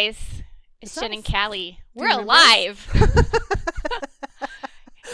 Guys, 0.00 0.42
it's 0.80 0.94
Jen 0.94 1.12
and 1.12 1.22
Callie. 1.22 1.78
We're 1.94 2.08
alive. 2.08 2.88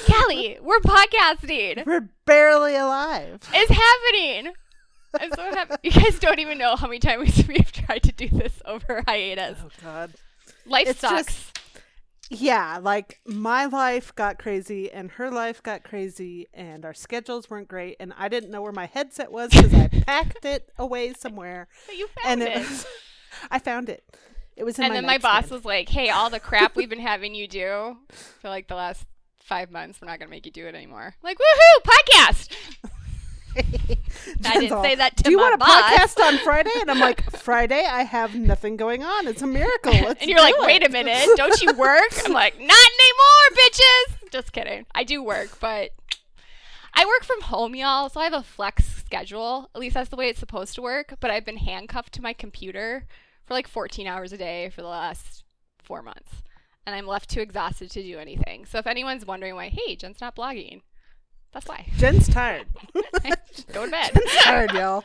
Callie, 0.07 0.59
we're 0.63 0.79
podcasting. 0.79 1.85
We're 1.85 2.09
barely 2.25 2.77
alive. 2.77 3.41
It's 3.53 3.73
happening. 3.73 4.53
I'm 5.19 5.33
so 5.33 5.43
happy. 5.43 5.75
You 5.83 5.91
guys 5.91 6.21
don't 6.21 6.39
even 6.39 6.59
know 6.59 6.77
how 6.77 6.87
many 6.87 7.01
times 7.01 7.43
we've 7.49 7.73
tried 7.73 8.05
to 8.05 8.13
do 8.13 8.29
this 8.29 8.63
over 8.65 9.03
hiatus. 9.09 9.59
Oh 9.61 9.71
God, 9.83 10.13
life 10.67 10.87
it's 10.87 11.01
sucks. 11.01 11.27
Just, 11.27 11.61
yeah, 12.31 12.79
like 12.81 13.19
my 13.27 13.67
life 13.67 14.15
got 14.15 14.39
crazy 14.39 14.93
and 14.93 15.11
her 15.13 15.33
life 15.33 15.65
got 15.65 15.83
crazy, 15.83 16.47
and 16.55 16.85
our 16.85 16.95
schedules 16.95 17.51
weren't 17.51 17.67
great, 17.67 17.97
and 17.99 18.13
I 18.17 18.29
didn't 18.29 18.53
know 18.53 18.63
where 18.63 18.71
my 18.71 18.87
headset 18.87 19.33
was 19.33 19.51
because 19.51 19.75
I 19.75 19.89
packed 20.07 20.45
it 20.45 20.71
away 20.79 21.13
somewhere. 21.13 21.67
But 21.87 21.97
you 21.97 22.07
found 22.23 22.41
and 22.41 22.43
it. 22.43 22.57
it 22.57 22.59
was, 22.61 22.87
I 23.51 23.59
found 23.59 23.89
it. 23.89 24.05
It 24.57 24.65
was 24.65 24.79
and 24.79 24.89
my 24.89 24.95
then 24.95 25.07
my 25.07 25.19
boss 25.19 25.51
was 25.51 25.65
like, 25.65 25.89
"Hey, 25.89 26.09
all 26.11 26.31
the 26.31 26.41
crap 26.41 26.77
we've 26.77 26.89
been 26.89 26.99
having 27.15 27.35
you 27.35 27.47
do 27.47 27.99
for 28.41 28.49
like 28.49 28.69
the 28.69 28.75
last 28.75 29.05
five 29.39 29.71
months, 29.71 30.01
we're 30.01 30.09
not 30.09 30.19
gonna 30.19 30.31
make 30.31 30.47
you 30.47 30.53
do 30.53 30.67
it 30.67 30.75
anymore." 30.75 31.15
I'm 31.15 31.23
like, 31.23 31.39
woohoo, 31.39 31.91
podcast! 31.91 32.53
I 34.45 34.61
didn't 34.61 34.83
say 34.83 34.95
that 34.97 35.17
to 35.17 35.23
Do 35.25 35.31
you 35.31 35.39
want 35.39 35.55
a 35.55 35.59
boss. 35.59 35.69
podcast 35.69 36.23
on 36.23 36.39
Friday? 36.39 36.73
And 36.81 36.91
I'm 36.91 36.99
like, 37.01 37.31
Friday, 37.39 37.85
I 37.87 38.03
have 38.03 38.35
nothing 38.35 38.77
going 38.77 39.03
on. 39.03 39.27
It's 39.27 39.43
a 39.43 39.47
miracle. 39.47 39.93
Let's 39.93 40.21
and 40.21 40.31
you're 40.31 40.41
like, 40.41 40.55
it. 40.57 40.67
wait 40.67 40.87
a 40.87 40.91
minute, 40.91 41.27
don't 41.37 41.61
you 41.63 41.73
work? 41.73 42.13
I'm 42.25 42.33
like, 42.33 42.59
not 42.61 42.63
anymore, 42.71 43.57
bitches. 43.57 44.31
Just 44.31 44.53
kidding. 44.53 44.87
I 44.95 45.05
do 45.05 45.23
work, 45.23 45.59
but 45.61 45.93
I 46.95 47.05
work 47.05 47.25
from 47.25 47.43
home, 47.43 47.75
y'all, 47.75 48.09
so 48.09 48.21
I 48.21 48.25
have 48.25 48.33
a 48.33 48.43
flex 48.43 48.85
schedule. 48.87 49.71
At 49.75 49.81
least 49.81 49.95
that's 49.95 50.11
the 50.11 50.17
way 50.17 50.29
it's 50.29 50.41
supposed 50.41 50.75
to 50.75 50.83
work. 50.83 51.15
But 51.21 51.31
I've 51.31 51.45
been 51.45 51.59
handcuffed 51.59 52.13
to 52.15 52.23
my 52.23 52.33
computer 52.33 53.07
for 53.47 53.55
like 53.55 53.69
14 53.69 54.07
hours 54.07 54.33
a 54.33 54.37
day 54.37 54.71
for 54.71 54.83
the 54.83 54.89
last 54.89 55.45
four 55.83 56.03
months. 56.03 56.43
And 56.87 56.95
I'm 56.95 57.07
left 57.07 57.31
too 57.31 57.41
exhausted 57.41 57.91
to 57.93 58.03
do 58.03 58.19
anything. 58.19 58.65
So 58.67 58.79
if 58.79 58.87
anyone's 58.87 59.27
wondering 59.27 59.55
why, 59.55 59.69
hey, 59.69 59.97
Jen's 59.97 60.21
not 60.21 60.37
blogging, 60.37 60.83
that's 61.53 61.67
why. 61.67 61.87
Jen's 61.97 62.29
tired. 62.29 62.67
Go 63.73 63.87
to 63.87 63.91
bed. 63.91 64.11
Jen's 64.15 64.37
tired, 64.43 64.73
y'all. 64.73 65.05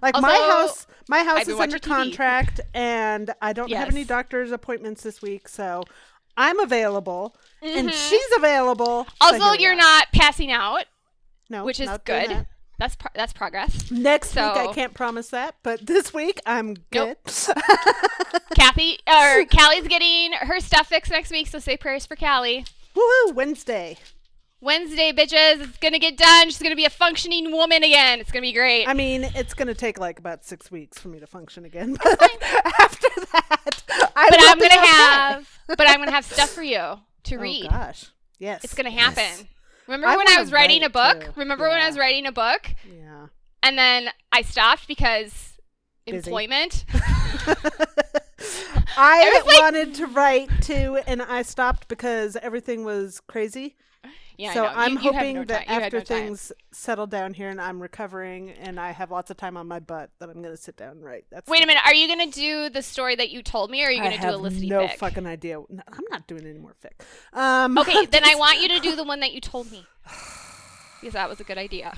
Like 0.00 0.14
also, 0.14 0.26
my 0.26 0.34
house, 0.34 0.86
my 1.08 1.22
house 1.22 1.48
is 1.48 1.58
under 1.58 1.78
contract, 1.78 2.60
and 2.72 3.30
I 3.42 3.52
don't 3.52 3.68
yes. 3.68 3.80
have 3.80 3.94
any 3.94 4.04
doctor's 4.04 4.50
appointments 4.50 5.02
this 5.02 5.20
week, 5.20 5.48
so 5.48 5.84
I'm 6.36 6.60
available, 6.60 7.36
mm-hmm. 7.62 7.78
and 7.78 7.92
she's 7.92 8.36
available. 8.36 9.06
Also, 9.20 9.38
so 9.38 9.52
you're 9.52 9.76
not 9.76 10.06
passing 10.14 10.50
out. 10.50 10.84
No, 11.50 11.64
which 11.64 11.80
is 11.80 11.90
good. 12.04 12.46
That's 12.82 12.96
pro- 12.96 13.12
that's 13.14 13.32
progress. 13.32 13.92
Next 13.92 14.30
so, 14.30 14.42
week 14.42 14.56
I 14.56 14.72
can't 14.72 14.92
promise 14.92 15.28
that, 15.28 15.54
but 15.62 15.86
this 15.86 16.12
week 16.12 16.40
I'm 16.44 16.74
good. 16.90 17.16
Nope. 17.16 17.56
Kathy 18.56 18.98
or 19.06 19.44
Callie's 19.44 19.86
getting 19.86 20.32
her 20.32 20.58
stuff 20.58 20.88
fixed 20.88 21.12
next 21.12 21.30
week, 21.30 21.46
so 21.46 21.60
say 21.60 21.76
prayers 21.76 22.06
for 22.06 22.16
Callie. 22.16 22.64
Woohoo! 22.96 23.34
Wednesday. 23.36 23.98
Wednesday, 24.60 25.12
bitches. 25.12 25.60
It's 25.60 25.78
gonna 25.78 26.00
get 26.00 26.16
done. 26.16 26.46
She's 26.48 26.58
gonna 26.58 26.74
be 26.74 26.84
a 26.84 26.90
functioning 26.90 27.52
woman 27.52 27.84
again. 27.84 28.18
It's 28.18 28.32
gonna 28.32 28.42
be 28.42 28.52
great. 28.52 28.88
I 28.88 28.94
mean, 28.94 29.30
it's 29.36 29.54
gonna 29.54 29.74
take 29.74 30.00
like 30.00 30.18
about 30.18 30.44
six 30.44 30.68
weeks 30.72 30.98
for 30.98 31.06
me 31.06 31.20
to 31.20 31.26
function 31.28 31.64
again. 31.64 31.96
But 32.02 32.20
after 32.80 33.08
that, 33.32 33.82
I 34.16 34.28
but 34.28 34.38
I'm 34.40 34.58
gonna 34.58 34.86
have. 34.88 35.60
But 35.68 35.88
I'm 35.88 36.00
gonna 36.00 36.10
have 36.10 36.24
stuff 36.24 36.50
for 36.50 36.64
you 36.64 36.98
to 37.22 37.34
oh, 37.36 37.38
read. 37.38 37.70
Gosh, 37.70 38.06
yes, 38.40 38.64
it's 38.64 38.74
gonna 38.74 38.90
happen. 38.90 39.22
Yes. 39.22 39.44
Remember 39.86 40.06
I 40.06 40.16
when 40.16 40.28
I 40.28 40.40
was 40.40 40.52
writing 40.52 40.82
a 40.82 40.90
book? 40.90 41.24
Too. 41.24 41.32
Remember 41.36 41.64
yeah. 41.66 41.72
when 41.72 41.80
I 41.80 41.86
was 41.86 41.98
writing 41.98 42.26
a 42.26 42.32
book? 42.32 42.74
Yeah. 42.86 43.26
And 43.62 43.78
then 43.78 44.08
I 44.30 44.42
stopped 44.42 44.88
because 44.88 45.58
Busy. 46.06 46.16
employment. 46.16 46.84
I 48.96 49.42
like, 49.46 49.60
wanted 49.60 49.94
to 49.96 50.06
write 50.06 50.48
too, 50.60 51.00
and 51.06 51.22
I 51.22 51.42
stopped 51.42 51.88
because 51.88 52.36
everything 52.36 52.84
was 52.84 53.20
crazy. 53.26 53.76
Yeah, 54.38 54.54
so 54.54 54.66
I'm 54.66 54.92
you, 54.92 54.98
hoping 54.98 55.36
no 55.36 55.44
that 55.44 55.68
after 55.68 55.98
no 55.98 56.04
things 56.04 56.52
settle 56.72 57.06
down 57.06 57.34
here 57.34 57.50
and 57.50 57.60
I'm 57.60 57.80
recovering 57.80 58.50
and 58.50 58.80
I 58.80 58.92
have 58.92 59.10
lots 59.10 59.30
of 59.30 59.36
time 59.36 59.56
on 59.56 59.68
my 59.68 59.78
butt 59.78 60.10
that 60.18 60.28
I'm 60.28 60.42
going 60.42 60.54
to 60.54 60.60
sit 60.60 60.76
down 60.76 60.92
and 60.92 61.04
write. 61.04 61.26
That's 61.30 61.48
Wait 61.48 61.62
a 61.62 61.66
minute, 61.66 61.82
are 61.84 61.94
you 61.94 62.06
going 62.06 62.30
to 62.30 62.34
do 62.34 62.70
the 62.70 62.82
story 62.82 63.14
that 63.16 63.30
you 63.30 63.42
told 63.42 63.70
me, 63.70 63.82
or 63.82 63.88
are 63.88 63.90
you 63.90 64.00
going 64.00 64.12
to 64.12 64.20
do 64.20 64.28
a 64.28 64.38
listy 64.38 64.68
no 64.68 64.86
fic? 64.86 64.96
fucking 64.96 65.26
idea. 65.26 65.58
No, 65.68 65.82
I'm 65.86 66.04
not 66.10 66.26
doing 66.26 66.46
any 66.46 66.58
more 66.58 66.74
fic. 66.82 67.04
Um, 67.38 67.76
okay, 67.78 68.06
then 68.10 68.24
I 68.24 68.34
want 68.34 68.60
you 68.60 68.68
to 68.68 68.80
do 68.80 68.96
the 68.96 69.04
one 69.04 69.20
that 69.20 69.32
you 69.32 69.40
told 69.40 69.70
me 69.70 69.86
because 71.00 71.14
that 71.14 71.28
was 71.28 71.40
a 71.40 71.44
good 71.44 71.58
idea. 71.58 71.92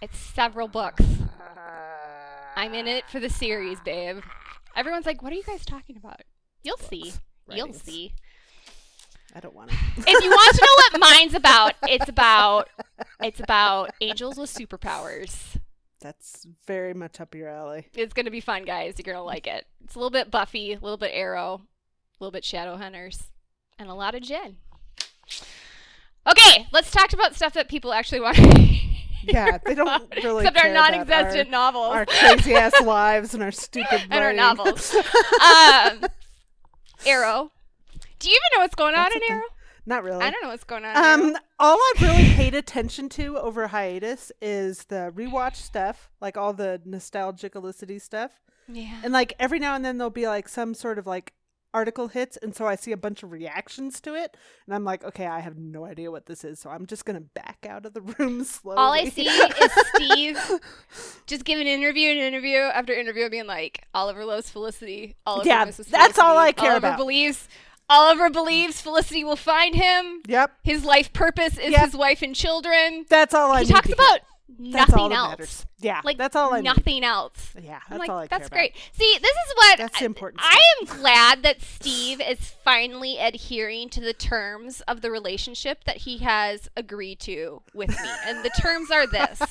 It's 0.00 0.16
several 0.18 0.68
books. 0.68 1.04
I'm 2.56 2.74
in 2.74 2.86
it 2.86 3.04
for 3.08 3.20
the 3.20 3.30
series, 3.30 3.78
babe. 3.80 4.20
Everyone's 4.76 5.06
like, 5.06 5.22
"What 5.22 5.32
are 5.32 5.36
you 5.36 5.42
guys 5.42 5.64
talking 5.64 5.96
about?" 5.96 6.20
You'll 6.62 6.76
books, 6.76 6.88
see. 6.88 7.12
Writings. 7.46 7.56
You'll 7.56 7.72
see. 7.72 8.14
I 9.34 9.40
don't 9.40 9.54
want 9.54 9.70
to. 9.70 9.76
if 9.96 10.22
you 10.22 10.30
want 10.30 10.56
to 10.56 10.62
know 10.62 10.98
what 10.98 11.00
mine's 11.00 11.34
about, 11.34 11.74
it's 11.84 12.08
about 12.08 12.68
it's 13.20 13.40
about 13.40 13.90
angels 14.00 14.36
with 14.36 14.52
superpowers. 14.52 15.58
That's 16.00 16.46
very 16.66 16.94
much 16.94 17.20
up 17.20 17.34
your 17.34 17.48
alley. 17.48 17.86
It's 17.94 18.12
gonna 18.12 18.30
be 18.30 18.40
fun, 18.40 18.64
guys. 18.64 18.94
You're 18.98 19.12
gonna 19.12 19.24
like 19.24 19.46
it. 19.46 19.66
It's 19.84 19.94
a 19.94 19.98
little 19.98 20.10
bit 20.10 20.30
Buffy, 20.30 20.72
a 20.72 20.78
little 20.78 20.96
bit 20.96 21.12
Arrow, 21.14 21.62
a 21.64 22.24
little 22.24 22.32
bit 22.32 22.44
Shadowhunters, 22.44 23.24
and 23.78 23.88
a 23.88 23.94
lot 23.94 24.14
of 24.14 24.22
Jen. 24.22 24.56
Okay, 26.28 26.66
let's 26.72 26.90
talk 26.90 27.12
about 27.12 27.34
stuff 27.34 27.54
that 27.54 27.68
people 27.68 27.92
actually 27.92 28.20
want. 28.20 28.38
yeah, 29.22 29.58
they 29.64 29.74
don't 29.74 30.12
really 30.22 30.44
except 30.44 30.64
our 30.64 30.72
non-existent 30.72 31.48
our, 31.48 31.50
novels, 31.50 31.92
our 31.94 32.06
crazy 32.06 32.54
ass 32.54 32.80
lives, 32.84 33.34
and 33.34 33.42
our 33.42 33.50
stupid 33.52 34.02
and 34.10 34.24
our 34.24 34.32
novels. 34.32 34.94
um, 34.94 36.04
Arrow. 37.06 37.50
Do 38.22 38.30
you 38.30 38.36
even 38.36 38.58
know 38.58 38.62
what's 38.62 38.74
going 38.74 38.94
That's 38.94 39.14
on 39.14 39.22
in 39.22 39.32
Arrow? 39.32 39.42
Not 39.84 40.04
really. 40.04 40.22
I 40.24 40.30
don't 40.30 40.42
know 40.42 40.50
what's 40.50 40.62
going 40.64 40.84
on. 40.84 40.96
Um, 40.96 41.36
all 41.58 41.76
I've 41.94 42.02
really 42.02 42.34
paid 42.34 42.54
attention 42.54 43.08
to 43.10 43.36
over 43.36 43.66
hiatus 43.66 44.30
is 44.40 44.84
the 44.84 45.12
rewatch 45.14 45.56
stuff, 45.56 46.08
like 46.20 46.36
all 46.36 46.52
the 46.52 46.80
nostalgic 46.84 47.54
Felicity 47.54 47.98
stuff. 47.98 48.40
Yeah. 48.68 49.00
And 49.02 49.12
like 49.12 49.34
every 49.40 49.58
now 49.58 49.74
and 49.74 49.84
then 49.84 49.98
there'll 49.98 50.10
be 50.10 50.28
like 50.28 50.48
some 50.48 50.74
sort 50.74 50.98
of 51.00 51.06
like 51.06 51.32
article 51.74 52.08
hits 52.08 52.36
and 52.36 52.54
so 52.54 52.66
I 52.66 52.76
see 52.76 52.92
a 52.92 52.98
bunch 52.98 53.22
of 53.22 53.32
reactions 53.32 53.98
to 54.02 54.14
it 54.14 54.36
and 54.66 54.74
I'm 54.74 54.84
like, 54.84 55.02
okay, 55.04 55.26
I 55.26 55.40
have 55.40 55.56
no 55.56 55.84
idea 55.86 56.10
what 56.10 56.26
this 56.26 56.44
is, 56.44 56.60
so 56.60 56.70
I'm 56.70 56.86
just 56.86 57.04
gonna 57.04 57.20
back 57.22 57.66
out 57.68 57.86
of 57.86 57.94
the 57.94 58.02
room 58.02 58.44
slowly. 58.44 58.78
All 58.78 58.92
I 58.92 59.06
see 59.08 59.26
is 59.26 59.72
Steve 59.94 60.38
just 61.26 61.44
giving 61.44 61.66
interview 61.66 62.10
and 62.10 62.20
interview 62.20 62.58
after 62.58 62.92
interview 62.92 63.28
being 63.30 63.46
like, 63.46 63.86
Oliver 63.94 64.24
loves 64.24 64.50
Felicity. 64.50 65.16
Oliver 65.26 65.48
yeah, 65.48 65.64
that's 65.64 65.76
Felicity. 65.88 66.20
all 66.20 66.36
I 66.36 66.52
care 66.52 66.72
Oliver 66.72 66.88
about. 66.88 66.98
believes 66.98 67.48
Oliver 67.88 68.30
believes 68.30 68.80
Felicity 68.80 69.24
will 69.24 69.36
find 69.36 69.74
him. 69.74 70.22
Yep. 70.26 70.52
His 70.62 70.84
life 70.84 71.12
purpose 71.12 71.58
is 71.58 71.72
yep. 71.72 71.84
his 71.84 71.94
wife 71.94 72.22
and 72.22 72.34
children. 72.34 73.06
That's 73.08 73.34
all 73.34 73.52
I 73.52 73.64
he 73.64 73.72
talks 73.72 73.92
about 73.92 74.20
nothing 74.58 75.12
else. 75.12 75.30
Matters. 75.30 75.66
Yeah, 75.80 76.00
like 76.04 76.16
that's 76.16 76.36
all 76.36 76.54
I 76.54 76.60
nothing 76.60 77.00
need. 77.00 77.04
else. 77.04 77.54
Yeah, 77.60 77.80
that's 77.88 77.98
like, 77.98 78.08
all 78.08 78.18
I 78.18 78.26
That's 78.28 78.48
great. 78.48 78.72
About. 78.72 78.82
See, 78.92 79.18
this 79.20 79.30
is 79.30 79.54
what 79.54 79.78
that's 79.78 80.02
I, 80.02 80.04
important. 80.04 80.42
I 80.44 80.60
am 80.80 80.86
glad 80.86 81.42
that 81.42 81.60
Steve 81.62 82.20
is 82.20 82.38
finally 82.64 83.18
adhering 83.18 83.88
to 83.90 84.00
the 84.00 84.12
terms 84.12 84.80
of 84.82 85.00
the 85.00 85.10
relationship 85.10 85.84
that 85.84 85.98
he 85.98 86.18
has 86.18 86.68
agreed 86.76 87.20
to 87.20 87.62
with 87.74 87.90
me, 87.90 88.08
and 88.26 88.44
the 88.44 88.50
terms 88.50 88.90
are 88.90 89.06
this: 89.06 89.42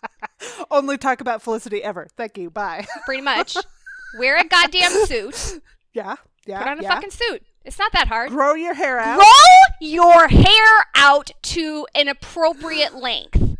only 0.70 0.98
talk 0.98 1.20
about 1.20 1.42
Felicity 1.42 1.82
ever. 1.82 2.06
Thank 2.16 2.36
you. 2.36 2.50
Bye. 2.50 2.86
Pretty 3.04 3.22
much. 3.22 3.56
Wear 4.18 4.38
a 4.38 4.44
goddamn 4.44 4.92
suit. 5.06 5.62
Yeah. 5.94 6.16
Yeah. 6.44 6.58
Put 6.58 6.68
on 6.68 6.78
a 6.80 6.82
yeah. 6.82 6.94
fucking 6.94 7.10
suit. 7.10 7.42
It's 7.64 7.78
not 7.78 7.92
that 7.92 8.08
hard. 8.08 8.30
Grow 8.30 8.54
your 8.54 8.74
hair 8.74 8.98
out. 8.98 9.16
Grow 9.16 9.78
your 9.80 10.28
hair 10.28 10.86
out 10.94 11.30
to 11.42 11.86
an 11.94 12.08
appropriate 12.08 12.94
length. 12.94 13.58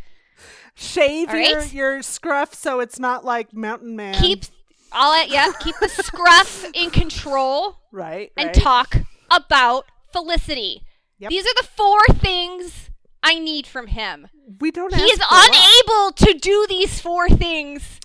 Shave 0.75 1.29
All 1.29 1.37
your, 1.37 1.63
your 1.65 2.03
scruff 2.03 2.55
so 2.55 2.81
it's 2.81 2.99
not 2.99 3.25
like 3.25 3.53
Mountain 3.53 3.95
Man. 3.95 4.15
Keep 4.15 4.45
all 4.91 5.13
that, 5.13 5.29
yeah. 5.31 5.53
Keep 5.61 5.77
the 5.81 5.89
scruff 5.89 6.67
in 6.75 6.91
control. 6.91 7.79
Right. 7.93 8.33
And 8.37 8.49
right. 8.49 8.55
talk 8.55 8.97
about 9.31 9.85
Felicity. 10.13 10.83
Yep. 11.19 11.31
These 11.31 11.45
are 11.45 11.55
the 11.57 11.69
four 11.77 12.01
things 12.15 12.91
I 13.23 13.39
need 13.39 13.67
from 13.67 13.87
him. 13.87 14.29
We 14.61 14.71
don't. 14.71 14.95
He 14.95 15.03
is 15.03 15.21
unable 15.31 16.13
to 16.13 16.39
do 16.39 16.67
these 16.69 17.01
four 17.01 17.29
things 17.29 18.01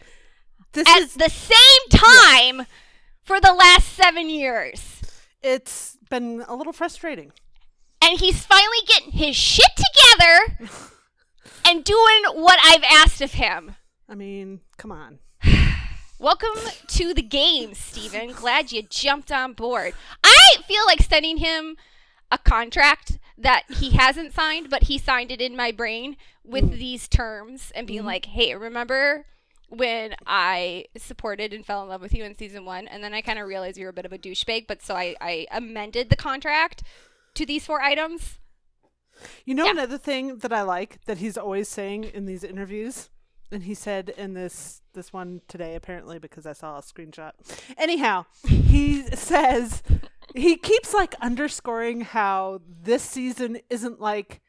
this 0.74 0.88
at 0.88 1.02
is, 1.02 1.16
the 1.16 1.30
same 1.30 1.90
time 1.90 2.58
yeah. 2.58 2.66
for 3.24 3.42
the 3.42 3.54
last 3.54 3.94
seven 3.94 4.30
years. 4.30 4.97
It's 5.44 5.98
been 6.10 6.44
a 6.48 6.56
little 6.56 6.74
frustrating. 6.74 7.32
And 8.02 8.20
he's 8.20 8.46
finally 8.46 8.78
getting 8.88 9.12
his 9.12 9.36
shit 9.36 9.72
together 9.76 10.70
and 11.66 11.84
doing 11.84 12.24
what 12.34 12.60
I've 12.64 12.84
asked 12.84 13.22
of 13.22 13.34
him. 13.34 13.76
I 14.10 14.16
mean, 14.16 14.62
come 14.78 14.92
on. 14.92 15.20
Welcome 16.20 16.58
to 16.88 17.14
the 17.14 17.22
game, 17.22 17.76
Steven. 17.76 18.32
Glad 18.32 18.72
you 18.72 18.82
jumped 18.82 19.32
on 19.32 19.54
board. 19.54 19.94
I 20.24 20.56
feel 20.68 20.84
like 20.88 21.02
sending 21.02 21.38
him 21.38 21.78
a 22.32 22.38
contract 22.38 23.20
that 23.38 23.64
he 23.70 23.92
hasn't 23.92 24.34
signed, 24.34 24.70
but 24.70 24.84
he 24.84 24.98
signed 24.98 25.32
it 25.32 25.42
in 25.42 25.56
my 25.56 25.72
brain 25.72 26.18
with 26.44 26.72
mm. 26.72 26.80
these 26.80 27.08
terms 27.08 27.72
and 27.76 27.86
being 27.86 28.02
mm. 28.02 28.08
like, 28.08 28.26
hey, 28.26 28.56
remember 28.56 29.26
when 29.70 30.16
I 30.26 30.86
supported 30.96 31.54
and 31.54 31.66
fell 31.66 31.84
in 31.84 31.90
love 31.90 32.02
with 32.02 32.14
you 32.14 32.24
in 32.24 32.36
season 32.36 32.66
one, 32.66 32.88
and 32.88 33.04
then 33.04 33.14
I 33.14 33.22
kind 33.22 33.40
of 33.40 33.48
realized 33.48 33.78
you 33.78 33.86
were 33.86 33.92
a 33.92 33.94
bit 33.94 34.06
of 34.06 34.14
a 34.14 34.18
douchebag, 34.18 34.68
but 34.68 34.82
so 34.82 34.96
I, 34.96 35.16
I 35.20 35.48
amended 35.52 36.10
the 36.10 36.16
contract 36.16 36.84
to 37.36 37.46
these 37.46 37.66
four 37.66 37.82
items. 37.82 38.40
You 39.46 39.56
know 39.56 39.66
yeah. 39.66 39.72
another 39.72 39.98
thing 39.98 40.38
that 40.40 40.54
I 40.54 40.62
like 40.62 41.04
that 41.06 41.18
he's 41.18 41.38
always 41.38 41.68
saying 41.68 42.06
in 42.06 42.26
these 42.26 42.44
interviews, 42.44 43.10
and 43.52 43.64
he 43.64 43.74
said 43.74 44.10
in 44.10 44.34
this 44.34 44.82
this 44.94 45.12
one 45.12 45.42
today 45.48 45.76
apparently 45.76 46.20
because 46.20 46.46
I 46.46 46.54
saw 46.54 46.78
a 46.78 46.82
screenshot. 46.82 47.32
Anyhow, 47.78 48.26
he 48.46 49.04
says 49.16 49.82
he 50.36 50.56
keeps 50.56 50.94
like 50.94 51.16
underscoring 51.22 52.02
how 52.02 52.62
this 52.84 53.04
season 53.04 53.60
isn't 53.70 54.00
like 54.00 54.42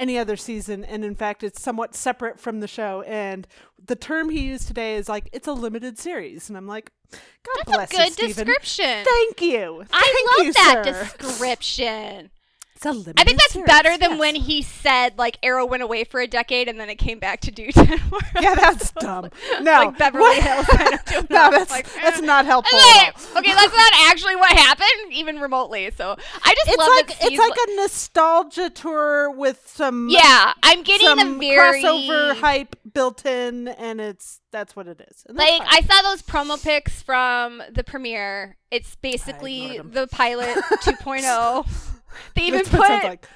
any 0.00 0.18
other 0.18 0.36
season 0.36 0.84
and 0.84 1.04
in 1.04 1.14
fact 1.14 1.42
it's 1.42 1.60
somewhat 1.60 1.94
separate 1.94 2.38
from 2.38 2.60
the 2.60 2.68
show. 2.68 3.02
And 3.02 3.46
the 3.86 3.96
term 3.96 4.30
he 4.30 4.40
used 4.40 4.66
today 4.68 4.96
is 4.96 5.08
like 5.08 5.28
it's 5.32 5.46
a 5.46 5.52
limited 5.52 5.98
series. 5.98 6.48
And 6.48 6.56
i'm 6.56 6.66
like 6.66 6.90
god 7.10 7.64
That's 7.66 7.92
bless 7.92 7.92
a 7.92 8.20
good 8.20 8.28
you, 8.28 8.34
description. 8.34 9.04
Thank 9.04 9.40
you. 9.42 9.84
Thank 9.88 9.90
i 9.92 10.36
love 10.38 10.46
you, 10.46 10.52
that 10.54 10.84
sir. 10.84 11.16
description 11.18 12.30
it's 12.74 12.84
a 12.84 12.90
limited 12.90 13.20
I 13.20 13.24
think 13.24 13.38
that's 13.38 13.52
series, 13.52 13.66
better 13.66 13.96
than 13.96 14.12
yes. 14.12 14.20
when 14.20 14.34
he 14.34 14.62
said 14.62 15.16
like 15.16 15.38
Arrow 15.42 15.64
went 15.64 15.82
away 15.82 16.04
for 16.04 16.20
a 16.20 16.26
decade 16.26 16.68
and 16.68 16.78
then 16.80 16.90
it 16.90 16.96
came 16.96 17.18
back 17.18 17.40
to 17.42 17.50
do 17.50 17.70
ten 17.72 18.00
more. 18.10 18.20
Yeah, 18.40 18.54
that's 18.54 18.90
dumb. 18.92 19.30
No, 19.60 19.72
like 19.72 19.98
Beverly 19.98 20.40
Hills. 20.40 20.66
no, 21.30 21.50
that's 21.50 21.70
like, 21.70 21.86
that's 21.94 22.18
eh. 22.18 22.24
not 22.24 22.44
helpful. 22.44 22.78
Okay, 22.78 23.08
okay, 23.38 23.54
that's 23.54 23.74
not 23.74 23.92
actually 24.10 24.36
what 24.36 24.52
happened, 24.52 25.12
even 25.12 25.38
remotely. 25.38 25.90
So 25.96 26.16
I 26.44 26.54
just 26.54 26.68
it's 26.68 26.76
love 26.76 26.88
like 26.88 27.16
it's 27.20 27.38
like 27.38 27.68
a 27.68 27.76
nostalgia 27.76 28.70
tour 28.70 29.30
with 29.30 29.62
some 29.66 30.08
yeah. 30.10 30.52
I'm 30.62 30.82
getting 30.82 31.06
some 31.06 31.18
a 31.18 31.38
very 31.38 31.82
crossover 31.82 32.36
hype 32.36 32.76
built 32.92 33.24
in, 33.24 33.68
and 33.68 34.00
it's 34.00 34.40
that's 34.50 34.74
what 34.74 34.88
it 34.88 35.00
is. 35.08 35.24
Like 35.28 35.62
fine. 35.62 35.68
I 35.70 35.80
saw 35.82 36.02
those 36.10 36.22
promo 36.22 36.62
pics 36.62 37.00
from 37.00 37.62
the 37.70 37.84
premiere. 37.84 38.56
It's 38.70 38.96
basically 38.96 39.78
the 39.78 40.08
pilot 40.08 40.56
2.0. 40.82 41.93
They 42.34 42.42
even 42.42 42.64
put 42.64 42.80
like. 42.80 43.28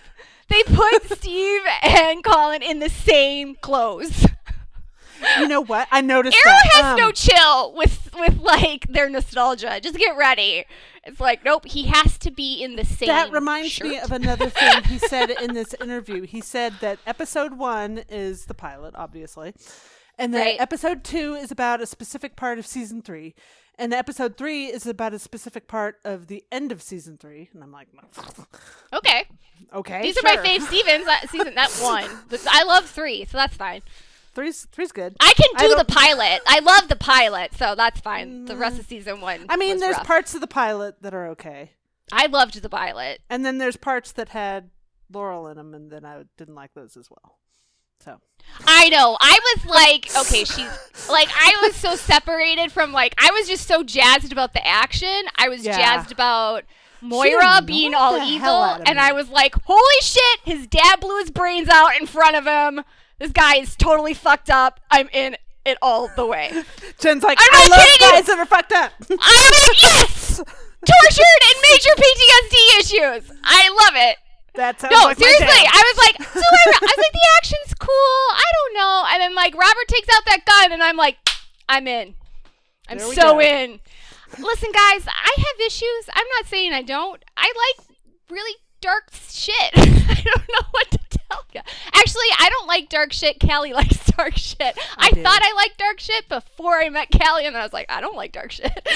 they 0.49 0.63
put 0.65 1.05
Steve 1.19 1.63
and 1.83 2.23
Colin 2.25 2.63
in 2.63 2.79
the 2.79 2.89
same 2.89 3.55
clothes. 3.57 4.27
You 5.39 5.49
know 5.49 5.61
what? 5.61 5.89
I 5.91 6.01
noticed. 6.01 6.37
Arrow 6.37 6.55
that. 6.55 6.73
has 6.73 6.85
um, 6.85 6.97
no 6.97 7.11
chill 7.11 7.75
with 7.75 8.11
with 8.19 8.39
like 8.41 8.87
their 8.89 9.09
nostalgia. 9.09 9.81
Just 9.81 9.97
get 9.97 10.17
ready. 10.17 10.65
It's 11.05 11.21
like 11.21 11.45
nope. 11.45 11.67
He 11.67 11.85
has 11.85 12.19
to 12.19 12.31
be 12.31 12.63
in 12.63 12.77
the 12.77 12.85
same. 12.85 13.09
That 13.09 13.33
reminds 13.33 13.73
shirt. 13.73 13.89
me 13.89 13.99
of 13.99 14.13
another 14.13 14.51
thing 14.51 14.85
he 14.85 14.99
said 14.99 15.31
in 15.43 15.55
this 15.55 15.75
interview. 15.81 16.23
He 16.23 16.41
said 16.41 16.75
that 16.81 16.99
episode 17.07 17.59
one 17.59 18.05
is 18.09 18.47
the 18.47 18.55
pilot, 18.55 18.95
obviously, 18.97 19.55
and 20.19 20.33
that 20.35 20.41
right. 20.41 20.61
episode 20.61 21.05
two 21.05 21.35
is 21.35 21.51
about 21.51 21.81
a 21.81 21.87
specific 21.87 22.37
part 22.37 22.59
of 22.59 22.67
season 22.67 23.03
three, 23.03 23.35
and 23.79 23.95
episode 23.95 24.37
three 24.37 24.67
is 24.67 24.87
about 24.87 25.15
a 25.15 25.19
specific 25.19 25.69
part 25.69 25.99
of 26.05 26.27
the 26.27 26.45
end 26.51 26.73
of 26.73 26.83
season 26.83 27.17
three. 27.17 27.49
And 27.53 27.63
I'm 27.63 27.73
like, 27.73 27.89
okay, 28.93 29.27
okay. 29.73 30.03
These 30.03 30.17
sure. 30.17 30.29
are 30.31 30.37
my 30.37 30.43
fave 30.43 30.63
Stevens. 30.63 31.05
That 31.05 31.27
season, 31.31 31.55
that 31.55 31.71
one. 31.81 32.09
I 32.51 32.65
love 32.65 32.87
three, 32.87 33.25
so 33.25 33.39
that's 33.39 33.57
fine. 33.57 33.83
Three's 34.35 34.67
three's 34.71 34.93
good. 34.93 35.17
I 35.21 35.33
can 35.35 35.69
do 35.69 35.75
I 35.75 35.79
the 35.79 35.85
pilot. 35.85 36.41
I 36.47 36.61
love 36.61 36.89
the 36.89 36.97
pilot, 36.97 37.55
so 37.55 37.75
that's 37.75 38.01
fine. 38.01 38.45
The 38.45 38.57
rest 38.57 38.79
of 38.79 38.87
mm. 38.87 38.89
season 38.89 39.21
one. 39.21 39.47
I 39.49 39.57
mean, 39.57 39.79
there's 39.79 39.97
rough. 39.97 40.07
parts 40.07 40.35
of 40.35 40.41
the 40.41 40.47
pilot 40.47 40.97
that 41.03 41.15
are 41.15 41.29
okay. 41.29 41.73
I 42.13 42.27
loved 42.27 42.61
the 42.63 42.69
pilot, 42.69 43.21
and 43.29 43.45
then 43.45 43.59
there's 43.59 43.77
parts 43.77 44.13
that 44.13 44.31
had 44.31 44.71
Laurel 45.13 45.49
in 45.49 45.57
them, 45.57 45.75
and 45.75 45.91
then 45.91 46.05
I 46.05 46.23
didn't 46.37 46.55
like 46.55 46.75
those 46.75 46.97
as 46.97 47.11
well. 47.11 47.39
So 48.01 48.21
I 48.67 48.89
know. 48.89 49.17
I 49.21 49.39
was 49.55 49.67
like, 49.67 50.11
okay, 50.27 50.45
she's 50.45 51.09
like, 51.11 51.29
I 51.35 51.59
was 51.63 51.75
so 51.75 51.97
separated 51.97 52.73
from 52.73 52.93
like, 52.93 53.15
I 53.19 53.31
was 53.31 53.49
just 53.49 53.67
so 53.67 53.83
jazzed 53.83 54.33
about 54.33 54.53
the 54.53 54.67
action. 54.67 55.25
I 55.37 55.49
was 55.49 55.65
yeah. 55.65 55.77
jazzed 55.77 56.13
about 56.13 56.65
Moira 57.01 57.63
being 57.65 57.95
all 57.95 58.17
evil, 58.19 58.65
and 58.87 58.99
I 58.99 59.13
was 59.13 59.29
like, 59.29 59.55
holy 59.65 60.01
shit, 60.03 60.41
his 60.45 60.67
dad 60.67 61.01
blew 61.01 61.19
his 61.19 61.31
brains 61.31 61.69
out 61.69 61.97
in 62.01 62.07
front 62.07 62.37
of 62.37 62.47
him. 62.47 62.85
This 63.19 63.33
guy 63.33 63.57
is 63.57 63.77
totally 63.77 64.15
fucked 64.15 64.51
up. 64.51 64.81
I'm 64.91 65.09
in 65.13 65.37
it 65.65 65.79
all 65.83 66.09
the 66.17 66.27
way. 66.27 66.51
Jen's 67.01 67.23
like, 67.23 67.39
I'm 67.41 67.49
I 67.53 67.67
love 67.69 68.01
guys 68.01 68.29
you. 68.29 68.35
that 68.35 68.39
are 68.39 68.47
fucked 68.47 68.73
up. 68.73 68.93
I'm 69.01 69.09
in, 69.11 69.75
yes, 69.83 70.37
tortured 70.37 71.43
and 71.45 71.57
major 71.71 71.95
PTSD 71.97 72.79
issues. 72.79 73.33
I 73.45 73.69
love 73.69 74.11
it. 74.11 74.17
That 74.59 74.81
sounds 74.81 74.91
no, 74.91 75.05
like 75.05 75.17
seriously. 75.17 75.47
I 75.47 75.83
was 75.87 75.99
like, 76.03 76.17
so 76.35 76.41
I, 76.43 76.65
I 76.67 76.81
was 76.83 76.99
like, 76.99 77.13
the 77.13 77.29
action's 77.39 77.75
cool. 77.75 78.23
I 78.35 78.49
don't 78.59 78.75
know. 78.75 79.05
And 79.13 79.23
then 79.23 79.35
like 79.37 79.55
Robert 79.55 79.87
takes 79.87 80.09
out 80.13 80.25
that 80.27 80.45
gun, 80.45 80.73
and 80.73 80.83
I'm 80.83 80.97
like, 80.97 81.17
I'm 81.69 81.87
in. 81.87 82.15
I'm 82.89 82.99
so 82.99 83.35
go. 83.35 83.41
in. 83.41 83.79
Listen, 84.37 84.73
guys, 84.73 85.07
I 85.07 85.35
have 85.37 85.67
issues. 85.67 86.11
I'm 86.13 86.27
not 86.37 86.47
saying 86.47 86.73
I 86.73 86.83
don't. 86.83 87.25
I 87.37 87.53
like 87.79 87.87
really 88.31 88.57
dark 88.81 89.11
shit. 89.13 89.55
I 89.77 90.23
don't 90.25 90.49
know 90.49 90.67
what 90.71 90.91
to 90.91 90.99
tell 91.11 91.45
you. 91.55 91.61
Actually, 91.95 92.27
I 92.39 92.49
don't 92.51 92.67
like 92.67 92.89
dark 92.89 93.13
shit. 93.13 93.39
Callie 93.41 93.73
likes 93.75 94.05
dark 94.13 94.37
shit. 94.37 94.79
I, 94.97 95.09
I 95.09 95.11
thought 95.11 95.41
I 95.43 95.53
liked 95.55 95.79
dark 95.79 96.01
shit 96.01 96.29
before 96.29 96.81
I 96.81 96.89
met 96.89 97.09
Callie, 97.11 97.47
and 97.47 97.55
then 97.55 97.61
I 97.61 97.65
was 97.65 97.73
like, 97.73 97.87
I 97.89 98.01
don't 98.01 98.17
like 98.17 98.33
dark 98.33 98.53
shit. 98.53 98.73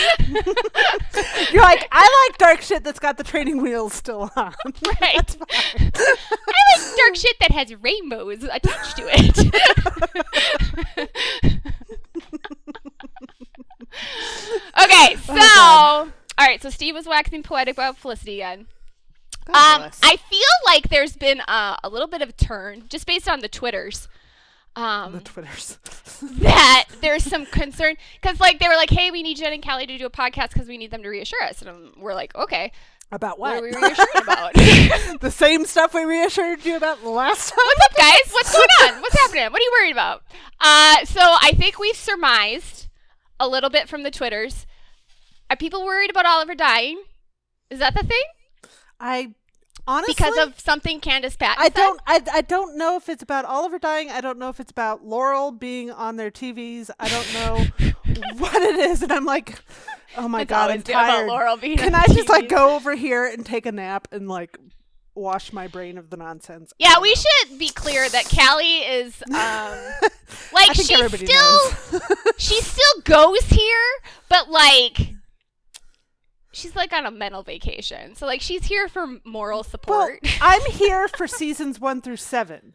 You're 1.53 1.63
like, 1.63 1.87
I 1.93 2.29
like 2.29 2.39
dark 2.39 2.63
shit 2.63 2.85
that's 2.85 2.99
got 2.99 3.17
the 3.19 3.25
training 3.25 3.63
wheels 3.63 3.93
still 3.93 4.31
on. 4.37 4.55
Right. 5.01 5.37
I 5.41 6.77
like 6.77 6.97
dark 6.97 7.17
shit 7.17 7.37
that 7.41 7.51
has 7.53 7.75
rainbows 7.77 8.45
attached 8.45 8.97
to 8.97 9.05
it. 9.09 9.39
okay, 14.83 15.17
oh 15.17 15.17
so. 15.27 15.35
Oh, 15.37 16.13
all 16.39 16.47
right, 16.47 16.63
so 16.63 16.71
Steve 16.71 16.95
was 16.95 17.07
waxing 17.07 17.43
poetic 17.43 17.75
about 17.75 17.97
Felicity 17.97 18.41
again. 18.41 18.67
Um, 19.49 19.91
I 20.03 20.17
feel 20.31 20.41
like 20.67 20.89
there's 20.89 21.17
been 21.17 21.41
uh, 21.43 21.77
a 21.83 21.89
little 21.89 22.07
bit 22.07 22.23
of 22.23 22.29
a 22.29 22.33
turn 22.33 22.85
just 22.89 23.07
based 23.07 23.29
on 23.29 23.41
the 23.41 23.49
twitters. 23.49 24.09
Um, 24.75 25.13
the 25.13 25.21
twitters 25.21 25.79
that 26.41 26.87
there's 27.03 27.25
some 27.25 27.45
concern 27.45 27.97
because 28.21 28.41
like 28.41 28.59
they 28.59 28.69
were 28.69 28.77
like, 28.77 28.89
hey, 28.89 29.11
we 29.11 29.23
need 29.23 29.37
Jen 29.37 29.53
and 29.53 29.63
Callie 29.63 29.87
to 29.87 29.99
do 29.99 30.07
a 30.07 30.11
podcast 30.11 30.55
because 30.55 30.67
we 30.67 30.79
need 30.79 30.91
them 30.91 31.03
to 31.03 31.09
reassure 31.09 31.43
us, 31.43 31.61
and 31.61 31.71
um, 31.71 31.93
we're 31.99 32.15
like, 32.15 32.35
okay. 32.35 32.73
About 33.11 33.39
what? 33.39 33.57
What 33.57 33.59
are 33.59 33.63
we 33.63 33.77
reassuring 33.89 34.23
about? 34.23 34.55
the 35.21 35.31
same 35.31 35.67
stuff 35.67 35.93
we 35.93 36.05
reassured 36.05 36.65
you 36.65 36.77
about 36.77 37.05
last 37.05 37.51
time. 37.51 37.59
What's 37.63 37.85
up, 37.85 37.97
guys? 37.97 38.33
What's 38.33 38.53
going 38.53 38.69
on? 38.85 39.03
What's 39.03 39.21
happening? 39.21 39.53
What 39.53 39.61
are 39.61 39.65
you 39.65 39.73
worried 39.79 39.93
about? 39.93 40.23
Uh, 40.59 41.05
so 41.05 41.21
I 41.21 41.53
think 41.55 41.79
we've 41.79 41.95
surmised 41.97 42.89
a 43.39 43.47
little 43.47 43.69
bit 43.69 43.89
from 43.89 44.03
the 44.03 44.11
twitters. 44.11 44.67
Are 45.51 45.57
people 45.57 45.85
worried 45.85 46.09
about 46.09 46.25
Oliver 46.25 46.55
dying? 46.55 47.03
Is 47.69 47.81
that 47.81 47.95
the 47.95 48.03
thing? 48.03 48.23
I 49.03 49.35
honestly 49.87 50.15
because 50.15 50.39
of 50.39 50.59
something 50.61 51.01
Candice 51.01 51.39
Patton. 51.39 51.63
I 51.63 51.69
don't. 51.69 52.01
I, 52.07 52.23
I 52.33 52.41
don't 52.41 52.79
know 52.79 52.97
if 52.97 53.09
it's 53.09 53.23
about 53.23 53.45
Oliver 53.45 53.79
dying. 53.79 54.11
I 54.11 54.21
don't 54.21 54.39
know 54.39 54.49
if 54.49 54.61
it's 54.61 54.71
about 54.71 55.05
Laurel 55.05 55.51
being 55.51 55.91
on 55.91 56.17
their 56.17 56.31
TVs. 56.31 56.89
I 56.99 57.09
don't 57.09 57.35
know 57.35 57.93
what 58.39 58.63
it 58.63 58.77
is, 58.77 59.03
and 59.03 59.13
I'm 59.13 59.25
like, 59.25 59.59
oh 60.17 60.29
my 60.29 60.43
it's 60.43 60.49
god, 60.49 60.71
I'm 60.71 60.83
tired. 60.83 61.27
Laurel 61.27 61.57
being 61.57 61.77
Can 61.77 61.95
I 61.95 62.07
just 62.07 62.29
like 62.29 62.49
go 62.49 62.77
over 62.77 62.95
here 62.95 63.27
and 63.27 63.45
take 63.45 63.67
a 63.67 63.73
nap 63.73 64.09
and 64.13 64.29
like 64.29 64.57
wash 65.15 65.53
my 65.53 65.67
brain 65.67 65.99
of 65.99 66.11
the 66.11 66.17
nonsense. 66.17 66.73
Yeah, 66.79 66.99
we 67.01 67.11
know. 67.11 67.15
should 67.15 67.59
be 67.59 67.69
clear 67.69 68.09
that 68.09 68.25
Callie 68.25 68.79
is 68.79 69.23
um 69.31 69.79
like 70.53 70.75
she 70.75 70.83
still 70.85 71.09
she 72.39 72.61
still 72.61 73.01
goes 73.05 73.45
here, 73.47 73.91
but 74.29 74.49
like 74.49 75.12
she's 76.53 76.77
like 76.77 76.93
on 76.93 77.07
a 77.07 77.11
mental 77.11 77.43
vacation. 77.43 78.15
So 78.15 78.27
like 78.27 78.41
she's 78.41 78.65
here 78.65 78.89
for 78.89 79.07
moral 79.25 79.65
support. 79.65 80.21
Well, 80.23 80.33
I'm 80.41 80.65
here 80.71 81.09
for 81.09 81.27
seasons 81.27 81.81
one 81.81 82.01
through 82.01 82.17
seven. 82.17 82.75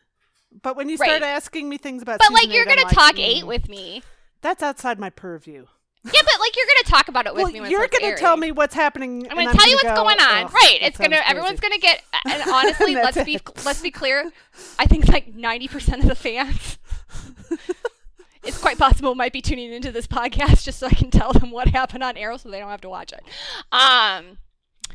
But 0.62 0.76
when 0.76 0.90
you 0.90 0.98
start 0.98 1.22
right. 1.22 1.24
asking 1.24 1.70
me 1.70 1.78
things 1.78 2.02
about, 2.02 2.20
but 2.20 2.34
like 2.34 2.52
you're 2.52 2.66
going 2.66 2.80
to 2.80 2.96
talk 2.96 3.16
mm, 3.16 3.26
eight 3.26 3.46
with 3.46 3.70
me. 3.70 4.02
That's 4.42 4.64
outside 4.64 5.00
my 5.00 5.10
purview. 5.10 5.66
Yeah, 6.14 6.22
but 6.24 6.40
like 6.40 6.56
you're 6.56 6.66
gonna 6.66 6.98
talk 6.98 7.08
about 7.10 7.26
it 7.26 7.34
with 7.34 7.44
well, 7.44 7.52
me. 7.52 7.62
When 7.62 7.72
you're 7.72 7.88
gonna 7.88 8.06
airing. 8.06 8.18
tell 8.18 8.38
me 8.38 8.52
what's 8.52 8.74
happening. 8.74 9.28
I'm 9.30 9.36
gonna 9.36 9.52
tell 9.54 9.68
you 9.68 9.78
what's 9.82 10.00
going 10.00 10.20
on. 10.20 10.46
right. 10.54 10.78
It's 10.82 10.98
gonna. 10.98 11.20
Everyone's 11.26 11.60
gonna 11.60 11.80
get. 11.80 12.02
And 12.26 12.44
honestly, 12.50 12.96
let's 12.96 13.22
be 13.24 13.40
let's 13.66 13.82
be 13.82 13.92
clear. 13.92 14.32
I 14.80 14.86
think 14.86 15.08
like 15.10 15.34
90 15.36 15.68
percent 15.68 16.04
of 16.04 16.10
the 16.10 16.16
fans. 16.16 16.78
It's 18.48 18.58
quite 18.58 18.78
possible 18.78 19.14
might 19.16 19.34
be 19.34 19.42
tuning 19.42 19.72
into 19.74 19.92
this 19.92 20.08
podcast 20.08 20.64
just 20.64 20.80
so 20.80 20.88
I 20.88 20.92
can 20.94 21.12
tell 21.12 21.34
them 21.34 21.52
what 21.52 21.68
happened 21.68 22.04
on 22.04 22.18
Arrow, 22.18 22.38
so 22.38 22.50
they 22.50 22.60
don't 22.60 22.70
have 22.70 22.82
to 22.82 22.90
watch 22.90 23.14
it. 23.14 23.22
Um. 23.72 24.38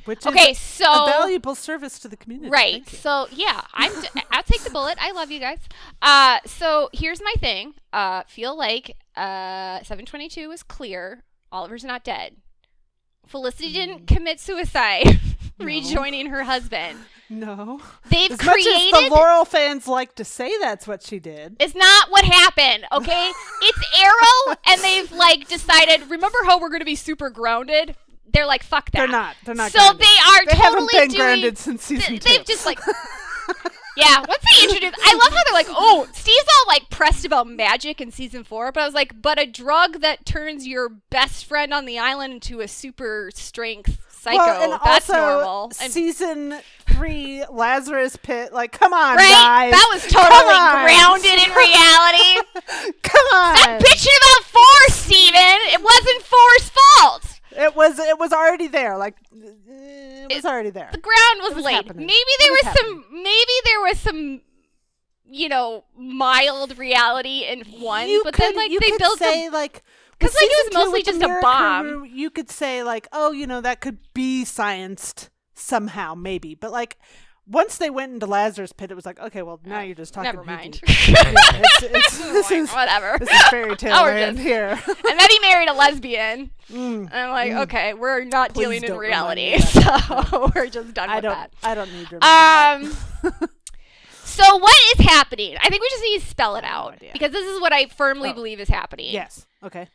Which 0.06 0.26
Okay, 0.26 0.52
is 0.52 0.58
so 0.58 0.86
a 0.90 1.06
valuable 1.06 1.54
service 1.54 1.98
to 2.00 2.08
the 2.08 2.16
community. 2.16 2.50
Right. 2.50 2.88
So 2.88 3.28
yeah, 3.30 3.60
I'm. 3.74 3.92
D- 4.00 4.08
I'll 4.30 4.42
take 4.42 4.62
the 4.62 4.70
bullet. 4.70 4.96
I 5.00 5.12
love 5.12 5.30
you 5.30 5.38
guys. 5.38 5.58
Uh, 6.00 6.38
so 6.46 6.88
here's 6.92 7.20
my 7.22 7.34
thing. 7.38 7.74
Uh, 7.92 8.22
feel 8.26 8.56
like 8.56 8.96
uh, 9.16 9.78
722 9.82 10.50
is 10.50 10.62
clear. 10.62 11.22
Oliver's 11.52 11.84
not 11.84 12.02
dead. 12.04 12.36
Felicity 13.26 13.72
didn't 13.72 14.06
commit 14.06 14.40
suicide, 14.40 15.04
Mm. 15.04 15.18
No. 15.60 15.66
rejoining 15.66 16.26
her 16.28 16.42
husband. 16.44 16.98
No. 17.32 17.80
They've 18.10 18.30
As 18.30 18.42
much 18.44 18.58
as 18.66 18.90
the 18.90 19.08
Laurel 19.10 19.44
fans 19.44 19.88
like 19.88 20.14
to 20.16 20.24
say 20.24 20.52
that's 20.60 20.86
what 20.86 21.02
she 21.02 21.18
did. 21.18 21.56
it's 21.58 21.74
not 21.74 22.10
what 22.10 22.24
happened, 22.24 22.84
okay? 22.92 23.30
it's 23.62 24.00
Arrow, 24.00 24.56
and 24.66 24.80
they've 24.82 25.10
like 25.12 25.48
decided. 25.48 26.08
Remember 26.10 26.38
how 26.44 26.60
we're 26.60 26.68
going 26.68 26.80
to 26.80 26.84
be 26.86 26.94
super 26.96 27.30
grounded? 27.30 27.96
They're 28.32 28.46
like, 28.46 28.62
fuck 28.62 28.90
that. 28.92 28.98
They're 28.98 29.08
not. 29.08 29.36
They're 29.44 29.54
not. 29.54 29.72
so 29.72 29.78
grounded. 29.78 30.00
they 30.06 30.06
are 30.06 30.46
They 30.46 30.56
haven't 30.56 30.90
been 30.90 31.08
doing. 31.08 31.18
grounded 31.20 31.58
since 31.58 31.84
season 31.84 32.10
th- 32.18 32.22
two. 32.22 32.28
they've 32.30 32.46
just 32.46 32.64
like 32.66 32.78
yeah 33.96 34.20
once 34.26 34.42
they 34.56 34.64
introduce 34.64 34.94
i 35.04 35.12
love 35.14 35.32
how 35.32 35.42
they're 35.44 35.52
like 35.52 35.66
oh 35.68 36.06
steve's 36.14 36.38
all 36.48 36.64
like 36.72 36.88
pressed 36.88 37.26
about 37.26 37.46
magic 37.46 38.00
in 38.00 38.10
season 38.10 38.42
four 38.42 38.72
but 38.72 38.80
i 38.82 38.86
was 38.86 38.94
like 38.94 39.20
but 39.20 39.38
a 39.38 39.44
drug 39.44 40.00
that 40.00 40.24
turns 40.24 40.66
your 40.66 40.88
best 40.88 41.44
friend 41.44 41.74
on 41.74 41.84
the 41.84 41.98
island 41.98 42.32
into 42.32 42.60
a 42.60 42.68
super 42.68 43.30
strength 43.34 43.98
psycho 44.22 44.36
well, 44.38 44.62
and 44.62 44.80
that's 44.84 45.10
also 45.10 45.20
normal 45.20 45.64
and 45.82 45.92
season 45.92 46.54
three 46.86 47.44
Lazarus 47.50 48.16
Pit. 48.16 48.52
Like, 48.52 48.70
come 48.72 48.92
on, 48.92 49.16
right 49.16 49.30
guys. 49.30 49.72
that 49.72 49.88
was 49.92 50.02
totally 50.06 50.60
grounded 50.86 51.38
in 51.42 51.50
reality 51.54 52.92
Come 53.02 53.26
on. 53.34 53.56
stop 53.56 53.80
bitching 53.80 54.16
about 54.22 54.44
force 54.46 54.94
steven 54.94 55.58
it 55.74 55.82
wasn't 55.82 56.22
force 56.22 56.70
fault 56.70 57.40
It 57.50 57.74
was. 57.76 57.98
It 57.98 58.18
was 58.18 58.32
already 58.32 58.68
there. 58.68 58.96
Like, 58.96 59.16
it 59.34 60.34
was 60.36 60.44
already 60.44 60.70
there. 60.70 60.88
the 60.92 60.98
ground 60.98 61.40
was, 61.42 61.54
was 61.56 61.64
laid. 61.64 61.74
happening. 61.74 62.06
Maybe 62.06 62.32
there 62.38 62.48
It 62.48 62.64
was, 62.64 62.72
was 62.74 62.80
some. 62.80 63.04
Maybe 63.10 63.52
there 63.64 63.80
was 63.80 63.98
some. 63.98 64.40
You 65.34 65.48
know, 65.48 65.84
mild 65.96 66.76
reality 66.76 67.44
in 67.48 67.60
one, 67.80 68.06
you 68.08 68.20
but 68.22 68.34
could, 68.34 68.42
then 68.42 68.56
like 68.56 68.70
they 68.70 68.96
built 68.98 69.18
say 69.18 69.46
a 69.46 69.50
like 69.50 69.82
'cause, 70.22 70.34
like, 70.34 70.42
it 70.44 70.66
was 70.66 70.74
mostly 70.74 71.02
just 71.02 71.20
a 71.22 71.38
bomb. 71.42 71.86
Crew, 71.88 72.04
You 72.04 72.30
could 72.30 72.50
say 72.50 72.82
like, 72.82 73.06
oh, 73.12 73.32
you 73.32 73.46
know, 73.46 73.60
that 73.60 73.80
could 73.80 73.98
be 74.14 74.44
scienced 74.44 75.28
somehow, 75.54 76.14
maybe. 76.14 76.54
But 76.54 76.72
like, 76.72 76.98
once 77.46 77.76
they 77.78 77.90
went 77.90 78.12
into 78.12 78.24
Lazarus 78.26 78.72
Pit, 78.72 78.92
it 78.92 78.94
was 78.94 79.04
like, 79.04 79.18
okay, 79.18 79.42
well, 79.42 79.60
now 79.64 79.80
you're 79.80 79.96
just 79.96 80.14
talking. 80.14 80.30
Never 80.30 80.44
mind. 80.44 80.80
It's, 80.88 81.82
it's, 81.82 82.18
this 82.18 82.50
is 82.52 82.70
Whatever. 82.72 83.18
this 83.18 83.28
is 83.28 83.42
fairy 83.48 83.76
tale 83.76 83.96
Oh, 83.96 84.02
land 84.04 84.36
just- 84.36 84.46
here. 84.46 84.68
and 84.70 85.18
then 85.20 85.28
he 85.30 85.38
married 85.40 85.68
a 85.68 85.72
lesbian. 85.74 86.50
Mm. 86.70 87.06
And 87.10 87.12
I'm 87.14 87.30
like, 87.30 87.52
okay, 87.68 87.94
we're 87.94 88.24
not 88.24 88.54
dealing 88.54 88.82
in 88.82 88.88
don't 88.88 88.98
remind 88.98 89.36
me 89.36 89.50
reality, 89.56 89.58
so 89.60 90.50
we're 90.54 90.68
just 90.68 90.94
done 90.94 91.10
I 91.10 91.16
with 91.16 91.24
that. 91.24 91.52
I 91.64 91.74
don't 91.74 91.92
need 91.92 92.06
that. 92.10 92.22
Um. 92.82 92.96
so 94.24 94.56
what 94.58 94.74
is 94.98 95.04
happening? 95.06 95.56
I 95.60 95.68
think 95.68 95.82
we 95.82 95.88
just 95.90 96.02
need 96.04 96.20
to 96.20 96.26
spell 96.26 96.56
it 96.56 96.64
out 96.64 96.98
because 97.12 97.32
this 97.32 97.46
is 97.46 97.60
what 97.60 97.72
I 97.72 97.86
firmly 97.86 98.30
Oh. 98.30 98.34
believe 98.34 98.60
is 98.60 98.68
happening. 98.68 99.12
yes. 99.12 99.46
Okay. 99.62 99.88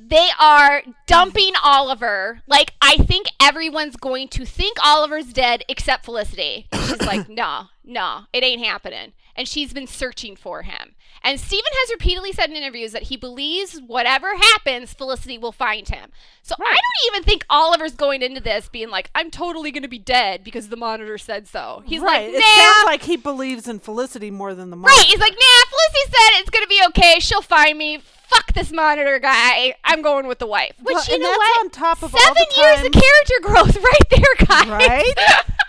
They 0.00 0.28
are 0.40 0.82
dumping 1.06 1.52
Oliver. 1.62 2.40
Like, 2.46 2.72
I 2.80 2.96
think 2.96 3.28
everyone's 3.40 3.96
going 3.96 4.28
to 4.28 4.46
think 4.46 4.78
Oliver's 4.84 5.32
dead 5.32 5.64
except 5.68 6.04
Felicity. 6.04 6.68
She's 6.72 7.02
like, 7.02 7.28
no, 7.28 7.66
no, 7.84 8.22
it 8.32 8.42
ain't 8.42 8.64
happening. 8.64 9.12
And 9.36 9.46
she's 9.46 9.72
been 9.72 9.86
searching 9.86 10.36
for 10.36 10.62
him. 10.62 10.94
And 11.22 11.38
Steven 11.38 11.70
has 11.70 11.90
repeatedly 11.90 12.32
said 12.32 12.48
in 12.48 12.56
interviews 12.56 12.92
that 12.92 13.04
he 13.04 13.16
believes 13.16 13.78
whatever 13.86 14.34
happens, 14.36 14.94
Felicity 14.94 15.36
will 15.36 15.52
find 15.52 15.86
him. 15.86 16.10
So 16.42 16.54
I 16.58 16.72
don't 16.72 17.14
even 17.14 17.22
think 17.24 17.44
Oliver's 17.50 17.94
going 17.94 18.22
into 18.22 18.40
this 18.40 18.70
being 18.70 18.88
like, 18.88 19.10
I'm 19.14 19.30
totally 19.30 19.70
going 19.70 19.82
to 19.82 19.88
be 19.88 19.98
dead 19.98 20.42
because 20.42 20.68
the 20.68 20.76
monitor 20.76 21.18
said 21.18 21.46
so. 21.46 21.82
He's 21.84 22.00
right. 22.00 22.32
like, 22.32 22.42
it 22.42 22.44
sounds 22.44 22.86
like 22.86 23.02
he 23.02 23.16
believes 23.16 23.68
in 23.68 23.80
Felicity 23.80 24.30
more 24.30 24.54
than 24.54 24.70
the 24.70 24.76
monitor. 24.76 24.96
Right. 24.96 25.06
He's 25.06 25.20
like, 25.20 25.32
nah, 25.32 25.68
Felicity 25.68 26.16
said 26.16 26.40
it's 26.40 26.50
going 26.50 26.64
to 26.64 26.68
be 26.68 26.80
okay. 26.88 27.20
She'll 27.20 27.42
find 27.42 27.76
me. 27.76 28.02
Fuck 28.30 28.52
this 28.54 28.72
monitor 28.72 29.18
guy. 29.18 29.74
I'm 29.84 30.02
going 30.02 30.26
with 30.26 30.38
the 30.38 30.46
wife. 30.46 30.74
Which, 30.82 30.94
Well, 30.94 31.04
you 31.08 31.18
know 31.18 31.30
what? 31.30 31.60
on 31.64 31.70
top 31.70 32.02
of 32.02 32.14
all 32.14 32.20
Seven 32.20 32.44
years 32.56 32.78
of 32.86 32.92
character 32.92 33.34
growth 33.42 33.76
right 33.82 34.10
there, 34.10 34.46
guys. 34.46 34.68
right? 34.68 35.14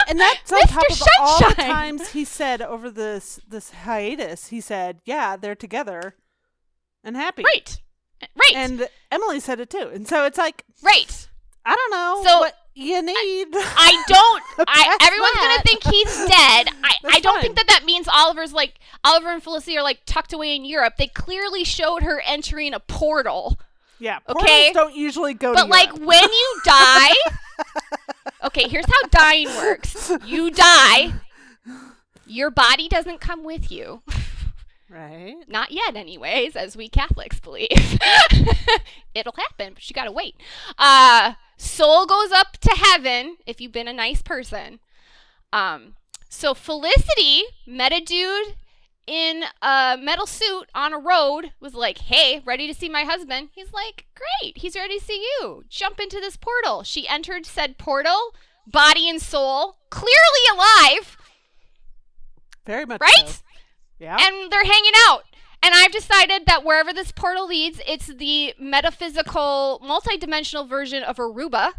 And 0.08 0.20
that's 0.20 0.52
on 0.52 0.62
top 0.68 0.84
of 0.90 1.02
all 1.20 1.40
the 1.50 1.56
times 1.56 2.12
he 2.12 2.24
said 2.26 2.62
over 2.62 2.90
this 2.90 3.40
this 3.48 3.72
hiatus. 3.72 4.48
He 4.48 4.62
said, 4.62 5.00
"Yeah, 5.06 5.36
they're 5.38 5.56
together 5.56 6.16
and 7.04 7.16
happy." 7.16 7.44
Right. 7.44 7.80
Right. 8.36 8.54
And 8.56 8.88
Emily 9.12 9.40
said 9.40 9.60
it 9.60 9.70
too. 9.70 9.90
And 9.94 10.08
so 10.08 10.26
it's 10.26 10.38
like 10.38 10.64
right. 10.84 11.28
I 11.66 11.76
don't 11.76 11.92
know 11.92 12.22
So, 12.30 12.40
what 12.40 12.56
you 12.74 13.02
need. 13.02 13.48
I 13.54 14.04
don't. 14.08 14.44
I 14.68 14.98
everyone's 15.02 15.34
that. 15.34 15.64
gonna 15.64 15.64
think 15.64 15.84
he's 15.94 16.18
dead. 16.28 16.68
I, 16.84 16.94
That's 17.04 17.16
I 17.16 17.20
don't 17.20 17.36
fine. 17.36 17.42
think 17.44 17.56
that 17.58 17.68
that 17.68 17.84
means 17.86 18.08
Oliver's 18.08 18.54
like 18.54 18.76
Oliver 19.04 19.30
and 19.30 19.44
Felicity 19.44 19.78
are 19.78 19.84
like 19.84 20.02
tucked 20.06 20.34
away 20.34 20.56
in 20.56 20.66
Europe. 20.66 20.94
They 20.98 21.08
clearly 21.08 21.64
showed 21.64 22.04
her 22.04 22.22
entering 22.26 22.74
a 22.74 22.80
portal. 22.80 23.60
yeah, 24.00 24.20
Okay. 24.30 24.72
don't 24.74 24.96
usually 24.96 25.34
go 25.34 25.54
But 25.54 25.70
like 25.70 25.88
Europe. 25.88 26.02
when 26.04 26.24
you 26.24 26.62
die, 26.66 27.14
okay, 28.46 28.68
here's 28.68 28.86
how 28.86 29.08
dying 29.10 29.48
works. 29.58 30.12
You 30.26 30.52
die. 30.52 31.14
Your 32.26 32.50
body 32.50 32.88
doesn't 32.88 33.20
come 33.20 33.44
with 33.44 33.70
you. 33.72 34.02
right? 34.90 35.36
Not 35.48 35.72
yet, 35.72 35.96
anyways, 35.98 36.56
as 36.56 36.78
we 36.78 36.88
Catholics 36.88 37.40
believe. 37.40 38.00
It'll 39.14 39.34
happen, 39.34 39.74
but 39.74 39.90
you 39.90 39.94
gotta 39.94 40.12
wait. 40.14 40.36
Uh, 40.78 41.34
soul 41.62 42.06
goes 42.06 42.32
up 42.32 42.58
to 42.58 42.72
heaven 42.76 43.38
if 43.46 43.62
you've 43.62 43.72
been 43.72 43.88
a 43.88 43.94
nice 43.94 44.22
person. 44.22 44.80
Um, 45.54 45.96
so 46.30 46.54
Felicity 46.54 47.44
met 47.68 47.92
a 47.94 48.00
dude 48.02 48.56
in 49.08 49.44
a 49.62 49.98
metal 50.02 50.26
suit 50.26 50.70
on 50.74 50.94
a 50.94 50.98
road, 51.00 51.52
was 51.60 51.74
like, 51.74 51.98
hey, 51.98 52.42
ready 52.46 52.68
to 52.68 52.74
see 52.74 52.88
my 52.88 53.04
husband? 53.04 53.50
He's 53.54 53.74
like, 53.74 54.06
great, 54.16 54.58
he's 54.58 54.76
ready 54.76 55.00
to 55.00 55.04
see 55.06 55.26
you. 55.42 55.64
Jump 55.70 56.00
into 56.00 56.20
this 56.20 56.38
portal. 56.38 56.84
She 56.84 57.08
entered 57.08 57.46
said 57.46 57.78
portal, 57.78 58.34
body 58.66 59.10
and 59.10 59.22
soul, 59.22 59.78
clearly 59.90 60.46
alive, 60.54 61.18
Very 62.66 62.86
much 62.86 63.02
right? 63.02 63.28
so. 63.28 63.42
Yeah. 64.00 64.18
and 64.20 64.52
they're 64.52 64.64
hanging 64.64 64.94
out. 65.08 65.26
And 65.64 65.76
I've 65.76 65.92
decided 65.92 66.48
that 66.48 66.64
wherever 66.64 66.92
this 66.92 67.12
portal 67.12 67.48
leads, 67.48 67.80
it's 67.88 68.08
the 68.08 68.54
metaphysical, 68.60 69.80
multidimensional 69.84 70.68
version 70.68 71.04
of 71.04 71.18
Aruba, 71.18 71.72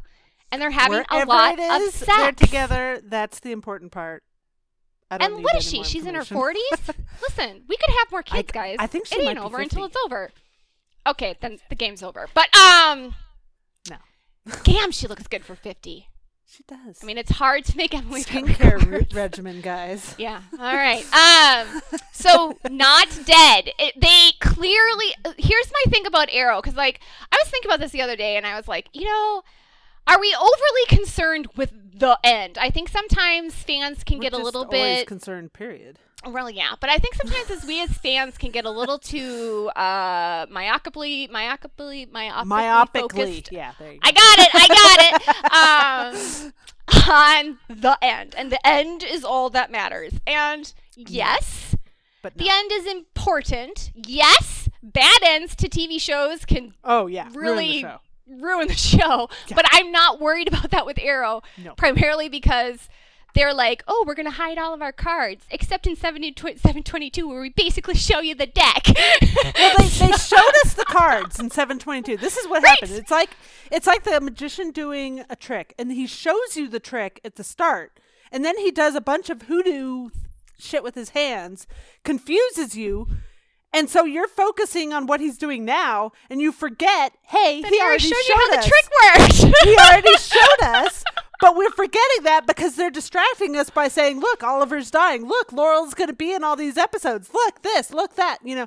and 0.53 0.63
they're 0.63 0.71
having 0.71 0.99
Wherever 1.11 1.25
a 1.25 1.35
lot 1.35 1.59
it 1.59 1.63
is, 1.63 2.01
of 2.01 2.07
they're 2.07 2.17
sex. 2.17 2.41
together. 2.41 3.01
That's 3.05 3.41
the 3.41 3.51
important 3.51 3.91
part. 3.91 4.23
And 5.11 5.43
what 5.45 5.57
is 5.57 5.69
she? 5.69 5.83
She's 5.83 6.07
in 6.07 6.15
her 6.15 6.25
forties. 6.25 6.63
Listen, 7.23 7.65
we 7.69 7.77
could 7.77 7.95
have 7.99 8.11
more 8.11 8.21
I- 8.31 8.37
kids, 8.37 8.53
guys. 8.53 8.77
I 8.79 8.87
think 8.87 9.07
she 9.07 9.17
it 9.17 9.25
might 9.25 9.31
ain't 9.33 9.41
be 9.41 9.45
over 9.45 9.59
until 9.61 9.85
it's 9.85 9.97
over. 10.07 10.31
Okay, 11.07 11.37
then 11.41 11.59
the 11.69 11.75
game's 11.75 12.03
over. 12.03 12.29
But 12.33 12.55
um, 12.57 13.15
No. 13.91 13.97
damn, 14.63 14.91
she 14.93 15.07
looks 15.09 15.27
good 15.27 15.45
for 15.45 15.55
fifty. 15.57 16.07
She 16.55 16.65
does. 16.65 16.99
I 17.03 17.07
mean, 17.07 17.17
it's 17.17 17.31
hard 17.31 17.65
to 17.65 17.77
make 17.79 17.95
Emily 17.95 18.23
skincare 18.25 18.85
re- 18.85 19.07
regimen, 19.15 19.63
guys. 19.63 20.15
Yeah. 20.19 20.43
All 20.59 20.77
right. 20.77 21.03
Um. 21.15 21.81
So 22.13 22.59
not 22.71 23.09
dead. 23.25 23.71
It, 23.79 23.99
they 23.99 24.33
clearly. 24.39 25.15
Here's 25.39 25.73
my 25.73 25.91
thing 25.91 26.05
about 26.05 26.29
Arrow, 26.31 26.61
because 26.61 26.77
like 26.77 27.01
I 27.33 27.39
was 27.43 27.49
thinking 27.51 27.71
about 27.71 27.81
this 27.81 27.93
the 27.93 28.03
other 28.03 28.17
day, 28.17 28.37
and 28.37 28.47
I 28.47 28.55
was 28.57 28.69
like, 28.69 28.91
you 28.93 29.07
know, 29.07 29.43
are 30.07 30.21
we 30.21 30.37
overly 30.39 30.87
concerned 30.89 31.49
with 31.57 31.73
the 31.95 32.19
end? 32.23 32.59
I 32.59 32.69
think 32.69 32.91
sometimes 32.91 33.55
fans 33.55 34.05
can 34.05 34.19
We're 34.19 34.25
get 34.25 34.33
a 34.35 34.39
little 34.39 34.65
always 34.65 34.99
bit. 34.99 35.07
concerned. 35.07 35.55
Period. 35.55 36.01
Well, 36.27 36.49
yeah, 36.51 36.75
but 36.81 36.89
I 36.91 36.99
think 36.99 37.15
sometimes 37.15 37.51
as 37.51 37.65
we 37.67 37.83
as 37.83 37.91
fans 37.91 38.39
can 38.39 38.51
get 38.51 38.65
a 38.65 38.71
little 38.71 38.99
too 38.99 39.71
uh 39.75 40.47
myopically, 40.47 41.31
myopically, 41.31 42.09
myopically, 42.11 42.45
Myopically, 42.45 43.01
focused 43.01 43.53
yeah. 43.53 43.73
There 43.79 43.93
you 43.93 43.99
go. 44.01 44.09
I 44.09 44.13
got 44.13 44.39
it. 44.39 44.51
I 44.55 44.69
got 44.69 44.99
it. 45.07 46.53
Um, 46.53 46.53
on 47.11 47.59
the 47.69 47.97
end, 48.03 48.35
and 48.37 48.51
the 48.53 48.65
end 48.67 49.03
is 49.05 49.25
all 49.25 49.51
that 49.51 49.71
matters. 49.71 50.13
And 50.27 50.73
yes, 50.97 51.77
but 52.23 52.37
the 52.37 52.49
end 52.51 52.71
is 52.73 52.87
important. 52.87 53.91
Yes, 53.95 54.69
bad 54.83 55.21
ends 55.23 55.55
to 55.57 55.69
TV 55.69 56.01
shows 56.01 56.45
can 56.45 56.75
oh 56.85 57.07
yeah, 57.07 57.25
ruin 57.25 57.33
the 57.35 57.39
really 57.41 57.81
show. 57.81 57.99
ruin 58.29 58.69
the 58.69 58.75
show. 58.75 59.29
Yeah. 59.49 59.57
But 59.57 59.67
I'm 59.73 59.91
not 59.93 60.21
worried 60.21 60.49
about 60.49 60.71
that 60.71 60.87
with 60.87 60.99
Arrow, 61.01 61.43
No. 61.59 61.75
primarily 61.75 62.29
because. 62.29 62.89
They're 63.35 63.55
like, 63.55 63.83
oh, 63.89 64.05
we're 64.07 64.15
gonna 64.15 64.31
hide 64.31 64.59
all 64.59 64.75
of 64.75 64.83
our 64.83 64.93
cards, 64.93 65.45
except 65.51 65.87
in 65.87 65.97
70 65.97 66.33
tw- 66.33 66.41
722, 66.59 67.27
where 67.29 67.41
we 67.41 67.49
basically 67.51 67.95
show 67.95 68.21
you 68.21 68.35
the 68.35 68.47
deck. 68.47 68.83
Well, 68.87 69.77
they, 69.79 69.89
they 69.89 70.13
showed 70.19 70.53
us 70.65 70.75
the 70.75 70.85
cards. 70.87 71.41
in 71.41 71.51
722. 71.51 72.17
This 72.19 72.37
is 72.37 72.47
what 72.49 72.63
Right. 72.63 72.71
happens. 72.79 72.93
It's 72.93 73.11
like 73.11 73.31
it's 73.71 73.87
like 73.87 74.05
the 74.05 74.21
magician 74.21 74.71
doing 74.71 75.25
a 75.31 75.37
trick, 75.37 75.75
and 75.79 75.91
he 75.93 76.07
shows 76.07 76.57
you 76.57 76.69
the 76.69 76.81
trick 76.81 77.21
at 77.25 77.37
the 77.37 77.45
start, 77.45 77.99
and 78.31 78.45
then 78.45 78.59
he 78.59 78.71
does 78.71 78.95
a 78.95 79.01
bunch 79.01 79.31
of 79.31 79.43
hoodoo 79.43 80.11
shit 80.59 80.83
with 80.83 80.95
his 80.95 81.11
hands, 81.11 81.67
confuses 82.05 82.77
you. 82.77 83.09
And 83.75 83.89
so 83.89 84.05
you're 84.05 84.29
focusing 84.29 84.93
on 84.93 85.07
what 85.07 85.21
he's 85.21 85.39
doing 85.39 85.65
now, 85.65 86.13
and 86.29 86.43
you 86.43 86.53
forget, 86.53 87.15
hey, 87.29 87.63
Then 87.63 87.73
he 87.73 87.81
already 87.81 88.01
showed 88.05 88.17
showed 88.23 88.29
you 88.29 88.37
how 88.51 88.59
us. 88.59 88.65
the 88.67 88.71
trick 88.71 89.49
works. 89.49 89.63
he 89.65 89.77
already 89.79 90.17
showed 90.19 90.63
us, 90.63 91.05
but 91.43 91.55
we're 91.57 91.69
forgetting 91.71 92.23
that 92.23 92.47
because 92.47 92.77
they're 92.77 92.91
distracting 92.91 93.55
us 93.57 93.69
by 93.69 93.89
saying, 93.89 94.21
"Look, 94.21 94.43
Oliver's 94.43 94.91
dying. 94.91 95.27
Look, 95.29 95.53
Laurel's 95.53 95.93
going 95.93 96.09
to 96.09 96.15
be 96.15 96.33
in 96.33 96.43
all 96.43 96.57
these 96.57 96.79
episodes. 96.79 97.29
Look 97.35 97.61
this, 97.61 97.93
look 97.93 98.15
that." 98.17 98.39
You 98.43 98.57
know, 98.57 98.67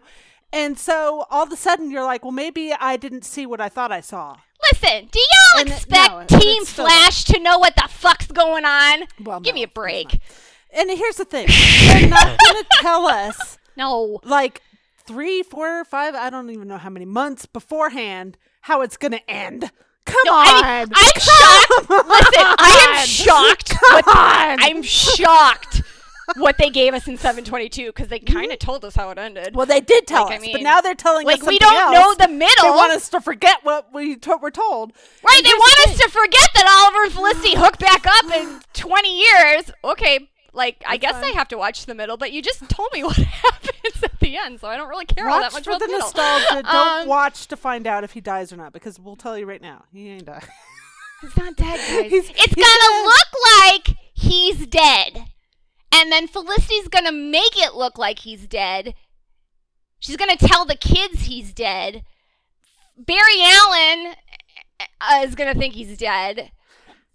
and 0.54 0.78
so 0.78 1.26
all 1.32 1.44
of 1.44 1.52
a 1.52 1.56
sudden 1.58 1.90
you're 1.90 2.04
like, 2.06 2.24
"Well, 2.24 2.32
maybe 2.32 2.72
I 2.74 2.98
didn't 2.98 3.26
see 3.26 3.48
what 3.48 3.60
I 3.60 3.70
thought 3.70 3.92
I 3.92 4.02
saw." 4.02 4.38
Listen, 4.72 5.10
do 5.12 5.20
y'all 5.20 5.62
And 5.62 5.70
it- 5.70 5.74
expect 5.74 6.32
no, 6.32 6.40
Team 6.40 6.66
Flash 6.66 7.24
to 7.26 7.40
know 7.40 7.58
what 7.60 7.76
the 7.76 7.88
fuck's 7.90 8.28
going 8.28 8.66
on? 8.66 9.04
Well, 9.20 9.40
Give 9.40 9.54
no, 9.54 9.60
me 9.60 9.64
a 9.64 9.68
break. 9.68 10.20
And 10.72 10.90
here's 10.92 11.16
the 11.18 11.26
thing: 11.26 11.48
they're 11.88 12.08
not 12.10 12.38
going 12.44 12.64
to 12.64 12.66
tell 12.82 13.06
us 13.08 13.58
No. 13.78 14.20
like 14.24 14.62
three, 15.08 15.44
four, 15.44 15.84
five. 15.86 16.16
I 16.16 16.30
don't 16.30 16.50
even 16.50 16.68
know 16.68 16.78
how 16.78 16.90
many 16.90 17.06
months 17.06 17.46
beforehand 17.46 18.38
how 18.62 18.82
it's 18.82 18.98
going 18.98 19.12
to 19.12 19.30
end. 19.30 19.72
Come 20.06 20.22
No, 20.26 20.34
on, 20.34 20.46
I 20.48 20.86
mean, 20.86 20.94
I'm 20.96 21.20
shocked. 21.20 21.88
Come 21.88 22.08
Listen, 22.08 22.56
I 22.58 22.88
am 23.02 23.08
shocked. 23.08 23.70
Come 23.70 23.94
what- 23.94 24.08
on. 24.08 24.60
I'm 24.62 24.82
shocked 24.84 25.82
what 26.38 26.58
they 26.58 26.70
gave 26.70 26.94
us 26.94 27.08
in 27.08 27.18
722 27.18 27.88
because 27.88 28.08
they 28.08 28.20
kind 28.20 28.52
of 28.52 28.58
mm-hmm. 28.58 28.66
told 28.66 28.84
us 28.84 28.96
how 28.96 29.10
it 29.12 29.18
ended. 29.18 29.56
Well, 29.56 29.66
they 29.68 29.80
did 29.80 30.08
tell 30.08 30.26
Like, 30.26 30.42
I 30.42 30.46
us, 30.46 30.52
but 30.54 30.62
now 30.62 30.82
they're 30.82 30.96
telling 30.96 31.26
us. 31.28 31.32
like 31.34 31.42
us 31.44 31.48
we 31.48 31.60
don't 31.60 31.76
else. 31.76 31.94
know 31.94 32.26
the 32.26 32.32
middle. 32.34 32.64
They 32.64 32.70
want 32.72 32.92
us 32.94 33.10
to 33.10 33.22
forget 33.22 33.60
what 33.64 33.94
we 33.94 34.16
to- 34.18 34.38
were 34.38 34.52
told. 34.52 34.94
right? 35.24 35.38
And 35.38 35.46
They 35.46 35.50
want 35.54 35.78
the 35.86 35.92
us 35.92 35.98
to 36.00 36.10
forget 36.10 36.50
that 36.56 36.82
Oliver 36.84 37.04
and 37.04 37.14
Felicity 37.14 37.56
hook 37.60 37.78
back 37.78 38.06
up 38.08 38.26
in 38.34 38.60
20 38.74 39.18
years. 39.20 39.72
Okay. 39.84 40.30
Like 40.54 40.84
I 40.88 40.98
guess 40.98 41.14
fine. 41.14 41.26
I 41.26 41.28
have 41.32 41.48
to 41.50 41.58
watch 41.58 41.86
the 41.86 41.94
middle, 41.96 42.16
but 42.18 42.32
you 42.32 42.42
just 42.42 42.68
told 42.70 42.90
me 42.94 43.04
what 43.04 43.18
happens 43.18 44.04
at 44.04 44.15
the 44.26 44.38
end, 44.38 44.60
so 44.60 44.68
I 44.68 44.76
don't 44.78 44.90
really 44.90 45.06
care 45.06 45.28
all 45.28 45.40
Watch 45.40 45.52
that 45.52 45.54
much 45.54 45.64
for 45.66 45.70
about 45.72 45.80
the 45.82 45.88
nostalgia. 45.88 46.64
Don't 46.72 47.02
Um, 47.04 47.08
watch 47.08 47.48
to 47.48 47.56
find 47.58 47.86
out 47.88 48.04
if 48.04 48.12
he 48.14 48.22
dies 48.22 48.52
or 48.52 48.58
not, 48.58 48.74
because 48.74 49.00
we'll 49.00 49.16
tell 49.16 49.38
you 49.38 49.46
right 49.46 49.62
now, 49.62 49.86
he 49.94 50.10
ain't 50.10 50.26
died. 50.26 50.46
He's 51.22 51.38
not 51.38 51.56
dead, 51.56 51.78
guys. 51.78 52.12
He's- 52.12 52.30
it's 52.30 52.40
he's 52.54 52.56
gonna 52.56 52.66
dead. 52.66 53.06
look 53.06 53.28
like 53.62 53.98
he's 54.14 54.68
dead. 54.68 55.26
And 55.94 56.12
then 56.12 56.28
Felicity's 56.28 56.88
gonna 56.90 57.12
make 57.12 57.56
it 57.62 57.74
look 57.74 57.98
like 57.98 58.20
he's 58.20 58.48
dead. 58.48 58.94
She's 60.00 60.18
gonna 60.18 60.36
tell 60.38 60.66
the 60.66 60.76
kids 60.76 61.22
he's 61.22 61.54
dead. 61.54 62.04
Barry 62.98 63.42
Allen 63.42 64.14
uh, 64.80 65.24
is 65.26 65.36
gonna 65.36 65.54
think 65.56 65.74
he's 65.74 65.98
dead. 65.98 66.52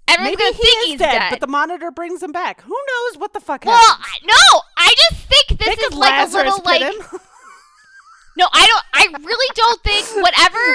Everyone's 0.09 0.39
Maybe 0.39 0.45
he 0.45 0.53
think 0.63 0.79
is 0.83 0.87
he's 0.91 0.99
dead, 0.99 1.13
dead. 1.19 1.31
but 1.31 1.41
the 1.41 1.47
monitor 1.47 1.91
brings 1.91 2.23
him 2.23 2.33
back. 2.33 2.63
Who 2.63 2.77
knows 2.89 3.19
what 3.19 3.33
the 3.33 3.41
fuck 3.41 3.65
well, 3.65 3.77
happened? 3.79 4.05
I- 4.05 4.27
no, 4.27 4.61
I 4.77 4.95
just 5.11 5.27
think 5.27 5.59
this 5.59 5.77
They 5.77 5.83
is 5.85 5.95
like 5.95 6.11
Lazarus 6.11 6.59
a 6.59 6.63
little 6.63 6.65
like. 6.65 7.21
No, 8.37 8.47
I 8.53 8.65
don't. 8.67 8.85
I 8.95 9.25
really 9.27 9.53
don't 9.55 9.83
think 9.83 10.07
whatever 10.23 10.75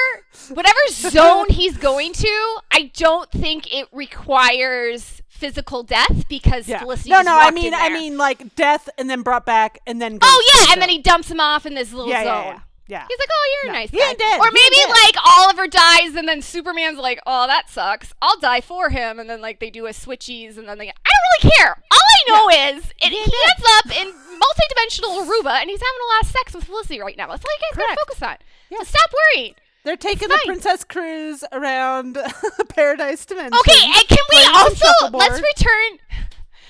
whatever 0.53 0.77
zone 0.89 1.45
he's 1.49 1.77
going 1.77 2.11
to. 2.13 2.57
I 2.71 2.91
don't 2.93 3.31
think 3.31 3.73
it 3.73 3.87
requires 3.91 5.21
physical 5.29 5.81
death 5.81 6.25
because 6.29 6.67
yeah. 6.67 6.79
Felicity. 6.79 7.09
No, 7.09 7.21
no, 7.21 7.35
I 7.35 7.51
mean, 7.51 7.73
I 7.73 7.89
mean, 7.89 8.17
like 8.17 8.55
death 8.55 8.89
and 8.97 9.09
then 9.09 9.21
brought 9.21 9.45
back 9.45 9.79
and 9.87 10.01
then. 10.01 10.15
Oh, 10.15 10.17
goes 10.19 10.29
Oh 10.31 10.65
yeah, 10.67 10.73
and 10.73 10.81
then 10.81 10.89
he 10.89 10.99
dumps 10.99 11.31
him 11.31 11.39
off 11.39 11.65
in 11.65 11.73
this 11.75 11.91
little 11.93 12.09
Yeah, 12.11 12.23
zone. 12.23 12.45
yeah, 12.55 12.59
yeah. 12.87 12.97
Yeah. 13.01 13.05
He's 13.09 13.19
like, 13.19 13.29
"Oh, 13.31 13.45
you're 13.63 13.71
No, 13.73 13.77
a 13.77 13.81
nice 13.81 13.89
he 13.89 13.97
guy." 13.97 14.13
dead. 14.13 14.39
Or 14.39 14.47
He 14.47 14.53
maybe 14.53 14.91
like 15.05 15.15
Oliver 15.25 15.67
dies, 15.67 16.15
and 16.15 16.27
then 16.27 16.41
Superman's 16.41 16.97
like, 16.99 17.19
"Oh, 17.25 17.47
that 17.47 17.69
sucks. 17.69 18.13
I'll 18.21 18.39
die 18.39 18.61
for 18.61 18.89
him." 18.89 19.19
And 19.19 19.29
then 19.29 19.41
like 19.41 19.59
they 19.59 19.69
do 19.69 19.87
a 19.87 19.91
switchies, 19.91 20.57
and 20.57 20.67
then 20.67 20.77
they. 20.77 20.85
Get 20.85 20.95
I 21.05 21.09
don't 21.09 21.43
really 21.43 21.53
care. 21.57 21.83
All 21.91 21.99
I 21.99 22.21
know 22.29 22.77
is 22.77 22.85
it, 23.01 23.09
he 23.11 23.19
ends 23.19 23.65
up 23.77 23.85
in 23.97 24.07
multidimensional 24.13 25.25
Aruba, 25.25 25.61
and 25.61 25.69
he's 25.69 25.81
having 25.81 26.01
a 26.03 26.09
lot 26.13 26.23
of 26.23 26.27
sex 26.29 26.53
with 26.53 26.63
Felicity 26.65 26.99
right 27.01 27.17
now. 27.17 27.27
That's 27.27 27.43
all 27.43 27.51
you 27.51 27.75
guys 27.75 27.85
gotta 27.85 27.99
focus 28.05 28.21
on. 28.21 28.37
Yeah. 28.69 28.77
So 28.79 28.83
stop 28.85 29.11
worrying. 29.35 29.55
They're 29.83 29.97
taking 29.97 30.29
the 30.29 30.39
princess 30.45 30.83
cruise 30.83 31.43
around 31.51 32.17
Paradise 32.69 33.23
Dimension. 33.25 33.53
Okay, 33.59 33.83
and 33.85 34.07
can 34.07 34.17
we 34.31 34.37
also 34.55 34.87
let's 35.13 35.39
return 35.39 35.99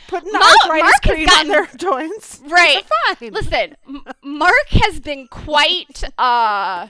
putting 0.08 0.32
Ma- 0.32 0.40
arthritis 0.40 0.84
Marc 0.84 1.02
cream 1.04 1.26
gotten- 1.28 1.40
on 1.40 1.48
their 1.52 1.66
joints. 1.78 2.42
right? 2.48 2.84
Listen, 3.22 3.76
M- 3.88 4.04
Marc 4.24 4.68
has 4.70 5.00
been 5.00 5.28
quite 5.28 6.04
uh 6.18 6.88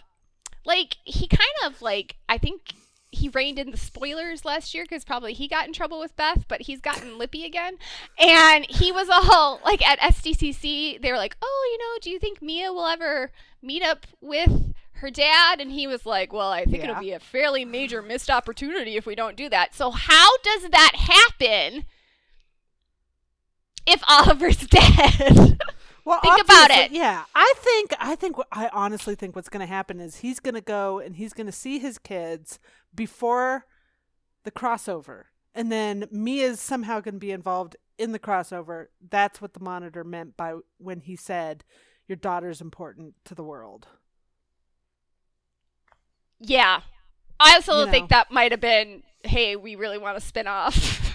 like 0.65 0.97
he 1.03 1.27
kind 1.27 1.41
of 1.65 1.81
like 1.81 2.15
I 2.29 2.37
think 2.37 2.73
he 3.11 3.29
reined 3.29 3.59
in 3.59 3.71
the 3.71 3.77
spoilers 3.77 4.43
last 4.43 4.73
year 4.73 4.83
because 4.83 5.05
probably 5.05 5.31
he 5.31 5.47
got 5.47 5.65
in 5.67 5.71
trouble 5.73 5.99
with 5.99 6.13
Beth, 6.17 6.43
but 6.49 6.63
he's 6.63 6.81
gotten 6.81 7.17
lippy 7.17 7.45
again. 7.45 7.77
And 8.19 8.65
he 8.69 8.91
was 8.91 9.07
all 9.09 9.61
like 9.63 9.87
at 9.87 9.99
SDCC, 9.99 11.01
they 11.01 11.11
were 11.11 11.17
like, 11.17 11.37
"Oh, 11.41 11.69
you 11.71 11.77
know, 11.77 11.99
do 12.01 12.09
you 12.09 12.19
think 12.19 12.41
Mia 12.41 12.73
will 12.73 12.85
ever 12.87 13.31
meet 13.61 13.83
up 13.83 14.05
with 14.19 14.73
her 14.95 15.09
dad?" 15.09 15.61
And 15.61 15.71
he 15.71 15.87
was 15.87 16.05
like, 16.05 16.33
"Well, 16.33 16.51
I 16.51 16.65
think 16.65 16.79
Yeah. 16.83 16.89
it'll 16.91 17.01
be 17.01 17.11
a 17.13 17.19
fairly 17.19 17.63
major 17.63 18.01
missed 18.01 18.29
opportunity 18.29 18.97
if 18.97 19.05
we 19.05 19.15
don't 19.15 19.37
do 19.37 19.47
that." 19.47 19.73
So 19.73 19.91
how 19.91 20.35
does 20.43 20.63
that 20.71 20.95
happen? 20.95 21.85
If 23.87 24.01
Oliver's 24.09 24.57
dead, 24.67 25.59
Well, 26.03 26.19
Think 26.21 26.41
about 26.41 26.71
it. 26.71 26.91
Yeah, 26.91 27.23
I 27.33 27.53
think 27.57 27.93
I 27.99 28.15
think 28.15 28.35
I 28.51 28.69
honestly 28.71 29.15
think 29.15 29.35
what's 29.35 29.49
going 29.49 29.61
to 29.65 29.71
happen 29.71 29.99
is 29.99 30.17
he's 30.17 30.39
going 30.39 30.53
to 30.55 30.61
go 30.61 30.99
and 30.99 31.15
he's 31.15 31.33
going 31.33 31.47
to 31.47 31.51
see 31.51 31.79
his 31.79 31.97
kids 31.97 32.59
before 32.93 33.65
the 34.43 34.51
crossover, 34.51 35.23
and 35.55 35.71
then 35.71 36.07
Mia's 36.11 36.59
somehow 36.59 36.99
going 36.99 37.15
to 37.15 37.19
be 37.19 37.31
involved 37.31 37.75
in 37.97 38.11
the 38.11 38.19
crossover. 38.19 38.87
That's 39.09 39.41
what 39.41 39.53
the 39.53 39.59
monitor 39.59 40.03
meant 40.03 40.37
by 40.37 40.55
when 40.77 40.99
he 40.99 41.15
said, 41.15 41.63
"Your 42.07 42.17
daughter's 42.17 42.61
important 42.61 43.15
to 43.25 43.33
the 43.33 43.43
world." 43.43 43.87
Yeah. 46.39 46.81
I 47.39 47.55
also 47.55 47.79
You 47.79 47.85
know. 47.85 47.91
think 47.91 48.09
that 48.09 48.31
might 48.31 48.51
have 48.51 48.61
been, 48.61 49.03
hey, 49.23 49.55
we 49.55 49.75
really 49.75 49.97
want 49.97 50.17
to 50.19 50.25
spin 50.25 50.47
off. 50.47 51.14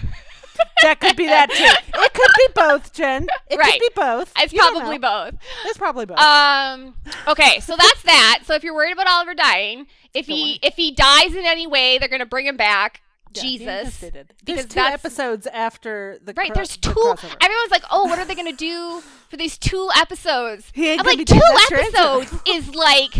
That 0.83 0.99
could 0.99 1.15
be 1.15 1.27
that 1.27 1.49
too. 1.51 1.63
It 1.63 2.13
could 2.13 2.31
be 2.37 2.47
both, 2.55 2.93
Jen. 2.93 3.27
It 3.49 3.57
Right. 3.57 3.73
could 3.73 3.79
be 3.81 3.89
both. 3.95 4.31
it's 4.37 4.51
You 4.53 4.59
probably 4.59 4.97
both. 4.97 5.35
It's 5.65 5.77
probably 5.77 6.05
both. 6.05 6.17
Um 6.19 6.95
okay, 7.27 7.59
so 7.59 7.75
that's 7.77 8.01
that. 8.03 8.39
So 8.45 8.53
if 8.55 8.63
you're 8.63 8.73
worried 8.73 8.93
about 8.93 9.07
Oliver 9.07 9.33
dying, 9.35 9.87
if 10.13 10.25
Don't 10.27 10.35
he 10.35 10.43
worry. 10.43 10.59
if 10.63 10.75
he 10.75 10.91
dies 10.91 11.35
in 11.35 11.45
any 11.45 11.67
way, 11.67 11.97
they're 11.97 12.09
going 12.09 12.19
to 12.19 12.25
bring 12.25 12.45
him 12.47 12.57
back. 12.57 13.01
Yeah, 13.33 13.41
Jesus. 13.43 13.99
Because 14.01 14.25
There's 14.43 14.65
two 14.65 14.79
episodes 14.81 15.47
after 15.47 16.17
the 16.23 16.33
Right, 16.33 16.47
cro- 16.47 16.55
there's 16.55 16.75
two. 16.75 16.89
crossover. 16.91 17.35
Everyone's 17.41 17.71
like, 17.71 17.83
"Oh, 17.89 18.03
what 18.05 18.19
are 18.19 18.25
they 18.25 18.35
going 18.35 18.51
to 18.51 18.57
do 18.57 19.01
for 19.29 19.37
these 19.37 19.57
two 19.57 19.89
episodes?" 19.95 20.65
He 20.73 20.89
ain't 20.89 20.99
I'm 20.99 21.05
gonna 21.05 21.17
like, 21.19 21.27
two 21.27 21.35
dead, 21.35 21.43
that's 21.53 21.69
your 21.71 21.79
answer." 21.79 21.97
episodes 21.97 22.41
is 22.47 22.75
like 22.75 23.13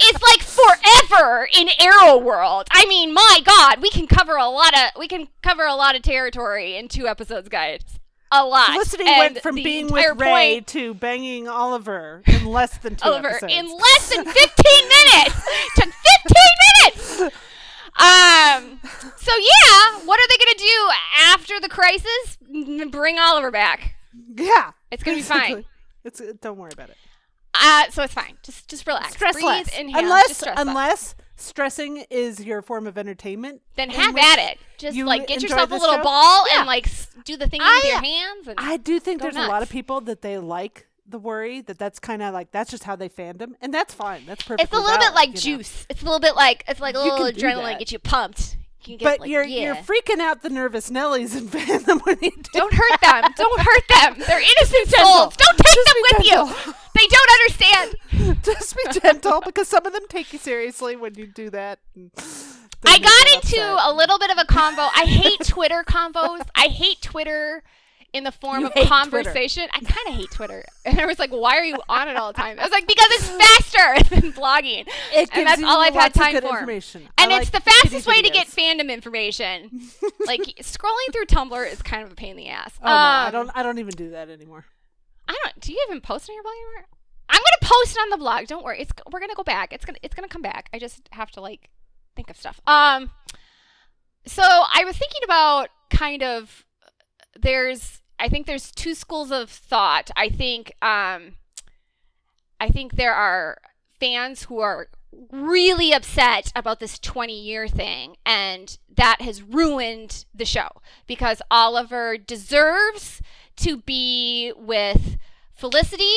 it's 0.00 0.22
like 0.22 0.40
forever 0.42 1.48
in 1.52 1.68
Arrow 1.78 2.16
World. 2.18 2.68
I 2.70 2.86
mean, 2.86 3.12
my 3.14 3.40
God, 3.44 3.80
we 3.82 3.90
can 3.90 4.06
cover 4.06 4.36
a 4.36 4.46
lot 4.48 4.74
of 4.74 4.90
we 4.98 5.08
can 5.08 5.28
cover 5.42 5.64
a 5.64 5.74
lot 5.74 5.96
of 5.96 6.02
territory 6.02 6.76
in 6.76 6.88
two 6.88 7.06
episodes, 7.08 7.48
guys. 7.48 7.80
A 8.32 8.44
lot. 8.44 8.70
Felicity 8.70 9.04
And 9.06 9.18
went 9.18 9.42
from 9.42 9.54
being 9.56 9.86
with 9.92 10.18
Ray 10.18 10.54
point- 10.56 10.66
to 10.68 10.94
banging 10.94 11.46
Oliver 11.46 12.22
in 12.26 12.46
less 12.46 12.76
than 12.78 12.96
two 12.96 13.08
over 13.08 13.28
episodes. 13.28 13.52
in 13.52 13.66
less 13.66 14.08
than 14.14 14.24
15 14.32 14.34
minutes. 14.88 15.34
Took 15.76 15.92
15 15.92 17.22
minutes. 17.22 17.36
Um. 17.96 18.80
So 19.18 19.32
yeah, 19.36 20.00
what 20.04 20.18
are 20.18 20.28
they 20.28 20.36
gonna 20.44 20.58
do 20.58 20.90
after 21.28 21.60
the 21.60 21.68
crisis? 21.68 22.38
Bring 22.90 23.18
Oliver 23.18 23.50
back. 23.52 23.94
yeah, 24.36 24.72
It's 24.90 25.04
gonna 25.04 25.18
be 25.18 25.22
fine. 25.22 25.64
It's 26.02 26.20
uh, 26.20 26.32
don't 26.40 26.58
worry 26.58 26.70
about 26.72 26.90
it. 26.90 26.96
Uh, 27.60 27.90
so 27.90 28.02
it's 28.02 28.14
fine. 28.14 28.36
Just 28.42 28.68
just 28.68 28.86
relax. 28.86 29.12
Stress 29.14 29.34
Breathe, 29.34 29.44
less. 29.46 29.78
inhale. 29.78 29.98
unless 30.04 30.36
stress 30.36 30.56
less. 30.56 30.66
unless 30.66 31.14
stressing 31.36 32.04
is 32.10 32.44
your 32.44 32.62
form 32.62 32.86
of 32.86 32.96
entertainment. 32.98 33.60
then 33.76 33.90
have 33.90 34.16
at 34.16 34.38
it. 34.38 34.58
Just 34.78 34.96
you 34.96 35.04
like 35.04 35.26
get 35.26 35.42
yourself 35.42 35.70
a 35.70 35.74
little 35.74 35.96
show. 35.96 36.02
ball 36.02 36.46
Yeah. 36.50 36.58
and 36.58 36.66
like 36.66 36.88
do 37.24 37.36
the 37.36 37.48
thing 37.48 37.60
I- 37.62 37.80
with 37.82 37.90
your 37.92 38.02
hands. 38.02 38.48
And 38.48 38.58
I 38.58 38.76
do 38.76 38.98
think 39.00 39.20
there's 39.22 39.36
a 39.36 39.40
lot 39.46 39.62
of 39.62 39.68
people 39.68 40.00
that 40.02 40.22
they 40.22 40.38
like 40.38 40.86
the 41.06 41.18
worry 41.18 41.60
that 41.60 41.78
that's 41.78 41.98
kind 41.98 42.22
of 42.22 42.32
like 42.32 42.50
that's 42.50 42.70
just 42.70 42.84
how 42.84 42.96
they 42.96 43.08
fandom, 43.08 43.52
and 43.60 43.74
that's 43.74 43.92
fine. 43.92 44.24
That's 44.26 44.42
perfect. 44.42 44.62
it's 44.62 44.72
a 44.72 44.80
little 44.80 44.98
bit 44.98 45.12
like 45.14 45.34
juice. 45.34 45.86
It's 45.90 46.00
a 46.02 46.04
little 46.04 46.20
bit 46.20 46.34
like 46.34 46.64
it's 46.66 46.80
like 46.80 46.94
a 46.94 46.98
You 46.98 47.12
little 47.12 47.26
adrenaline 47.26 47.64
that. 47.72 47.78
get 47.78 47.92
you 47.92 47.98
pumped. 47.98 48.56
Can 48.84 48.96
get 48.98 49.04
But 49.04 49.20
like, 49.20 49.30
you're 49.30 49.44
yeah. 49.44 49.62
you're 49.62 49.74
freaking 49.76 50.20
out 50.20 50.42
the 50.42 50.50
nervous 50.50 50.90
Nellies 50.90 51.36
in 51.36 51.48
fandom 51.48 52.04
when 52.04 52.18
you 52.20 52.30
do. 52.30 52.50
Don't 52.52 52.72
hurt 52.74 53.00
them. 53.00 53.32
Don't 53.36 53.60
hurt 53.60 53.82
them. 53.88 54.24
They're 54.26 54.40
innocent 54.40 54.88
souls. 54.88 55.36
Don't 55.36 55.56
take 55.58 55.74
Just 55.74 55.86
them 55.86 55.96
with 56.02 56.26
gentle. 56.26 56.48
you. 56.48 56.74
They 56.94 57.06
don't 57.08 57.30
understand. 57.40 58.42
Just 58.44 58.76
be 58.76 59.00
gentle 59.00 59.40
because 59.40 59.68
some 59.68 59.84
of 59.86 59.92
them 59.92 60.02
take 60.08 60.32
you 60.32 60.38
seriously 60.38 60.96
when 60.96 61.14
you 61.14 61.26
do 61.26 61.50
that. 61.50 61.78
I 62.86 62.98
got 62.98 63.34
into 63.34 63.60
upset. 63.62 63.90
a 63.90 63.92
little 63.92 64.18
bit 64.18 64.30
of 64.30 64.38
a 64.38 64.44
convo. 64.44 64.88
I 64.94 65.04
hate 65.06 65.40
Twitter 65.46 65.82
convos. 65.86 66.46
I 66.54 66.66
hate 66.68 67.00
Twitter 67.00 67.62
in 68.14 68.24
the 68.24 68.32
form 68.32 68.60
You 68.60 68.68
of 68.68 68.88
conversation. 68.88 69.66
I 69.74 69.80
kind 69.80 70.08
of 70.08 70.14
hate 70.14 70.30
Twitter. 70.30 70.64
And 70.86 71.00
I 71.00 71.06
was 71.06 71.18
like, 71.18 71.30
why 71.30 71.56
are 71.56 71.64
you 71.64 71.78
on 71.88 72.08
it 72.08 72.16
all 72.16 72.30
the 72.30 72.36
time? 72.36 72.58
I 72.60 72.62
was 72.62 72.70
like, 72.70 72.86
because 72.86 73.06
it's 73.10 73.28
faster 73.30 74.14
than 74.20 74.32
blogging. 74.34 74.86
It 75.14 75.30
and 75.32 75.46
that's 75.46 75.62
all 75.62 75.80
I've 75.80 75.94
had 75.94 76.12
time 76.12 76.38
for. 76.42 76.48
I 76.54 76.60
And 76.60 77.32
it's 77.32 77.52
like 77.52 77.64
the 77.64 77.70
fastest 77.70 78.06
way 78.06 78.20
to 78.20 78.28
get 78.28 78.48
fandom 78.48 78.90
information. 78.92 79.80
like 80.26 80.42
scrolling 80.60 81.10
through 81.12 81.24
Tumblr 81.24 81.72
is 81.72 81.80
kind 81.80 82.04
of 82.04 82.12
a 82.12 82.14
pain 82.14 82.32
in 82.32 82.36
the 82.36 82.48
ass. 82.48 82.74
Oh 82.82 82.86
no, 82.86 82.92
I 82.92 83.26
Um, 83.26 83.32
don't. 83.32 83.50
I 83.54 83.62
don't 83.62 83.78
even 83.78 83.94
do 83.94 84.10
that 84.10 84.28
anymore. 84.28 84.66
I 85.26 85.34
don't. 85.42 85.58
Do 85.60 85.72
you 85.72 85.82
even 85.88 86.02
post 86.02 86.28
on 86.28 86.34
your 86.34 86.42
blog 86.42 86.52
anymore? 86.54 86.86
I'm 87.30 87.38
gonna 87.40 87.72
post 87.74 87.96
it 87.96 88.00
on 88.00 88.10
the 88.10 88.18
blog. 88.18 88.46
Don't 88.46 88.62
worry. 88.62 88.80
It's 88.82 88.92
we're 89.10 89.20
gonna 89.20 89.34
go 89.34 89.42
back. 89.42 89.72
It's 89.72 89.86
gonna 89.86 89.98
it's 90.02 90.14
gonna 90.14 90.28
come 90.28 90.42
back. 90.42 90.68
I 90.74 90.78
just 90.78 91.08
have 91.12 91.30
to 91.32 91.40
like 91.40 91.70
think 92.14 92.28
of 92.28 92.36
stuff. 92.36 92.60
Um. 92.66 93.10
So 94.26 94.42
I 94.42 94.84
was 94.84 94.98
thinking 94.98 95.22
about 95.24 95.70
kind 95.88 96.22
of 96.22 96.64
there's 97.40 98.02
I 98.18 98.28
think 98.28 98.46
there's 98.46 98.70
two 98.70 98.94
schools 98.94 99.30
of 99.30 99.50
thought. 99.50 100.10
I 100.16 100.28
think 100.28 100.72
um 100.82 101.36
I 102.60 102.68
think 102.68 102.92
there 102.92 103.14
are 103.14 103.58
fans 104.00 104.44
who 104.44 104.60
are 104.60 104.88
really 105.30 105.92
upset 105.92 106.52
about 106.56 106.80
this 106.80 106.98
20 106.98 107.38
year 107.38 107.68
thing 107.68 108.16
and 108.26 108.78
that 108.96 109.20
has 109.20 109.42
ruined 109.42 110.24
the 110.34 110.44
show 110.44 110.68
because 111.06 111.40
Oliver 111.50 112.16
deserves 112.16 113.20
to 113.56 113.76
be 113.76 114.52
with 114.56 115.16
Felicity 115.54 116.12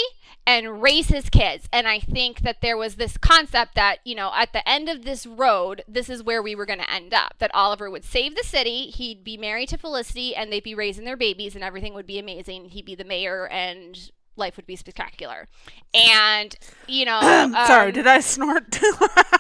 and 0.48 0.82
raise 0.82 1.10
his 1.10 1.30
kids. 1.30 1.68
And 1.74 1.88
I 1.88 2.00
think 2.00 2.42
that 2.42 2.62
there 2.62 2.78
was 2.78 2.96
this 2.96 3.18
concept 3.18 3.76
that, 3.76 4.00
you 4.06 4.16
know, 4.16 4.32
at 4.34 4.54
the 4.54 4.68
end 4.68 4.88
of 4.88 5.04
this 5.04 5.28
road, 5.28 5.84
this 5.88 6.10
is 6.10 6.24
where 6.24 6.42
we 6.42 6.56
were 6.56 6.66
going 6.66 6.80
to 6.80 6.92
end 6.92 7.14
up. 7.14 7.36
That 7.40 7.54
Oliver 7.54 7.92
would 7.92 8.06
save 8.06 8.36
the 8.36 8.44
city, 8.44 8.88
he'd 8.88 9.24
be 9.24 9.38
married 9.38 9.70
to 9.70 9.78
Felicity, 9.78 10.36
and 10.36 10.52
they'd 10.52 10.64
be 10.64 10.74
raising 10.74 11.04
their 11.06 11.18
babies, 11.18 11.54
and 11.54 11.64
everything 11.64 11.94
would 11.94 12.08
be 12.08 12.18
amazing. 12.18 12.70
He'd 12.70 12.86
be 12.86 12.96
the 12.96 13.04
mayor, 13.04 13.48
and 13.48 14.10
life 14.38 14.56
would 14.56 14.66
be 14.66 14.78
spectacular. 14.78 15.48
And, 15.94 16.56
you 16.88 17.06
know. 17.06 17.20
Sorry, 17.68 17.88
um, 17.88 17.94
did 17.94 18.08
I 18.08 18.22
snort? 18.22 18.80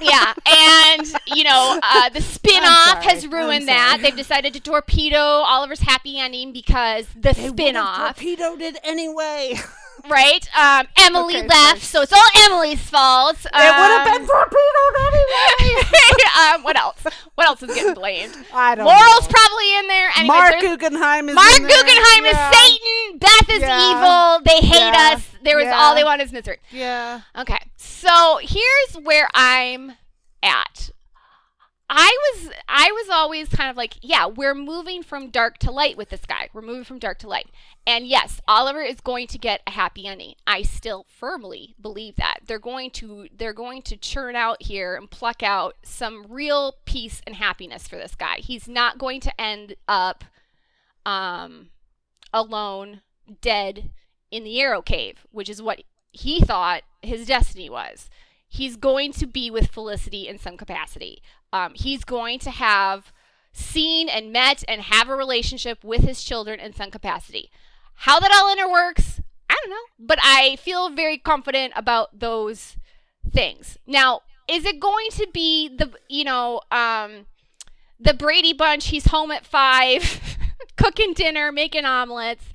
yeah, 0.01 0.33
and 0.45 1.07
you 1.27 1.43
know 1.43 1.79
uh, 1.83 2.09
the 2.09 2.21
spin-off 2.21 3.03
has 3.03 3.25
ruined 3.27 3.67
that. 3.67 3.99
They've 4.01 4.15
decided 4.15 4.53
to 4.55 4.59
torpedo 4.59 5.19
Oliver's 5.19 5.81
happy 5.81 6.19
ending 6.19 6.51
because 6.51 7.07
the 7.15 7.33
They 7.33 7.43
would've 7.43 7.49
spin-off, 7.51 8.17
torpedoed 8.17 8.61
it 8.61 8.77
anyway. 8.83 9.55
right? 10.09 10.47
Um, 10.57 10.87
Emily 10.97 11.37
Okay, 11.37 11.47
left, 11.47 11.81
sorry. 11.81 11.81
so 11.81 12.01
it's 12.01 12.13
all 12.13 12.43
Emily's 12.45 12.81
fault. 12.81 13.37
it 13.45 13.49
would 13.53 13.61
have 13.61 14.07
Um, 14.07 14.13
been 14.13 14.27
torpedoed 14.27 14.95
anyway. 15.13 15.83
um, 16.55 16.63
what 16.63 16.77
else? 16.77 17.03
What 17.35 17.47
else 17.47 17.63
is 17.63 17.73
getting 17.75 17.93
blamed? 17.93 18.33
I 18.53 18.75
don't 18.75 18.85
Laurel's 18.85 19.27
know. 19.29 19.35
probably 19.35 19.77
in 19.77 19.87
there. 19.87 20.09
Anyways, 20.17 20.27
Marc 20.27 20.59
Guggenheim 20.61 21.29
is 21.29 21.35
Marc 21.35 21.57
in 21.57 21.63
there. 21.63 21.77
Guggenheim 21.77 22.25
Yeah. 22.25 22.49
is 22.51 22.57
Satan. 22.57 23.17
Beth 23.19 23.49
is 23.49 23.61
Yeah. 23.61 23.89
evil. 23.91 24.41
They 24.45 24.67
hate 24.67 24.79
Yeah. 24.79 25.13
us. 25.15 25.23
There 25.43 25.55
was 25.57 25.65
Yeah. 25.65 25.77
all 25.79 25.95
they 25.95 26.03
want 26.03 26.21
is 26.21 26.31
misery. 26.31 26.57
Yeah. 26.71 27.21
Okay, 27.37 27.59
so 27.77 28.39
here's 28.41 29.03
where 29.03 29.27
I'm 29.33 29.93
at. 30.43 30.89
I 31.89 32.17
was 32.33 32.51
I 32.67 32.91
was 32.91 33.09
always 33.09 33.47
kind 33.47 33.69
of 33.69 33.77
like, 33.77 33.95
yeah, 34.01 34.25
we're 34.27 34.53
moving 34.53 35.03
from 35.03 35.29
dark 35.29 35.57
to 35.59 35.71
light 35.71 35.95
with 35.95 36.09
this 36.09 36.25
guy. 36.27 36.49
We're 36.51 36.61
moving 36.61 36.83
from 36.83 36.99
dark 36.99 37.19
to 37.19 37.29
light. 37.29 37.47
And 37.85 38.05
yes, 38.05 38.41
Oliver 38.45 38.81
is 38.81 38.99
going 38.99 39.27
to 39.27 39.37
get 39.37 39.61
a 39.65 39.71
happy 39.71 40.05
ending. 40.05 40.35
I 40.45 40.63
still 40.63 41.05
firmly 41.07 41.75
believe 41.79 42.17
that. 42.17 42.39
They're 42.45 42.59
going 42.59 42.91
to 42.91 43.29
they're 43.35 43.53
going 43.53 43.83
to 43.83 43.95
churn 43.95 44.35
out 44.35 44.63
here 44.63 44.95
and 44.95 45.09
pluck 45.09 45.41
out 45.41 45.75
some 45.83 46.25
real 46.27 46.75
peace 46.83 47.21
and 47.25 47.37
happiness 47.37 47.87
for 47.87 47.95
this 47.95 48.15
guy. 48.15 48.39
He's 48.39 48.67
not 48.67 48.97
going 48.97 49.21
to 49.21 49.41
end 49.41 49.75
up 49.87 50.25
um 51.05 51.69
alone, 52.33 53.01
dead 53.39 53.91
in 54.29 54.43
the 54.43 54.59
Arrow 54.59 54.81
Cave, 54.81 55.25
which 55.31 55.49
is 55.49 55.61
what 55.61 55.83
he 56.11 56.41
thought 56.41 56.83
his 57.01 57.25
destiny 57.25 57.69
was. 57.69 58.09
He's 58.47 58.75
going 58.75 59.11
to 59.13 59.27
be 59.27 59.51
with 59.51 59.71
Felicity 59.71 60.27
in 60.27 60.39
some 60.39 60.57
capacity. 60.57 61.21
Um, 61.51 61.73
he's 61.75 62.03
going 62.03 62.39
to 62.39 62.51
have 62.51 63.11
seen 63.51 64.07
and 64.07 64.31
met 64.31 64.63
and 64.67 64.81
have 64.81 65.09
a 65.09 65.15
relationship 65.15 65.83
with 65.83 66.01
his 66.01 66.23
children 66.23 66.59
in 66.59 66.73
some 66.73 66.91
capacity. 66.91 67.49
How 68.01 68.19
that 68.19 68.31
all 68.31 68.53
interworks, 68.53 69.19
I 69.49 69.55
don't 69.61 69.71
know, 69.71 70.05
but 70.05 70.19
I 70.21 70.57
feel 70.57 70.89
very 70.89 71.17
confident 71.17 71.73
about 71.75 72.19
those 72.19 72.77
things. 73.31 73.77
Now, 73.87 74.21
is 74.47 74.65
it 74.65 74.79
going 74.79 75.07
to 75.11 75.27
be 75.33 75.67
the 75.67 75.91
you 76.07 76.23
know 76.23 76.61
um, 76.71 77.25
the 77.99 78.13
Brady 78.13 78.53
Bunch? 78.53 78.87
He's 78.87 79.07
home 79.07 79.31
at 79.31 79.45
five, 79.45 80.37
cooking 80.77 81.13
dinner, 81.13 81.51
making 81.51 81.85
omelets. 81.85 82.45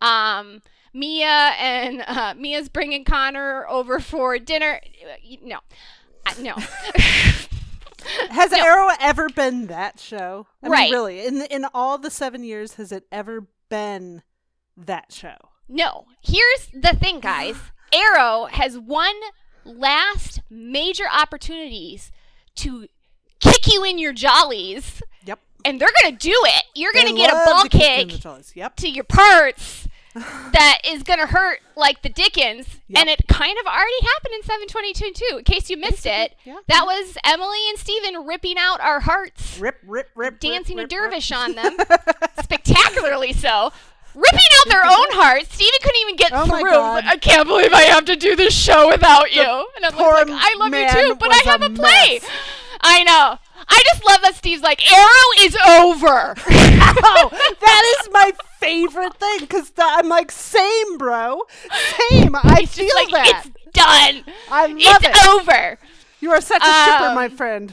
Um, 0.00 0.62
Mia 0.94 1.26
and 1.58 2.02
uh, 2.06 2.34
Mia's 2.38 2.68
bringing 2.68 3.04
Connor 3.04 3.66
over 3.68 3.98
for 4.00 4.38
dinner. 4.38 4.80
No, 5.42 5.58
Uh, 6.24 6.32
no. 6.40 6.54
Has 8.30 8.50
No. 8.52 8.58
Arrow 8.58 8.90
ever 9.00 9.28
been 9.30 9.66
that 9.68 9.98
show? 9.98 10.46
I 10.62 10.68
Right. 10.68 10.82
Mean, 10.84 10.92
really, 10.92 11.26
in 11.26 11.42
in 11.42 11.64
all 11.74 11.96
the 11.98 12.10
seven 12.10 12.44
years, 12.44 12.74
has 12.74 12.92
it 12.92 13.04
ever 13.10 13.46
been 13.70 14.22
that 14.76 15.10
show? 15.10 15.36
No. 15.68 16.04
Here's 16.20 16.68
the 16.74 16.94
thing, 16.96 17.20
guys. 17.20 17.56
Arrow 17.92 18.46
has 18.50 18.78
one 18.78 19.14
last 19.64 20.40
major 20.50 21.04
opportunities 21.10 22.12
to 22.56 22.86
kick 23.40 23.72
you 23.72 23.84
in 23.84 23.98
your 23.98 24.12
jollies, 24.12 25.02
Yep. 25.24 25.38
and 25.64 25.80
they're 25.80 25.90
gonna 26.02 26.16
do 26.16 26.34
it. 26.44 26.64
You're 26.74 26.92
gonna 26.92 27.14
get 27.14 27.32
a 27.32 27.42
ball 27.46 27.62
kick 27.64 28.10
kick. 28.10 28.54
Yep. 28.54 28.76
to 28.76 28.88
your 28.90 29.04
parts 29.04 29.88
that 30.14 30.78
is 30.84 31.02
gonna 31.02 31.26
hurt 31.26 31.60
like 31.76 32.02
the 32.02 32.08
Dickens, 32.08 32.66
Yep. 32.88 33.00
and 33.00 33.08
it 33.10 33.26
kind 33.28 33.58
of 33.58 33.66
already 33.66 34.00
happened 34.14 34.34
in 34.34 34.42
722 34.44 35.12
too. 35.12 35.36
In 35.38 35.44
case 35.44 35.68
you 35.70 35.76
missed 35.76 36.06
it, 36.06 36.34
Yeah. 36.44 36.56
that 36.68 36.84
was 36.86 37.16
Emily 37.24 37.68
and 37.70 37.78
Steven 37.78 38.24
ripping 38.26 38.56
out 38.58 38.80
our 38.80 39.00
hearts, 39.00 39.58
Rip, 39.58 39.78
rip, 39.86 40.10
rip. 40.14 40.38
dancing 40.40 40.76
rip, 40.76 40.90
a 40.92 40.94
rip, 40.96 41.02
rip. 41.02 41.10
dervish 41.12 41.32
on 41.32 41.54
them, 41.54 41.76
spectacularly 42.42 43.32
so. 43.32 43.72
Ripping 44.14 44.38
out 44.60 44.68
their 44.68 44.84
own 44.84 45.06
hearts. 45.18 45.52
Steven 45.52 45.72
couldn't 45.82 46.00
even 46.02 46.16
get 46.16 46.30
Oh 46.32 46.46
my 46.46 46.60
through. 46.60 46.70
God. 46.70 47.04
I 47.04 47.16
can't 47.16 47.48
believe 47.48 47.72
I 47.72 47.82
have 47.82 48.04
to 48.04 48.14
do 48.14 48.36
this 48.36 48.54
show 48.54 48.88
without 48.88 49.34
you. 49.34 49.42
And 49.42 49.84
I'm 49.84 49.96
like, 49.96 50.28
I 50.30 50.54
love 50.56 50.72
you 50.72 50.88
too, 50.88 51.16
but 51.16 51.30
I 51.32 51.38
have 51.50 51.62
a 51.62 51.66
a 51.66 51.70
play. 51.70 52.20
mess. 52.22 52.30
I 52.80 53.02
know. 53.02 53.38
I 53.66 53.82
just 53.86 54.04
love 54.06 54.20
that 54.22 54.36
Steve's 54.36 54.62
like, 54.62 54.88
Arrow 54.92 55.30
is 55.40 55.56
over. 55.68 56.34
oh, 56.48 57.28
that 57.60 57.96
is 58.00 58.08
my 58.12 58.32
favorite 58.64 59.14
thing 59.14 59.38
because 59.40 59.72
I'm 59.78 60.08
like, 60.08 60.30
same, 60.30 60.98
bro, 60.98 61.42
same. 62.10 62.34
I 62.36 62.60
It's 62.62 62.74
feel 62.76 62.90
like, 62.94 63.10
that. 63.10 63.44
it's 63.46 63.72
done. 63.72 64.34
I 64.50 64.66
love 64.66 65.02
it's 65.04 65.18
it. 65.22 65.28
over. 65.28 65.78
You 66.20 66.30
are 66.32 66.40
such 66.40 66.62
a 66.62 66.84
shipper, 66.84 67.04
Um, 67.08 67.14
my 67.14 67.28
friend. 67.28 67.72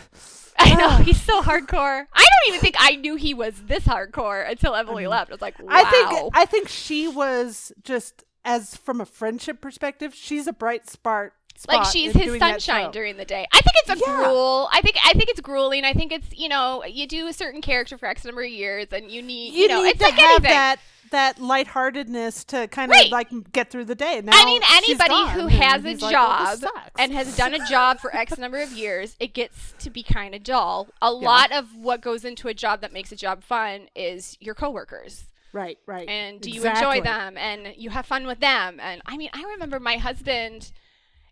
I 0.59 0.75
know 0.75 0.89
he's 1.03 1.21
so 1.21 1.41
hardcore. 1.41 2.05
I 2.13 2.19
don't 2.19 2.47
even 2.49 2.59
think 2.59 2.75
I 2.79 2.95
knew 2.95 3.15
he 3.15 3.33
was 3.33 3.53
this 3.65 3.85
hardcore 3.85 4.47
until 4.49 4.75
Emily 4.75 5.07
left. 5.07 5.31
I 5.31 5.33
was 5.35 5.41
like, 5.41 5.57
wow. 5.59 5.67
I 5.69 5.83
think 5.85 6.31
I 6.35 6.45
think 6.45 6.67
she 6.67 7.07
was 7.07 7.71
just 7.83 8.23
as 8.43 8.75
from 8.75 8.99
a 9.01 9.05
friendship 9.05 9.61
perspective, 9.61 10.13
she's 10.15 10.47
a 10.47 10.53
bright 10.53 10.89
spark. 10.89 11.33
Like 11.67 11.85
she's 11.85 12.13
his 12.13 12.37
sunshine 12.39 12.91
during 12.91 13.17
the 13.17 13.25
day. 13.25 13.45
I 13.51 13.61
think 13.61 13.73
it's 13.85 13.89
a 14.01 14.05
Yeah. 14.05 14.15
gruel. 14.17 14.69
I 14.71 14.81
think 14.81 14.97
I 15.05 15.13
think 15.13 15.29
it's 15.29 15.41
grueling. 15.41 15.83
I 15.85 15.93
think 15.93 16.11
it's 16.11 16.27
you 16.37 16.49
know 16.49 16.83
you 16.85 17.07
do 17.07 17.27
a 17.27 17.33
certain 17.33 17.61
character 17.61 17.97
for 17.97 18.07
X 18.07 18.25
number 18.25 18.43
of 18.43 18.49
years, 18.49 18.87
and 18.91 19.11
you 19.11 19.21
need 19.21 19.53
you, 19.53 19.63
You, 19.63 19.67
know 19.67 19.83
need 19.83 19.89
it's 19.89 19.99
to 19.99 20.05
like 20.05 20.13
have 20.15 20.29
anything. 20.45 20.51
that 20.51 20.75
that 21.11 21.39
lightheartedness 21.39 22.45
to 22.45 22.67
kind 22.69 22.89
of 22.91 22.95
Right. 22.95 23.11
like 23.11 23.51
get 23.51 23.69
through 23.69 23.85
the 23.85 23.95
day. 23.95 24.21
Now 24.23 24.31
I 24.33 24.45
mean, 24.45 24.61
anybody 24.73 25.29
who 25.31 25.47
has 25.47 25.83
a 25.83 25.89
he's 25.89 26.01
like, 26.01 26.13
"Well, 26.13 26.51
this 26.51 26.61
job 26.61 26.71
and 26.97 27.11
has 27.13 27.35
done 27.35 27.53
a 27.53 27.59
job 27.67 27.99
for 27.99 28.15
X 28.15 28.37
number 28.37 28.61
of 28.61 28.71
years, 28.71 29.15
it 29.19 29.33
gets 29.33 29.73
to 29.79 29.89
be 29.89 30.03
kind 30.03 30.33
of 30.33 30.43
dull. 30.43 30.87
A 31.01 31.11
lot 31.11 31.51
of 31.51 31.75
what 31.75 32.01
goes 32.01 32.23
into 32.23 32.47
a 32.47 32.53
job 32.53 32.79
that 32.81 32.93
makes 32.93 33.11
a 33.11 33.15
job 33.17 33.43
fun 33.43 33.89
is 33.95 34.37
your 34.39 34.55
coworkers. 34.55 35.25
right, 35.53 35.77
right, 35.85 36.07
and 36.07 36.39
do 36.39 36.49
you 36.49 36.63
enjoy 36.63 37.01
them 37.01 37.37
and 37.37 37.73
you 37.75 37.89
have 37.89 38.05
fun 38.05 38.25
with 38.25 38.39
them 38.39 38.79
and 38.79 39.01
i 39.05 39.17
mean 39.17 39.29
i 39.33 39.43
remember 39.43 39.81
my 39.81 39.97
husband 39.97 40.71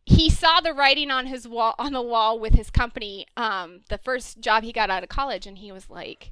he 0.09 0.29
saw 0.29 0.59
the 0.59 0.73
writing 0.73 1.11
on 1.11 1.27
his 1.27 1.47
wall 1.47 1.75
on 1.77 1.93
the 1.93 2.01
wall 2.01 2.39
with 2.39 2.53
his 2.53 2.69
company 2.69 3.27
um, 3.37 3.81
the 3.89 3.97
first 3.97 4.39
job 4.39 4.63
he 4.63 4.71
got 4.71 4.89
out 4.89 5.03
of 5.03 5.09
college 5.09 5.45
and 5.45 5.59
he 5.59 5.71
was 5.71 5.89
like 5.89 6.31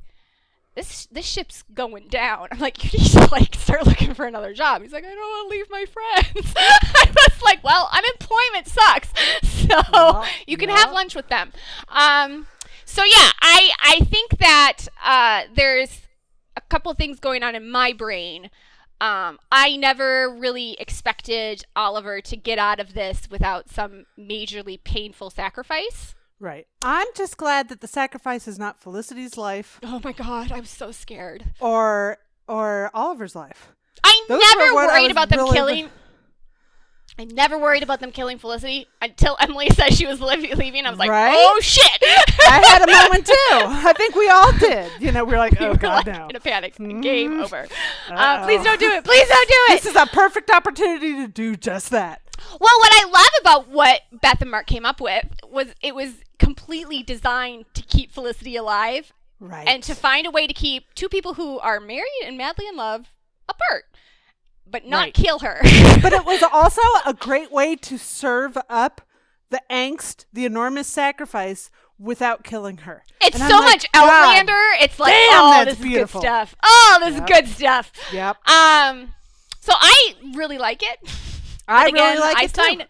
this 0.75 1.07
this 1.11 1.25
ship's 1.25 1.63
going 1.73 2.07
down 2.07 2.47
i'm 2.51 2.59
like 2.59 2.83
you 2.93 2.99
need 2.99 3.11
to 3.11 3.27
like 3.31 3.55
start 3.55 3.85
looking 3.85 4.13
for 4.13 4.25
another 4.25 4.53
job 4.53 4.81
he's 4.81 4.91
like 4.91 5.03
i 5.03 5.07
don't 5.07 5.17
want 5.17 5.49
to 5.51 5.55
leave 5.55 5.69
my 5.69 5.85
friends 5.85 6.53
i 6.57 7.11
was 7.15 7.41
like 7.43 7.63
well 7.63 7.89
unemployment 7.93 8.67
sucks 8.67 9.09
so 9.43 9.81
Well, 9.91 10.25
you 10.45 10.57
can 10.57 10.69
yeah. 10.69 10.77
have 10.77 10.91
lunch 10.91 11.15
with 11.15 11.27
them 11.29 11.51
um, 11.89 12.47
so 12.85 13.03
yeah 13.03 13.31
i 13.41 13.69
i 13.79 13.99
think 14.05 14.37
that 14.39 14.87
uh, 15.03 15.43
there's 15.55 16.01
a 16.55 16.61
couple 16.61 16.93
things 16.95 17.19
going 17.19 17.43
on 17.43 17.55
in 17.55 17.69
my 17.69 17.93
brain. 17.93 18.49
Um, 18.99 19.38
I 19.51 19.77
never 19.77 20.29
really 20.29 20.73
expected 20.79 21.63
Oliver 21.75 22.19
to 22.21 22.36
get 22.36 22.57
out 22.57 22.79
of 22.79 22.93
this 22.93 23.29
without 23.29 23.69
some 23.69 24.05
majorly 24.19 24.83
painful 24.83 25.29
sacrifice. 25.29 26.15
Right. 26.39 26.67
I'm 26.81 27.07
just 27.15 27.38
glad 27.38 27.69
that 27.69 27.81
the 27.81 27.88
sacrifice 27.88 28.47
is 28.47 28.60
not 28.60 28.79
Felicity's 28.79 29.38
life 29.38 29.79
Oh 29.83 29.99
my 30.03 30.12
god, 30.12 30.51
I'm 30.51 30.65
so 30.65 30.91
scared. 30.91 31.45
or 31.60 32.17
or 32.47 32.89
Oliver's 32.93 33.36
life. 33.36 33.73
I 34.03 34.25
Those 34.29 34.41
never 34.41 34.73
what 34.73 34.89
I 34.89 34.99
worried 35.01 35.12
about 35.12 35.29
them 35.29 35.39
really- 35.39 35.53
killing. 35.55 35.89
I 37.19 37.25
never 37.25 37.58
worried 37.58 37.82
about 37.84 37.99
them 37.99 38.12
killing 38.12 38.38
Felicity 38.38 38.88
until 39.01 39.36
Emily 39.39 39.69
said 39.73 39.93
she 39.93 40.06
was 40.06 40.21
li- 40.21 40.53
leaving. 40.53 40.86
I 40.86 40.89
was 40.91 40.99
like, 40.99 41.10
Right? 41.10 41.34
"Oh 41.36 41.60
shit!" 41.62 42.03
I 42.47 42.62
had 42.65 42.88
a 42.88 42.91
moment 42.91 43.25
too. 43.27 43.34
I 43.89 43.93
think 43.97 44.15
we 44.15 44.30
all 44.30 44.51
did. 44.60 44.91
You 44.99 45.12
know, 45.12 45.23
we 45.25 45.34
are 45.34 45.39
like, 45.39 45.60
oh 45.60 45.69
were, 45.69 45.75
god, 45.77 46.06
like, 46.08 46.15
no. 46.17 46.27
In 46.27 46.36
a 46.36 46.39
panic. 46.39 46.75
Mhm. 46.75 47.01
Game 47.01 47.39
over. 47.41 47.67
Uh, 48.10 48.43
please 48.45 48.63
don't 48.63 48.80
do 48.80 48.89
it. 48.91 49.03
Please 49.03 49.27
don't 49.27 49.47
do 49.47 49.56
it. 49.69 49.82
This 49.84 49.86
is 49.88 49.95
a 49.95 50.06
perfect 50.06 50.49
opportunity 50.51 51.13
to 51.15 51.27
do 51.27 51.56
just 51.56 51.89
that. 51.89 52.21
Well, 52.60 52.80
what 52.80 52.91
I 52.93 53.10
love 53.12 53.32
about 53.41 53.67
what 53.69 54.01
Beth 54.21 54.41
and 54.41 54.51
Marc 54.51 54.67
came 54.67 54.86
up 54.86 55.01
with 55.01 55.25
was 55.49 55.67
it 55.82 55.95
was 55.95 56.13
completely 56.38 57.01
designed 57.03 57.65
to 57.73 57.82
keep 57.82 58.12
Felicity 58.12 58.56
alive 58.56 59.12
Right. 59.39 59.67
and 59.67 59.82
to 59.84 59.95
find 59.95 60.25
a 60.27 60.32
way 60.32 60.45
to 60.47 60.53
keep 60.53 60.93
two 60.95 61.10
people 61.10 61.34
who 61.34 61.60
are 61.60 61.80
married 61.80 62.06
and 62.25 62.38
madly 62.38 62.67
in 62.67 62.75
love 62.75 63.08
apart, 63.49 63.86
but 64.69 64.86
not 64.86 64.97
Right. 64.99 65.13
kill 65.13 65.39
her. 65.39 65.60
but 66.01 66.13
it 66.13 66.25
was 66.25 66.43
also 66.43 66.82
a 67.06 67.13
great 67.13 67.51
way 67.51 67.75
to 67.75 67.97
serve 67.97 68.58
up 68.69 69.01
the 69.49 69.62
angst, 69.69 70.25
the 70.34 70.45
enormous 70.45 70.88
sacrifice 70.88 71.69
without 71.99 72.43
killing 72.43 72.77
her. 72.80 73.03
It's 73.21 73.38
so 73.38 73.43
like, 73.58 73.65
much 73.65 73.91
God, 73.93 74.03
Outlander. 74.10 74.53
It's 74.82 74.99
like, 74.99 75.13
damn, 75.13 75.41
oh, 75.41 75.51
that's 75.65 75.77
this 75.77 75.88
beautiful. 75.88 76.19
is 76.19 76.23
good 76.23 76.27
stuff. 76.27 76.56
Oh, 76.63 76.97
this 77.01 77.13
Yep. 77.15 77.23
is 77.30 77.36
good 77.36 77.47
stuff. 77.56 77.91
Yep. 78.13 78.38
Um, 78.49 79.13
so 79.62 79.73
I 79.75 80.13
really 80.36 80.58
like 80.58 80.84
it. 80.84 80.99
I 81.67 81.88
again, 81.88 82.15
really 82.17 82.19
like 82.19 82.38
I 82.38 82.43
it 82.43 82.56
signed, 82.56 82.80
too. 82.82 82.86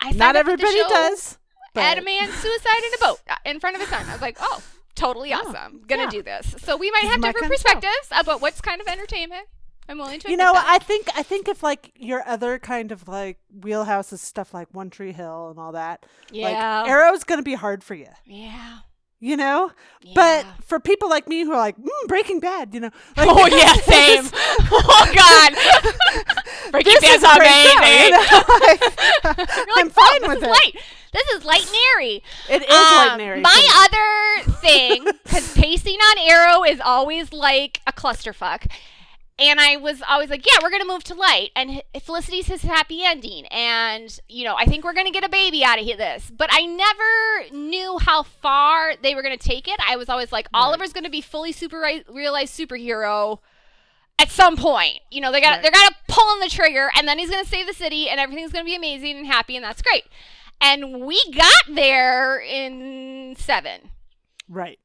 I 0.00 0.06
signed 0.06 0.18
Not 0.18 0.36
up 0.36 0.46
for 0.46 0.56
the 0.56 0.62
everybody 0.62 0.78
show 0.80 0.88
does. 0.88 1.38
At 1.76 1.98
a 1.98 2.00
But 2.00 2.04
man's 2.06 2.34
suicide 2.34 2.82
in 2.86 2.94
a 2.94 2.98
boat 3.06 3.20
uh, 3.28 3.34
in 3.44 3.60
front 3.60 3.76
of 3.76 3.80
his 3.82 3.90
son. 3.90 4.06
I 4.08 4.12
was 4.12 4.22
like, 4.22 4.38
oh, 4.40 4.62
totally 4.94 5.34
Oh, 5.34 5.38
awesome. 5.40 5.82
Gonna 5.86 6.04
yeah. 6.04 6.10
do 6.10 6.22
this. 6.22 6.54
So 6.58 6.76
we 6.76 6.90
might 6.90 7.02
This 7.02 7.10
have 7.12 7.20
different 7.20 7.36
kind 7.42 7.52
of 7.52 7.58
show. 7.60 7.64
perspectives 7.74 8.08
about 8.12 8.40
what's 8.40 8.60
kind 8.62 8.80
of 8.80 8.86
entertainment. 8.88 9.46
I'm 9.88 9.98
willing 9.98 10.20
to. 10.20 10.30
you 10.30 10.36
know, 10.36 10.52
that. 10.52 10.64
I 10.68 10.78
think 10.78 11.08
I 11.16 11.22
think 11.22 11.48
if 11.48 11.62
like 11.62 11.92
your 11.96 12.26
other 12.28 12.58
kind 12.58 12.92
of 12.92 13.06
like 13.08 13.38
wheelhouse 13.62 14.12
is 14.12 14.20
stuff 14.20 14.52
like 14.54 14.68
One 14.72 14.90
Tree 14.90 15.12
Hill 15.12 15.50
and 15.50 15.58
all 15.58 15.72
that, 15.72 16.04
yeah, 16.30 16.80
like 16.82 16.88
Arrow's 16.88 17.24
gonna 17.24 17.42
be 17.42 17.54
hard 17.54 17.82
for 17.84 17.94
you. 17.94 18.08
yeah. 18.24 18.78
You 19.18 19.34
know, 19.38 19.70
Yeah. 20.02 20.12
but 20.14 20.46
for 20.66 20.78
people 20.78 21.08
like 21.08 21.26
me 21.26 21.42
who 21.42 21.50
are 21.52 21.56
like 21.56 21.78
mm, 21.78 21.88
Breaking 22.06 22.38
Bad, 22.38 22.74
you 22.74 22.80
know, 22.80 22.90
like, 23.16 23.26
oh 23.30 23.46
yeah, 23.50 23.72
same. 23.72 24.24
this- 24.24 24.32
oh 24.70 25.12
god, 25.14 26.70
Breaking 26.70 26.96
Bad's 27.00 27.24
a 27.24 27.36
great 27.38 27.48
show, 27.48 28.04
you 28.04 28.10
know? 28.10 28.18
Like, 28.60 29.48
I'm 29.74 29.86
"Oh, 29.86 29.90
fine 29.90 30.20
this 30.20 30.28
with 30.28 30.36
is 30.38 30.42
it. 30.44 30.50
light. 30.50 30.72
This 31.14 31.28
is 31.30 31.44
light 31.46 31.66
and 31.66 31.76
airy. 31.94 32.22
It 32.50 32.62
is 32.62 32.68
Um, 32.70 33.08
and 33.12 33.22
airy. 33.22 33.40
My 33.40 33.88
other 34.44 34.52
thing, 34.60 35.06
because 35.24 35.54
pacing 35.54 35.96
on 35.96 36.18
Arrow 36.28 36.62
is 36.64 36.78
always 36.84 37.32
like 37.32 37.80
a 37.86 37.92
clusterfuck. 37.94 38.70
And 39.38 39.60
I 39.60 39.76
was 39.76 40.02
always 40.08 40.30
like, 40.30 40.46
yeah, 40.46 40.58
we're 40.62 40.70
going 40.70 40.80
to 40.80 40.88
move 40.88 41.04
to 41.04 41.14
light. 41.14 41.50
And 41.54 41.82
Felicity's 42.00 42.46
his 42.46 42.62
happy 42.62 43.04
ending. 43.04 43.44
And, 43.46 44.18
you 44.28 44.44
know, 44.44 44.54
I 44.56 44.64
think 44.64 44.82
we're 44.82 44.94
going 44.94 45.06
to 45.06 45.12
get 45.12 45.24
a 45.24 45.28
baby 45.28 45.62
out 45.62 45.78
of 45.78 45.84
this. 45.84 46.30
But 46.34 46.48
I 46.50 46.64
never 46.64 47.54
knew 47.54 47.98
how 47.98 48.22
far 48.22 48.94
they 48.96 49.14
were 49.14 49.22
going 49.22 49.36
to 49.36 49.48
take 49.48 49.68
it. 49.68 49.78
I 49.86 49.96
was 49.96 50.08
always 50.08 50.32
like, 50.32 50.48
Right. 50.54 50.60
Oliver's 50.62 50.94
going 50.94 51.04
to 51.04 51.10
be 51.10 51.20
fully 51.20 51.52
super 51.52 51.86
realized 52.08 52.58
superhero 52.58 53.40
at 54.18 54.30
some 54.30 54.56
point. 54.56 55.00
You 55.10 55.20
know, 55.20 55.30
they 55.30 55.42
got 55.42 55.50
Right. 55.50 55.62
they're 55.62 55.70
gonna 55.70 55.94
pull 56.08 56.24
on 56.30 56.40
the 56.40 56.48
trigger, 56.48 56.90
and 56.96 57.06
then 57.06 57.18
he's 57.18 57.28
gonna 57.28 57.44
save 57.44 57.66
the 57.66 57.74
city, 57.74 58.08
and 58.08 58.18
everything's 58.18 58.50
gonna 58.50 58.64
be 58.64 58.74
amazing 58.74 59.18
and 59.18 59.26
happy, 59.26 59.56
and 59.56 59.62
that's 59.64 59.82
great. 59.82 60.04
And 60.58 61.02
we 61.02 61.20
got 61.32 61.52
there 61.68 62.38
in 62.40 63.36
seven. 63.38 63.90
right. 64.48 64.78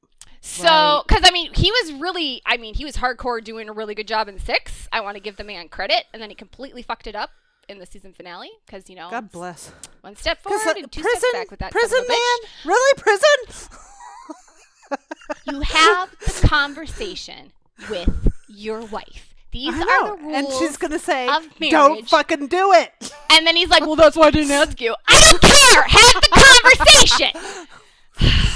So, 0.44 0.64
Right. 0.64 1.02
because 1.08 1.24
I 1.24 1.32
mean, 1.32 1.54
he 1.54 1.72
was 1.72 1.94
really, 1.94 2.42
I 2.46 2.58
mean, 2.58 2.74
he 2.74 2.84
was 2.84 2.98
hardcore 2.98 3.44
doing 3.44 3.70
a 3.70 3.74
really 3.74 3.94
good 3.94 4.08
job 4.08 4.28
in 4.28 4.40
six. 4.40 4.88
I 4.92 5.00
want 5.02 5.16
to 5.16 5.22
give 5.22 5.36
the 5.38 5.44
man 5.44 5.70
credit, 5.70 6.06
and 6.14 6.22
then 6.22 6.30
he 6.30 6.36
completely 6.36 6.82
fucked 6.82 7.06
it 7.08 7.16
up 7.16 7.30
in 7.70 7.78
the 7.78 7.86
season 7.86 8.12
finale 8.12 8.50
because 8.66 8.90
you 8.90 8.96
know, 8.96 9.10
God 9.12 9.32
bless. 9.32 9.72
one 10.02 10.16
step 10.16 10.42
forward 10.42 10.60
uh, 10.66 10.74
and 10.78 10.92
two 10.92 11.02
prison, 11.02 11.20
steps 11.20 11.34
back 11.34 11.52
with 11.52 11.60
that 11.60 11.72
son 11.72 11.80
prison 11.80 12.06
man, 12.08 12.18
bitch. 12.18 12.66
really 12.66 13.02
prison. 13.02 13.70
You 15.46 15.62
have 15.62 16.10
the 16.20 16.48
conversation 16.48 17.52
with 17.90 18.32
your 18.48 18.82
wife. 18.82 19.34
These 19.52 19.74
are 19.76 20.18
the 20.18 20.22
rules. 20.24 20.36
and 20.36 20.48
she's 20.60 20.76
gonna 20.78 21.00
say, 21.00 21.30
"Don't 21.70 22.08
fucking 22.10 22.48
do 22.48 22.74
it." 22.74 23.14
And 23.30 23.46
then 23.48 23.56
he's 23.56 23.70
like, 23.70 23.86
"Well, 23.86 23.96
that's 23.96 24.16
why 24.18 24.28
I 24.28 24.32
didn't 24.32 24.52
ask 24.52 24.82
you." 24.82 24.96
I 25.08 25.30
don't 25.32 25.42
care. 25.42 25.84
Have 25.84 26.22
the 26.22 27.30
conversation. 28.18 28.51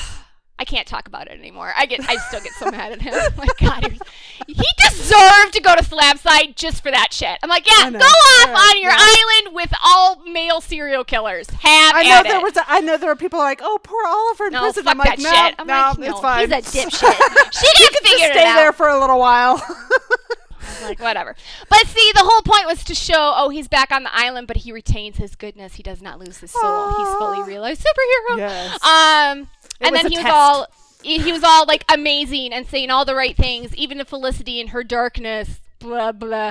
I 0.57 0.63
can't 0.63 0.87
talk 0.87 1.07
about 1.07 1.27
it 1.27 1.37
anymore. 1.37 1.73
I 1.75 1.85
get, 1.85 1.99
I 2.09 2.15
still 2.15 2.39
get 2.39 2.53
so 2.53 2.71
mad 2.71 2.93
at 2.93 3.01
him. 3.01 3.13
like, 3.37 3.57
God, 3.57 3.99
he, 4.47 4.65
deserved 4.89 5.53
to 5.53 5.61
go 5.61 5.75
to 5.75 5.83
Slabside 5.83 6.55
just 6.55 6.81
for 6.81 6.91
that 6.91 7.11
shit. 7.11 7.37
I'm 7.43 7.49
like, 7.49 7.69
yeah, 7.69 7.91
go 7.91 7.97
off 7.97 8.49
on 8.49 8.81
your 8.81 8.91
yeah. 8.91 8.97
island 8.97 9.55
with 9.55 9.73
all 9.83 10.23
male 10.23 10.61
serial 10.61 11.03
killers. 11.03 11.49
Have 11.49 11.95
I 11.95 12.03
know 12.03 12.23
there 12.23 12.39
it. 12.39 12.43
was. 12.43 12.55
A, 12.55 12.63
I 12.67 12.79
know 12.79 12.97
there 12.97 13.09
were 13.09 13.15
people 13.15 13.39
like, 13.39 13.59
"Oh, 13.61 13.79
poor 13.83 14.05
Oliver 14.05 14.47
in 14.47 14.53
no, 14.53 14.61
prison." 14.61 14.87
I'm 14.87 14.97
like, 14.97 15.17
that 15.17 15.19
no, 15.19 15.29
shit. 15.29 15.55
I'm 15.59 15.67
no, 15.67 15.73
like, 15.73 16.09
it's 16.09 16.19
fine. 16.21 16.49
He's 16.49 16.75
a 16.75 16.79
dipshit. 16.79 17.53
She 17.53 17.67
you 17.67 17.73
didn't 17.75 17.93
can 17.93 18.03
figure 18.03 18.31
stay 18.31 18.41
it 18.41 18.47
out. 18.47 18.55
there 18.55 18.71
for 18.71 18.87
a 18.87 18.99
little 18.99 19.19
while. 19.19 19.55
like 20.83 20.99
whatever. 20.99 21.35
But 21.69 21.85
see, 21.87 22.11
the 22.13 22.21
whole 22.23 22.41
point 22.41 22.65
was 22.65 22.83
to 22.85 22.95
show, 22.95 23.33
oh, 23.35 23.49
he's 23.49 23.67
back 23.67 23.91
on 23.91 24.03
the 24.03 24.15
island, 24.15 24.47
but 24.47 24.57
he 24.57 24.71
retains 24.71 25.17
his 25.17 25.35
goodness. 25.35 25.75
He 25.75 25.83
does 25.83 26.01
not 26.01 26.19
lose 26.19 26.37
his 26.37 26.51
soul. 26.51 26.89
He's 26.89 27.13
fully 27.15 27.43
realized 27.43 27.81
superhero. 27.81 28.37
yes. 28.37 28.83
Um, 28.83 29.49
and 29.81 29.95
then 29.95 30.09
he 30.11 30.17
was 30.17 30.25
test. 30.25 30.35
all 30.35 30.67
he 31.03 31.31
was 31.31 31.43
all 31.43 31.65
like 31.65 31.85
amazing 31.91 32.51
and 32.51 32.67
saying 32.67 32.89
all 32.89 33.05
the 33.05 33.15
right 33.15 33.35
things, 33.37 33.75
even 33.75 33.99
to 33.99 34.05
Felicity 34.05 34.59
in 34.59 34.69
her 34.69 34.83
darkness. 34.83 35.59
Blah 35.79 36.11
blah. 36.13 36.47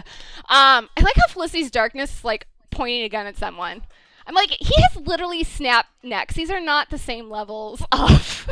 Um, 0.49 0.89
I 0.97 1.01
like 1.01 1.17
how 1.17 1.27
Felicity's 1.29 1.71
darkness 1.71 2.19
is 2.19 2.25
like 2.25 2.47
pointing 2.71 3.03
a 3.03 3.09
gun 3.09 3.27
at 3.27 3.37
someone. 3.37 3.83
I'm 4.27 4.35
like, 4.35 4.51
he 4.51 4.75
has 4.83 4.97
literally 5.07 5.45
snapped 5.45 5.91
necks. 6.03 6.35
These 6.35 6.51
are 6.51 6.61
not 6.61 6.91
the 6.91 6.99
same 6.99 7.29
levels 7.29 7.83
of. 7.93 8.49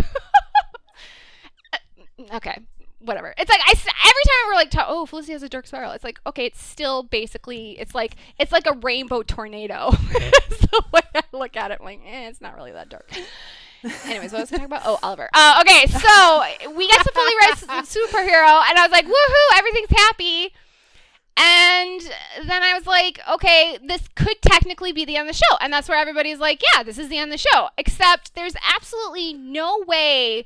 okay, 2.34 2.58
whatever. 2.98 3.34
It's 3.38 3.50
like 3.50 3.60
I 3.60 3.70
every 3.70 4.22
time 4.24 4.48
we're 4.48 4.54
like, 4.54 4.70
ta- 4.70 4.86
oh, 4.88 5.06
Felicity 5.06 5.32
has 5.32 5.42
a 5.42 5.48
dark 5.48 5.66
spiral. 5.66 5.92
It's 5.92 6.04
like 6.04 6.18
okay, 6.26 6.46
it's 6.46 6.62
still 6.62 7.02
basically 7.04 7.78
it's 7.78 7.94
like 7.94 8.16
it's 8.38 8.52
like 8.52 8.66
a 8.66 8.72
rainbow 8.82 9.22
tornado. 9.22 9.92
It's 10.52 10.66
the 10.70 10.84
way 10.92 11.00
I 11.14 11.22
look 11.32 11.56
at 11.56 11.70
it. 11.70 11.78
I'm 11.80 11.84
like, 11.86 12.00
eh, 12.06 12.28
it's 12.28 12.40
not 12.42 12.54
really 12.56 12.72
that 12.72 12.90
dark. 12.90 13.10
Anyways, 14.04 14.32
what 14.32 14.40
was 14.40 14.52
I 14.52 14.56
talking 14.56 14.66
about? 14.66 14.82
Oh, 14.84 14.98
Oliver. 15.02 15.28
Uh, 15.34 15.62
okay, 15.62 15.86
so 15.86 16.42
we 16.76 16.88
get 16.88 17.02
to 17.02 17.12
fully 17.12 17.32
rise 17.40 17.86
superhero, 17.88 18.62
and 18.68 18.78
I 18.78 18.82
was 18.82 18.90
like, 18.92 19.06
woohoo, 19.06 19.58
everything's 19.58 19.90
happy. 19.90 20.52
And 21.36 22.00
then 22.46 22.62
I 22.62 22.74
was 22.74 22.86
like, 22.86 23.18
okay, 23.30 23.78
this 23.82 24.06
could 24.14 24.40
technically 24.42 24.92
be 24.92 25.04
the 25.04 25.16
end 25.16 25.28
of 25.28 25.34
the 25.34 25.38
show. 25.38 25.56
And 25.60 25.72
that's 25.72 25.88
where 25.88 25.98
everybody's 25.98 26.38
like, 26.38 26.60
yeah, 26.74 26.82
this 26.82 26.98
is 26.98 27.08
the 27.08 27.16
end 27.16 27.32
of 27.32 27.38
the 27.40 27.48
show. 27.50 27.68
Except 27.78 28.34
there's 28.34 28.54
absolutely 28.76 29.32
no 29.32 29.82
way 29.86 30.44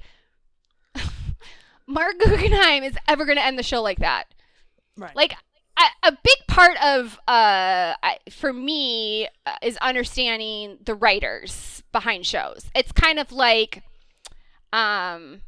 Marc 1.89 2.19
Guggenheim 2.21 2.85
is 2.85 2.97
ever 3.09 3.25
going 3.25 3.37
to 3.37 3.45
end 3.45 3.59
the 3.59 3.65
show 3.65 3.83
like 3.83 3.99
that. 3.99 4.27
right. 4.97 5.15
Like, 5.17 5.35
a, 6.03 6.13
big 6.13 6.47
part 6.49 6.77
of, 6.83 7.19
uh, 7.29 7.95
for 8.31 8.53
me, 8.53 9.29
uh, 9.45 9.57
is 9.63 9.77
understanding 9.79 10.79
the 10.85 10.95
writers 10.95 11.83
behind 11.93 12.27
shows. 12.27 12.71
It's 12.75 12.93
kind 12.93 13.19
of 13.19 13.33
like, 13.33 13.83
um, 14.73 15.43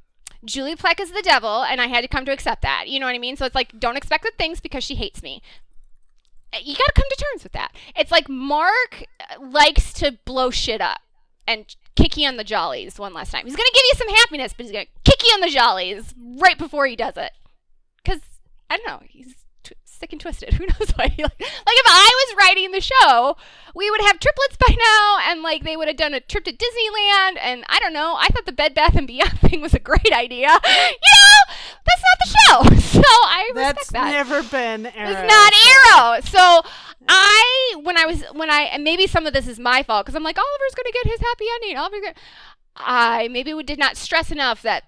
Julie 0.44 0.76
Plec 0.76 1.00
is 1.00 1.12
the 1.12 1.22
devil, 1.22 1.62
and 1.62 1.80
I 1.80 1.86
had 1.86 2.02
to 2.02 2.08
come 2.08 2.24
to 2.26 2.32
accept 2.32 2.62
that. 2.62 2.88
You 2.88 3.00
know 3.00 3.06
what 3.06 3.14
I 3.14 3.18
mean? 3.18 3.36
So 3.36 3.44
it's 3.44 3.54
like, 3.54 3.78
don't 3.78 3.96
expect 3.96 4.24
good 4.24 4.38
things 4.38 4.60
because 4.60 4.84
she 4.84 4.94
hates 4.94 5.22
me. 5.22 5.42
Uh, 6.52 6.58
You 6.62 6.74
got 6.76 6.86
to 6.86 6.92
come 6.94 7.08
to 7.08 7.24
terms 7.24 7.42
with 7.42 7.52
that. 7.52 7.72
It's 7.96 8.12
like 8.12 8.28
Marc 8.28 9.04
uh, 9.20 9.44
likes 9.44 9.92
to 9.94 10.18
blow 10.24 10.50
shit 10.50 10.80
up 10.80 11.00
and 11.46 11.74
kick 11.96 12.16
you 12.16 12.28
on 12.28 12.36
the 12.36 12.44
jollies 12.44 12.98
one 12.98 13.14
last 13.14 13.32
time. 13.32 13.44
He's 13.46 13.56
gonna 13.56 13.68
give 13.74 13.82
you 13.90 13.96
some 13.96 14.14
happiness, 14.14 14.52
but 14.56 14.66
he's 14.66 14.72
gonna 14.72 14.84
kick 15.04 15.22
you 15.26 15.32
on 15.32 15.40
the 15.40 15.48
jollies 15.48 16.14
right 16.38 16.58
before 16.58 16.86
he 16.86 16.94
does 16.94 17.16
it. 17.16 17.32
Cause 18.04 18.20
I 18.70 18.76
don't 18.76 18.86
know, 18.86 19.00
he's 19.08 19.34
sick 19.98 20.12
and 20.12 20.20
twisted. 20.20 20.54
Who 20.54 20.66
knows 20.66 20.90
why? 20.96 21.04
Like, 21.04 21.18
like 21.18 21.38
if 21.40 21.86
I 21.86 22.26
was 22.26 22.36
writing 22.38 22.70
the 22.70 22.80
show, 22.80 23.36
we 23.74 23.90
would 23.90 24.00
have 24.02 24.20
triplets 24.20 24.56
by 24.56 24.74
now, 24.74 25.18
and 25.30 25.42
like 25.42 25.64
they 25.64 25.76
would 25.76 25.88
have 25.88 25.96
done 25.96 26.14
a 26.14 26.20
trip 26.20 26.44
to 26.44 26.52
Disneyland. 26.52 27.38
And 27.40 27.64
I 27.68 27.78
don't 27.80 27.92
know. 27.92 28.16
I 28.18 28.28
thought 28.28 28.46
the 28.46 28.52
Bed 28.52 28.74
Bath 28.74 28.96
and 28.96 29.06
Beyond 29.06 29.38
thing 29.40 29.60
was 29.60 29.74
a 29.74 29.78
great 29.78 30.12
idea. 30.12 30.48
You 30.48 31.14
know, 31.14 31.54
that's 31.84 32.02
not 32.02 32.18
the 32.20 32.28
show. 32.72 32.78
So 32.98 33.04
I 33.04 33.50
respect 33.54 33.76
That's 33.76 33.88
uh, 33.90 33.92
that. 33.92 34.10
never 34.10 34.42
been 34.42 34.86
Arrow. 34.86 35.10
It's 35.10 35.32
not 35.32 35.52
Arrow. 35.68 36.20
So 36.22 36.68
I, 37.06 37.74
when 37.82 37.96
I 37.96 38.06
was, 38.06 38.22
when 38.32 38.50
I, 38.50 38.62
and 38.62 38.82
maybe 38.82 39.06
some 39.06 39.24
of 39.24 39.32
this 39.32 39.46
is 39.46 39.60
my 39.60 39.82
fault 39.84 40.04
because 40.04 40.16
I'm 40.16 40.24
like, 40.24 40.36
Oliver's 40.36 40.74
gonna 40.74 40.90
get 40.92 41.06
his 41.12 41.20
happy 41.20 41.44
ending. 41.54 41.76
Oliver's 41.76 42.00
gonna. 42.00 42.14
I 42.76 43.28
maybe 43.28 43.54
we 43.54 43.62
did 43.62 43.78
not 43.78 43.96
stress 43.96 44.30
enough 44.32 44.62
that 44.62 44.84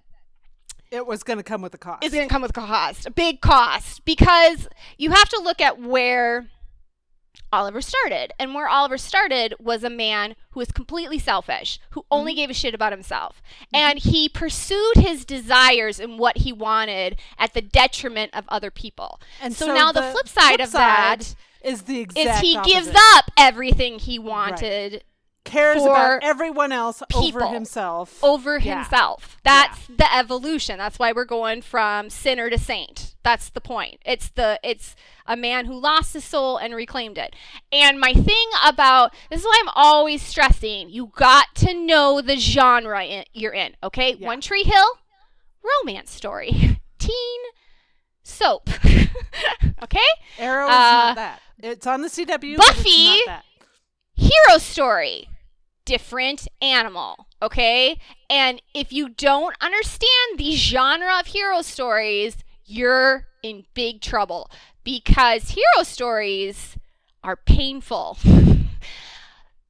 It 0.91 1.07
was 1.07 1.23
going 1.23 1.39
to 1.39 1.45
come 1.45 1.63
with 1.63 1.75
a 1.75 1.79
cost. 1.79 2.05
it's 2.05 2.15
going 2.15 2.29
to 2.29 2.33
come 2.33 2.43
with 2.43 2.51
a 2.51 2.55
cost, 2.55 3.07
a 3.07 3.11
big 3.11 3.41
cost, 3.41 4.05
because 4.05 4.69
you 4.99 5.11
have 5.11 5.29
to 5.29 5.41
look 5.43 5.61
at 5.61 5.81
where 5.81 6.49
Oliver 7.53 7.81
started. 7.81 8.33
And 8.39 8.55
where 8.55 8.69
Oliver 8.69 8.99
started 8.99 9.55
was 9.59 9.85
a 9.85 9.91
man 9.91 10.37
who 10.51 10.61
was 10.61 10.73
completely 10.73 11.19
selfish, 11.19 11.79
who 11.91 12.05
only 12.11 12.33
mm-hmm. 12.33 12.39
gave 12.39 12.51
a 12.51 12.55
shit 12.55 12.75
about 12.75 12.93
himself. 12.93 13.43
Mm-hmm. 13.75 13.77
And 13.77 13.99
he 13.99 14.29
pursued 14.29 14.97
his 14.97 15.25
desires 15.25 15.99
and 15.99 16.19
what 16.19 16.39
he 16.39 16.53
wanted 16.53 17.19
at 17.39 17.55
the 17.55 17.63
detriment 17.63 18.35
of 18.35 18.45
other 18.49 18.71
people. 18.71 19.21
And 19.41 19.55
so, 19.55 19.75
now 19.75 19.93
the, 19.93 20.03
flip 20.03 20.29
side 20.29 20.57
flip 20.57 20.69
of 20.69 20.73
that 20.73 21.23
side 21.23 21.37
is 21.63 21.83
the 21.83 22.01
is 22.01 22.17
exact 22.17 22.45
he 22.45 22.59
gives 22.63 22.91
up 22.95 23.31
everything 23.37 23.99
he 23.99 24.19
wanted 24.19 25.05
cares 25.45 25.79
for 25.83 25.89
about 25.91 26.23
everyone 26.23 26.71
else 26.71 27.03
over 27.15 27.47
himself. 27.49 28.23
over 28.23 28.59
Yeah. 28.59 28.83
himself. 28.83 29.39
That's 29.43 29.87
the 29.87 30.13
evolution. 30.15 30.79
That's 30.79 30.99
why 30.99 31.13
we're 31.13 31.25
going 31.25 31.63
from 31.63 32.11
sinner 32.11 32.51
to 32.51 32.59
saint. 32.59 33.15
That's 33.23 33.49
the 33.51 33.61
point. 33.61 34.01
It's 34.05 34.29
the 34.31 34.61
it's 34.63 34.95
a 35.27 35.37
man 35.37 35.65
who 35.67 35.75
lost 35.79 36.13
his 36.15 36.25
soul 36.25 36.57
and 36.59 36.75
reclaimed 36.75 37.17
it. 37.19 37.35
And 37.73 37.99
my 37.99 38.13
thing 38.13 38.49
about 38.65 39.15
this 39.31 39.41
is 39.41 39.47
why 39.47 39.59
I'm 39.63 39.71
always 39.75 40.23
stressing 40.23 40.91
you 40.91 41.11
got 41.17 41.55
to 41.57 41.75
know 41.75 42.21
the 42.21 42.37
genre 42.37 43.05
in, 43.05 43.25
you're 43.33 43.53
in. 43.55 43.77
Okay, 43.83 44.15
Yeah. 44.19 44.27
One 44.27 44.41
Tree 44.41 44.65
Hill, 44.65 44.99
romance 45.83 46.11
story, 46.11 46.79
teen 46.99 47.41
soap. 48.23 48.69
okay, 49.83 49.99
Arrow 50.39 50.67
is 50.67 50.71
Uh, 50.71 50.79
not 50.79 51.17
that. 51.17 51.41
It's 51.63 51.87
on 51.87 52.03
the 52.03 52.09
CW. 52.09 52.57
Buffy- 52.57 53.07
not 53.07 53.27
that. 53.27 53.45
hero 54.15 54.59
story 54.59 55.29
different 55.91 56.47
animal 56.63 57.27
okay 57.43 57.99
and 58.29 58.63
if 58.75 58.93
you 58.93 59.09
don't 59.09 59.57
understand 59.61 60.39
the 60.39 60.53
genre 60.55 61.19
of 61.19 61.27
hero 61.27 61.63
stories 61.63 62.37
you're 62.65 63.27
in 63.43 63.65
big 63.75 64.01
trouble 64.01 64.49
because 64.85 65.51
hero 65.51 65.83
stories 65.83 66.77
are 67.25 67.35
painful 67.37 68.17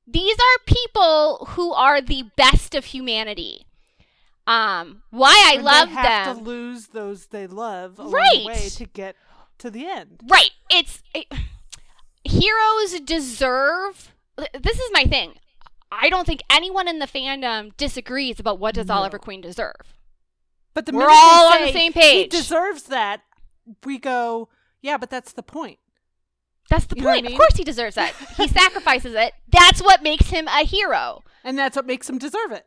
these 0.06 0.37
are 0.37 0.64
people 0.66 1.46
who 1.52 1.72
are 1.72 2.00
the 2.02 2.24
best 2.37 2.74
of 2.74 2.85
humanity 2.87 3.66
um 4.46 5.02
why 5.11 5.35
i 5.46 5.54
And 5.54 5.64
love 5.64 5.88
they 5.88 5.94
have 5.94 6.37
them 6.37 6.44
to 6.44 6.50
lose 6.50 6.87
those 6.88 7.26
they 7.26 7.46
love 7.46 7.98
along 7.98 8.12
Right. 8.12 8.40
the 8.40 8.46
way 8.46 8.68
to 8.68 8.85
get 8.85 9.16
to 9.59 9.70
the 9.70 9.87
end. 9.87 10.20
Right. 10.26 10.50
It's 10.70 11.02
it, 11.14 11.26
heroes 12.24 12.98
deserve. 13.00 14.14
This 14.59 14.78
is 14.78 14.90
my 14.92 15.04
thing. 15.04 15.35
I 15.92 16.09
don't 16.09 16.26
think 16.26 16.42
anyone 16.50 16.87
in 16.88 16.98
the 17.00 17.07
fandom 17.07 17.76
disagrees 17.76 18.38
about 18.40 18.59
what 18.59 18.74
does 18.74 18.87
No. 18.87 18.94
Oliver 18.94 19.18
Queen 19.18 19.40
deserve. 19.40 19.74
But 20.74 20.87
the 20.87 20.92
We're 20.92 21.09
all 21.11 21.53
on 21.53 21.62
the 21.62 21.72
same 21.72 21.92
page. 21.92 22.33
He 22.33 22.38
deserves 22.38 22.85
that. 22.85 23.22
We 23.85 23.98
go, 23.98 24.48
yeah, 24.81 24.96
but 24.96 25.11
that's 25.11 25.33
the 25.33 25.42
point. 25.42 25.79
That's 26.68 26.87
the 26.87 26.96
You 26.96 27.05
what 27.05 27.11
I 27.11 27.14
point. 27.14 27.24
mean? 27.26 27.33
Of 27.35 27.38
course, 27.38 27.57
he 27.57 27.64
deserves 27.64 27.96
that. 27.96 28.14
He 28.37 28.46
sacrifices 28.61 29.14
it. 29.14 29.33
That's 29.50 29.83
what 29.83 30.03
makes 30.03 30.31
him 30.31 30.46
a 30.46 30.64
hero. 30.64 31.22
And 31.42 31.59
that's 31.59 31.74
what 31.74 31.87
makes 31.87 32.09
him 32.09 32.18
deserve 32.18 32.53
it. 32.53 32.66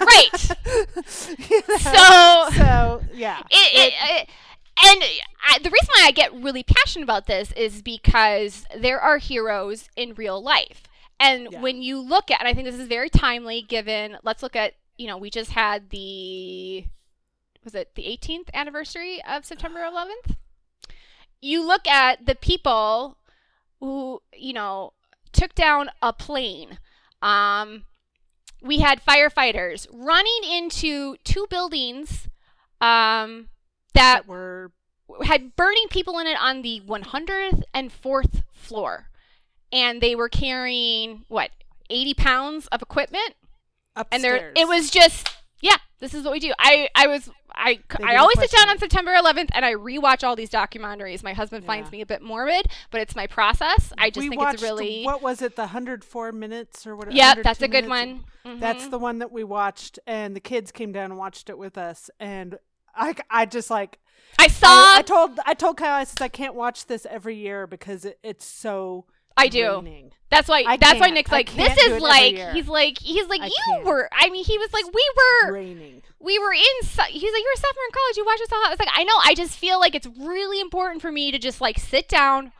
Right. 0.00 0.56
You 1.50 1.62
know? 1.68 1.76
So- 1.78 2.48
so 2.56 3.02
yeah. 3.14 3.40
it, 3.50 3.92
it, 3.92 3.94
it- 3.96 4.28
and 4.80 5.02
I, 5.48 5.58
the 5.58 5.70
reason 5.70 5.88
why 5.96 6.04
I 6.06 6.10
get 6.12 6.32
really 6.34 6.62
passionate 6.62 7.02
about 7.02 7.26
this 7.26 7.50
is 7.52 7.82
because 7.82 8.64
there 8.76 9.00
are 9.00 9.18
heroes 9.18 9.88
in 9.96 10.14
real 10.14 10.40
life. 10.40 10.82
And 11.20 11.48
Yeah. 11.50 11.60
when 11.60 11.82
you 11.82 11.98
look 12.00 12.30
at, 12.30 12.40
and 12.40 12.48
I 12.48 12.54
think 12.54 12.66
this 12.66 12.76
is 12.76 12.88
very 12.88 13.10
timely 13.10 13.62
given, 13.62 14.18
let's 14.22 14.42
look 14.42 14.54
at, 14.56 14.74
you 14.96 15.06
know, 15.06 15.16
we 15.16 15.30
just 15.30 15.50
had 15.52 15.90
the, 15.90 16.84
was 17.64 17.74
it 17.74 17.94
the 17.94 18.02
18th 18.04 18.50
anniversary 18.54 19.20
of 19.24 19.44
September 19.44 19.80
11th? 19.82 20.36
You 21.40 21.66
look 21.66 21.86
at 21.86 22.26
the 22.26 22.34
people 22.34 23.18
who, 23.80 24.22
you 24.32 24.52
know, 24.52 24.92
took 25.32 25.54
down 25.54 25.90
a 26.02 26.12
plane. 26.12 26.78
Um, 27.22 27.84
we 28.62 28.78
had 28.78 29.04
firefighters 29.04 29.86
running 29.92 30.40
into 30.44 31.16
two 31.24 31.46
buildings 31.48 32.28
um, 32.80 33.48
that 33.94 34.26
that 34.26 34.26
were 34.28 34.72
had 35.24 35.56
burning 35.56 35.86
people 35.90 36.18
in 36.18 36.26
it 36.26 36.36
on 36.40 36.62
the 36.62 36.80
104th 36.86 38.42
floor. 38.52 39.08
And 39.72 40.00
they 40.00 40.14
were 40.14 40.28
carrying, 40.28 41.24
what, 41.28 41.50
80 41.90 42.14
pounds 42.14 42.66
of 42.68 42.82
equipment? 42.82 43.34
upstairs. 43.96 44.12
And 44.12 44.24
there, 44.24 44.52
it 44.56 44.68
was 44.68 44.90
just, 44.90 45.28
yeah, 45.60 45.76
this 45.98 46.14
is 46.14 46.22
what 46.24 46.32
we 46.32 46.38
do. 46.38 46.52
I, 46.58 46.88
I 46.94 47.08
was, 47.08 47.28
I, 47.52 47.80
They 47.98 48.04
I 48.04 48.16
always 48.16 48.38
sit 48.38 48.52
down 48.52 48.68
on. 48.68 48.78
September 48.78 49.12
11th 49.12 49.48
and 49.52 49.64
I 49.64 49.74
rewatch 49.74 50.22
all 50.22 50.36
these 50.36 50.50
documentaries. 50.50 51.24
My 51.24 51.32
husband 51.32 51.64
finds 51.64 51.90
me 51.90 52.00
a 52.00 52.06
bit 52.06 52.22
morbid, 52.22 52.66
but 52.92 53.00
it's 53.00 53.16
my 53.16 53.26
process. 53.26 53.92
I 53.98 54.10
just 54.10 54.22
we 54.28 54.28
think 54.36 54.40
it's 54.52 54.62
really, 54.62 55.02
what 55.02 55.20
was 55.20 55.42
it 55.42 55.56
the 55.56 55.62
104 55.62 56.30
minutes 56.30 56.86
or 56.86 56.94
whatever 56.94 57.16
yeah 57.16 57.34
that's 57.42 57.60
a 57.60 57.66
good 57.66 57.88
minutes? 57.88 58.24
one. 58.44 58.60
that's 58.60 58.84
Mhm. 58.84 58.90
the 58.92 58.98
one 59.00 59.18
that 59.18 59.32
we 59.32 59.42
watched 59.42 59.98
and 60.06 60.36
the 60.36 60.40
kids 60.40 60.70
came 60.70 60.92
down 60.92 61.06
and 61.10 61.18
watched 61.18 61.50
it 61.50 61.58
with 61.58 61.76
us 61.76 62.08
and 62.20 62.56
i 62.94 63.14
i 63.28 63.44
just 63.44 63.68
like 63.68 63.98
I 64.38 64.44
I, 64.44 64.48
saw, 64.48 64.66
I 64.96 65.02
told 65.02 65.38
i 65.44 65.54
told 65.54 65.76
kyle 65.76 65.94
i 65.94 66.04
said 66.04 66.22
i 66.22 66.28
can't 66.28 66.54
watch 66.54 66.86
this 66.86 67.04
every 67.10 67.34
year 67.36 67.66
because 67.66 68.04
it, 68.04 68.18
it's 68.22 68.44
so 68.46 69.04
I 69.38 69.48
do. 69.48 69.80
draining. 69.80 70.12
That's 70.30 70.48
why. 70.48 70.64
I 70.66 70.76
that's 70.76 71.00
why. 71.00 71.08
Nick's 71.08 71.32
like, 71.32 71.54
this 71.54 71.76
is 71.78 72.02
like. 72.02 72.36
He's 72.52 72.68
like, 72.68 72.98
he's 72.98 73.26
like, 73.28 73.40
I 73.40 73.46
you 73.46 73.54
can't. 73.66 73.84
were. 73.84 74.08
I 74.12 74.28
mean, 74.28 74.44
he 74.44 74.58
was 74.58 74.72
like, 74.72 74.84
we 74.86 75.10
were. 75.16 75.50
draining 75.50 76.02
we 76.20 76.38
were 76.38 76.52
in 76.52 76.60
he's 76.82 76.96
like 76.96 77.12
you're 77.12 77.52
a 77.54 77.56
sophomore 77.56 77.84
in 77.86 77.92
college 77.92 78.16
you 78.16 78.24
watch 78.24 78.38
this 78.38 78.52
all 78.52 78.66
i 78.66 78.70
was 78.70 78.78
like 78.78 78.88
i 78.94 79.04
know 79.04 79.14
i 79.24 79.34
just 79.34 79.56
feel 79.56 79.78
like 79.78 79.94
it's 79.94 80.06
really 80.18 80.60
important 80.60 81.00
for 81.00 81.12
me 81.12 81.30
to 81.30 81.38
just 81.38 81.60
like 81.60 81.78
sit 81.78 82.08
down 82.08 82.52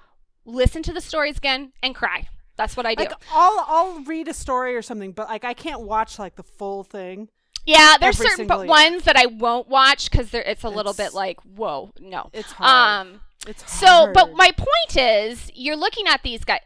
listen 0.45 0.83
to 0.83 0.93
the 0.93 1.01
stories 1.01 1.39
again 1.39 1.73
and 1.83 1.95
cry 1.95 2.29
that's 2.57 2.77
what 2.77 2.87
i 2.87 2.95
do 2.95 3.05
like 3.05 3.13
i'll 3.33 3.65
i'll 3.69 4.05
read 4.05 4.29
a 4.29 4.35
story 4.35 4.77
or 4.77 4.83
something 4.83 5.13
but 5.13 5.29
like 5.29 5.45
i 5.45 5.55
can't 5.55 5.81
watch 5.81 6.19
like 6.19 6.37
the 6.37 6.43
full 6.43 6.85
thing 6.85 7.29
yeah 7.67 7.97
there's 8.01 8.17
certain 8.17 8.47
but 8.47 8.61
year. 8.61 8.69
ones 8.69 9.03
that 9.05 9.17
i 9.17 9.27
won't 9.27 9.69
watch 9.69 10.11
because 10.11 10.33
it's 10.33 10.65
a 10.65 10.69
little 10.69 10.95
bit 10.95 11.13
like 11.13 11.41
whoa 11.41 11.91
no 12.01 12.31
it's 12.33 12.53
hard 12.53 13.07
um 13.09 13.21
it's 13.49 13.73
so 13.81 14.11
but 14.15 14.33
my 14.35 14.51
point 14.53 14.97
is 14.97 15.51
you're 15.55 15.77
looking 15.77 16.07
at 16.07 16.23
these 16.23 16.45
guys 16.45 16.61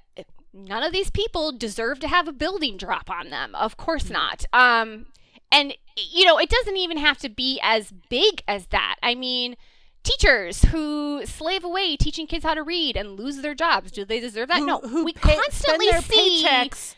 none 0.52 0.82
of 0.82 0.92
these 0.92 1.08
people 1.10 1.52
deserve 1.52 1.98
to 2.00 2.08
have 2.08 2.28
a 2.28 2.32
building 2.32 2.76
drop 2.76 3.08
on 3.08 3.30
them. 3.30 3.54
Of 3.54 3.76
course 3.78 4.04
Mm. 4.04 4.10
not. 4.10 4.44
Um 4.52 5.06
and 5.50 5.74
you 5.96 6.24
know 6.26 6.38
it 6.38 6.50
doesn't 6.50 6.76
even 6.76 6.96
have 6.98 7.18
to 7.18 7.28
be 7.28 7.58
as 7.62 7.92
big 8.10 8.42
as 8.46 8.66
that. 8.66 8.96
I 9.02 9.14
mean 9.14 9.56
teachers 10.02 10.64
who 10.64 11.24
slave 11.24 11.62
away 11.64 11.96
teaching 11.96 12.26
kids 12.26 12.44
how 12.44 12.54
to 12.54 12.62
read 12.62 12.96
and 12.96 13.18
lose 13.18 13.36
their 13.38 13.54
jobs 13.54 13.92
do 13.92 14.04
they 14.04 14.18
deserve 14.20 14.48
that? 14.48 14.58
Who, 14.58 14.66
no. 14.66 14.80
who 14.80 15.04
we 15.04 15.12
pay- 15.12 15.36
constantly 15.36 15.86
spend 15.88 16.02
their 16.04 16.10
see 16.10 16.44
paychecks 16.44 16.94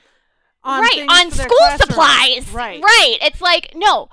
on 0.65 0.81
right 0.81 1.07
on 1.09 1.31
school 1.31 1.69
supplies. 1.79 2.51
Right. 2.51 2.81
Right. 2.83 3.19
It's 3.21 3.41
like 3.41 3.73
no 3.77 4.09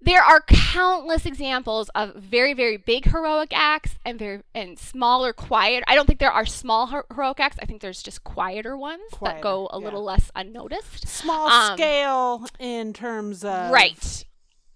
there 0.00 0.22
are 0.22 0.40
countless 0.46 1.26
examples 1.26 1.88
of 1.94 2.14
very 2.14 2.54
very 2.54 2.76
big 2.76 3.04
heroic 3.06 3.50
acts 3.52 3.96
and 4.04 4.18
very 4.18 4.40
and 4.54 4.78
smaller 4.78 5.32
quiet 5.32 5.82
i 5.88 5.94
don't 5.94 6.06
think 6.06 6.20
there 6.20 6.30
are 6.30 6.46
small 6.46 6.86
her- 6.86 7.04
heroic 7.10 7.40
acts 7.40 7.56
i 7.60 7.64
think 7.64 7.80
there's 7.82 8.02
just 8.02 8.22
quieter 8.24 8.76
ones 8.76 9.02
that 9.22 9.40
go 9.40 9.66
a 9.72 9.78
yeah. 9.78 9.84
little 9.84 10.04
less 10.04 10.30
unnoticed 10.36 11.06
small 11.08 11.48
Um, 11.48 11.76
scale 11.76 12.46
in 12.60 12.92
terms 12.92 13.44
of 13.44 13.70
right 13.72 14.24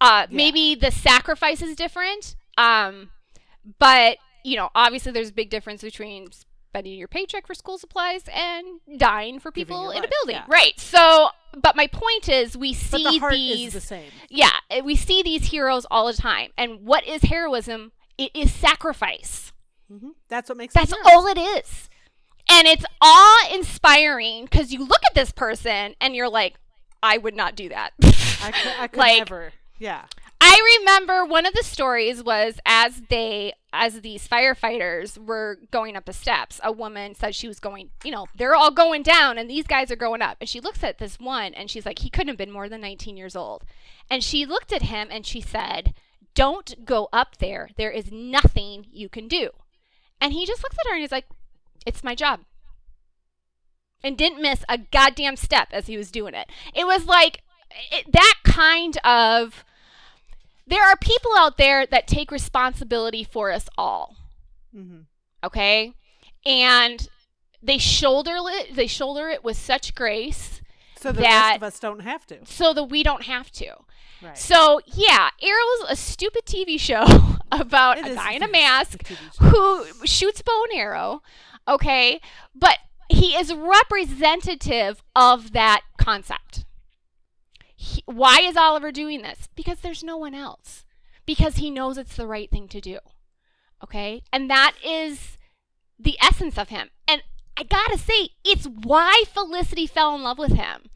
uh 0.01 0.27
yeah. 0.29 0.37
maybe 0.37 0.75
the 0.75 0.91
sacrifice 0.91 1.63
is 1.63 1.77
different 1.77 2.35
um 2.59 3.11
but 3.79 4.19
you 4.45 4.57
know 4.57 4.71
obviously 4.75 5.13
there's 5.13 5.31
a 5.31 5.35
big 5.35 5.51
difference 5.51 5.83
between 5.83 6.29
spending 6.73 6.99
your 6.99 7.07
paycheck 7.09 7.47
for 7.47 7.53
school 7.53 7.77
supplies 7.77 8.23
and 8.35 8.81
dying 8.97 9.39
for 9.39 9.53
people 9.53 9.91
in 9.91 10.03
a 10.03 10.09
building. 10.09 10.37
yeah. 10.37 10.45
right. 10.49 10.73
So 10.81 11.29
but 11.61 11.77
my 11.77 11.87
point 11.87 12.31
is 12.31 12.57
we 12.57 12.73
see 12.73 13.05
the 13.21 13.29
these 13.31 13.75
the 13.75 13.81
same. 13.81 14.11
Yeah 14.31 14.53
eh, 14.71 14.81
we 14.81 14.97
see 14.97 15.23
these 15.23 15.45
heroes 15.51 15.85
all 15.91 16.07
the 16.07 16.15
time. 16.15 16.51
And 16.57 16.81
what 16.81 17.07
is 17.07 17.25
heroism? 17.25 17.93
It 18.17 18.31
is 18.35 18.51
sacrifice. 18.51 19.53
Hmm 19.89 20.13
that's 20.29 20.49
what 20.49 20.57
makes 20.57 20.73
that's 20.73 20.95
all 21.05 21.27
it 21.27 21.37
is. 21.39 21.91
And 22.49 22.67
it's 22.67 22.87
awe 23.03 23.49
inspiring 23.53 24.45
because 24.45 24.73
you 24.73 24.79
look 24.87 25.01
at 25.07 25.15
this 25.15 25.31
person 25.31 25.95
and 26.01 26.17
you're 26.17 26.31
like 26.31 26.55
i 27.03 27.19
would 27.19 27.35
not 27.37 27.55
do 27.55 27.69
that. 27.69 27.93
I 28.03 28.51
could, 28.51 28.73
I 28.81 28.87
could 28.89 28.99
like- 28.99 29.19
never. 29.19 29.53
Yeah 29.79 30.07
I 30.45 30.79
remember 30.81 31.25
one 31.25 31.47
of 31.47 31.55
the 31.55 31.63
stories 31.63 32.21
was 32.21 32.59
as 32.67 33.03
they 33.09 33.53
as 33.73 34.01
these 34.01 34.27
firefighters 34.27 35.17
were 35.17 35.59
going 35.71 35.97
up 35.97 36.05
the 36.05 36.13
steps, 36.13 36.61
a 36.65 36.73
woman 36.73 37.15
said 37.15 37.37
she 37.37 37.47
was 37.47 37.61
going, 37.61 37.91
you 38.03 38.11
know, 38.11 38.27
they're 38.35 38.57
all 38.57 38.73
going 38.73 39.05
down 39.05 39.39
and 39.39 39.49
these 39.49 39.69
guys 39.69 39.93
are 39.93 39.97
going 39.97 40.21
up. 40.21 40.39
And 40.41 40.49
she 40.49 40.61
looks 40.61 40.83
at 40.83 40.99
this 40.99 41.21
one 41.21 41.55
and 41.55 41.71
she's 41.71 41.87
like, 41.87 42.01
he 42.01 42.11
couldn't 42.11 42.29
have 42.29 42.37
been 42.37 42.51
more 42.51 42.69
than 42.69 42.81
19 42.81 43.17
years 43.17 43.37
old. 43.37 43.63
And 44.11 44.23
she 44.23 44.45
looked 44.45 44.73
at 44.73 44.83
him 44.83 45.09
and 45.13 45.25
she 45.25 45.41
said, 45.41 45.95
"Don't 46.35 46.85
go 46.85 47.09
up 47.13 47.37
there. 47.39 47.71
There 47.77 47.93
is 47.93 48.11
nothing 48.11 48.87
you 48.91 49.09
can 49.09 49.29
do." 49.29 49.51
And 50.21 50.33
he 50.33 50.45
just 50.45 50.65
looks 50.65 50.77
at 50.81 50.89
her 50.89 50.95
and 50.95 51.03
he's 51.03 51.13
like, 51.13 51.29
"It's 51.87 52.03
my 52.03 52.17
job." 52.17 52.41
And 54.03 54.19
didn't 54.19 54.43
miss 54.43 54.65
a 54.69 54.77
goddamn 54.77 55.37
step 55.37 55.69
as 55.71 55.87
he 55.87 55.97
was 55.97 56.11
doing 56.11 56.35
it. 56.35 56.51
It 56.75 56.85
was 56.85 57.07
like 57.07 57.43
it, 57.93 58.11
that 58.13 58.41
kind 58.45 58.99
of 59.05 59.65
there 60.67 60.83
are 60.85 60.97
people 60.97 61.33
out 61.37 61.57
there 61.59 61.87
that 61.87 62.07
take 62.07 62.31
responsibility 62.31 63.25
for 63.25 63.51
us 63.51 63.69
all 63.77 64.17
hmm 64.75 65.01
okay 65.45 65.93
and 66.47 67.09
they 67.63 67.79
shoulder 67.79 68.35
it 68.37 68.75
they 68.75 68.87
shoulder 68.87 69.29
it 69.29 69.43
with 69.45 69.57
such 69.57 69.95
grace 69.95 70.61
So 70.99 71.13
the 71.13 71.21
that- 71.23 71.47
rest 71.51 71.57
of 71.57 71.63
us 71.65 71.81
don't 71.81 72.01
have 72.01 72.27
to. 72.29 72.39
so 72.45 72.73
that 72.75 72.85
we 72.85 73.03
don't 73.03 73.25
have 73.25 73.51
to. 73.53 73.75
Right. 74.23 74.39
So 74.39 74.81
yeah, 74.87 75.31
Arrow's 75.43 75.91
a 75.91 75.97
stupid 75.97 76.45
TV 76.47 76.79
show 76.79 77.05
about 77.53 77.99
It 77.99 78.07
a 78.07 78.15
guy 78.15 78.33
in 78.35 78.43
a 78.45 78.49
mask 78.49 79.05
stupid 79.05 79.17
TV 79.19 79.35
show. 79.37 79.45
who 79.47 80.07
shoots 80.07 80.43
bow 80.43 80.63
and 80.71 80.79
arrow. 80.79 81.23
Okay, 81.67 82.21
but 82.55 82.79
he 83.09 83.35
is 83.35 83.53
representative 83.53 85.03
of 85.17 85.53
that 85.53 85.83
concept. 85.99 86.65
He- 87.83 88.03
why 88.07 88.41
is 88.43 88.57
Oliver 88.57 88.93
doing 88.93 89.23
this? 89.23 89.49
Because 89.57 89.81
there's 89.81 90.05
no 90.05 90.17
one 90.17 90.35
else. 90.35 90.85
Because 91.27 91.57
he 91.57 91.69
knows 91.71 91.99
it's 91.99 92.15
the 92.17 92.27
right 92.27 92.49
thing 92.51 92.69
to 92.69 92.81
do. 92.81 92.99
Okay, 93.83 94.23
and 94.33 94.49
that 94.49 94.75
is 94.85 95.37
the 95.99 96.17
essence 96.23 96.57
of 96.57 96.69
him. 96.69 96.91
And 97.09 97.23
I 97.57 97.65
gotta 97.65 97.99
say, 97.99 98.31
it's 98.45 98.67
why 98.67 99.25
Felicity 99.33 99.87
fell 99.89 100.15
in 100.15 100.23
love 100.23 100.39
with 100.39 100.53
him. 100.53 100.91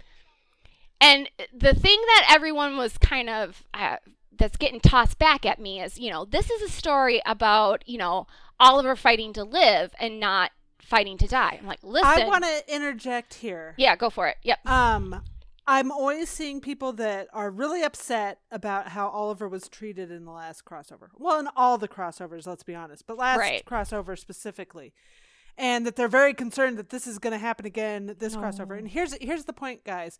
And 1.00 1.28
the 1.52 1.74
thing 1.74 2.00
that 2.06 2.26
everyone 2.30 2.76
was 2.76 2.96
kind 2.98 3.28
of 3.28 3.64
uh, 3.74 3.96
that's 4.36 4.56
getting 4.56 4.80
tossed 4.80 5.18
back 5.18 5.44
at 5.44 5.60
me 5.60 5.80
is, 5.80 5.98
you 5.98 6.10
know, 6.10 6.24
this 6.24 6.50
is 6.50 6.62
a 6.62 6.68
story 6.68 7.20
about, 7.26 7.82
you 7.88 7.98
know, 7.98 8.26
Oliver 8.60 8.94
fighting 8.96 9.32
to 9.34 9.44
live 9.44 9.92
and 9.98 10.18
not 10.20 10.52
fighting 10.80 11.18
to 11.18 11.26
die. 11.26 11.58
I'm 11.60 11.66
like, 11.66 11.82
listen. 11.82 12.22
I 12.22 12.26
want 12.26 12.44
to 12.44 12.74
interject 12.74 13.34
here. 13.34 13.74
yeah, 13.76 13.96
go 13.96 14.08
for 14.10 14.28
it. 14.28 14.36
Yep. 14.44 14.64
Um, 14.66 15.22
I'm 15.68 15.90
always 15.90 16.28
seeing 16.28 16.60
people 16.60 16.92
that 16.94 17.28
are 17.32 17.50
really 17.50 17.82
upset 17.82 18.38
about 18.52 18.88
how 18.88 19.08
Oliver 19.08 19.48
was 19.48 19.68
treated 19.68 20.10
in 20.12 20.24
the 20.24 20.30
last 20.30 20.64
crossover. 20.64 21.08
Well, 21.16 21.40
in 21.40 21.48
all 21.56 21.76
the 21.76 21.88
crossovers, 21.88 22.46
let's 22.46 22.62
be 22.62 22.74
honest, 22.74 23.06
but 23.06 23.16
last 23.16 23.38
Right. 23.38 23.64
crossover 23.64 24.16
specifically, 24.16 24.92
and 25.58 25.84
that 25.84 25.96
they're 25.96 26.06
very 26.06 26.34
concerned 26.34 26.78
that 26.78 26.90
this 26.90 27.06
is 27.06 27.18
going 27.18 27.32
to 27.32 27.38
happen 27.38 27.66
again 27.66 28.14
this 28.18 28.36
crossover. 28.36 28.78
And 28.78 28.86
oh. 28.86 28.90
here's 28.90 29.14
here's 29.20 29.44
the 29.44 29.52
point, 29.52 29.84
guys. 29.84 30.18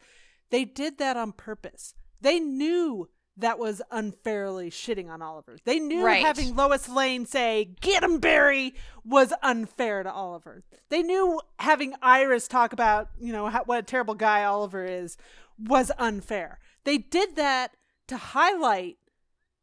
They 0.51 0.65
did 0.65 0.99
that 0.99 1.17
on 1.17 1.33
purpose. 1.33 1.95
They 2.21 2.41
knew 2.41 3.09
that 3.39 3.59
was 3.59 3.83
unfairly 3.91 4.71
shitting 4.71 5.11
on 5.11 5.21
Oliver. 5.21 5.59
They 5.65 5.79
knew 5.79 6.05
Right. 6.05 6.25
having 6.25 6.55
Lois 6.57 6.89
Lane 6.89 7.27
say 7.27 7.75
"Get 7.81 8.03
him, 8.03 8.19
Barry" 8.19 8.75
was 9.05 9.33
unfair 9.43 10.03
to 10.03 10.11
Oliver. 10.13 10.65
They 10.89 11.03
knew 11.03 11.41
having 11.59 11.95
Iris 12.03 12.49
talk 12.49 12.73
about 12.73 13.11
you 13.19 13.33
know 13.33 13.47
how, 13.49 13.65
what 13.65 13.79
a 13.79 13.83
terrible 13.83 14.15
guy 14.15 14.45
Oliver 14.45 14.85
is 14.85 15.17
was 15.59 15.91
unfair. 15.99 16.59
They 16.85 16.99
did 16.99 17.37
that 17.37 17.77
to 18.09 18.17
highlight 18.17 18.97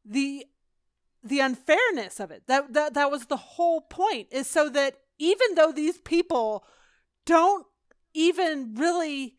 the 0.06 0.46
the 1.24 1.40
unfairness 1.40 2.20
of 2.20 2.32
it. 2.32 2.44
That 2.48 2.74
that 2.74 2.94
that 2.94 3.10
was 3.10 3.26
the 3.28 3.38
whole 3.38 3.82
point. 3.82 4.28
Is 4.32 4.48
so 4.48 4.70
that 4.70 4.98
even 5.20 5.56
though 5.56 5.72
these 5.72 5.98
people 6.00 6.66
don't 7.26 7.66
even 8.14 8.76
really 8.76 9.38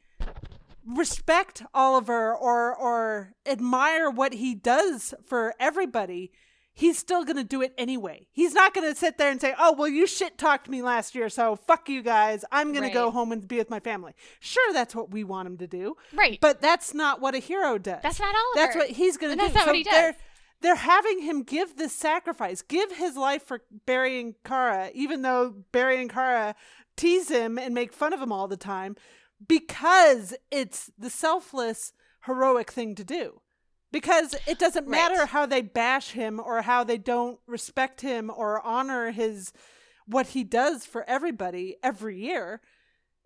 respect 0.87 1.63
Oliver 1.75 2.35
or 2.35 2.75
or 2.75 3.33
admire 3.47 4.11
what 4.11 4.35
he 4.35 4.55
does 4.55 5.15
for 5.25 5.55
everybody, 5.59 6.31
he's 6.73 6.99
still 6.99 7.25
going 7.25 7.37
to 7.37 7.45
do 7.45 7.63
it 7.63 7.73
anyway. 7.79 8.27
He's 8.33 8.53
not 8.55 8.75
going 8.75 8.93
to 8.93 8.99
sit 8.99 9.17
there 9.19 9.31
and 9.31 9.41
say, 9.41 9.55
"Oh, 9.59 9.73
well 9.73 9.89
you 9.89 10.07
shit 10.07 10.37
talked 10.39 10.69
me 10.69 10.83
last 10.83 11.15
year, 11.15 11.29
so 11.29 11.57
fuck 11.57 11.89
you 11.89 12.03
guys. 12.03 12.45
I'm 12.53 12.73
going 12.73 12.85
to 12.85 12.91
go 12.95 13.11
home 13.11 13.33
and 13.33 13.47
be 13.47 13.57
with 13.59 13.71
my 13.71 13.81
family." 13.81 14.15
Sure, 14.41 14.73
that's 14.73 14.95
what 14.95 15.11
we 15.11 15.25
want 15.25 15.47
him 15.49 15.57
to 15.59 15.67
do. 15.67 15.97
Right. 16.13 16.39
But 16.41 16.61
that's 16.61 16.93
not 16.95 17.21
what 17.21 17.35
a 17.35 17.39
hero 17.39 17.79
does. 17.79 18.01
That's 18.03 18.21
not 18.21 18.35
Oliver. 18.35 18.67
That's 18.67 18.77
what 18.77 18.91
he's 18.91 19.17
going 19.17 19.37
to 19.37 19.37
do. 19.37 19.43
that's 19.43 19.55
not 19.55 19.65
So 19.65 19.71
what 19.71 19.77
he 19.77 19.85
They're, 19.85 20.13
does. 20.13 20.21
they're 20.61 20.75
having 20.77 21.21
him 21.23 21.43
give 21.43 21.77
this 21.77 21.93
sacrifice, 21.95 22.63
give 22.63 22.93
his 22.97 23.17
life 23.17 23.43
for 23.45 23.63
Barry 23.87 24.21
and 24.21 24.35
Kara, 24.45 24.91
even 24.95 25.23
though 25.23 25.55
Barry 25.73 26.01
and 26.01 26.11
Kara 26.11 26.55
tease 26.97 27.29
him 27.29 27.59
and 27.59 27.75
make 27.75 27.93
fun 27.93 28.13
of 28.13 28.21
him 28.21 28.31
all 28.33 28.47
the 28.49 28.57
time, 28.57 28.97
because 29.47 30.35
it's 30.51 30.91
the 30.99 31.11
selfless, 31.11 31.93
heroic 32.27 32.71
thing 32.71 32.95
to 32.95 33.05
do. 33.05 33.41
Because 33.93 34.35
it 34.47 34.59
doesn't 34.59 34.87
Right. 34.87 34.91
matter 34.91 35.27
how 35.27 35.47
they 35.47 35.63
bash 35.63 36.11
him 36.11 36.41
or 36.41 36.63
how 36.63 36.83
they 36.83 36.99
don't 36.99 37.39
respect 37.47 38.01
him 38.01 38.31
or 38.35 38.61
honor 38.67 39.13
his 39.13 39.53
what 40.07 40.29
he 40.29 40.43
does 40.45 40.85
for 40.85 41.05
everybody 41.09 41.77
every 41.83 42.19
year. 42.19 42.61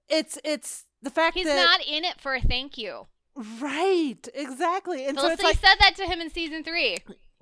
It's 0.09 0.39
it's 0.45 0.85
the 1.03 1.11
fact 1.11 1.37
He's 1.37 1.47
that 1.47 1.57
he's 1.57 1.65
not 1.65 1.81
in 1.87 2.05
it 2.05 2.21
for 2.21 2.35
a 2.35 2.41
thank 2.41 2.77
you. 2.77 3.07
right 3.61 4.29
exactly, 4.35 5.07
and 5.07 5.19
so 5.19 5.29
it's 5.29 5.43
like 5.43 5.57
said 5.57 5.77
that 5.81 5.95
to 5.97 6.05
him 6.07 6.21
in 6.21 6.31
season 6.31 6.63
three. 6.65 6.99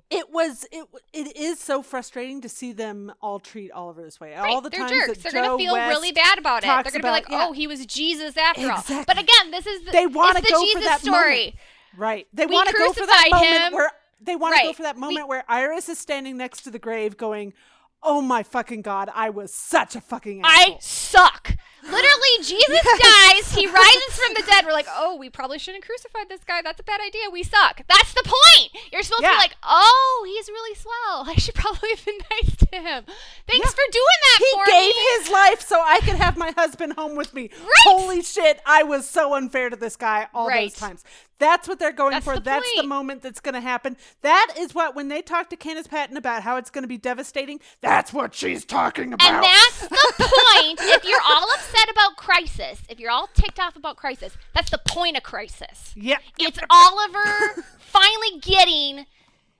It 0.09 0.29
was 0.31 0.65
it 0.71 0.85
it 1.13 1.35
is 1.35 1.59
so 1.59 1.81
frustrating 1.81 2.41
to 2.41 2.49
see 2.49 2.71
them 2.71 3.11
all 3.21 3.39
treat 3.39 3.71
Oliver 3.71 4.01
this 4.03 4.19
way. 4.19 4.33
Right, 4.33 4.49
all 4.53 4.61
the 4.61 4.69
they're 4.69 4.87
times 4.87 4.91
jerks. 5.07 5.19
They're 5.23 5.31
Joe 5.31 5.43
gonna 5.43 5.57
feel 5.57 5.73
West, 5.73 5.89
really 5.89 6.11
bad 6.13 6.37
about 6.37 6.63
it. 6.63 6.67
They're 6.67 6.83
gonna 6.83 6.99
be 7.03 7.09
like, 7.09 7.27
about- 7.27 7.37
yeah. 7.37 7.47
"Oh, 7.49 7.51
he 7.51 7.67
was 7.67 7.85
Jesus 7.85 8.37
after 8.37 8.71
all." 8.71 8.83
But 9.05 9.17
again, 9.19 9.51
this 9.51 9.67
is 9.67 9.83
the, 9.85 9.91
They 9.91 10.03
it's 10.03 10.13
the 10.13 10.53
go 10.53 10.59
for 10.59 10.65
Jesus 10.65 10.83
that 10.85 11.01
story. 11.01 11.35
moment. 11.37 11.55
right. 11.97 12.27
They 12.33 12.45
want 12.45 12.69
to 12.69 12.75
go 12.77 12.93
for 12.93 13.05
that 13.05 13.27
crucified 13.29 13.31
moment 13.53 13.73
where 13.73 13.91
they 14.21 14.35
want 14.35 14.55
to 14.55 14.63
go 14.63 14.73
for 14.73 14.83
that 14.83 14.95
We- 14.95 15.01
moment 15.01 15.27
where 15.27 15.43
Iris 15.47 15.89
is 15.89 15.97
standing 15.99 16.37
next 16.37 16.61
to 16.61 16.71
the 16.71 16.79
grave, 16.79 17.17
going, 17.17 17.53
"Oh 18.01 18.21
my 18.21 18.43
fucking 18.43 18.83
god, 18.83 19.09
I 19.13 19.29
was 19.29 19.53
such 19.53 19.95
a 19.95 20.01
fucking 20.01 20.41
asshole." 20.45 20.75
I 20.75 20.77
suck. 20.79 21.55
Literally, 21.89 22.33
Jesus 22.43 22.81
dies. 22.99 23.53
He 23.55 23.65
rises 23.67 24.13
from 24.19 24.33
the 24.35 24.43
dead. 24.45 24.65
We're 24.65 24.73
like, 24.73 24.87
oh, 24.89 25.15
we 25.17 25.29
probably 25.29 25.57
shouldn't 25.59 25.85
crucify 25.85 26.19
this 26.29 26.43
guy. 26.43 26.61
That's 26.61 26.79
a 26.79 26.83
bad 26.83 26.99
idea. 27.05 27.29
We 27.31 27.43
suck. 27.43 27.81
That's 27.87 28.13
the 28.13 28.23
point. 28.23 28.83
You're 28.91 29.03
supposed 29.03 29.23
to 29.23 29.29
be 29.29 29.35
like, 29.35 29.55
oh, 29.63 30.23
he's 30.27 30.47
really 30.49 30.75
swell. 30.75 31.23
I 31.27 31.35
should 31.35 31.55
probably 31.55 31.89
have 31.95 32.05
been 32.05 32.17
nice 32.31 32.55
to 32.57 32.65
him. 32.77 33.03
Thanks 33.47 33.65
Yeah. 33.67 33.71
for 33.71 33.91
doing 33.91 34.19
that 34.23 34.39
he 34.39 34.51
for 34.59 34.65
gave 34.65 34.95
me. 34.95 35.01
his 35.19 35.29
life 35.29 35.61
so 35.61 35.79
I 35.81 35.99
could 36.01 36.15
have 36.15 36.37
my 36.37 36.51
husband 36.57 36.93
home 36.93 37.15
with 37.15 37.33
me. 37.33 37.49
Right. 37.59 37.71
Holy 37.85 38.21
shit, 38.21 38.59
I 38.65 38.83
was 38.83 39.09
so 39.09 39.33
unfair 39.33 39.69
to 39.69 39.75
this 39.75 39.95
guy 39.95 40.27
all 40.33 40.47
Right. 40.47 40.69
those 40.69 40.79
times. 40.79 41.03
That's 41.39 41.67
what 41.67 41.77
they're 41.77 41.91
going 41.91 42.13
That's 42.13 42.25
for. 42.25 42.33
the 42.33 42.41
That's 42.41 42.65
the 42.71 42.77
point. 42.77 42.87
moment 42.89 43.21
that's 43.21 43.39
going 43.39 43.53
to 43.53 43.61
happen. 43.61 43.95
That 44.23 44.55
is 44.57 44.73
what 44.73 44.95
when 44.95 45.07
they 45.07 45.21
talk 45.21 45.51
to 45.51 45.55
Candice 45.55 45.87
Patton 45.87 46.17
about 46.17 46.41
how 46.41 46.55
it's 46.57 46.71
going 46.71 46.81
to 46.81 46.87
be 46.87 46.97
devastating. 46.97 47.59
That's 47.79 48.11
what 48.11 48.33
she's 48.33 48.65
talking 48.65 49.13
about. 49.13 49.29
And 49.31 49.43
that's 49.43 49.81
the 49.87 50.13
point. 50.17 50.79
if 50.81 51.03
you're 51.07 51.21
all 51.23 51.47
upset 51.51 51.76
about 51.89 52.17
crisis, 52.17 52.81
if 52.89 52.99
you're 52.99 53.11
all 53.11 53.27
ticked 53.33 53.59
off 53.59 53.75
about 53.75 53.97
crisis, 53.97 54.37
that's 54.53 54.69
the 54.69 54.79
point 54.85 55.17
of 55.17 55.23
crisis. 55.23 55.93
Yeah. 55.95 56.17
It's 56.39 56.59
Oliver 56.69 57.63
finally 57.79 58.39
getting 58.41 59.05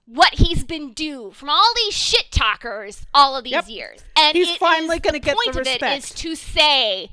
what 0.06 0.36
he's 0.36 0.64
been 0.64 0.94
due 0.94 1.32
from 1.32 1.50
all 1.50 1.74
these 1.76 1.94
shit 1.94 2.32
talkers 2.32 3.06
all 3.14 3.36
of 3.36 3.44
these 3.44 3.52
Yep. 3.54 3.68
years. 3.70 4.00
And 4.18 4.38
He's 4.38 4.56
finally 4.56 5.00
gonna 5.00 5.14
the 5.14 5.20
get 5.20 5.36
the 5.38 5.52
point 5.52 5.58
of 5.58 5.68
it 5.68 5.84
is 5.84 6.10
to 6.12 6.34
say 6.36 7.10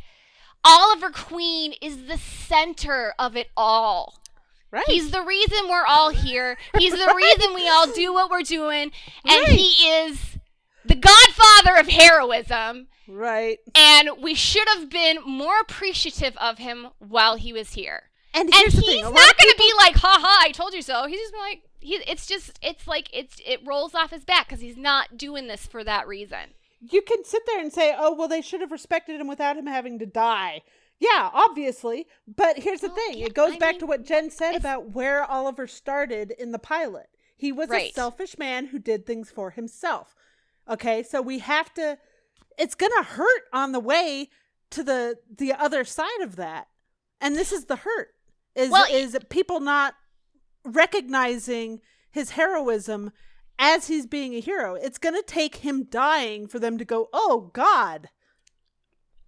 Oliver 0.64 1.11
Queen 1.11 1.74
is 1.82 2.07
the 2.07 2.16
center 2.18 3.12
of 3.18 3.36
it 3.36 3.48
all. 3.57 4.20
right. 4.70 4.84
He's 4.86 5.11
the 5.11 5.22
reason 5.22 5.68
we're 5.68 5.84
all 5.84 6.11
here. 6.11 6.57
He's 6.78 6.92
the 6.92 7.14
reason 7.16 7.55
we 7.55 7.68
all 7.68 7.86
do 7.92 8.12
what 8.14 8.30
we're 8.30 8.42
doing. 8.42 8.92
And 9.24 9.42
Right. 9.42 9.48
he 9.48 9.86
is 9.88 10.38
the 10.84 10.94
godfather 10.94 11.76
of 11.76 11.88
heroism. 11.88 12.86
Right. 13.09 13.59
And 13.74 14.11
we 14.20 14.34
should 14.34 14.66
have 14.76 14.90
been 14.90 15.18
more 15.26 15.59
appreciative 15.61 16.36
of 16.38 16.59
him 16.59 16.88
while 16.98 17.36
he 17.36 17.52
was 17.52 17.72
here. 17.74 18.05
And 18.32 18.46
And 18.46 18.55
here's 18.55 18.72
he's 18.74 18.80
the 18.84 18.86
thing. 18.86 19.02
not 19.02 19.14
going 19.14 19.26
to 19.36 19.44
people- 19.57 19.66
be 19.66 19.72
like, 19.78 19.96
"Ha 19.96 20.18
ha, 20.20 20.40
I 20.42 20.50
told 20.50 20.74
you 20.74 20.82
so." 20.82 21.07
He's 21.07 21.20
just 21.20 21.34
like, 21.34 21.62
he. 21.80 21.94
It's 22.07 22.26
just, 22.26 22.59
it's 22.62 22.86
like, 22.88 23.09
it's 23.12 23.36
it 23.46 23.61
rolls 23.64 23.94
off 23.94 24.11
his 24.11 24.24
back 24.24 24.48
because 24.48 24.61
he's 24.61 24.76
not 24.76 25.16
doing 25.16 25.46
this 25.46 25.66
for 25.66 25.84
that 25.84 26.09
reason. 26.09 26.50
you 26.80 27.00
can 27.02 27.24
sit 27.24 27.42
there 27.46 27.61
and 27.61 27.72
say, 27.72 27.94
"Oh, 27.96 28.12
well, 28.14 28.28
they 28.28 28.42
should 28.42 28.61
have 28.61 28.72
respected 28.72 29.20
him 29.20 29.28
without 29.28 29.57
him 29.57 29.66
having 29.66 29.98
to 30.00 30.07
die." 30.07 30.62
Yeah, 30.98 31.30
obviously. 31.32 32.07
But 32.26 32.59
here's 32.59 32.80
the 32.80 32.88
Well, 32.88 32.96
thing: 32.96 33.18
yeah, 33.18 33.26
it 33.26 33.34
goes 33.34 33.55
I 33.55 33.59
back 33.59 33.74
mean, 33.74 33.80
to 33.80 33.86
what 33.86 34.05
Jen 34.05 34.30
said 34.30 34.57
about 34.57 34.90
where 34.90 35.22
Oliver 35.24 35.66
started 35.66 36.32
in 36.38 36.50
the 36.52 36.59
pilot. 36.59 37.09
He 37.36 37.52
was 37.52 37.70
a 37.70 37.90
selfish 37.92 38.36
man 38.38 38.66
who 38.66 38.78
did 38.78 39.07
things 39.07 39.30
for 39.30 39.50
himself. 39.50 40.14
Okay, 40.68 41.02
so 41.05 41.22
we 41.22 41.38
have 41.38 41.72
to. 41.74 41.98
It's 42.59 42.74
gonna 42.74 43.02
hurt 43.02 43.42
on 43.52 43.72
the 43.72 43.80
way 43.80 44.28
to 44.70 44.82
the 44.82 45.18
the 45.34 45.52
other 45.52 45.84
side 45.84 46.20
of 46.22 46.36
that, 46.36 46.68
and 47.20 47.36
this 47.36 47.52
is 47.52 47.66
the 47.66 47.76
hurt. 47.76 48.14
Is 48.55 48.70
Well, 48.70 48.86
is 48.90 49.16
people 49.30 49.61
not 49.61 49.94
recognizing 50.64 51.80
his 52.11 52.30
heroism 52.30 53.12
as 53.59 53.88
he's 53.88 54.07
being 54.07 54.34
a 54.34 54.40
hero. 54.40 54.74
It's 54.74 54.98
going 54.98 55.14
to 55.14 55.22
take 55.22 55.57
him 55.57 55.84
dying 55.84 56.46
for 56.46 56.59
them 56.59 56.78
to 56.78 56.84
go, 56.84 57.09
"Oh 57.12 57.50
God." 57.52 58.11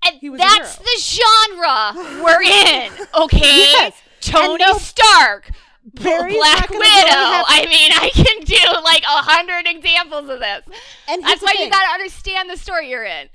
And 0.04 0.16
He 0.20 0.30
was 0.30 0.40
a 0.40 0.44
that's 0.44 0.76
the 0.76 0.98
genre 1.00 2.22
we're 2.22 2.42
in, 2.42 2.92
okay? 3.22 3.40
Yes. 3.40 3.94
Tony 4.20 4.64
no- 4.64 4.78
Stark, 4.78 5.50
Barry's 5.94 6.34
Black 6.36 6.68
Widow. 6.68 6.78
gonna 6.80 6.84
really 6.84 7.32
have- 7.32 7.46
I 7.48 7.66
mean, 7.68 7.92
I 7.92 8.10
can 8.10 8.40
do 8.44 8.82
like 8.82 9.02
a 9.04 9.22
hundred 9.22 9.66
examples 9.68 10.28
of 10.28 10.40
this. 10.40 10.62
And 11.08 11.22
That's 11.22 11.40
the 11.40 11.46
why 11.46 11.54
you 11.58 11.70
got 11.70 11.82
to 11.84 11.92
understand 11.94 12.50
the 12.50 12.56
story 12.56 12.90
you're 12.90 13.04
in. 13.04 13.28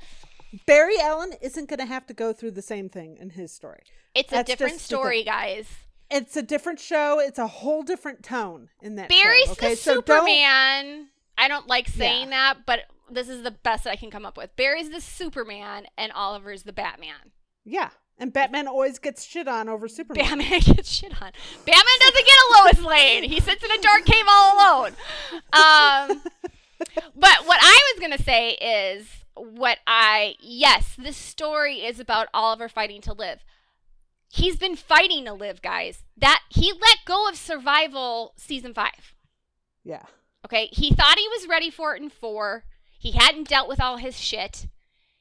Barry 0.65 0.99
Allen 0.99 1.33
isn't 1.41 1.69
going 1.69 1.79
to 1.79 1.85
have 1.85 2.05
to 2.07 2.13
go 2.13 2.33
through 2.33 2.51
the 2.51 2.61
same 2.61 2.89
thing 2.89 3.17
in 3.17 3.29
his 3.31 3.53
story. 3.53 3.83
It's 4.13 4.33
a 4.33 4.43
different 4.43 4.73
just 4.73 4.89
the 4.89 4.95
story, 4.95 5.23
guys. 5.23 5.67
It's 6.09 6.35
a 6.35 6.41
different 6.41 6.81
show. 6.81 7.19
It's 7.19 7.39
a 7.39 7.47
whole 7.47 7.83
different 7.83 8.21
tone 8.21 8.67
in 8.81 8.95
that 8.95 9.07
Barry's 9.07 9.45
show. 9.45 9.51
Okay, 9.53 9.69
the 9.71 9.75
so 9.77 9.93
don't- 10.01 10.07
Superman. 10.27 11.07
I 11.37 11.47
don't 11.47 11.67
like 11.67 11.87
saying 11.87 12.31
that, 12.31 12.65
but 12.65 12.81
this 13.09 13.29
is 13.29 13.43
the 13.43 13.51
best 13.51 13.85
that 13.85 13.91
I 13.91 13.95
can 13.95 14.11
come 14.11 14.25
up 14.25 14.35
with. 14.37 14.53
Barry's 14.57 14.89
the 14.89 14.99
Superman 14.99 15.87
and 15.97 16.11
Oliver's 16.11 16.63
the 16.63 16.73
Batman. 16.73 17.31
Yeah. 17.63 17.91
And 18.21 18.31
Batman 18.31 18.67
always 18.67 18.99
gets 18.99 19.25
shit 19.25 19.47
on 19.47 19.67
over 19.67 19.87
Superman. 19.87 20.37
Batman 20.37 20.59
gets 20.75 20.91
shit 20.91 21.11
on. 21.19 21.31
Batman 21.65 21.99
doesn't 21.99 22.25
get 22.25 22.37
a 22.37 22.63
Lois 22.63 22.81
Lane. 22.85 23.23
He 23.23 23.39
sits 23.39 23.63
in 23.63 23.71
a 23.71 23.81
dark 23.81 24.05
cave 24.05 24.25
all 24.29 24.55
alone. 24.55 24.91
Um, 25.51 26.21
but 27.15 27.47
what 27.47 27.59
I 27.59 27.93
was 27.93 27.99
gonna 27.99 28.21
say 28.21 28.51
is 28.51 29.07
what 29.35 29.79
I 29.87 30.35
yes, 30.39 30.95
this 30.99 31.17
story 31.17 31.77
is 31.77 31.99
about 31.99 32.27
Oliver 32.31 32.69
fighting 32.69 33.01
to 33.01 33.13
live. 33.13 33.39
He's 34.29 34.55
been 34.55 34.75
fighting 34.75 35.25
to 35.25 35.33
live, 35.33 35.63
guys. 35.63 36.03
That 36.15 36.41
he 36.49 36.71
let 36.71 36.99
go 37.05 37.27
of 37.27 37.35
survival 37.35 38.33
season 38.37 38.75
five. 38.75 39.15
Yeah. 39.83 40.03
Okay, 40.45 40.69
he 40.71 40.93
thought 40.93 41.17
he 41.17 41.27
was 41.27 41.47
ready 41.49 41.71
for 41.71 41.95
it 41.95 42.03
in 42.03 42.09
four. 42.11 42.65
He 42.99 43.13
hadn't 43.13 43.47
dealt 43.47 43.67
with 43.67 43.81
all 43.81 43.97
his 43.97 44.19
shit. 44.19 44.67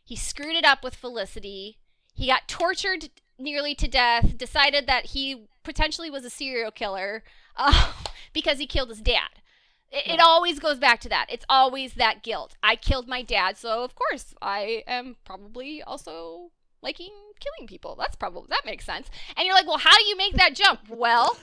He 0.04 0.16
screwed 0.16 0.54
it 0.54 0.66
up 0.66 0.84
with 0.84 0.94
Felicity. 0.94 1.79
He 2.20 2.26
got 2.26 2.46
tortured 2.48 3.08
nearly 3.38 3.74
to 3.76 3.88
death. 3.88 4.36
Decided 4.36 4.86
that 4.86 5.06
he 5.06 5.46
potentially 5.62 6.10
was 6.10 6.22
a 6.22 6.28
serial 6.28 6.70
killer 6.70 7.22
uh, 7.56 7.92
because 8.34 8.58
he 8.58 8.66
killed 8.66 8.90
his 8.90 9.00
dad. 9.00 9.30
It, 9.90 10.14
it 10.14 10.20
always 10.20 10.58
goes 10.58 10.78
back 10.78 11.00
to 11.00 11.08
that. 11.08 11.26
It's 11.30 11.46
always 11.48 11.94
that 11.94 12.22
guilt. 12.22 12.56
I 12.62 12.76
killed 12.76 13.08
my 13.08 13.22
dad, 13.22 13.56
so 13.56 13.82
of 13.82 13.94
course 13.94 14.34
I 14.42 14.84
am 14.86 15.16
probably 15.24 15.82
also 15.82 16.50
liking 16.82 17.10
killing 17.40 17.66
people. 17.66 17.96
That's 17.98 18.16
probably 18.16 18.48
that 18.50 18.66
makes 18.66 18.84
sense. 18.84 19.08
And 19.34 19.46
you're 19.46 19.54
like, 19.54 19.66
well, 19.66 19.78
how 19.78 19.96
do 19.96 20.04
you 20.04 20.16
make 20.16 20.34
that 20.34 20.54
jump? 20.54 20.80
Well, 20.90 21.38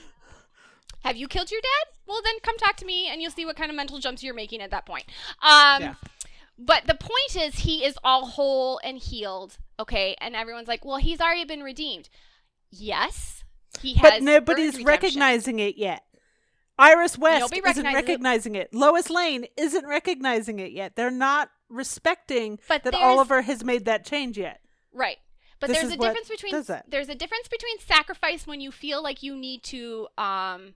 have 1.04 1.16
you 1.16 1.26
killed 1.26 1.50
your 1.50 1.60
dad? 1.60 1.92
Well, 2.06 2.20
then 2.22 2.34
come 2.42 2.56
talk 2.56 2.76
to 2.76 2.86
me, 2.86 3.08
and 3.10 3.20
you'll 3.20 3.32
see 3.32 3.44
what 3.44 3.56
kind 3.56 3.68
of 3.68 3.76
mental 3.76 3.98
jumps 3.98 4.22
you're 4.22 4.32
making 4.32 4.62
at 4.62 4.70
that 4.70 4.86
point. 4.86 5.06
Um, 5.42 5.82
Yeah. 5.82 5.94
But 6.56 6.86
the 6.86 6.94
point 6.94 7.36
is, 7.36 7.60
he 7.60 7.84
is 7.84 7.96
all 8.02 8.26
whole 8.26 8.80
and 8.82 8.98
healed. 8.98 9.58
Okay, 9.78 10.16
and 10.20 10.34
everyone's 10.34 10.68
like, 10.68 10.84
well, 10.84 10.96
he's 10.96 11.20
already 11.20 11.44
been 11.44 11.62
redeemed. 11.62 12.08
Yes, 12.70 13.44
he 13.80 13.94
has. 13.94 14.10
But 14.10 14.22
nobody's 14.22 14.82
recognizing 14.82 15.58
it 15.58 15.76
yet. 15.76 16.04
Iris 16.78 17.18
West 17.18 17.52
isn't 17.52 17.64
recognizes 17.64 17.84
it. 17.84 17.94
recognizing 17.94 18.54
it. 18.54 18.74
Lois 18.74 19.10
Lane 19.10 19.46
isn't 19.56 19.86
recognizing 19.86 20.60
it 20.60 20.72
yet. 20.72 20.94
They're 20.94 21.10
not 21.10 21.50
respecting 21.68 22.60
But 22.68 22.84
that 22.84 22.94
Oliver 22.94 23.42
has 23.42 23.64
made 23.64 23.84
that 23.86 24.04
change 24.04 24.38
yet. 24.38 24.60
Right. 24.92 25.16
But 25.60 25.68
This 25.68 25.80
there's 25.80 25.92
a 25.92 25.96
difference 25.96 26.28
between 26.28 26.52
there's 26.88 27.08
a 27.08 27.14
difference 27.16 27.48
between 27.48 27.80
sacrifice 27.80 28.46
when 28.46 28.60
you 28.60 28.70
feel 28.70 29.02
like 29.02 29.24
you 29.24 29.34
need 29.34 29.64
to 29.64 30.06
um, 30.16 30.74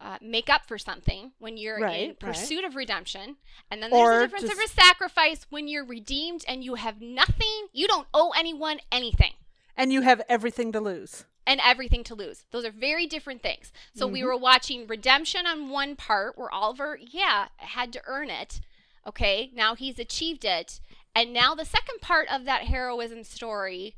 uh, 0.00 0.16
make 0.22 0.48
up 0.48 0.66
for 0.66 0.78
something 0.78 1.32
when 1.38 1.56
you're 1.56 1.76
in 1.76 1.82
Right, 1.82 2.08
right. 2.08 2.18
pursuit 2.18 2.64
of 2.64 2.74
redemption, 2.74 3.36
and 3.70 3.82
then 3.82 3.90
there's 3.90 4.00
Or 4.08 4.18
a 4.20 4.22
difference 4.22 4.50
of 4.52 4.58
a 4.58 4.68
sacrifice 4.68 5.46
when 5.50 5.68
you're 5.68 5.84
redeemed 5.84 6.44
and 6.48 6.64
you 6.64 6.76
have 6.76 7.00
nothing. 7.00 7.66
You 7.72 7.86
don't 7.86 8.06
owe 8.14 8.30
anyone 8.36 8.80
anything 8.90 9.34
And 9.76 9.92
you 9.92 10.00
have 10.02 10.22
everything 10.28 10.72
to 10.72 10.80
lose. 10.80 11.24
and 11.46 11.60
everything 11.64 12.04
to 12.04 12.14
lose. 12.14 12.44
Those 12.50 12.64
are 12.64 12.70
very 12.70 13.06
different 13.06 13.42
things. 13.42 13.72
So 13.94 14.06
we 14.06 14.20
Mhm. 14.20 14.24
were 14.26 14.36
watching 14.36 14.86
redemption 14.86 15.46
on 15.46 15.68
one 15.68 15.96
part 15.96 16.38
where 16.38 16.50
Oliver, 16.50 16.98
yeah, 17.00 17.48
had 17.56 17.92
to 17.94 18.02
earn 18.06 18.30
it. 18.30 18.60
Okay, 19.06 19.50
now 19.54 19.74
he's 19.74 19.98
achieved 19.98 20.44
it. 20.44 20.80
And 21.14 21.32
now 21.32 21.54
the 21.54 21.64
second 21.64 22.00
part 22.00 22.28
of 22.30 22.44
that 22.44 22.64
heroism 22.64 23.24
story 23.24 23.96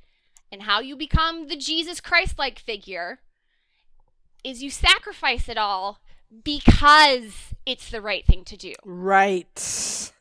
and 0.50 0.62
how 0.62 0.80
you 0.80 0.96
become 0.96 1.48
the 1.48 1.56
Jesus 1.56 2.00
Christ 2.00 2.38
like 2.38 2.58
figure 2.58 3.20
is 4.44 4.62
you 4.62 4.70
sacrifice 4.70 5.48
it 5.48 5.58
all 5.58 6.00
because 6.44 7.54
it's 7.66 7.90
the 7.90 8.00
right 8.00 8.24
thing 8.26 8.44
to 8.44 8.56
do. 8.56 8.72
Right. 8.84 10.12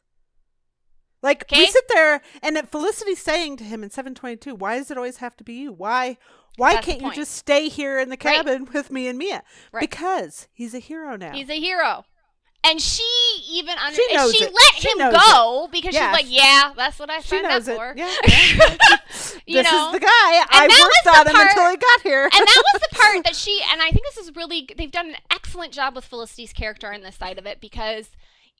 Like 1.24 1.46
we 1.52 1.58
Okay? 1.58 1.66
sit 1.68 1.88
there 1.90 2.22
and 2.42 2.58
at 2.58 2.70
Felicity's 2.70 3.22
saying 3.22 3.58
to 3.58 3.64
him 3.64 3.84
in 3.84 3.90
722, 3.92 4.56
why 4.56 4.78
does 4.78 4.90
it 4.90 4.98
always 4.98 5.18
have 5.18 5.36
to 5.38 5.44
be 5.44 5.54
you? 5.54 5.72
Why 5.72 6.18
why 6.58 6.74
That's 6.74 6.86
can't 6.86 7.02
you 7.02 7.14
just 7.14 7.32
stay 7.34 7.70
here 7.70 7.98
in 7.98 8.10
the 8.10 8.18
Right. 8.22 8.36
cabin 8.38 8.68
with 8.74 8.92
me 8.92 9.08
and 9.08 9.18
Mia? 9.18 9.42
Right. 9.72 9.80
Because 9.80 10.48
he's 10.52 10.74
a 10.74 10.80
hero 10.80 11.16
now. 11.16 11.32
He's 11.32 11.50
a 11.50 11.60
hero. 11.60 12.04
And 12.64 12.80
she 12.80 13.04
even 13.50 13.76
under 13.78 13.96
She 13.96 14.06
and 14.12 14.18
knows 14.18 14.36
she 14.36 14.44
it. 14.44 14.54
let 14.54 14.76
She 14.76 14.90
him 14.90 15.12
go 15.12 15.68
because 15.72 15.96
Yeah. 15.96 16.12
she's 16.12 16.24
like, 16.24 16.32
yeah, 16.32 16.74
that's 16.76 17.00
what 17.00 17.10
I 17.10 17.20
signed 17.22 17.46
up 17.48 17.62
it. 17.68 17.76
for. 17.76 17.94
Yeah. 17.98 18.12
yeah. 18.28 18.76
You 19.48 19.64
this 19.64 19.72
know? 19.72 19.88
is 19.88 19.94
the 19.94 20.00
guy. 20.00 20.08
I 20.08 20.68
that 20.68 20.90
worked 21.06 21.18
on 21.18 21.28
him 21.28 21.48
until 21.48 21.72
he 21.72 21.78
got 21.78 22.02
here. 22.02 22.24
and 22.26 22.32
that 22.48 22.64
was 22.74 22.82
the 22.90 22.96
part 22.96 23.24
that 23.24 23.36
she 23.36 23.62
and 23.72 23.82
I 23.82 23.90
think 23.90 24.04
this 24.06 24.18
is 24.18 24.36
really 24.36 24.70
they've 24.78 24.92
done 24.92 25.10
an 25.10 25.16
excellent 25.32 25.74
job 25.74 25.96
with 25.96 26.06
Felicity's 26.06 26.54
character 26.54 26.94
on 26.94 27.02
this 27.02 27.16
side 27.16 27.40
of 27.40 27.46
it 27.48 27.60
because 27.62 28.12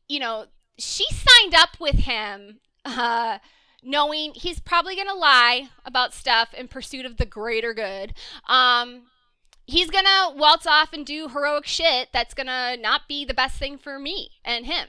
you 0.10 0.20
know 0.20 0.46
she 0.80 1.06
signed 1.12 1.54
up 1.54 1.80
with 1.80 1.96
him 1.96 2.60
uh 2.86 3.38
knowing 3.84 4.34
he's 4.34 4.60
probably 4.60 4.96
going 4.96 5.08
to 5.08 5.14
lie 5.14 5.70
about 5.86 6.14
stuff 6.14 6.54
in 6.56 6.68
pursuit 6.68 7.06
of 7.06 7.18
the 7.18 7.26
greater 7.26 7.74
good 7.74 8.14
um 8.48 9.04
he's 9.72 9.90
to 10.06 10.34
waltz 10.36 10.68
off 10.68 10.94
and 10.94 11.06
do 11.06 11.30
heroic 11.30 11.66
shit 11.66 12.10
that's 12.14 12.34
to 12.48 12.78
not 12.78 13.08
be 13.08 13.26
the 13.26 13.34
best 13.34 13.58
thing 13.58 13.78
for 13.78 13.98
me 14.00 14.30
and 14.44 14.66
him 14.66 14.88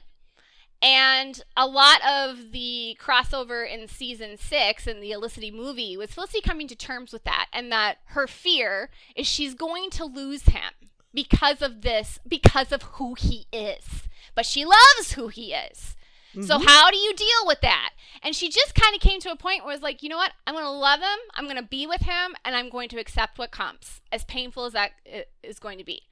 and 0.83 1.41
a 1.55 1.65
lot 1.65 2.01
of 2.05 2.51
the 2.51 2.97
crossover 3.01 3.65
in 3.65 3.87
season 3.87 4.35
six 4.37 4.85
in 4.85 4.99
the 4.99 5.11
Olicity 5.11 5.49
movie 5.49 5.95
was 5.95 6.11
Felicity 6.11 6.41
coming 6.41 6.67
to 6.67 6.75
terms 6.75 7.13
with 7.13 7.23
that, 7.23 7.47
and 7.53 7.71
that 7.71 7.99
her 8.07 8.27
fear 8.27 8.89
is 9.15 9.25
she's 9.25 9.55
going 9.55 9.89
to 9.91 10.03
lose 10.03 10.43
him 10.43 10.73
because 11.13 11.61
of 11.61 11.83
this, 11.83 12.19
because 12.27 12.73
of 12.73 12.83
who 12.83 13.13
he 13.13 13.45
is. 13.53 14.03
But 14.35 14.45
she 14.45 14.65
loves 14.65 15.13
who 15.13 15.29
he 15.29 15.53
is. 15.53 15.92
So 16.41 16.57
Mhm. 16.57 16.65
how 16.65 16.89
do 16.89 16.97
you 16.97 17.13
deal 17.13 17.45
with 17.45 17.61
that? 17.61 17.91
And 18.23 18.35
she 18.35 18.49
just 18.49 18.73
kind 18.73 18.95
of 18.95 19.01
came 19.01 19.19
to 19.21 19.31
a 19.31 19.35
point 19.35 19.63
where 19.63 19.71
it 19.71 19.75
was 19.75 19.83
like, 19.83 20.01
you 20.01 20.09
know 20.09 20.17
what? 20.17 20.31
I'm 20.47 20.53
going 20.55 20.65
to 20.65 20.69
love 20.71 20.99
him. 20.99 21.19
I'm 21.35 21.45
going 21.45 21.57
to 21.57 21.61
be 21.61 21.85
with 21.85 22.01
him, 22.01 22.35
and 22.43 22.55
I'm 22.55 22.69
going 22.69 22.89
to 22.89 22.99
accept 22.99 23.37
what 23.37 23.51
comes, 23.51 24.01
as 24.11 24.23
painful 24.23 24.65
as 24.65 24.73
that 24.73 24.91
is 25.43 25.59
going 25.59 25.77
to 25.77 25.83
be. 25.83 26.03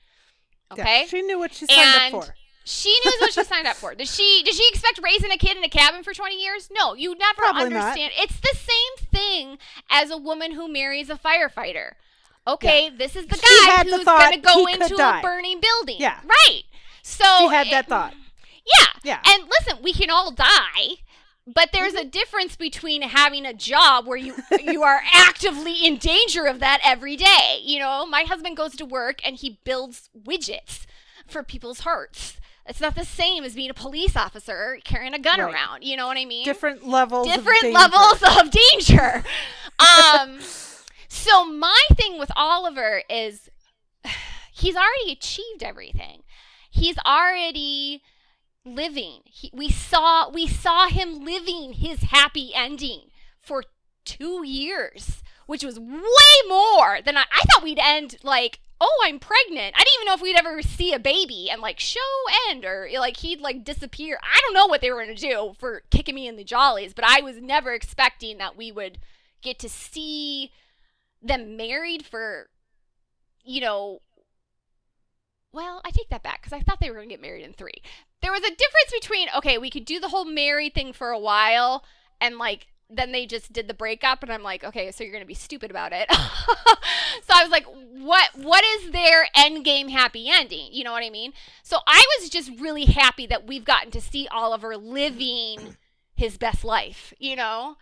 Yeah, 0.75 0.83
Okay. 0.83 1.07
she 1.09 1.21
knew 1.23 1.39
what 1.39 1.53
she 1.53 1.65
signed 1.65 1.79
And 1.79 2.15
up 2.15 2.25
for. 2.25 2.35
She 2.63 2.91
knew 3.03 3.13
what 3.19 3.33
she 3.33 3.43
signed 3.43 3.65
up 3.65 3.75
for. 3.75 3.95
Did 3.95 4.07
she? 4.07 4.43
Did 4.43 4.53
she 4.53 4.67
expect 4.69 4.99
raising 5.01 5.31
a 5.31 5.37
kid 5.37 5.57
in 5.57 5.63
a 5.63 5.69
cabin 5.69 6.03
for 6.03 6.13
20 6.13 6.39
years? 6.39 6.69
No, 6.71 6.93
you 6.93 7.15
never 7.17 7.33
Probably 7.41 7.69
not. 7.69 7.81
understand. 7.97 8.11
It's 8.17 8.39
the 8.39 8.55
same 8.55 9.07
thing 9.11 9.57
as 9.89 10.11
a 10.11 10.17
woman 10.17 10.51
who 10.51 10.67
marries 10.71 11.09
a 11.09 11.15
firefighter. 11.15 11.93
Okay, 12.47 12.89
this 12.89 13.15
is 13.15 13.25
the 13.25 13.35
guy 13.37 13.83
who's 13.83 14.03
going 14.05 14.31
to 14.33 14.37
go 14.39 14.65
into 14.67 14.95
a 14.95 15.19
burning 15.23 15.59
building. 15.59 15.97
Yeah. 15.99 16.19
right. 16.23 16.63
So 17.01 17.23
She 17.39 17.47
had 17.47 17.67
it- 17.67 17.71
that 17.71 17.87
thought. 17.87 18.13
Yeah, 18.65 18.85
Yeah. 19.03 19.19
And 19.25 19.43
listen, 19.49 19.81
we 19.83 19.93
can 19.93 20.09
all 20.09 20.31
die. 20.31 20.97
But 21.47 21.69
there's 21.73 21.95
a 21.95 22.05
difference 22.05 22.55
between 22.55 23.01
having 23.01 23.45
a 23.47 23.53
job 23.53 24.05
where 24.05 24.17
you 24.17 24.35
you 24.61 24.83
are 24.83 25.01
actively 25.13 25.85
in 25.85 25.97
danger 25.97 26.45
of 26.45 26.59
that 26.59 26.79
every 26.83 27.15
day. 27.15 27.59
You 27.63 27.79
know, 27.79 28.05
my 28.05 28.23
husband 28.23 28.55
goes 28.57 28.75
to 28.75 28.85
work 28.85 29.19
and 29.25 29.35
he 29.35 29.59
builds 29.63 30.09
widgets 30.17 30.85
for 31.27 31.41
people's 31.41 31.79
hearts. 31.79 32.37
It's 32.67 32.79
not 32.79 32.93
the 32.95 33.03
same 33.05 33.43
as 33.43 33.55
being 33.55 33.71
a 33.71 33.73
police 33.73 34.15
officer 34.15 34.77
carrying 34.83 35.15
a 35.15 35.19
gun 35.19 35.39
Right. 35.39 35.51
around. 35.51 35.83
You 35.83 35.97
know 35.97 36.05
what 36.05 36.17
I 36.17 36.25
mean? 36.25 36.45
Different 36.45 36.87
levels. 36.87 37.27
different 37.27 37.61
danger. 37.63 37.79
levels 37.79 38.21
of 38.21 38.51
danger. 38.51 39.23
um, 39.79 40.39
so 41.07 41.43
my 41.45 41.79
thing 41.95 42.19
with 42.19 42.31
Oliver 42.35 43.01
is 43.09 43.49
he's 44.53 44.75
already 44.75 45.11
achieved 45.11 45.63
everything. 45.63 46.21
He's 46.69 46.97
already 47.05 48.03
living. 48.65 49.21
He, 49.25 49.49
we 49.53 49.69
saw 49.69 50.29
we 50.29 50.47
saw 50.47 50.87
him 50.87 51.23
living 51.23 51.73
his 51.73 52.03
happy 52.03 52.51
ending 52.53 53.09
for 53.41 53.63
two 54.05 54.45
years, 54.45 55.23
which 55.47 55.63
was 55.63 55.79
way 55.79 56.47
more 56.47 56.99
than 57.03 57.17
I, 57.17 57.25
I 57.31 57.43
thought 57.49 57.63
we'd 57.63 57.79
end 57.81 58.17
like. 58.23 58.59
Oh, 58.83 59.03
I'm 59.05 59.19
pregnant. 59.19 59.75
I 59.75 59.83
didn't 59.83 59.93
even 59.93 60.05
know 60.07 60.13
if 60.15 60.21
we'd 60.23 60.35
ever 60.35 60.63
see 60.63 60.91
a 60.91 60.97
baby 60.97 61.51
and 61.51 61.61
like 61.61 61.79
show 61.79 61.99
end 62.49 62.65
or 62.65 62.89
like 62.97 63.17
he'd 63.17 63.39
like 63.39 63.63
disappear. 63.63 64.17
I 64.23 64.39
don't 64.41 64.55
know 64.55 64.65
what 64.65 64.81
they 64.81 64.89
were 64.89 65.01
gonna 65.05 65.13
do 65.13 65.53
for 65.59 65.83
kicking 65.91 66.15
me 66.15 66.27
in 66.27 66.35
the 66.35 66.43
jollies, 66.43 66.95
but 66.95 67.05
I 67.05 67.21
was 67.21 67.37
never 67.37 67.73
expecting 67.73 68.39
that 68.39 68.57
we 68.57 68.71
would 68.71 68.97
get 69.43 69.59
to 69.59 69.69
see 69.69 70.51
them 71.21 71.55
married 71.55 72.05
for, 72.05 72.49
you 73.43 73.61
know, 73.61 74.01
well, 75.53 75.81
I 75.85 75.91
take 75.91 76.09
that 76.09 76.23
back 76.23 76.41
because 76.41 76.53
I 76.53 76.61
thought 76.61 76.79
they 76.79 76.89
were 76.89 76.95
going 76.95 77.09
to 77.09 77.13
get 77.13 77.21
married 77.21 77.43
in 77.43 77.53
three. 77.53 77.81
There 78.21 78.31
was 78.31 78.41
a 78.41 78.49
difference 78.49 78.91
between, 78.99 79.27
okay, 79.37 79.57
we 79.57 79.69
could 79.69 79.85
do 79.85 79.99
the 79.99 80.09
whole 80.09 80.25
married 80.25 80.73
thing 80.73 80.93
for 80.93 81.09
a 81.09 81.19
while 81.19 81.83
and 82.19 82.37
like, 82.37 82.67
then 82.93 83.11
they 83.11 83.25
just 83.25 83.53
did 83.53 83.67
the 83.67 83.73
breakup 83.73 84.21
and 84.21 84.31
I'm 84.31 84.43
like, 84.43 84.63
okay, 84.63 84.91
so 84.91 85.03
you're 85.03 85.17
to 85.19 85.25
be 85.25 85.33
stupid 85.33 85.71
about 85.71 85.93
it. 85.93 86.11
so 86.11 87.33
I 87.33 87.41
was 87.41 87.49
like, 87.49 87.65
what 87.65 88.29
what 88.35 88.63
is 88.65 88.91
their 88.91 89.27
end 89.33 89.63
game 89.63 89.87
happy 89.87 90.27
ending? 90.29 90.67
You 90.71 90.83
know 90.83 90.91
what 90.91 91.03
I 91.03 91.09
mean? 91.09 91.31
So 91.63 91.79
I 91.87 92.05
was 92.19 92.29
just 92.29 92.51
really 92.59 92.85
happy 92.85 93.25
that 93.27 93.47
we've 93.47 93.63
gotten 93.63 93.91
to 93.91 94.01
see 94.01 94.27
Oliver 94.29 94.75
living 94.75 95.77
his 96.15 96.37
best 96.37 96.65
life, 96.65 97.13
you 97.17 97.35
know? 97.35 97.77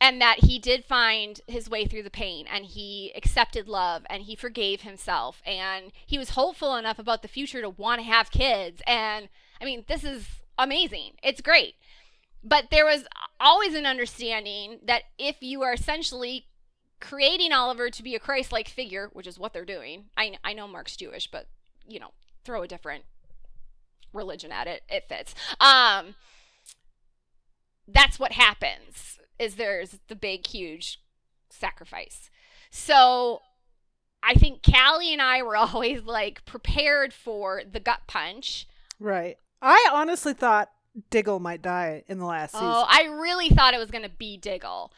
and 0.00 0.20
that 0.20 0.44
he 0.44 0.58
did 0.58 0.84
find 0.84 1.40
his 1.46 1.68
way 1.68 1.84
through 1.84 2.02
the 2.02 2.10
pain 2.10 2.46
and 2.48 2.64
he 2.64 3.12
accepted 3.16 3.68
love 3.68 4.06
and 4.08 4.22
he 4.22 4.36
forgave 4.36 4.82
himself 4.82 5.42
and 5.44 5.92
he 6.06 6.18
was 6.18 6.30
hopeful 6.30 6.76
enough 6.76 6.98
about 6.98 7.22
the 7.22 7.28
future 7.28 7.60
to 7.60 7.70
want 7.70 8.00
to 8.00 8.06
have 8.06 8.30
kids 8.30 8.80
and 8.86 9.28
i 9.60 9.64
mean 9.64 9.84
this 9.88 10.04
is 10.04 10.26
amazing 10.58 11.12
it's 11.22 11.40
great 11.40 11.74
but 12.42 12.66
there 12.70 12.84
was 12.84 13.04
always 13.40 13.74
an 13.74 13.86
understanding 13.86 14.78
that 14.84 15.02
if 15.18 15.36
you 15.40 15.62
are 15.62 15.72
essentially 15.72 16.46
creating 17.00 17.52
Oliver 17.52 17.90
to 17.90 18.02
be 18.02 18.14
a 18.14 18.20
Christ-like 18.20 18.68
figure, 18.68 19.10
which 19.12 19.26
is 19.26 19.38
what 19.38 19.52
they're 19.52 19.64
doing. 19.64 20.06
I 20.16 20.38
I 20.44 20.52
know 20.52 20.68
Marc's 20.68 20.96
Jewish, 20.96 21.30
but 21.30 21.46
you 21.86 22.00
know, 22.00 22.10
throw 22.44 22.62
a 22.62 22.68
different 22.68 23.04
religion 24.12 24.50
at 24.52 24.66
it, 24.66 24.82
it 24.88 25.08
fits. 25.08 25.34
Um 25.60 26.14
that's 27.86 28.18
what 28.18 28.32
happens. 28.32 29.18
Is 29.38 29.54
there's 29.54 29.98
the 30.08 30.16
big 30.16 30.46
huge 30.46 31.00
sacrifice. 31.50 32.30
So 32.70 33.42
I 34.22 34.34
think 34.34 34.62
Callie 34.62 35.12
and 35.12 35.22
I 35.22 35.42
were 35.42 35.56
always 35.56 36.02
like 36.02 36.44
prepared 36.44 37.12
for 37.12 37.62
the 37.70 37.80
gut 37.80 38.02
punch. 38.06 38.66
Right. 38.98 39.38
I 39.60 39.90
honestly 39.92 40.34
thought 40.34 40.70
Diggle 41.10 41.40
might 41.40 41.62
die 41.62 42.04
in 42.08 42.18
the 42.18 42.26
last 42.26 42.54
oh, 42.54 42.58
season. 42.58 42.72
Oh, 42.72 42.86
I 42.88 43.20
really 43.20 43.48
thought 43.48 43.74
it 43.74 43.78
was 43.78 43.90
going 43.90 44.04
to 44.04 44.10
be 44.10 44.36
Diggle. 44.36 44.92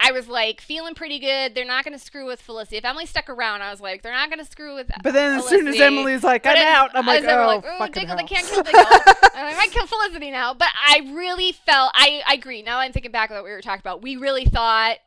I 0.00 0.12
was 0.12 0.28
like 0.28 0.60
feeling 0.60 0.94
pretty 0.94 1.18
good. 1.18 1.54
They're 1.54 1.64
not 1.64 1.84
going 1.84 1.96
to 1.96 2.02
screw 2.02 2.24
with 2.24 2.40
Felicity. 2.40 2.76
If 2.76 2.84
Emily 2.84 3.04
stuck 3.04 3.28
around, 3.28 3.62
I 3.62 3.70
was 3.70 3.80
like, 3.80 4.02
they're 4.02 4.12
not 4.12 4.30
going 4.30 4.38
to 4.38 4.48
screw 4.48 4.76
with. 4.76 4.88
but 5.02 5.12
then 5.12 5.38
as 5.38 5.46
soon 5.46 5.66
as 5.66 5.80
Emily's 5.80 6.22
like, 6.22 6.46
I'm 6.46 6.56
out, 6.56 6.90
I'm 6.94 7.04
like, 7.04 7.24
oh, 7.24 7.46
like, 7.46 7.64
oh, 7.66 7.78
fucking 7.78 8.02
Diggle, 8.02 8.16
they 8.16 8.22
hell. 8.22 8.28
can't 8.28 8.46
kill 8.46 8.62
Diggle. 8.62 8.80
I 9.34 9.54
might 9.56 9.72
kill 9.72 9.86
Felicity 9.86 10.30
now. 10.30 10.54
But 10.54 10.68
I 10.86 11.10
really 11.12 11.50
felt, 11.50 11.90
I, 11.94 12.22
I 12.28 12.34
agree. 12.34 12.62
Now 12.62 12.78
I'm 12.78 12.92
thinking 12.92 13.10
back 13.10 13.30
about 13.30 13.42
what 13.42 13.48
we 13.48 13.50
were 13.50 13.60
talking 13.60 13.80
about, 13.80 14.00
we 14.00 14.16
really 14.16 14.44
thought 14.44 14.98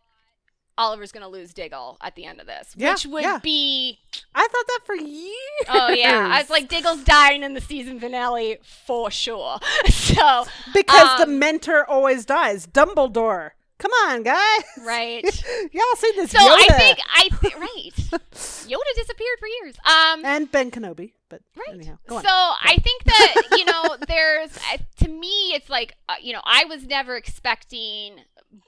Oliver's 0.77 1.11
going 1.11 1.23
to 1.23 1.29
lose 1.29 1.53
Diggle 1.53 1.97
at 2.01 2.15
the 2.15 2.25
end 2.25 2.39
of 2.39 2.47
this, 2.47 2.73
Yeah, 2.75 2.91
which 2.93 3.05
would 3.05 3.23
yeah. 3.23 3.39
be, 3.41 3.99
I 4.33 4.47
thought 4.51 4.65
that 4.67 4.79
for 4.85 4.95
years. 4.95 5.35
oh 5.69 5.89
yeah, 5.91 6.29
I 6.31 6.39
was 6.39 6.49
like, 6.49 6.69
Diggle's 6.69 7.03
dying 7.03 7.43
in 7.43 7.53
the 7.53 7.61
season 7.61 7.99
finale 7.99 8.57
for 8.63 9.11
sure. 9.11 9.59
so, 9.89 10.45
because 10.73 11.17
the 11.17 11.23
um, 11.27 11.39
mentor 11.39 11.85
always 11.89 12.25
dies. 12.25 12.65
Dumbledore. 12.67 13.51
Come 13.77 13.91
on, 14.07 14.21
guys. 14.21 14.61
right. 14.85 15.23
Y'all 15.71 15.83
seen 15.97 16.15
this 16.15 16.29
So 16.31 16.37
I 16.39 16.67
Yoda. 16.69 16.77
think 16.77 16.99
I 17.15 17.29
th- 17.41 17.55
right. 17.57 18.21
Yoda 18.67 18.95
disappeared 18.95 19.39
for 19.39 19.47
years. 19.47 19.75
Um, 19.85 20.23
and 20.23 20.51
Ben 20.51 20.69
Kenobi, 20.69 21.13
but 21.29 21.41
Right. 21.55 21.73
anyhow, 21.75 21.97
go 22.07 22.17
on. 22.17 22.23
So 22.23 22.29
I 22.29 22.77
think 22.83 23.03
that 23.05 23.33
you 23.57 23.65
know, 23.65 23.97
there's 24.07 24.55
uh, 24.71 24.77
to 25.03 25.07
me, 25.09 25.53
it's 25.55 25.67
like 25.67 25.95
uh, 26.07 26.13
you 26.21 26.31
know, 26.31 26.41
I 26.45 26.65
was 26.65 26.85
never 26.85 27.15
expecting 27.15 28.17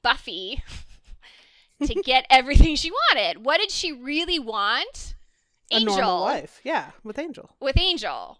Buffy 0.02 0.64
to 1.88 1.94
get 2.04 2.26
everything 2.30 2.76
she 2.76 2.92
wanted. 2.92 3.44
What 3.46 3.60
did 3.60 3.72
she 3.72 3.92
really 3.92 4.40
want? 4.40 5.16
a 5.72 5.76
Angel 5.78 5.96
normal 5.98 6.22
life, 6.22 6.60
yeah, 6.64 6.92
with 7.04 7.18
Angel. 7.18 7.50
with 7.60 7.78
Angel. 7.80 8.38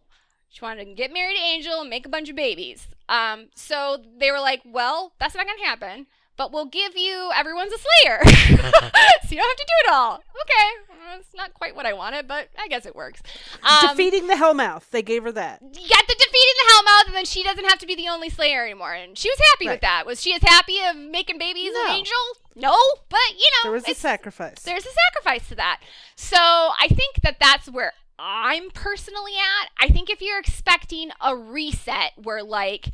She 0.50 0.64
wanted 0.64 0.86
to 0.86 0.94
get 0.94 1.12
married 1.12 1.36
to 1.38 1.42
Angel 1.42 1.82
and 1.82 1.90
make 1.90 2.06
a 2.06 2.10
bunch 2.10 2.30
of 2.30 2.36
babies. 2.36 2.86
Um, 3.10 3.48
so 3.56 3.98
they 4.20 4.30
were 4.30 4.40
like, 4.40 4.62
"Well, 4.66 5.14
that's 5.20 5.34
not 5.36 5.48
gonna 5.48 5.64
happen." 5.66 6.06
But 6.36 6.52
we'll 6.52 6.66
give 6.66 6.98
you 6.98 7.30
everyone's 7.36 7.72
a 7.74 7.78
slayer, 7.78 8.20
so 8.26 8.32
you 8.32 9.38
don't 9.38 9.50
have 9.50 9.58
to 9.58 9.66
do 9.68 9.86
it 9.86 9.92
all. 9.92 10.16
Okay, 10.16 10.70
well, 10.90 11.20
it's 11.20 11.34
not 11.36 11.54
quite 11.54 11.76
what 11.76 11.86
I 11.86 11.94
wanted, 11.94 12.28
but 12.28 12.50
I 12.60 12.68
guess 12.68 12.88
it 12.88 12.96
works. 12.96 13.22
Um, 13.62 13.90
Defeating 13.90 14.26
the 14.26 14.34
Hellmouth. 14.34 14.90
They 14.90 15.04
gave 15.04 15.24
her 15.24 15.32
that. 15.32 15.62
got 15.62 15.72
the 15.72 16.16
defeating 16.16 16.56
the 16.58 16.74
Hellmouth, 16.74 17.06
and 17.08 17.16
then 17.16 17.26
she 17.26 17.44
doesn't 17.44 17.66
have 17.66 17.78
to 17.80 17.86
be 17.86 17.94
the 17.94 18.08
only 18.08 18.30
Slayer 18.32 18.64
anymore. 18.66 18.94
And 18.94 19.16
she 19.16 19.30
was 19.30 19.38
happy 19.52 19.68
Right. 19.68 19.74
with 19.76 19.82
that. 19.82 20.06
Was 20.08 20.22
she 20.24 20.34
as 20.34 20.42
happy 20.42 20.78
of 20.90 20.96
making 20.96 21.38
babies 21.38 21.72
No. 21.72 21.82
with 21.84 21.92
Angel? 21.92 22.18
No, 22.56 22.76
but 23.10 23.20
you 23.32 23.50
know, 23.64 23.70
There 23.70 23.72
was 23.72 23.88
a 23.88 23.96
sacrifice. 23.96 24.60
there's 24.64 24.86
a 24.86 24.92
sacrifice 24.92 25.48
to 25.50 25.56
that. 25.56 25.82
So 26.16 26.38
I 26.38 26.88
think 26.90 27.22
that 27.24 27.38
that's 27.40 27.70
where 27.70 27.94
I'm 28.20 28.70
personally 28.72 29.34
at. 29.34 29.70
I 29.84 29.88
think 29.90 30.10
if 30.10 30.22
you're 30.22 30.40
expecting 30.40 31.10
a 31.20 31.36
reset 31.36 32.12
where 32.16 32.44
like 32.44 32.90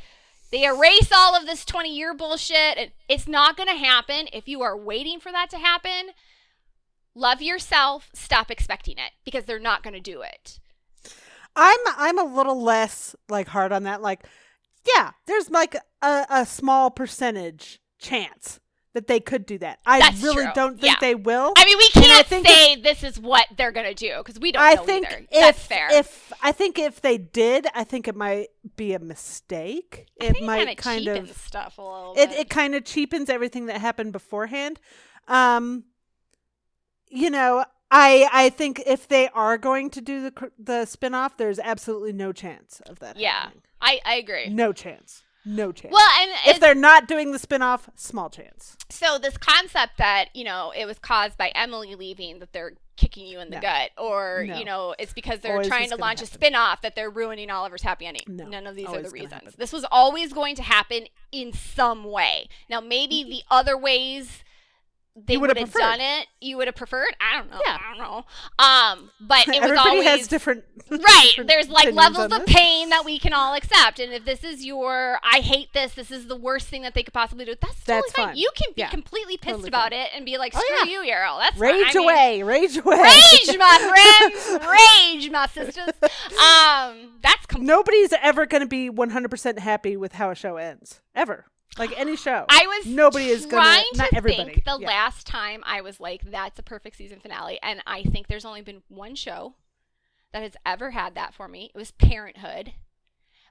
they 0.50 0.64
erase 0.64 1.12
all 1.14 1.36
of 1.36 1.46
this 1.46 1.64
20 1.64 1.94
year 1.94 2.14
bullshit, 2.14 2.92
it's 3.08 3.28
not 3.28 3.56
going 3.56 3.68
to 3.68 3.74
happen. 3.74 4.28
If 4.32 4.48
you 4.48 4.62
are 4.62 4.76
waiting 4.76 5.20
for 5.20 5.30
that 5.30 5.50
to 5.50 5.58
happen, 5.58 6.10
love 7.14 7.42
yourself. 7.42 8.08
Stop 8.14 8.50
expecting 8.50 8.96
it 8.98 9.12
because 9.24 9.44
they're 9.44 9.58
not 9.60 9.82
going 9.82 9.94
to 9.94 10.00
do 10.00 10.22
it. 10.22 10.58
I'm 11.54 11.78
I'm 11.96 12.18
a 12.18 12.24
little 12.24 12.62
less 12.62 13.14
like 13.28 13.48
hard 13.48 13.72
on 13.72 13.82
that. 13.82 14.00
Like, 14.00 14.24
yeah, 14.96 15.10
there's 15.26 15.50
like 15.50 15.76
a, 16.00 16.26
a 16.30 16.46
small 16.46 16.90
percentage 16.90 17.80
chance 17.98 18.60
that 18.92 19.06
they 19.06 19.20
could 19.20 19.46
do 19.46 19.56
that. 19.58 19.78
I 19.86 20.00
That's 20.00 20.20
really 20.22 20.42
true. 20.44 20.52
don't 20.54 20.80
think 20.80 20.94
Yeah. 20.94 21.00
they 21.00 21.14
will. 21.14 21.52
I 21.56 21.64
mean, 21.64 21.78
we 21.78 21.88
can't 21.90 22.26
think 22.26 22.46
say 22.46 22.74
this 22.76 23.04
is 23.04 23.20
what 23.20 23.46
they're 23.56 23.70
going 23.70 23.86
to 23.86 23.94
do 23.94 24.16
because 24.18 24.40
we 24.40 24.50
don't 24.50 24.62
I 24.62 24.74
know 24.74 24.82
think 24.84 25.06
either. 25.06 25.26
if 25.30 25.40
That's 25.40 25.66
fair. 25.66 25.88
if 25.92 26.32
I 26.42 26.50
think 26.52 26.78
if 26.78 27.00
they 27.00 27.16
did, 27.16 27.68
I 27.74 27.84
think 27.84 28.08
it 28.08 28.16
might 28.16 28.48
be 28.76 28.92
a 28.94 28.98
mistake. 28.98 30.06
I 30.20 30.24
It 30.26 30.42
might 30.42 30.76
kind 30.78 31.06
of 31.06 31.30
stuff 31.36 31.78
a 31.78 31.82
little 31.82 32.14
it 32.16 32.30
bit. 32.30 32.38
it 32.40 32.50
kind 32.50 32.74
of 32.74 32.84
cheapens 32.84 33.30
everything 33.30 33.66
that 33.66 33.80
happened 33.80 34.12
beforehand. 34.12 34.80
Um, 35.28 35.84
you 37.08 37.30
know, 37.30 37.64
I 37.92 38.28
I 38.32 38.50
think 38.50 38.82
if 38.86 39.06
they 39.06 39.28
are 39.28 39.56
going 39.58 39.90
to 39.90 40.00
do 40.00 40.22
the 40.22 40.50
the 40.58 40.72
spinoff, 40.84 41.36
there's 41.36 41.58
absolutely 41.60 42.12
no 42.12 42.32
chance 42.32 42.80
of 42.86 42.98
that. 43.00 43.16
Yeah. 43.16 43.42
happening. 43.42 43.62
I, 43.80 44.00
I 44.04 44.14
agree. 44.16 44.48
no 44.48 44.72
chance, 44.72 45.22
no 45.44 45.72
chance. 45.72 45.92
Well, 45.92 46.08
and 46.20 46.30
if 46.46 46.60
they're 46.60 46.74
not 46.74 47.08
doing 47.08 47.32
the 47.32 47.38
spinoff, 47.38 47.88
small 47.96 48.30
chance. 48.30 48.76
so 48.88 49.18
this 49.18 49.36
concept 49.36 49.98
that 49.98 50.26
you 50.34 50.44
know 50.44 50.72
it 50.76 50.86
was 50.86 50.98
caused 50.98 51.36
by 51.38 51.50
Emily 51.54 51.94
leaving 51.94 52.38
that 52.40 52.52
they're 52.52 52.72
kicking 52.96 53.26
you 53.26 53.40
in 53.40 53.48
the 53.48 53.56
No. 53.56 53.62
gut, 53.62 53.90
or 53.96 54.44
No. 54.46 54.58
you 54.58 54.64
know 54.64 54.94
it's 54.98 55.14
because 55.14 55.40
they're 55.40 55.52
Always 55.52 55.68
trying 55.68 55.88
to 55.88 55.96
launch 55.96 56.20
happen. 56.20 56.32
a 56.32 56.34
spin-off 56.34 56.82
that 56.82 56.94
they're 56.94 57.10
ruining 57.10 57.50
Oliver's 57.50 57.82
happy 57.82 58.06
ending. 58.06 58.24
No. 58.28 58.44
None 58.44 58.66
of 58.66 58.76
these 58.76 58.88
are 58.88 59.00
the 59.02 59.10
reasons. 59.10 59.32
happen. 59.32 59.52
This 59.56 59.72
was 59.72 59.86
always 59.90 60.32
going 60.32 60.54
to 60.56 60.62
happen 60.62 61.06
in 61.32 61.52
some 61.52 62.04
way. 62.04 62.48
Now 62.68 62.80
maybe 62.80 63.20
mm-hmm. 63.22 63.30
the 63.30 63.42
other 63.50 63.76
ways 63.78 64.44
they 65.16 65.36
would 65.36 65.48
would've 65.50 65.72
done 65.72 66.00
it. 66.00 66.26
You 66.40 66.56
would 66.56 66.68
have 66.68 66.76
preferred. 66.76 67.14
I 67.20 67.36
don't 67.36 67.50
know. 67.50 67.60
Yeah. 67.66 67.78
I 67.78 67.88
don't 67.90 67.98
know. 67.98 68.24
Um, 68.58 69.10
but 69.20 69.46
it 69.48 69.60
was 69.60 69.70
Everybody 69.70 69.88
always 69.88 70.04
has 70.06 70.28
different. 70.28 70.64
right 70.90 70.98
different 71.28 71.48
there's 71.48 71.68
like 71.68 71.92
levels 71.92 72.32
of 72.32 72.44
pain 72.46 72.88
that 72.88 73.04
we 73.04 73.16
can 73.18 73.32
all 73.32 73.54
accept 73.54 74.00
and 74.00 74.12
if 74.12 74.24
this 74.24 74.42
is 74.42 74.64
your 74.64 75.20
i 75.22 75.38
hate 75.38 75.72
this 75.72 75.94
this 75.94 76.10
is 76.10 76.26
the 76.26 76.34
worst 76.34 76.66
thing 76.66 76.82
that 76.82 76.94
they 76.94 77.02
could 77.04 77.14
possibly 77.14 77.44
do 77.44 77.54
that's 77.60 77.84
totally 77.84 78.00
That's 78.00 78.12
fine. 78.12 78.26
fine. 78.28 78.36
you 78.36 78.50
can 78.56 78.72
be 78.74 78.80
Yeah. 78.80 78.88
completely 78.88 79.36
pissed 79.36 79.50
Totally 79.52 79.68
about 79.68 79.90
fine. 79.92 80.00
it 80.00 80.08
and 80.16 80.24
be 80.24 80.36
like 80.36 80.52
Oh, 80.56 80.60
screw 80.60 80.90
yeah. 80.90 80.98
you 81.00 81.06
Yarrow. 81.06 81.36
that's 81.38 81.56
fine. 81.56 81.74
Rage 81.74 81.94
I 81.94 81.98
mean, 81.98 82.04
away, 82.04 82.42
rage 82.42 82.76
away. 82.76 82.96
rage 82.96 83.56
my 83.56 84.28
friends 84.40 84.66
rage 84.66 85.30
my 85.30 85.46
sisters 85.46 85.94
um 86.42 87.12
that's 87.22 87.46
com- 87.46 87.64
Nobody's 87.64 88.12
ever 88.20 88.46
going 88.46 88.62
to 88.62 88.66
be 88.68 88.90
100% 88.90 89.58
happy 89.60 89.96
with 89.96 90.14
how 90.14 90.30
a 90.30 90.34
show 90.34 90.56
ends. 90.56 91.00
Ever. 91.14 91.44
Like 91.78 91.98
any 91.98 92.16
show. 92.16 92.44
I 92.48 92.66
was 92.66 92.86
Nobody 92.86 93.26
is 93.26 93.46
gonna- 93.46 93.62
trying 93.62 93.84
not 93.94 94.10
to 94.10 94.16
everybody. 94.16 94.52
think 94.54 94.64
the 94.64 94.78
Yeah. 94.80 94.86
last 94.88 95.26
time 95.26 95.62
I 95.64 95.80
was 95.82 96.00
like, 96.00 96.22
that's 96.30 96.58
a 96.58 96.62
perfect 96.62 96.96
season 96.96 97.20
finale. 97.20 97.58
And 97.62 97.80
I 97.86 98.02
think 98.02 98.26
there's 98.26 98.44
only 98.44 98.60
been 98.60 98.82
one 98.88 99.14
show 99.14 99.54
that 100.32 100.42
has 100.42 100.56
ever 100.66 100.90
had 100.90 101.14
that 101.14 101.32
for 101.34 101.46
me. 101.48 101.70
It 101.74 101.78
was 101.78 101.92
Parenthood. 101.92 102.72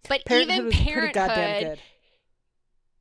But 0.07 0.25
Parenthood 0.25 0.57
even 0.57 0.71
Parenthood, 0.71 1.79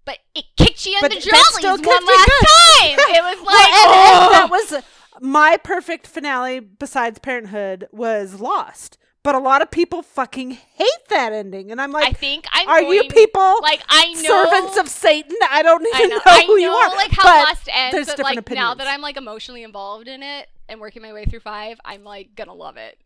but 0.04 0.18
it 0.34 0.44
kicked 0.56 0.84
you 0.86 0.94
in 0.94 0.98
But 1.00 1.10
the 1.12 1.20
jollies 1.20 1.62
one 1.62 1.82
last 1.82 2.26
good. 2.26 2.46
time. 2.46 2.98
It 3.14 3.22
was 3.22 3.38
like, 3.38 3.46
Well, 3.46 3.86
oh. 3.88 4.30
that 4.32 4.48
was 4.50 4.82
my 5.20 5.56
perfect 5.58 6.06
finale 6.06 6.60
besides 6.60 7.18
Parenthood 7.18 7.88
was 7.92 8.40
Lost. 8.40 8.98
But 9.28 9.34
a 9.34 9.40
lot 9.40 9.60
of 9.60 9.70
people 9.70 10.00
fucking 10.00 10.52
hate 10.52 10.88
that 11.10 11.34
ending. 11.34 11.70
And 11.70 11.82
I'm 11.82 11.92
like, 11.92 12.08
I 12.08 12.12
think 12.12 12.46
I'm 12.50 12.66
are 12.66 12.80
going, 12.80 12.94
you 12.94 13.04
people 13.10 13.58
like 13.60 13.82
I 13.86 14.14
know 14.14 14.22
servants 14.22 14.78
of 14.78 14.88
Satan? 14.88 15.36
I 15.50 15.62
don't 15.62 15.86
even 15.86 16.00
I 16.00 16.04
know, 16.06 16.16
know, 16.16 16.22
I 16.24 16.44
who 16.46 16.52
know 16.52 16.56
you 16.56 16.70
are. 16.70 16.96
like 16.96 17.10
how 17.10 17.24
but 17.24 17.48
Lost 17.50 17.68
ends, 17.70 17.92
there's 17.94 18.06
but 18.06 18.16
different 18.16 18.36
like 18.36 18.38
opinions. 18.38 18.64
now 18.64 18.74
that 18.76 18.86
I'm 18.86 19.02
like 19.02 19.18
emotionally 19.18 19.64
involved 19.64 20.08
in 20.08 20.22
it 20.22 20.48
and 20.66 20.80
working 20.80 21.02
my 21.02 21.12
way 21.12 21.26
through 21.26 21.40
five, 21.40 21.78
I'm 21.84 22.04
like 22.04 22.36
gonna 22.36 22.54
love 22.54 22.78
it. 22.78 22.96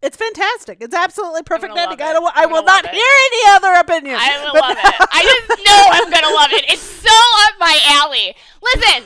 It's 0.00 0.16
fantastic. 0.16 0.78
It's 0.80 0.94
absolutely 0.94 1.42
perfect 1.42 1.76
ending. 1.76 2.00
I 2.00 2.14
don't. 2.14 2.32
I 2.34 2.46
will 2.46 2.64
not 2.64 2.86
it. 2.86 2.92
hear 2.92 3.04
any 3.04 3.56
other 3.56 3.74
opinion. 3.74 4.16
I 4.18 4.42
will 4.42 4.58
love 4.58 4.78
it. 4.78 5.08
I 5.12 5.44
just 5.48 5.60
know 5.66 5.84
I'm 5.90 6.10
gonna 6.10 6.34
love 6.34 6.52
it. 6.52 6.64
It's 6.72 6.80
so 6.80 7.12
up 7.44 7.60
my 7.60 7.78
alley. 7.88 8.34
Listen, 8.62 9.02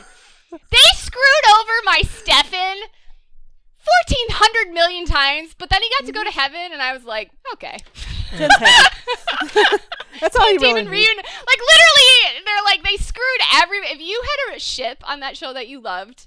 they 0.53 0.91
screwed 0.95 1.47
over 1.59 1.73
my 1.87 2.03
Stefan 2.03 2.77
fourteen 3.81 4.27
hundred 4.31 4.73
million 4.73 5.05
times, 5.07 5.55
but 5.57 5.71
then 5.71 5.83
he 5.83 5.91
got 5.99 6.07
to 6.07 6.13
go 6.13 6.23
to 6.23 6.31
mm-hmm. 6.31 6.39
heaven, 6.39 6.73
and 6.73 6.83
I 6.83 6.93
was 6.93 7.05
like, 7.05 7.31
okay. 7.55 7.77
That's 10.21 10.37
all 10.37 10.53
you 10.53 10.59
really 10.61 10.75
Demon 10.75 10.85
need. 10.85 10.91
reunion, 10.91 11.17
like 11.17 11.61
literally, 11.61 12.45
they're 12.45 12.65
like 12.65 12.83
they 12.85 12.97
screwed 12.97 13.41
every. 13.55 13.79
If 13.79 14.01
you 14.01 14.23
had 14.23 14.57
a 14.57 14.61
ship 14.61 15.03
on 15.09 15.21
that 15.21 15.37
show 15.37 15.53
that 15.53 15.69
you 15.69 15.81
loved, 15.81 16.27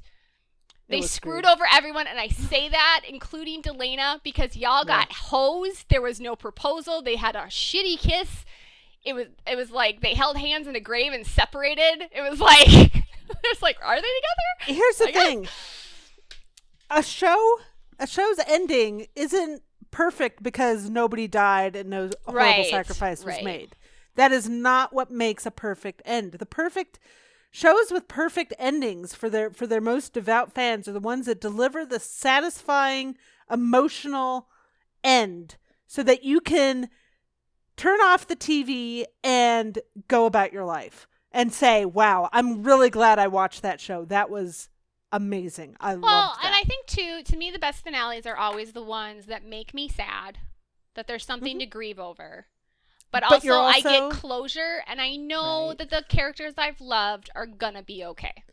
they 0.89 1.01
screwed 1.01 1.43
screwed. 1.43 1.45
over 1.45 1.64
everyone, 1.72 2.08
and 2.08 2.20
I 2.20 2.28
say 2.28 2.70
that, 2.70 3.01
including 3.08 3.62
Delena, 3.62 4.22
because 4.24 4.56
y'all 4.58 4.84
got 4.84 5.12
hosed. 5.12 5.86
There 5.89 6.01
was 6.01 6.20
no 6.20 6.36
proposal. 6.36 7.01
They 7.01 7.16
had 7.16 7.36
a 7.36 7.43
shitty 7.43 7.99
kiss. 7.99 8.45
It 9.06 9.14
was 9.14 9.28
it 9.47 9.56
was 9.56 9.72
like 9.72 10.01
they 10.01 10.14
held 10.14 10.38
hands 10.38 10.68
in 10.68 10.76
a 10.76 10.80
grave 10.80 11.14
and 11.14 11.26
separated. 11.26 12.10
It 12.12 12.30
was 12.30 12.39
like 12.39 12.68
it's 13.43 13.62
like 13.62 13.78
are 13.84 13.95
they 13.95 14.01
together? 14.01 14.80
Here's 14.80 14.97
the 14.97 15.08
I 15.08 15.12
guess. 15.12 15.28
thing. 15.28 15.47
A 16.96 17.02
show, 17.04 17.60
a 18.00 18.08
show's 18.08 18.39
ending 18.48 19.08
isn't 19.16 19.64
perfect 19.91 20.44
because 20.44 20.89
nobody 20.89 21.28
died 21.28 21.76
and 21.76 21.89
no 21.89 22.10
horrible 22.26 22.39
Right, 22.39 22.66
sacrifice 22.70 23.24
was 23.24 23.36
right. 23.36 23.44
made. 23.44 23.76
That 24.16 24.32
is 24.32 24.48
not 24.48 24.94
what 24.94 25.10
makes 25.12 25.46
a 25.46 25.52
perfect 25.52 26.02
end. 26.06 26.34
The 26.34 26.46
perfect 26.46 27.00
shows 27.52 27.91
with 27.91 28.08
perfect 28.08 28.54
endings 28.60 29.14
for 29.16 29.30
their 29.30 29.50
for 29.52 29.66
their 29.68 29.82
most 29.82 30.14
devout 30.14 30.52
fans 30.52 30.88
are 30.88 30.91
the 30.94 31.00
ones 31.00 31.26
that 31.26 31.41
deliver 31.41 31.86
the 31.86 32.00
satisfying 32.00 33.16
emotional 33.52 34.48
end 35.04 35.58
so 35.88 36.04
that 36.04 36.24
you 36.24 36.39
can 36.41 36.89
turn 37.76 38.00
off 38.02 38.28
the 38.28 38.36
TV 38.36 39.06
and 39.24 39.80
go 40.08 40.26
about 40.26 40.54
your 40.54 40.66
life 40.66 41.08
and 41.32 41.52
say, 41.52 41.86
"Wow, 41.86 42.30
I'm 42.32 42.62
really 42.64 42.89
glad 42.91 43.18
I 43.18 43.28
watched 43.28 43.64
that 43.64 43.80
show. 43.82 44.06
That 44.06 44.30
was 44.30 44.70
amazing. 45.14 45.76
I 45.80 45.95
well, 45.95 46.01
loved 46.28 46.39
that." 46.41 46.45
and 46.47 46.55
I 46.55 46.64
think 46.64 46.86
too, 46.88 47.24
to 47.24 47.38
me, 47.38 47.49
the 47.51 47.59
best 47.59 47.84
finales 47.84 48.26
are 48.26 48.36
always 48.36 48.74
the 48.74 48.84
ones 48.84 49.28
that 49.28 49.45
make 49.45 49.74
me 49.74 49.88
sad, 49.88 50.39
that 50.95 51.07
there's 51.07 51.26
something 51.26 51.57
to 51.59 51.66
grieve 51.66 51.99
over. 51.99 52.47
But, 53.11 53.24
Mm-hmm. 53.24 53.30
But 53.34 53.43
you're 53.43 53.55
also, 53.55 53.89
I 53.89 54.09
get 54.09 54.11
closure, 54.11 54.84
and 54.88 54.99
I 54.99 55.16
know 55.16 55.70
Right. 55.70 55.78
that 55.78 55.89
the 55.91 56.03
characters 56.09 56.55
I've 56.57 56.82
loved 56.82 57.30
are 57.36 57.45
gonna 57.45 57.84
be 57.84 58.03
okay. 58.03 58.43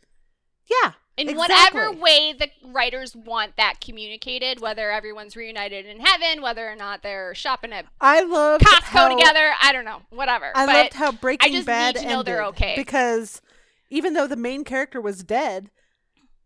yeah, 0.67 0.93
In 1.17 1.27
exactly. 1.27 1.79
whatever 1.81 1.91
way 1.99 2.31
the 2.31 2.49
writers 2.63 3.15
want 3.15 3.57
that 3.57 3.81
communicated, 3.81 4.61
whether 4.61 4.91
everyone's 4.91 5.35
reunited 5.35 5.85
in 5.85 5.99
heaven, 5.99 6.41
whether 6.41 6.69
or 6.69 6.75
not 6.75 7.01
they're 7.03 7.33
shopping 7.35 7.73
at 7.73 7.87
I 7.99 8.21
love 8.21 8.61
Costco 8.61 8.83
how, 8.83 9.09
together, 9.09 9.51
I 9.61 9.73
don't 9.73 9.83
know, 9.83 10.03
whatever. 10.11 10.51
I 10.55 10.65
but 10.67 10.75
loved 10.75 10.93
how 10.93 11.11
Breaking 11.11 11.53
just 11.53 11.65
Bad 11.65 11.95
need 11.95 12.01
to 12.03 12.07
know 12.07 12.23
they're 12.23 12.43
ended 12.43 12.53
okay. 12.61 12.73
because 12.77 13.41
even 13.89 14.13
though 14.13 14.27
the 14.27 14.37
main 14.37 14.63
character 14.63 15.01
was 15.01 15.23
dead, 15.23 15.71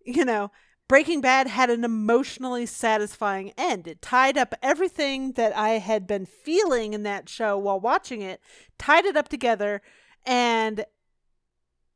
you 0.05 0.23
know, 0.25 0.51
Breaking 0.87 1.19
Bad 1.19 1.47
had 1.47 1.69
an 1.69 1.83
emotionally 1.83 2.65
satisfying 2.65 3.51
end. 3.57 3.87
It 3.87 4.01
tied 4.01 4.37
up 4.37 4.53
everything 4.61 5.31
that 5.33 5.55
I 5.57 5.79
had 5.79 6.05
been 6.05 6.25
feeling 6.25 6.93
in 6.93 7.03
that 7.03 7.27
show 7.27 7.57
while 7.57 7.79
watching 7.79 8.21
it, 8.21 8.39
tied 8.77 9.05
it 9.05 9.17
up 9.17 9.27
together, 9.27 9.81
and 10.25 10.85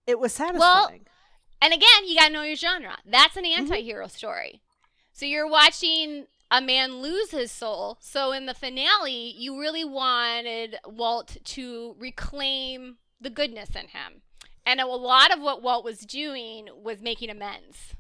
it 0.08 0.20
was 0.20 0.34
satisfying. 0.34 0.60
Well, 0.60 0.92
And 1.62 1.74
again, 1.74 2.08
you 2.08 2.16
gotta 2.16 2.34
know 2.34 2.42
your 2.44 2.56
genre. 2.56 2.98
That's 3.06 3.36
an 3.38 3.44
Mm-hmm. 3.44 3.62
anti-hero 3.62 4.08
story. 4.08 4.62
So 5.12 5.26
you're 5.26 5.50
watching 5.50 6.26
a 6.50 6.62
man 6.62 7.02
lose 7.02 7.32
his 7.32 7.52
soul. 7.52 7.98
So 8.00 8.32
in 8.32 8.46
the 8.48 8.54
finale, 8.56 9.36
you 9.38 9.60
really 9.60 9.84
wanted 9.86 10.78
Walt 10.86 11.38
to 11.44 11.96
reclaim 12.00 12.98
the 13.22 13.30
goodness 13.30 13.72
in 13.76 13.90
him. 13.90 14.24
And 14.66 14.80
a 14.80 14.88
lot 14.88 15.32
of 15.34 15.42
what 15.42 15.62
Walt 15.62 15.84
was 15.84 16.00
doing 16.00 16.70
was 16.82 17.02
making 17.02 17.30
amends. 17.30 17.94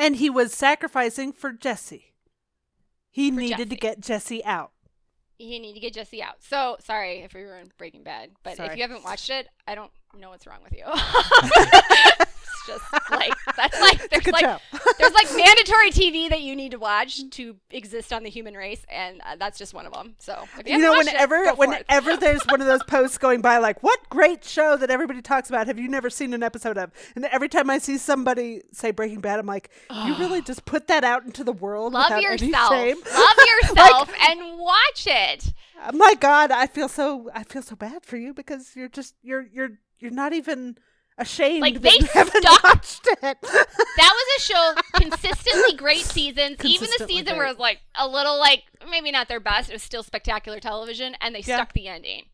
And 0.00 0.16
he 0.16 0.30
was 0.30 0.52
sacrificing 0.52 1.32
for 1.32 1.52
Jesse. 1.52 2.14
He 3.10 3.30
For 3.30 3.36
needed 3.40 3.70
to 3.70 3.76
get 3.76 4.00
Jesse 4.00 4.42
out. 4.44 4.72
He 5.36 5.58
needed 5.58 5.74
to 5.74 5.80
get 5.80 5.94
Jesse 5.94 6.22
out. 6.22 6.42
So 6.42 6.76
sorry 6.80 7.18
if 7.18 7.34
we 7.34 7.42
were 7.44 7.58
in 7.58 7.70
Breaking 7.76 8.02
Bad, 8.02 8.30
but 8.42 8.58
if 8.58 8.76
you 8.76 8.82
haven't 8.82 9.04
watched 9.04 9.30
it, 9.30 9.48
I 9.66 9.74
don't 9.74 9.90
know 10.18 10.30
what's 10.30 10.46
wrong 10.46 10.60
with 10.62 10.72
you. 10.72 10.84
just 12.66 12.84
like 13.10 13.32
that's 13.56 13.80
like 13.80 14.10
there's 14.10 14.26
like 14.26 14.60
there's 14.98 15.12
like 15.12 15.36
mandatory 15.36 15.90
TV 15.90 16.28
that 16.28 16.40
you 16.40 16.56
need 16.56 16.72
to 16.72 16.78
watch 16.78 17.28
to 17.30 17.56
exist 17.70 18.12
on 18.12 18.22
the 18.22 18.30
human 18.30 18.54
race, 18.54 18.84
and 18.88 19.20
uh, 19.22 19.36
that's 19.36 19.58
just 19.58 19.74
one 19.74 19.86
of 19.86 19.92
them. 19.92 20.14
So 20.18 20.44
you, 20.64 20.74
you 20.74 20.78
know, 20.78 20.92
whenever 20.92 21.36
it, 21.36 21.44
go 21.44 21.56
for 21.56 21.64
it. 21.64 21.84
whenever 21.88 22.16
there's 22.20 22.42
one 22.44 22.60
of 22.60 22.66
those 22.66 22.82
posts 22.84 23.18
going 23.18 23.40
by, 23.40 23.58
like, 23.58 23.82
"What 23.82 23.98
great 24.08 24.44
show 24.44 24.76
that 24.76 24.90
everybody 24.90 25.22
talks 25.22 25.48
about? 25.48 25.66
Have 25.66 25.78
you 25.78 25.88
never 25.88 26.10
seen 26.10 26.32
an 26.34 26.42
episode 26.42 26.78
of?" 26.78 26.90
And 27.14 27.24
every 27.26 27.48
time 27.48 27.70
I 27.70 27.78
see 27.78 27.98
somebody 27.98 28.62
say 28.72 28.90
Breaking 28.90 29.20
Bad, 29.20 29.38
I'm 29.38 29.46
like, 29.46 29.70
"You 29.90 30.16
really 30.16 30.42
just 30.42 30.64
put 30.64 30.88
that 30.88 31.04
out 31.04 31.24
into 31.24 31.44
the 31.44 31.52
world 31.52 31.92
love 31.92 32.20
yourself, 32.20 32.70
shame?" 32.70 32.96
love 33.14 33.36
yourself, 33.62 34.12
and 34.28 34.58
watch 34.58 35.06
it. 35.06 35.52
My 35.92 36.14
God, 36.14 36.50
I 36.50 36.66
feel 36.66 36.88
so 36.88 37.30
I 37.34 37.44
feel 37.44 37.62
so 37.62 37.74
bad 37.74 38.04
for 38.04 38.16
you 38.16 38.34
because 38.34 38.76
you're 38.76 38.88
just 38.88 39.14
you're 39.22 39.46
you're 39.52 39.78
you're 39.98 40.10
not 40.10 40.32
even 40.32 40.76
ashamed 41.20 41.60
Like, 41.60 41.80
they 41.80 41.98
haven't 42.14 42.42
stuck- 42.42 42.62
watched 42.64 43.06
it. 43.06 43.20
That 43.22 43.36
was 43.98 44.26
a 44.38 44.40
show 44.40 44.74
consistently 44.94 45.76
great 45.76 46.00
seasons. 46.04 46.56
Even 46.60 46.60
the 46.60 46.78
Consistently 46.78 47.16
season 47.18 47.36
where 47.36 47.46
it 47.46 47.50
was 47.50 47.58
like 47.58 47.80
a 47.94 48.08
little 48.08 48.38
like 48.38 48.64
maybe 48.90 49.10
not 49.12 49.28
their 49.28 49.40
best, 49.40 49.70
it 49.70 49.74
was 49.74 49.82
still 49.82 50.02
spectacular 50.02 50.58
television, 50.60 51.14
and 51.20 51.34
they 51.34 51.40
Yeah. 51.40 51.56
stuck 51.56 51.72
the 51.74 51.86
ending. 51.88 52.24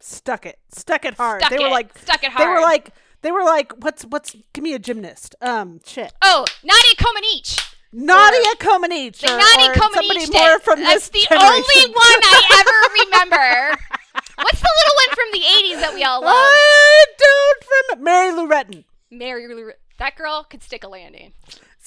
stuck 0.00 0.46
it, 0.46 0.58
stuck 0.70 1.04
it 1.04 1.14
hard. 1.14 1.40
Stuck 1.42 1.50
they 1.50 1.58
were 1.58 1.68
like 1.70 1.96
stuck 1.98 2.22
it 2.24 2.30
hard. 2.32 2.42
they 2.46 2.50
were 2.52 2.60
like 2.60 2.92
they 3.22 3.32
were 3.32 3.42
like 3.44 3.72
what's 3.82 4.04
what's 4.04 4.34
give 4.52 4.62
me 4.62 4.72
a 4.74 4.78
gymnast. 4.78 5.34
Um, 5.42 5.80
shit. 5.84 6.12
oh, 6.22 6.44
Nadia 6.62 6.94
Comaneci. 6.96 7.64
Nadia 7.90 8.54
Comaneci 8.60 9.22
Nadia 9.24 9.72
Comaneci. 9.72 9.94
somebody 9.94 10.30
more 10.30 10.58
from 10.60 10.80
That's 10.82 11.08
this 11.08 11.22
the 11.22 11.26
generation. 11.28 11.54
only 11.54 11.94
one 11.94 12.20
I 12.22 12.40
ever 12.60 12.78
remember. 13.10 13.78
What's 14.42 14.60
the 14.60 14.68
little 14.78 14.96
one 15.06 15.16
from 15.16 15.32
the 15.32 15.40
'80s 15.46 15.80
that 15.80 15.94
we 15.94 16.04
all 16.04 16.20
love? 16.22 16.34
I 16.34 17.04
don't 17.18 17.64
remember. 17.90 18.04
Mary 18.04 18.32
Lou 18.32 18.48
Retton. 18.48 18.84
Mary 19.10 19.48
Lou. 19.52 19.72
That 19.98 20.16
girl 20.16 20.44
could 20.48 20.62
stick 20.62 20.84
a 20.84 20.88
landing. 20.88 21.32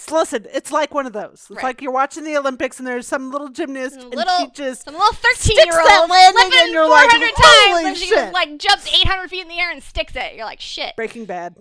Listen, 0.09 0.47
it's 0.51 0.71
like 0.71 0.93
one 0.93 1.05
of 1.05 1.13
those. 1.13 1.33
It's 1.33 1.51
Right. 1.51 1.63
like 1.63 1.81
you're 1.81 1.91
watching 1.91 2.23
the 2.23 2.35
Olympics 2.35 2.79
and 2.79 2.87
there's 2.87 3.07
some 3.07 3.29
little 3.31 3.49
gymnast 3.49 3.97
and 3.99 4.13
she 4.13 4.47
just 4.53 4.85
Some 4.85 4.95
little 4.95 5.13
Sticks 5.13 5.43
13 5.47 5.65
year 5.67 5.79
old 5.79 6.09
landing 6.09 6.51
and 6.59 6.71
you're 6.73 6.89
like, 6.89 7.09
400 7.09 7.27
times, 7.35 7.37
"Holy 7.67 7.85
and 7.85 7.97
she 7.97 8.09
just 8.09 8.33
like 8.33 8.57
jumps 8.57 8.91
800 8.91 9.29
feet 9.29 9.41
in 9.41 9.47
the 9.47 9.59
air 9.59 9.69
and 9.71 9.83
sticks 9.83 10.15
it. 10.15 10.33
You're 10.35 10.45
like, 10.45 10.59
shit. 10.59 10.95
Breaking 10.95 11.25
Bad. 11.25 11.55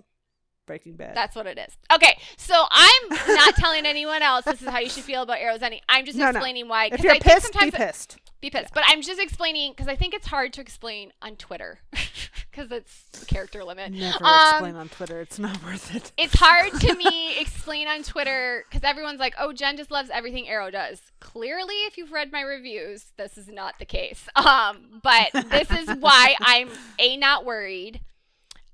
Breaking 0.65 0.95
Bad. 0.95 1.15
That's 1.15 1.35
what 1.35 1.45
it 1.45 1.57
is. 1.59 1.77
Okay, 1.93 2.17
so 2.37 2.65
I'm 2.71 3.09
not 3.35 3.55
telling 3.57 3.85
anyone 3.85 4.23
else 4.23 4.45
this 4.45 4.61
is 4.61 4.67
how 4.67 4.79
you 4.79 4.89
should 4.89 5.03
feel 5.03 5.21
about 5.21 5.37
Arrow's 5.37 5.61
ending. 5.61 5.81
I'm 5.87 6.05
just 6.05 6.17
No, 6.17 6.25
no. 6.25 6.31
explaining 6.31 6.67
why. 6.67 6.85
if 6.91 7.03
you're 7.03 7.11
I 7.13 7.19
think 7.19 7.23
pissed, 7.25 7.59
be 7.59 7.69
pissed. 7.71 8.17
Be 8.41 8.49
pissed. 8.49 8.73
But 8.73 8.83
I'm 8.87 9.01
just 9.01 9.21
explaining 9.21 9.71
because 9.71 9.87
I 9.87 9.95
think 9.95 10.13
it's 10.13 10.27
hard 10.27 10.51
to 10.53 10.61
explain 10.61 11.13
on 11.21 11.35
Twitter 11.35 11.79
because 12.51 12.71
it's 12.71 13.23
character 13.25 13.63
limit. 13.63 13.91
Never 13.91 14.17
Um, 14.25 14.49
explain 14.49 14.75
on 14.75 14.89
Twitter. 14.89 15.21
It's 15.21 15.37
not 15.37 15.63
worth 15.63 15.95
it. 15.95 16.11
It's 16.17 16.33
hard 16.35 16.73
to 16.81 16.95
me 16.95 17.39
explain 17.39 17.87
on 17.87 18.01
Twitter 18.03 18.65
because 18.67 18.83
everyone's 18.83 19.19
like, 19.19 19.35
"Oh, 19.39 19.53
Jen 19.53 19.77
just 19.77 19.91
loves 19.91 20.09
everything 20.11 20.49
Arrow 20.49 20.71
does." 20.71 21.01
Clearly, 21.19 21.75
if 21.85 21.97
you've 21.97 22.11
read 22.11 22.31
my 22.31 22.41
reviews, 22.41 23.11
this 23.17 23.37
is 23.37 23.47
not 23.47 23.75
the 23.79 23.85
case. 23.85 24.27
Um, 24.35 25.01
but 25.03 25.29
this 25.49 25.69
is 25.69 25.89
why 25.99 26.35
I'm 26.41 26.69
a 26.99 27.15
not 27.17 27.45
worried. 27.45 28.01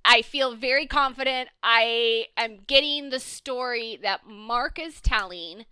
I 0.06 0.22
feel 0.22 0.56
very 0.56 0.88
confident. 0.88 1.50
I 1.62 2.28
am 2.38 2.60
getting 2.68 3.10
the 3.10 3.20
story 3.20 4.00
that 4.02 4.22
Marc 4.26 4.80
is 4.80 5.02
telling. 5.02 5.66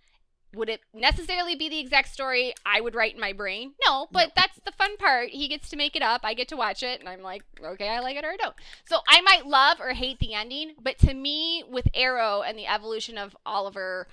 Would 0.54 0.68
it 0.68 0.80
necessarily 0.94 1.54
be 1.54 1.68
the 1.68 1.78
exact 1.78 2.12
story 2.12 2.54
I 2.64 2.80
would 2.80 2.94
write 2.94 3.14
in 3.14 3.20
my 3.20 3.32
brain? 3.32 3.72
No, 3.86 4.06
but 4.10 4.32
that's 4.34 4.58
the 4.64 4.72
fun 4.72 4.96
part. 4.96 5.30
He 5.30 5.48
gets 5.48 5.68
to 5.70 5.76
make 5.76 5.96
it 5.96 6.02
up. 6.02 6.22
I 6.24 6.34
get 6.34 6.48
to 6.48 6.56
watch 6.56 6.82
it, 6.82 7.00
and 7.00 7.08
I'm 7.08 7.20
like, 7.20 7.42
okay, 7.62 7.88
I 7.88 8.00
like 8.00 8.16
it 8.16 8.24
or 8.24 8.30
I 8.30 8.36
don't. 8.36 8.54
So 8.84 8.98
I 9.08 9.20
might 9.20 9.46
love 9.46 9.80
or 9.80 9.90
hate 9.90 10.18
the 10.18 10.34
ending, 10.34 10.74
but 10.82 10.98
to 10.98 11.12
me, 11.12 11.64
with 11.68 11.88
Arrow 11.94 12.42
and 12.42 12.58
the 12.58 12.66
evolution 12.66 13.18
of 13.18 13.36
Oliver, 13.44 14.08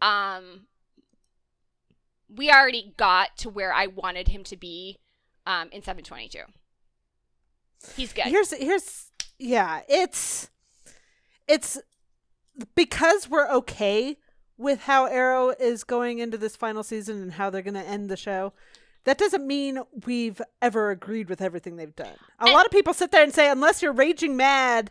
um, 0.00 0.66
we 2.28 2.50
already 2.50 2.94
got 2.96 3.36
to 3.38 3.48
where 3.48 3.72
I 3.72 3.86
wanted 3.86 4.28
him 4.28 4.44
to 4.44 4.56
be 4.56 4.98
um, 5.46 5.68
in 5.72 5.82
722. 5.82 6.40
He's 7.96 8.12
good. 8.12 8.26
Here's 8.26 8.52
here's 8.52 9.10
yeah, 9.38 9.80
it's 9.88 10.50
it's 11.46 11.78
because 12.74 13.28
we're 13.28 13.48
okay 13.48 14.16
with 14.58 14.80
how 14.82 15.06
Arrow 15.06 15.50
is 15.50 15.84
going 15.84 16.18
into 16.18 16.36
this 16.36 16.56
final 16.56 16.82
season 16.82 17.22
and 17.22 17.32
how 17.32 17.48
they're 17.48 17.62
going 17.62 17.74
to 17.74 17.80
end 17.80 18.10
the 18.10 18.16
show. 18.16 18.52
That 19.04 19.16
doesn't 19.16 19.46
mean 19.46 19.78
we've 20.04 20.42
ever 20.60 20.90
agreed 20.90 21.30
with 21.30 21.40
everything 21.40 21.76
they've 21.76 21.94
done. 21.96 22.16
A 22.40 22.44
And- 22.44 22.52
lot 22.52 22.66
of 22.66 22.72
people 22.72 22.92
sit 22.92 23.10
there 23.12 23.22
and 23.22 23.32
say 23.32 23.48
unless 23.48 23.80
you're 23.80 23.92
raging 23.92 24.36
mad, 24.36 24.90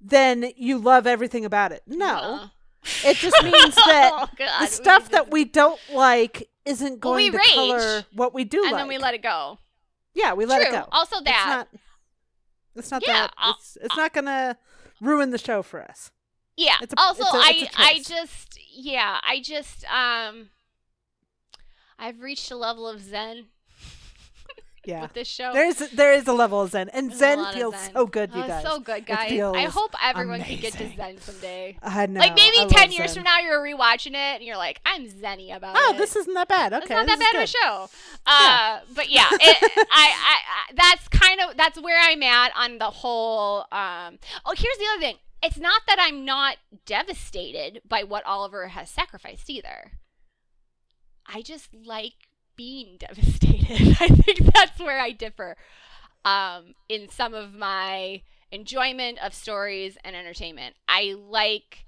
then 0.00 0.52
you 0.56 0.78
love 0.78 1.06
everything 1.06 1.44
about 1.44 1.72
it. 1.72 1.82
No. 1.86 2.14
Uh. 2.16 2.48
It 3.04 3.16
just 3.16 3.36
means 3.42 3.74
that 3.74 4.10
Oh, 4.14 4.28
God, 4.36 4.62
the 4.62 4.66
stuff 4.66 5.08
that 5.10 5.30
we 5.30 5.44
don't 5.44 5.80
like 5.92 6.48
isn't 6.64 7.04
Well, 7.04 7.14
we 7.14 7.30
going 7.30 7.32
to 7.32 7.38
rage, 7.48 7.54
color 7.54 8.04
what 8.12 8.32
we 8.34 8.44
do 8.44 8.62
and 8.62 8.72
like. 8.72 8.80
then 8.82 8.88
we 8.88 8.98
let 8.98 9.14
it 9.14 9.22
go. 9.22 9.58
yeah, 10.14 10.32
we 10.34 10.46
let 10.46 10.60
True. 10.62 10.68
it 10.68 10.72
go. 10.82 10.88
Also, 10.92 11.16
It's 11.16 11.24
that 11.24 11.46
not. 11.48 11.68
It's 12.76 12.90
not 12.90 13.02
Yeah, 13.06 13.12
that. 13.14 13.32
I'll- 13.36 13.56
It's 13.58 13.76
it's 13.80 13.96
not 13.96 14.12
gonna 14.12 14.56
ruin 15.00 15.30
the 15.30 15.38
show 15.38 15.62
for 15.62 15.82
us. 15.82 16.10
Yeah. 16.60 16.76
It's 16.82 16.92
a- 16.92 17.00
also, 17.00 17.22
it's 17.24 17.32
a- 17.34 17.36
I 17.36 17.52
it's 17.56 17.74
I 17.78 17.92
choice. 17.94 18.06
just 18.08 18.58
yeah 18.72 19.18
I 19.22 19.40
just 19.40 19.84
um 19.86 20.50
I've 21.98 22.20
reached 22.20 22.50
a 22.50 22.56
level 22.56 22.88
of 22.88 23.00
zen 23.02 23.46
Yeah. 24.84 25.02
with 25.02 25.12
this 25.12 25.28
show. 25.28 25.52
There's 25.52 25.76
there 25.90 26.12
is 26.14 26.26
a 26.26 26.32
level 26.32 26.60
of 26.62 26.70
zen, 26.70 26.88
and 26.88 27.10
There's 27.10 27.16
a 27.16 27.18
Zen 27.18 27.38
lot 27.38 27.48
of 27.52 27.54
feels 27.60 27.74
zen. 27.76 27.92
so 27.92 28.06
good, 28.06 28.30
you 28.34 28.42
Oh, 28.42 28.48
guys. 28.48 28.62
So 28.62 28.80
good, 28.80 29.04
guys. 29.06 29.30
I 29.32 29.64
hope 29.64 29.94
everyone 30.02 30.40
can 30.42 30.56
get 30.58 30.72
to 30.74 30.78
amazing. 30.84 30.96
zen 30.96 31.20
someday. 31.20 31.76
I 31.82 32.06
know. 32.06 32.18
like 32.20 32.34
maybe 32.34 32.56
I 32.58 32.66
ten 32.66 32.88
love 32.88 32.92
years 32.98 33.10
Zen. 33.12 33.16
from 33.22 33.24
now, 33.24 33.38
you're 33.40 33.60
rewatching 33.62 34.12
it 34.12 34.36
and 34.40 34.42
you're 34.42 34.56
like, 34.56 34.80
I'm 34.86 35.06
zenny 35.06 35.54
about 35.54 35.76
it. 35.76 35.82
Oh, 35.84 35.94
this 35.98 36.16
isn't 36.16 36.32
that 36.34 36.48
bad. 36.48 36.72
Okay, 36.72 36.82
It's 36.84 36.90
not 36.90 37.06
this 37.06 37.18
that 37.18 37.32
bad 37.32 37.42
of 37.42 37.42
a 37.42 37.44
good. 37.44 37.48
show. 37.48 37.90
Uh, 38.26 38.80
but 38.94 39.10
yeah, 39.10 39.28
it, 39.32 39.58
I, 39.92 40.06
I, 40.32 40.36
I, 40.36 40.72
that's 40.74 41.08
kind 41.08 41.40
of 41.42 41.56
that's 41.58 41.78
where 41.80 41.98
I'm 42.00 42.22
at 42.22 42.52
on 42.56 42.78
the 42.78 42.90
whole. 42.90 43.66
Um, 43.70 44.18
oh, 44.46 44.54
here's 44.56 44.78
the 44.78 44.86
other 44.94 45.00
thing. 45.00 45.16
It's 45.42 45.58
not 45.58 45.82
that 45.86 45.98
I'm 46.00 46.24
not 46.24 46.56
devastated 46.86 47.82
by 47.86 48.02
what 48.04 48.24
Oliver 48.26 48.68
has 48.68 48.90
sacrificed 48.90 49.48
either. 49.50 49.92
I 51.26 51.42
just 51.42 51.74
like 51.74 52.14
being 52.56 52.96
devastated. 52.98 53.96
I 54.00 54.08
think 54.08 54.52
that's 54.54 54.78
where 54.80 55.00
I 55.00 55.10
differ. 55.12 55.56
um, 56.24 56.74
in 56.88 57.08
some 57.10 57.34
of 57.34 57.54
my 57.54 58.22
enjoyment 58.52 59.18
of 59.24 59.34
stories 59.34 59.98
and 60.04 60.16
entertainment. 60.16 60.76
I 60.88 61.14
like 61.18 61.86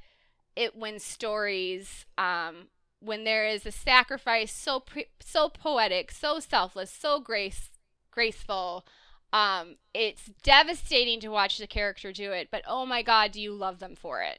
it 0.56 0.76
when 0.76 0.98
stories, 1.00 2.06
um, 2.18 2.68
when 3.00 3.24
there 3.24 3.46
is 3.46 3.66
a 3.66 3.72
sacrifice 3.72 4.52
so 4.52 4.80
pre- 4.80 5.08
so 5.20 5.48
poetic, 5.50 6.10
so 6.12 6.40
selfless, 6.40 6.90
so 6.92 7.20
grace 7.20 7.70
graceful. 8.10 8.86
Um, 9.32 9.76
it's 9.94 10.26
devastating 10.42 11.20
to 11.20 11.28
watch 11.28 11.58
the 11.58 11.66
character 11.66 12.12
do 12.12 12.32
it, 12.32 12.48
but 12.50 12.62
oh 12.66 12.84
my 12.86 13.02
god, 13.02 13.32
do 13.32 13.40
you 13.40 13.54
love 13.54 13.78
them 13.78 13.94
for 13.96 14.20
it? 14.22 14.38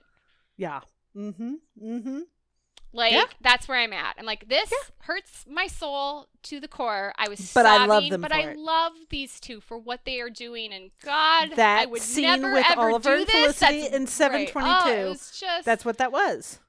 Yeah. 0.57 0.81
Mm-hmm. 1.15 1.53
Mm-hmm. 1.83 2.19
Like 2.95 3.13
Yeah. 3.13 3.23
that's 3.41 3.67
where 3.67 3.79
I'm 3.79 3.91
at. 3.93 4.15
I'm 4.19 4.25
like, 4.25 4.47
this 4.49 4.71
hurts 4.99 5.45
my 5.49 5.65
soul 5.65 6.27
to 6.43 6.59
the 6.59 6.67
core. 6.67 7.11
I 7.17 7.27
was 7.27 7.51
But 7.53 7.65
I 7.65 7.87
love 7.87 8.07
them 8.09 8.21
but 8.21 8.31
I 8.31 8.51
it. 8.51 8.57
love 8.57 8.91
these 9.09 9.39
two 9.39 9.61
for 9.61 9.79
what 9.79 10.01
they 10.05 10.19
are 10.21 10.29
doing. 10.29 10.71
And 10.71 10.91
God, 11.03 11.53
I 11.53 11.55
That 11.55 11.89
would 11.89 12.01
scene 12.03 12.23
never 12.25 12.53
with 12.53 12.65
ever 12.69 12.81
Oliver 12.81 13.17
do 13.17 13.25
this. 13.25 13.33
Felicity 13.33 13.81
That's 13.81 13.95
in 13.95 14.05
722. 14.07 14.69
Oh, 14.69 15.13
just 15.13 15.65
That's 15.65 15.83
what 15.83 15.97
that 15.97 16.11
was. 16.11 16.59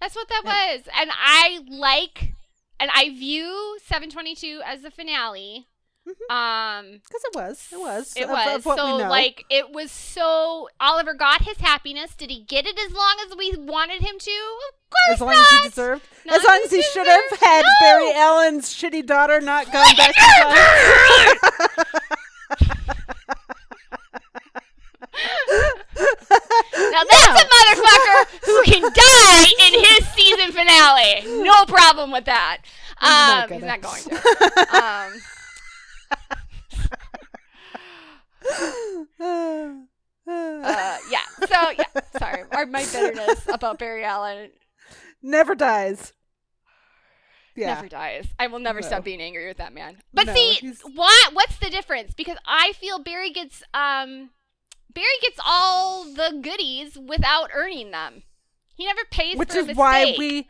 that's 0.00 0.14
what 0.14 0.28
that 0.28 0.42
was. 0.44 0.82
And 0.96 1.10
I 1.12 1.60
like, 1.68 2.34
and 2.78 2.88
I 2.94 3.10
view 3.10 3.76
722 3.84 4.60
as 4.64 4.82
the 4.82 4.90
finale. 4.92 5.66
Um, 6.28 7.00
Because 7.04 7.22
it 7.24 7.34
was. 7.34 7.68
It 7.72 7.78
was. 7.78 8.12
it 8.16 8.24
of- 8.24 8.30
was 8.30 8.54
of 8.56 8.62
so 8.78 8.96
like 8.96 9.44
it 9.50 9.70
was 9.70 9.90
so 9.92 10.68
Oliver 10.80 11.14
got 11.14 11.42
his 11.42 11.58
happiness. 11.58 12.14
Did 12.14 12.30
he 12.30 12.42
get 12.42 12.66
it 12.66 12.78
as 12.78 12.92
long 12.92 13.16
as 13.28 13.36
we 13.36 13.54
wanted 13.56 14.00
him 14.02 14.18
to? 14.18 14.30
Of 14.30 14.90
course 14.90 15.14
as 15.14 15.20
long 15.20 15.28
not. 15.34 15.38
as 15.40 15.50
he 15.62 15.68
deserved. 15.68 16.02
Not 16.26 16.38
as 16.40 16.44
long 16.46 16.60
as 16.64 16.70
he 16.70 16.82
should 16.82 17.06
have 17.06 17.38
had 17.40 17.62
No. 17.62 17.70
Barry 17.80 18.12
Allen's 18.14 18.72
shitty 18.74 19.06
daughter 19.06 19.40
not 19.40 19.70
gone 19.72 19.94
back 19.96 20.14
to 20.14 21.80
Now 26.00 27.02
that's 27.10 27.42
a 27.42 27.46
motherfucker 27.46 28.46
who 28.46 28.62
can 28.62 28.82
die 28.82 29.46
in 29.66 29.80
his 29.84 30.06
season 30.08 30.52
finale. 30.52 31.42
No 31.44 31.64
problem 31.66 32.10
with 32.12 32.24
that. 32.26 32.58
Um, 33.00 33.48
he's 33.50 33.62
not 33.62 33.80
going 33.80 34.02
to. 34.02 34.10
Um. 34.76 35.20
Uh, 39.30 40.98
yeah. 41.10 41.24
So 41.40 41.70
yeah. 41.78 41.84
Sorry, 42.18 42.42
or 42.52 42.66
my 42.66 42.84
bitterness 42.84 43.46
about 43.52 43.78
Barry 43.78 44.04
Allen 44.04 44.50
Never 45.22 45.54
dies. 45.54 46.12
Yeah. 47.56 47.74
never 47.74 47.88
dies. 47.88 48.26
I 48.38 48.46
will 48.46 48.58
never 48.60 48.80
No. 48.80 48.86
stop 48.86 49.04
being 49.04 49.20
angry 49.20 49.46
with 49.46 49.58
that 49.58 49.74
man. 49.74 49.98
But 50.14 50.28
No, 50.28 50.34
see, 50.34 50.52
he's- 50.54 50.80
what? 50.94 51.34
What's 51.34 51.58
the 51.58 51.68
difference? 51.68 52.14
Because 52.14 52.38
I 52.46 52.72
feel 52.74 52.98
Barry 53.02 53.30
gets 53.30 53.62
um, 53.74 54.30
Barry 54.94 55.06
gets 55.22 55.38
all 55.44 56.04
the 56.04 56.38
goodies 56.42 56.96
without 56.96 57.50
earning 57.52 57.90
them. 57.90 58.22
He 58.74 58.86
never 58.86 59.02
pays 59.10 59.36
Which 59.36 59.54
is 59.54 59.76
why 59.76 60.14
we. 60.18 60.48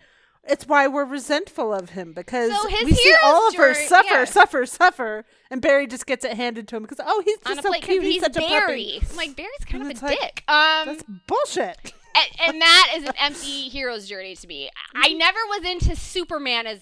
It's 0.51 0.67
why 0.67 0.87
we're 0.89 1.05
resentful 1.05 1.73
of 1.73 1.91
him 1.91 2.13
because 2.13 2.51
So 2.51 2.69
we 2.85 2.93
see 2.93 3.15
Oliver 3.23 3.73
journey- 3.73 3.87
suffer, 3.87 4.09
yeah. 4.15 4.25
suffer, 4.25 4.67
suffer, 4.67 5.25
and 5.51 5.63
Barry 5.63 5.87
just 5.87 6.07
gets 6.07 6.25
it 6.25 6.33
handed 6.37 6.67
to 6.69 6.77
him 6.77 6.83
because 6.83 7.01
oh, 7.05 7.23
he's 7.25 7.39
just 7.47 7.61
a 7.61 7.63
so 7.63 7.69
plate 7.69 7.83
cute. 7.83 8.03
He's, 8.03 8.15
he's 8.15 8.23
such 8.23 8.37
a 8.37 8.41
Barry. 8.41 8.99
puppy. 9.01 9.07
I'm 9.11 9.17
like 9.17 9.37
Barry's 9.37 9.65
kind 9.67 9.83
And 9.85 9.93
of 9.93 10.03
a 10.03 10.07
like, 10.07 10.21
dick. 10.21 10.45
Um, 10.49 10.87
That's 10.87 11.05
bullshit. 11.27 11.93
and, 12.17 12.49
and 12.49 12.61
that 12.63 12.93
is 12.97 13.05
an 13.05 13.15
empty 13.19 13.69
hero's 13.69 14.09
journey 14.09 14.35
to 14.35 14.47
me. 14.47 14.69
I 14.95 15.13
never 15.13 15.39
was 15.49 15.65
into 15.65 15.95
Superman 15.97 16.67
as 16.67 16.81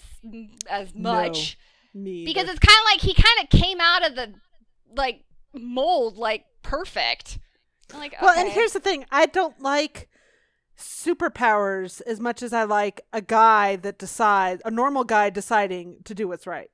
as 0.69 0.93
much 0.95 1.57
Me 1.93 2.25
because 2.25 2.49
it's 2.49 2.59
kind 2.59 2.77
of 2.77 2.85
like 2.91 3.01
he 3.01 3.13
kind 3.13 3.43
of 3.43 3.49
came 3.49 3.79
out 3.79 4.05
of 4.05 4.15
the 4.15 4.33
like 4.95 5.23
mold 5.53 6.17
like 6.17 6.45
perfect. 6.63 7.39
I'm 7.93 7.99
like, 7.99 8.15
Well, 8.21 8.37
and 8.37 8.49
here's 8.49 8.73
the 8.73 8.79
thing: 8.79 9.05
I 9.11 9.25
don't 9.25 9.59
like 9.61 10.08
superpowers 10.79 12.01
as 12.07 12.19
much 12.19 12.41
as 12.41 12.53
I 12.53 12.63
like 12.63 13.01
a 13.13 13.21
guy 13.21 13.75
that 13.77 13.99
decides, 13.99 14.61
a 14.65 14.71
normal 14.71 15.03
guy 15.03 15.29
deciding 15.29 15.97
to 16.05 16.15
do 16.15 16.27
what's 16.27 16.47
right. 16.47 16.69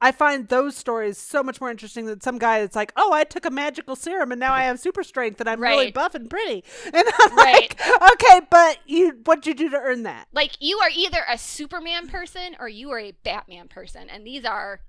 I 0.00 0.12
find 0.12 0.46
those 0.46 0.76
stories 0.76 1.18
so 1.18 1.42
much 1.42 1.60
more 1.60 1.70
interesting 1.72 2.06
than 2.06 2.20
some 2.20 2.38
guy 2.38 2.60
that's 2.60 2.76
like, 2.76 2.92
"Oh, 2.96 3.12
I 3.12 3.24
took 3.24 3.44
a 3.44 3.50
magical 3.50 3.96
serum 3.96 4.30
and 4.30 4.38
now 4.38 4.52
I 4.52 4.62
have 4.62 4.78
super 4.78 5.02
strength 5.02 5.40
and 5.40 5.48
I'm 5.50 5.60
really 5.60 5.90
buff 5.90 6.14
and 6.14 6.30
pretty." 6.30 6.62
And 6.92 7.04
I'm 7.20 7.36
Right. 7.36 7.74
like, 7.80 8.12
"Okay, 8.12 8.40
but 8.48 8.78
you, 8.86 9.18
what'd 9.24 9.46
you 9.46 9.54
do 9.54 9.68
to 9.70 9.76
earn 9.76 10.04
that?" 10.04 10.28
like 10.32 10.52
you 10.60 10.78
are 10.78 10.90
either 10.94 11.24
a 11.28 11.36
Superman 11.36 12.06
person 12.06 12.54
or 12.60 12.68
you 12.68 12.90
are 12.90 13.00
a 13.00 13.10
Batman 13.24 13.66
person, 13.66 14.08
and 14.08 14.24
these 14.24 14.44
are 14.44 14.82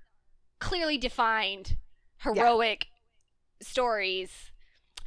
clearly 0.59 0.97
defined 0.99 1.77
heroic 2.19 2.85
stories. 3.61 4.51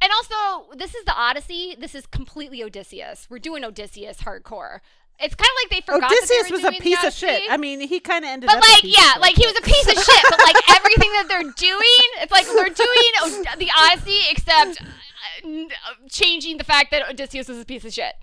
And 0.01 0.11
also, 0.11 0.75
this 0.75 0.95
is 0.95 1.05
the 1.05 1.15
Odyssey. 1.15 1.75
This 1.79 1.95
is 1.95 2.05
completely 2.05 2.63
Odysseus. 2.63 3.27
We're 3.29 3.39
doing 3.39 3.63
Odysseus 3.63 4.17
hardcore. 4.19 4.79
It's 5.19 5.35
kind 5.35 5.47
of 5.47 5.55
like 5.63 5.69
they 5.69 5.81
forgot. 5.85 6.09
that 6.09 6.27
they 6.27 6.35
Odysseus 6.35 6.51
were 6.51 6.69
was 6.69 6.77
a 6.77 6.81
piece 6.81 7.03
of 7.03 7.13
shit. 7.13 7.43
I 7.49 7.57
mean, 7.57 7.79
he 7.79 7.99
kind 7.99 8.25
of 8.25 8.29
ended 8.29 8.47
But 8.47 8.57
like, 8.57 8.83
yeah, 8.83 9.13
like 9.21 9.35
he 9.35 9.45
was 9.45 9.55
a 9.57 9.61
piece 9.61 9.87
of 9.87 10.03
shit. 10.03 10.23
But 10.29 10.39
like 10.39 10.55
everything 10.75 11.11
that 11.13 11.27
they're 11.29 11.43
doing, 11.43 12.07
it's 12.21 12.31
like 12.31 12.45
they're 12.45 12.65
doing 12.65 13.45
the 13.59 13.71
Odyssey, 13.77 14.19
except 14.31 14.81
uh, 14.81 15.47
changing 16.09 16.57
the 16.57 16.63
fact 16.63 16.91
that 16.91 17.07
Odysseus 17.09 17.47
was 17.47 17.59
a 17.59 17.65
piece 17.65 17.85
of 17.85 17.93
shit. 17.93 18.15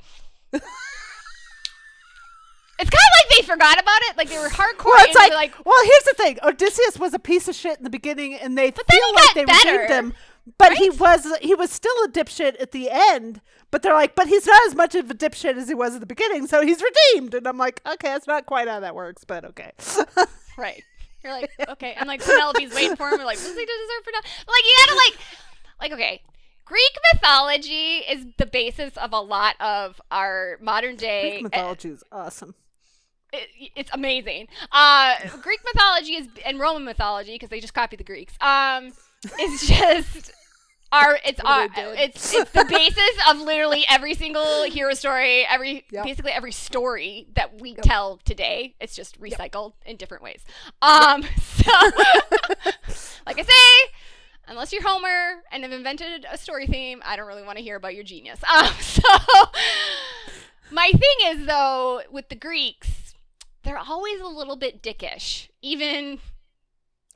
It's 2.81 2.89
kind 2.89 3.03
of 3.13 3.15
like 3.19 3.37
they 3.37 3.47
forgot 3.47 3.79
about 3.79 4.01
it. 4.09 4.17
Like 4.17 4.31
they 4.31 4.39
were 4.39 4.49
hardcore. 4.49 4.87
Well, 4.87 5.05
it's 5.05 5.15
into, 5.15 5.35
like, 5.35 5.55
well, 5.67 5.85
here's 5.85 6.05
the 6.05 6.15
thing: 6.17 6.39
Odysseus 6.43 6.99
was 6.99 7.13
a 7.13 7.19
piece 7.19 7.47
of 7.47 7.55
shit 7.55 7.77
in 7.77 7.85
the 7.85 7.91
beginning, 7.91 8.35
and 8.35 8.57
they 8.57 8.71
feel 8.71 9.15
like 9.15 9.35
they 9.35 9.45
better, 9.45 9.83
redeemed 9.83 9.91
him. 9.91 10.15
But 10.59 10.75
he 10.75 10.91
was 10.91 11.27
he 11.41 11.55
was 11.55 11.71
still 11.71 11.95
a 12.05 12.09
dipshit 12.09 12.61
at 12.61 12.73
the 12.73 12.89
end. 12.91 13.41
But 13.71 13.83
they're 13.83 13.95
like, 13.95 14.17
but 14.17 14.27
he's 14.27 14.47
not 14.47 14.61
as 14.67 14.75
much 14.75 14.95
of 14.95 15.11
a 15.11 15.15
dipshit 15.15 15.57
as 15.57 15.69
he 15.69 15.75
was 15.75 15.95
at 15.95 16.01
the 16.01 16.07
beginning, 16.07 16.49
so 16.49 16.63
he's 16.63 16.83
redeemed. 16.83 17.35
And 17.35 17.47
I'm 17.47 17.59
like, 17.59 17.81
okay, 17.87 18.09
that's 18.09 18.27
not 18.27 18.47
quite 18.47 18.67
how 18.67 18.81
that 18.81 18.95
works, 18.95 19.23
but 19.25 19.45
okay. 19.45 19.71
right. 20.59 20.83
You're 21.23 21.33
like, 21.33 21.51
okay, 21.69 21.95
and 21.97 22.09
like 22.09 22.25
Penelope's 22.25 22.75
waiting 22.75 22.97
for 22.97 23.09
him. 23.11 23.19
We're 23.19 23.27
like, 23.27 23.37
does 23.37 23.47
he 23.47 23.65
deserve 23.65 24.05
for 24.05 24.11
now? 24.13 24.21
Like 24.49 24.65
you 24.65 24.77
gotta 24.87 24.97
like, 24.97 25.19
like 25.81 25.93
okay. 25.93 26.23
Greek 26.65 26.99
mythology 27.13 27.97
is 28.09 28.27
the 28.39 28.47
basis 28.47 28.97
of 28.97 29.13
a 29.13 29.21
lot 29.21 29.57
of 29.61 30.01
our 30.13 30.57
modern 30.61 30.95
day 30.95 31.31
Greek 31.33 31.43
mythology 31.43 31.89
is 31.89 32.05
awesome. 32.13 32.55
it, 33.33 33.49
it's 33.75 33.91
amazing. 33.93 34.47
Uh, 34.71 35.15
Greek 35.43 35.61
mythology 35.65 36.13
is 36.13 36.29
and 36.45 36.61
Roman 36.61 36.85
mythology 36.85 37.35
because 37.35 37.51
they 37.51 37.61
just 37.61 37.75
copied 37.75 37.99
the 37.99 38.05
Greeks. 38.05 38.35
Um, 38.41 38.93
is 39.41 39.67
just 39.67 40.31
our 40.93 41.19
it's 41.25 41.39
our 41.41 41.69
What 41.69 41.77
they 41.77 41.83
did. 41.83 41.99
it's 42.01 42.35
it's 42.35 42.51
the 42.51 42.65
basis 42.65 43.11
of 43.29 43.39
literally 43.39 43.85
every 43.89 44.15
single 44.15 44.65
hero 44.65 44.93
story, 44.95 45.47
every 45.49 45.85
Yep. 45.93 46.05
basically 46.05 46.33
every 46.33 46.53
story 46.53 47.29
that 47.35 47.61
we 47.61 47.75
tell 47.75 48.19
today. 48.25 48.75
It's 48.81 48.97
just 48.97 49.21
recycled 49.21 49.75
in 49.87 49.97
different 49.97 50.23
ways. 50.25 50.45
Um, 50.83 51.23
so 51.41 51.71
like 53.27 53.39
I 53.39 53.43
say. 53.43 53.93
Unless 54.49 54.73
you're 54.73 54.83
Homer 54.83 55.43
and 55.53 55.63
have 55.63 55.71
invented 55.71 56.27
a 56.29 56.37
story 56.37 56.67
theme, 56.67 57.01
I 57.05 57.15
don't 57.15 57.29
really 57.29 57.45
want 57.45 57.59
to 57.59 57.63
hear 57.63 57.77
about 57.77 57.95
your 57.95 58.03
genius. 58.03 58.41
Um, 58.53 58.67
so 58.81 59.01
my 60.73 60.91
thing 60.91 61.27
is 61.39 61.47
though 61.47 62.01
with 62.11 62.29
the 62.31 62.35
Greeks, 62.35 63.15
they're 63.63 63.79
always 63.79 64.21
a 64.21 64.27
little 64.27 64.57
bit 64.57 64.83
dickish, 64.83 65.49
even 65.63 66.19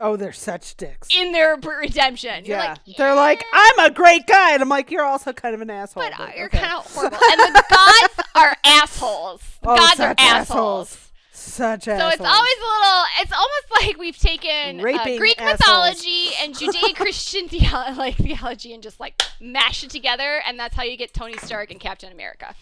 Oh, 0.06 0.16
they're 0.16 0.32
such 0.32 0.76
dicks. 0.76 1.08
in 1.10 1.32
their 1.32 1.56
redemption. 1.56 2.44
You're 2.44 2.58
yeah. 2.58 2.76
like, 2.86 2.96
they're 2.98 3.14
like, 3.14 3.42
I'm 3.52 3.78
a 3.78 3.90
great 3.90 4.26
guy, 4.26 4.52
and 4.52 4.60
I'm 4.62 4.68
like, 4.68 4.90
you're 4.90 5.04
also 5.04 5.32
kind 5.32 5.54
of 5.54 5.60
an 5.62 5.70
asshole. 5.70 6.02
but 6.02 6.20
uh, 6.20 6.28
you're 6.36 6.46
okay. 6.46 6.58
kind 6.58 6.74
of 6.74 6.86
horrible. 6.94 7.16
And 7.32 7.54
the 7.54 7.64
gods 7.70 8.28
are 8.34 8.56
assholes. 8.64 9.40
The 9.62 9.70
Oh, 9.70 9.76
gods 9.76 10.00
are 10.00 10.14
assholes. 10.18 10.88
assholes. 10.90 11.10
such 11.32 11.88
assholes. 11.88 12.00
So 12.00 12.08
it's 12.08 12.20
always 12.20 12.58
a 12.58 12.70
little. 12.74 13.04
It's 13.20 13.32
almost 13.32 13.80
like 13.80 13.98
we've 13.98 14.18
taken 14.18 14.78
uh, 14.80 14.82
Greek 15.16 15.40
assholes. 15.40 15.58
mythology 15.60 16.28
and 16.40 16.54
Judeo-Christian 16.56 17.48
theo- 17.48 17.94
like 17.96 18.16
theology 18.16 18.74
and 18.74 18.82
just 18.82 19.00
like 19.00 19.20
mash 19.40 19.84
it 19.84 19.90
together, 19.90 20.42
and 20.46 20.58
that's 20.60 20.74
how 20.76 20.82
you 20.82 20.96
get 20.98 21.14
Tony 21.14 21.36
Stark 21.38 21.70
and 21.70 21.80
Captain 21.80 22.12
America. 22.12 22.54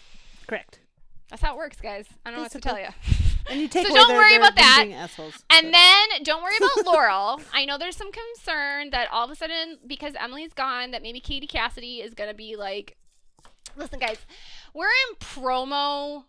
correct. 0.47 0.79
That's 1.29 1.41
how 1.41 1.55
it 1.55 1.57
works, 1.57 1.81
guys. 1.81 2.05
I 2.25 2.29
don't 2.29 2.37
know 2.37 2.43
what 2.43 2.51
to 2.51 2.61
tell 2.61 2.79
you. 2.79 2.87
And 3.49 3.59
you 3.59 3.67
take 3.67 3.85
So 3.87 3.91
away 3.91 3.99
don't 3.99 4.07
their- 4.09 4.17
worry 4.17 4.29
their- 4.31 4.39
about 4.39 4.55
that. 4.55 4.85
assholes. 4.93 5.43
And 5.49 5.73
then 5.73 6.07
don't 6.23 6.41
worry 6.43 6.55
about 6.57 6.85
Laurel. 6.85 7.41
I 7.53 7.65
know 7.65 7.77
there's 7.77 7.97
some 7.97 8.11
concern 8.11 8.89
that 8.91 9.09
all 9.11 9.25
of 9.25 9.31
a 9.31 9.35
sudden, 9.35 9.79
because 9.85 10.13
Emily's 10.19 10.53
gone, 10.53 10.91
that 10.91 11.01
maybe 11.01 11.19
Katie 11.19 11.47
Cassidy 11.47 12.01
is 12.01 12.13
going 12.13 12.29
to 12.29 12.35
be 12.35 12.55
like, 12.55 12.95
listen, 13.75 13.99
guys, 13.99 14.17
we're 14.73 14.87
in 14.87 15.15
promo 15.19 16.23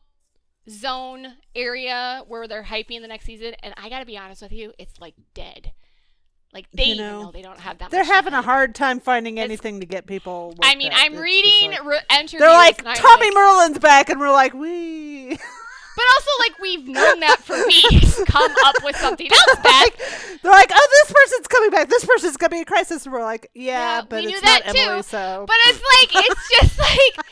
zone 0.69 1.35
area 1.55 2.23
where 2.27 2.49
they're 2.49 2.65
hyping 2.65 3.01
the 3.01 3.09
next 3.09 3.27
season. 3.27 3.55
And 3.63 3.75
I 3.77 3.89
got 3.89 4.01
to 4.01 4.07
be 4.07 4.17
honest 4.19 4.43
with 4.43 4.53
you, 4.53 4.73
it's 4.79 4.99
like 5.01 5.15
dead. 5.35 5.73
Like 6.53 6.67
they 6.73 6.85
You 6.85 6.97
know, 6.97 7.23
know 7.25 7.31
they 7.33 7.43
don't 7.43 7.59
have 7.59 7.79
that 7.79 7.91
they're 7.91 8.05
having 8.05 8.33
a 8.33 8.41
hard 8.43 8.77
time 8.77 9.01
finding 9.01 9.39
It's- 9.39 9.45
anything 9.45 9.81
to 9.81 9.87
get 9.87 10.07
people. 10.07 10.55
I 10.63 10.77
mean, 10.77 10.93
up. 10.93 10.99
I'm 11.01 11.15
It's 11.15 11.21
reading 11.23 11.71
like- 11.73 11.85
re- 11.85 12.01
interviews. 12.19 12.41
they're 12.41 12.49
like 12.51 12.77
Tommy 12.79 13.31
like- 13.31 13.35
Merlyn's 13.35 13.79
back, 13.81 14.09
and 14.09 14.21
we're 14.21 14.31
like, 14.31 14.55
we. 14.55 15.39
But 15.97 16.05
also, 16.17 16.31
like 16.41 16.59
we've 16.61 16.87
known 16.89 17.21
that 17.21 17.39
for 17.41 17.57
weeks. 17.67 18.21
Come 18.27 18.53
up 18.65 18.75
with 18.83 18.97
something 18.97 19.29
else, 19.31 19.57
Beth. 19.63 20.41
They're 20.43 20.51
like, 20.53 20.71
oh, 20.75 20.89
this 20.91 21.13
person's 21.13 21.47
coming 21.47 21.71
back. 21.71 21.89
This 21.89 22.05
person's 22.05 22.37
gonna 22.37 22.51
be 22.51 22.61
a 22.61 22.65
crisis. 22.65 23.05
And 23.07 23.13
we're 23.13 23.23
like, 23.23 23.51
yeah, 23.55 23.99
Yeah, 23.99 24.03
but 24.09 24.21
we 24.21 24.27
knew 24.27 24.37
it's 24.37 24.43
that 24.47 24.63
not 24.67 24.75
too, 24.75 24.81
Emily. 24.81 25.03
So, 25.03 25.45
But 25.47 25.57
it's 25.67 25.83
like 26.13 26.25
it's 26.27 26.49
just 26.61 26.79
like 26.79 27.27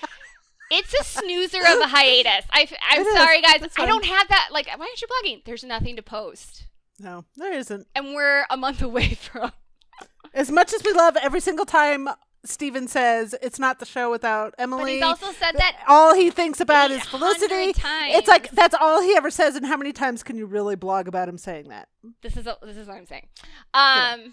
it's 0.70 0.94
a 0.94 1.04
snoozer 1.04 1.58
of 1.60 1.80
a 1.80 1.88
hiatus. 1.88 2.46
I, 2.50 2.68
am 2.92 3.00
It 3.02 3.06
is. 3.06 3.14
sorry, 3.14 3.42
guys. 3.42 3.62
I 3.62 3.68
fine. 3.68 3.88
don't 3.88 4.04
have 4.06 4.28
that. 4.28 4.48
Like, 4.52 4.66
why 4.68 4.86
aren't 4.86 5.02
you 5.02 5.08
blogging? 5.08 5.44
There's 5.44 5.64
nothing 5.64 5.96
to 5.96 6.02
post, 6.02 6.64
no, 6.98 7.24
there 7.36 7.52
isn't. 7.52 7.86
and 7.94 8.14
we're 8.14 8.46
a 8.48 8.56
month 8.56 8.80
away 8.82 9.14
from. 9.14 9.52
As 10.32 10.50
much 10.50 10.72
as 10.72 10.82
we 10.82 10.92
love 10.92 11.16
every 11.16 11.40
single 11.40 11.66
time 11.66 12.08
Stephen 12.44 12.88
says 12.88 13.34
it's 13.40 13.58
not 13.58 13.78
the 13.78 13.86
show 13.86 14.10
without 14.10 14.54
But 14.56 14.62
Emily. 14.64 14.94
he's 14.94 15.02
also 15.02 15.30
said 15.32 15.52
that 15.56 15.76
all 15.86 16.14
he 16.14 16.30
thinks 16.30 16.60
about 16.60 16.90
is 16.90 17.02
Felicity. 17.04 17.72
times. 17.72 18.14
It's 18.16 18.26
like 18.28 18.50
that's 18.50 18.74
all 18.80 19.00
he 19.00 19.14
ever 19.16 19.30
says. 19.30 19.54
And 19.54 19.64
how 19.66 19.76
many 19.76 19.92
times 19.92 20.22
can 20.22 20.36
you 20.36 20.46
really 20.46 20.74
blog 20.74 21.06
about 21.06 21.28
him 21.28 21.38
saying 21.38 21.68
that? 21.68 21.88
this 22.20 22.36
is 22.36 22.48
this 22.62 22.76
is 22.76 22.88
what 22.88 22.96
I'm 22.96 23.06
saying. 23.06 23.28
Um, 23.74 24.32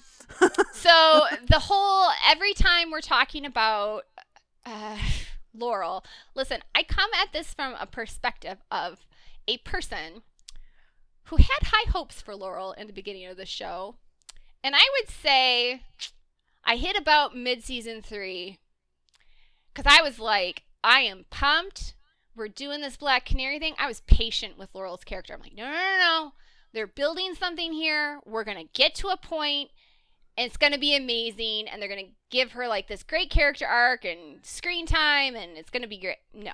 so 0.73 1.25
the 1.49 1.59
whole 1.59 2.09
every 2.27 2.53
time 2.53 2.89
we're 2.91 3.01
talking 3.01 3.45
about 3.45 4.03
uh, 4.65 4.97
Laurel, 5.53 6.03
listen, 6.35 6.61
I 6.73 6.83
come 6.83 7.09
at 7.21 7.31
this 7.31 7.53
from 7.53 7.75
a 7.79 7.85
perspective 7.85 8.57
of 8.71 9.05
a 9.47 9.57
person 9.57 10.23
who 11.25 11.37
had 11.37 11.59
high 11.61 11.89
hopes 11.91 12.21
for 12.21 12.35
Laurel 12.35 12.71
in 12.73 12.87
the 12.87 12.93
beginning 12.93 13.27
of 13.27 13.37
the 13.37 13.45
show, 13.45 13.95
and 14.63 14.75
I 14.75 14.81
would 14.99 15.09
say 15.09 15.83
I 16.69 16.75
hit 16.75 16.95
about 16.95 17.35
mid 17.35 17.63
season 17.63 18.03
three 18.03 18.59
because 19.73 19.91
I 19.91 20.03
was 20.03 20.19
like, 20.19 20.65
I 20.83 20.99
am 20.99 21.25
pumped. 21.31 21.95
We're 22.35 22.47
doing 22.47 22.81
this 22.81 22.95
Black 22.95 23.25
Canary 23.25 23.57
thing. 23.57 23.73
I 23.79 23.87
was 23.87 24.01
patient 24.01 24.55
with 24.55 24.69
Laurel's 24.75 25.03
character. 25.03 25.33
I'm 25.33 25.41
like, 25.41 25.55
no, 25.55 25.63
no, 25.63 25.71
no, 25.71 25.97
no. 25.99 26.33
They're 26.71 26.85
building 26.85 27.33
something 27.33 27.73
here. 27.73 28.19
We're 28.23 28.43
going 28.43 28.59
to 28.59 28.71
get 28.75 28.93
to 28.95 29.07
a 29.07 29.17
point, 29.17 29.71
and 30.37 30.45
it's 30.45 30.57
going 30.57 30.71
to 30.71 30.77
be 30.77 30.95
amazing. 30.95 31.67
And 31.67 31.81
they're 31.81 31.89
going 31.89 32.05
to 32.05 32.11
give 32.29 32.51
her 32.51 32.67
like 32.67 32.87
this 32.87 33.01
great 33.01 33.31
character 33.31 33.65
arc 33.65 34.05
and 34.05 34.45
screen 34.45 34.85
time, 34.85 35.35
and 35.35 35.57
it's 35.57 35.71
going 35.71 35.81
to 35.81 35.89
be 35.89 35.97
great. 35.97 36.17
No. 36.35 36.51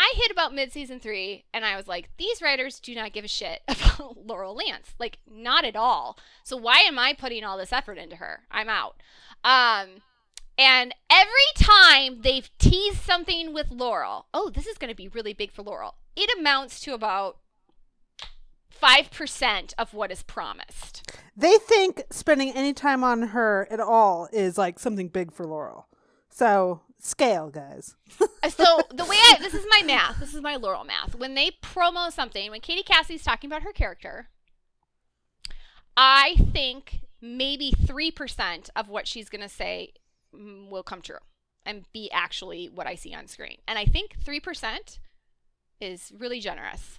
I 0.00 0.14
hit 0.16 0.30
about 0.30 0.54
mid 0.54 0.72
season 0.72 0.98
three, 0.98 1.44
and 1.52 1.62
I 1.62 1.76
was 1.76 1.86
like, 1.86 2.08
these 2.16 2.40
writers 2.40 2.80
do 2.80 2.94
not 2.94 3.12
give 3.12 3.22
a 3.22 3.28
shit 3.28 3.60
about 3.68 4.16
Laurel 4.26 4.54
Lance. 4.54 4.94
Like, 4.98 5.18
not 5.30 5.66
at 5.66 5.76
all. 5.76 6.18
So 6.42 6.56
why 6.56 6.78
am 6.78 6.98
I 6.98 7.12
putting 7.12 7.44
all 7.44 7.58
this 7.58 7.70
effort 7.72 7.98
into 7.98 8.16
her? 8.16 8.44
I'm 8.50 8.70
out. 8.70 8.96
Um, 9.44 10.00
and 10.56 10.94
every 11.10 11.52
time 11.54 12.22
they've 12.22 12.48
teased 12.58 13.02
something 13.02 13.52
with 13.52 13.70
Laurel, 13.70 14.24
oh, 14.32 14.48
this 14.48 14.66
is 14.66 14.78
going 14.78 14.90
to 14.90 14.96
be 14.96 15.08
really 15.08 15.34
big 15.34 15.52
for 15.52 15.62
Laurel, 15.62 15.96
it 16.16 16.30
amounts 16.38 16.80
to 16.80 16.94
about 16.94 17.36
5% 18.82 19.74
of 19.76 19.92
what 19.92 20.10
is 20.10 20.22
promised. 20.22 21.12
They 21.36 21.58
think 21.58 22.04
spending 22.10 22.52
any 22.52 22.72
time 22.72 23.04
on 23.04 23.20
her 23.20 23.68
at 23.70 23.80
all 23.80 24.30
is 24.32 24.56
like 24.56 24.78
something 24.78 25.08
big 25.08 25.30
for 25.30 25.46
Laurel. 25.46 25.88
So 26.30 26.80
scale, 27.02 27.50
guys. 27.50 27.96
Uh, 28.42 28.48
So 28.48 28.80
the 28.92 29.04
way 29.04 29.16
I, 29.16 29.36
this 29.40 29.54
is 29.54 29.66
my 29.70 29.82
math, 29.84 30.18
this 30.20 30.34
is 30.34 30.40
my 30.40 30.56
Laurel 30.56 30.84
math. 30.84 31.14
When 31.14 31.34
they 31.34 31.50
promo 31.62 32.10
something, 32.12 32.50
when 32.50 32.60
Katie 32.60 32.82
Cassidy's 32.82 33.22
talking 33.24 33.50
about 33.50 33.62
her 33.62 33.72
character, 33.72 34.28
I 35.96 36.36
think 36.52 37.00
maybe 37.20 37.72
3% 37.72 38.70
of 38.74 38.88
what 38.88 39.06
she's 39.06 39.28
going 39.28 39.42
to 39.42 39.48
say 39.48 39.92
mm, 40.34 40.68
will 40.70 40.82
come 40.82 41.02
true 41.02 41.18
and 41.66 41.84
be 41.92 42.10
actually 42.10 42.68
what 42.68 42.86
I 42.86 42.94
see 42.94 43.14
on 43.14 43.26
screen. 43.26 43.58
And 43.68 43.78
I 43.78 43.84
think 43.84 44.16
3% 44.24 44.98
is 45.80 46.12
really 46.18 46.40
generous. 46.40 46.98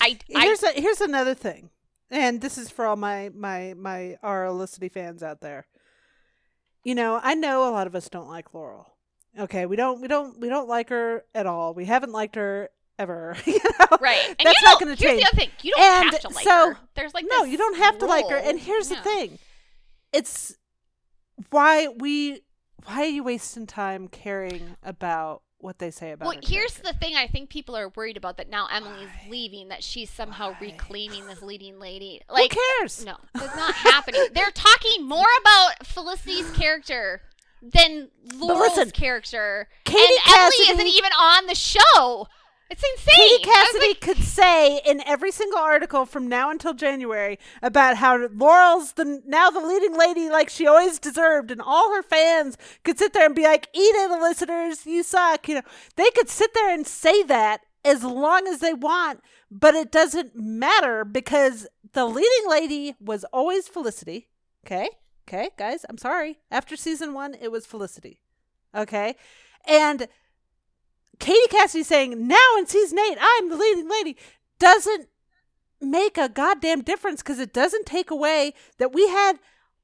I, 0.00 0.18
I 0.34 0.44
Here's 0.44 0.62
a, 0.62 0.72
here's 0.72 1.00
another 1.00 1.34
thing, 1.34 1.70
and 2.10 2.40
this 2.40 2.56
is 2.56 2.70
for 2.70 2.86
all 2.86 2.94
my 2.96 3.30
my 3.34 3.74
my 3.76 4.18
our 4.22 4.44
Olicity 4.44 4.90
fans 4.90 5.20
out 5.22 5.40
there. 5.40 5.66
You 6.84 6.94
know, 6.94 7.20
I 7.22 7.34
know 7.34 7.68
a 7.68 7.72
lot 7.72 7.86
of 7.86 7.94
us 7.94 8.08
don't 8.08 8.28
like 8.28 8.54
Laurel. 8.54 8.94
Okay, 9.38 9.66
we 9.66 9.76
don't 9.76 10.00
we 10.00 10.08
don't 10.08 10.38
we 10.40 10.48
don't 10.48 10.68
like 10.68 10.88
her 10.88 11.24
at 11.34 11.46
all. 11.46 11.74
We 11.74 11.84
haven't 11.84 12.12
liked 12.12 12.34
her 12.36 12.70
ever. 12.98 13.36
you 13.46 13.54
know, 13.78 13.86
Right. 14.00 14.18
And 14.28 14.36
That's 14.44 14.60
you 14.60 14.66
not 14.68 14.80
going 14.80 14.94
to 14.96 15.00
change. 15.02 15.20
here's 15.20 15.22
the 15.22 15.26
other 15.28 15.36
thing. 15.36 15.50
You 15.62 15.72
don't 15.76 15.82
And 15.84 16.10
have 16.12 16.20
to 16.22 16.28
like 16.30 16.44
so- 16.44 16.70
her. 16.70 16.78
There's 16.94 17.14
like 17.14 17.26
no, 17.28 17.44
you 17.44 17.56
don't 17.58 17.76
have 17.76 17.98
to 17.98 18.06
like 18.06 18.28
her. 18.28 18.36
And 18.36 18.58
here's 18.58 18.88
the 18.88 18.96
thing: 18.96 19.38
it's 20.12 20.56
why 21.50 21.88
we 21.88 22.42
why 22.86 23.02
are 23.02 23.06
you 23.06 23.22
wasting 23.24 23.66
time 23.66 24.08
caring 24.08 24.76
about 24.82 25.42
what 25.60 25.78
they 25.78 25.90
say 25.90 26.12
about? 26.12 26.24
It. 26.24 26.28
Well, 26.28 26.36
her 26.36 26.40
here's 26.42 26.72
character? 26.72 26.92
the 26.92 26.98
thing 26.98 27.16
I 27.16 27.26
think 27.26 27.50
people 27.50 27.76
are 27.76 27.88
worried 27.90 28.16
about 28.16 28.36
that 28.38 28.48
now 28.50 28.66
Emily's 28.70 29.08
Why? 29.24 29.30
leaving, 29.30 29.68
that 29.68 29.82
she's 29.84 30.10
somehow 30.10 30.50
Why? 30.52 30.58
reclaiming 30.72 31.26
this 31.26 31.42
leading 31.42 31.78
lady. 31.78 32.22
Like, 32.28 32.52
Who 32.54 32.60
cares? 32.80 33.04
no, 33.04 33.16
it's 33.34 33.56
not 33.56 33.74
happening. 33.74 34.26
They're 34.34 34.50
talking 34.52 35.06
more 35.06 35.26
about 35.40 35.86
Felicity's 35.86 36.50
character 36.52 37.22
than 37.62 38.08
Laurel's 38.34 38.76
listen, 38.76 38.90
character. 38.92 39.68
Katie 39.84 40.00
and 40.02 40.18
Cassidy- 40.24 40.68
Emily 40.70 40.84
isn't 40.84 40.96
even 40.96 41.12
on 41.12 41.46
the 41.46 41.54
show. 41.54 42.26
It's 42.70 42.84
insane. 42.84 43.16
Katie 43.16 43.44
Cassidy 43.44 43.88
like, 43.88 44.00
could 44.00 44.18
say 44.18 44.80
in 44.86 45.02
every 45.04 45.32
single 45.32 45.58
article 45.58 46.06
from 46.06 46.28
now 46.28 46.50
until 46.50 46.72
January 46.72 47.36
about 47.62 47.96
how 47.96 48.28
Laurel's 48.28 48.92
the 48.92 49.20
now 49.26 49.50
the 49.50 49.60
leading 49.60 49.98
lady 49.98 50.30
like 50.30 50.48
she 50.48 50.68
always 50.68 51.00
deserved, 51.00 51.50
and 51.50 51.60
all 51.60 51.92
her 51.92 52.02
fans 52.02 52.56
could 52.84 52.96
sit 52.96 53.12
there 53.12 53.26
and 53.26 53.34
be 53.34 53.42
like, 53.42 53.68
"Eat 53.74 53.80
it, 53.80 54.08
the 54.08 54.18
listeners, 54.18 54.86
you 54.86 55.02
suck." 55.02 55.48
You 55.48 55.56
know, 55.56 55.62
they 55.96 56.10
could 56.10 56.28
sit 56.28 56.54
there 56.54 56.72
and 56.72 56.86
say 56.86 57.24
that 57.24 57.62
as 57.84 58.04
long 58.04 58.46
as 58.46 58.60
they 58.60 58.74
want, 58.74 59.20
but 59.50 59.74
it 59.74 59.90
doesn't 59.90 60.36
matter 60.36 61.04
because 61.04 61.66
the 61.92 62.06
leading 62.06 62.48
lady 62.48 62.94
was 63.00 63.24
always 63.32 63.66
Felicity. 63.66 64.28
Okay, 64.64 64.88
okay, 65.28 65.50
guys, 65.58 65.84
I'm 65.88 65.98
sorry. 65.98 66.38
After 66.52 66.76
season 66.76 67.14
one, 67.14 67.34
it 67.34 67.50
was 67.50 67.66
Felicity. 67.66 68.20
Okay, 68.76 69.16
and 69.66 70.06
Katie 71.20 71.48
Cassidy 71.50 71.84
saying 71.84 72.26
now 72.26 72.56
in 72.58 72.66
season 72.66 72.98
eight 72.98 73.18
I'm 73.20 73.48
the 73.48 73.56
leading 73.56 73.88
lady 73.88 74.16
doesn't 74.58 75.08
make 75.80 76.18
a 76.18 76.28
goddamn 76.28 76.82
difference 76.82 77.22
because 77.22 77.38
it 77.38 77.52
doesn't 77.52 77.86
take 77.86 78.10
away 78.10 78.54
that 78.78 78.92
we 78.92 79.08
had 79.08 79.38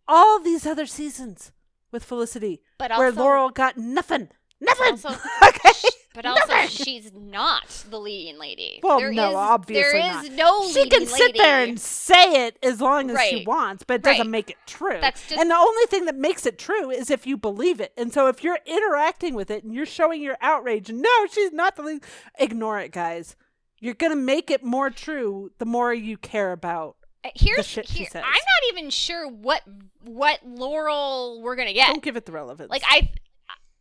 all 0.09 0.41
these 0.41 0.66
other 0.66 0.87
seasons 0.87 1.53
with 1.93 2.03
Felicity 2.05 2.62
but 2.78 2.91
where 2.91 3.07
also, 3.09 3.20
Laurel 3.20 3.51
got 3.51 3.76
nothing, 3.76 4.28
nothing. 4.61 4.90
also- 4.92 5.11
okay, 5.48 5.70
but 6.14 6.24
also 6.26 6.40
nothing. 6.48 6.68
she's 6.68 7.12
not 7.14 7.68
the 7.90 7.98
leading 8.00 8.38
lady. 8.38 8.80
Well, 8.82 8.98
There 8.98 9.12
no, 9.12 9.30
is- 9.30 9.34
obviously 9.36 10.00
there 10.00 10.12
not. 10.12 10.24
is 10.24 10.30
no 10.30 10.68
she 10.70 10.88
can 10.88 11.07
sit 11.07 11.36
there 11.36 11.62
and 11.64 11.78
say 11.80 12.46
it 12.46 12.59
as 12.62 12.80
long 12.80 13.11
as 13.11 13.20
she 13.28 13.44
wants, 13.44 13.84
but 13.84 13.94
it 13.94 14.02
doesn't 14.02 14.20
Right. 14.26 14.30
make 14.30 14.50
it 14.50 14.57
true. 14.66 15.00
Just- 15.00 15.32
and 15.32 15.50
the 15.50 15.54
only 15.57 15.86
thing 15.86 16.04
that 16.07 16.16
makes 16.16 16.46
it 16.46 16.59
true 16.59 16.90
is 16.90 17.11
if 17.11 17.26
you 17.26 17.36
believe 17.36 17.80
it. 17.80 17.92
And 17.96 18.12
so 18.12 18.28
if 18.28 18.42
you're 18.42 18.59
interacting 18.66 19.34
with 19.34 19.50
it 19.50 19.64
and 19.64 19.74
you're 19.74 19.86
showing 19.86 20.22
your 20.22 20.36
outrage, 20.40 20.90
no, 20.90 21.26
she's 21.30 21.52
not 21.52 21.76
the 21.76 21.82
lead. 21.82 22.04
Ignore 22.38 22.80
it, 22.80 22.92
guys. 22.92 23.36
You're 23.78 23.94
gonna 23.94 24.16
make 24.16 24.50
it 24.50 24.64
more 24.64 24.88
true 24.88 25.50
the 25.59 25.66
more 25.66 25.92
you 25.92 26.16
care 26.16 26.52
about. 26.52 26.96
Uh, 27.22 27.28
Here's 27.34 27.66
shit 27.66 27.88
she 27.88 27.98
here, 28.00 28.09
says. 28.11 28.22
I'm 28.24 28.30
not 28.32 28.72
even 28.78 28.88
sure 28.88 29.28
what 29.28 29.62
what 30.02 30.40
Laurel 30.46 31.42
we're 31.42 31.57
gonna 31.57 31.72
get. 31.74 31.88
Don't 31.88 32.02
give 32.02 32.16
it 32.16 32.24
the 32.24 32.32
relevance. 32.32 32.70
Like 32.70 32.82
I, 32.86 33.11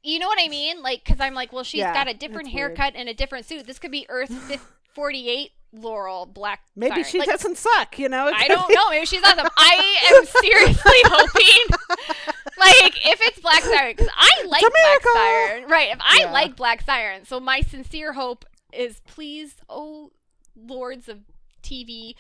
you 0.05 0.19
know 0.19 0.27
what 0.27 0.39
I 0.41 0.47
mean? 0.47 0.81
Like 0.81 1.03
because 1.03 1.19
I'm 1.19 1.33
like, 1.33 1.51
well, 1.51 1.63
she's 1.63 1.79
Yeah, 1.79 1.93
got 1.93 2.07
a 2.07 2.13
different 2.13 2.47
it's 2.47 2.55
weird. 2.55 2.77
haircut 2.77 2.93
and 2.95 3.09
a 3.09 3.13
different 3.13 3.45
suit. 3.45 3.65
This 3.67 3.79
could 3.79 3.91
be 3.91 4.05
Earth 4.09 4.29
fif- 4.47 4.65
48 4.93 5.51
Laurel 5.73 6.25
Black. 6.25 6.61
maybe 6.75 6.91
Siren. 6.91 7.05
she 7.05 7.19
Like, 7.19 7.27
doesn't 7.27 7.57
suck. 7.57 7.99
You 7.99 8.07
know, 8.07 8.31
I 8.33 8.47
don't 8.47 8.67
be- 8.69 8.75
know. 8.75 8.89
Maybe 8.91 9.05
she's 9.05 9.23
awesome. 9.23 9.47
I 9.57 9.97
am 10.15 10.25
seriously 10.41 11.01
hoping, 11.05 11.77
like, 12.57 13.05
if 13.05 13.19
it's 13.23 13.39
Black 13.39 13.61
Siren, 13.61 13.91
because 13.95 14.07
I 14.15 14.43
like 14.47 14.61
Black. 14.61 15.13
Siren, 15.13 15.69
right? 15.69 15.89
If 15.91 15.99
I 15.99 16.19
Yeah. 16.21 16.31
like 16.31 16.55
Black 16.55 16.81
Siren, 16.81 17.25
so 17.25 17.39
my 17.41 17.59
sincere 17.61 18.13
hope 18.13 18.45
is, 18.71 19.01
please, 19.05 19.55
oh 19.69 20.11
lords 20.55 21.09
of 21.09 21.19
TV, 21.61 22.15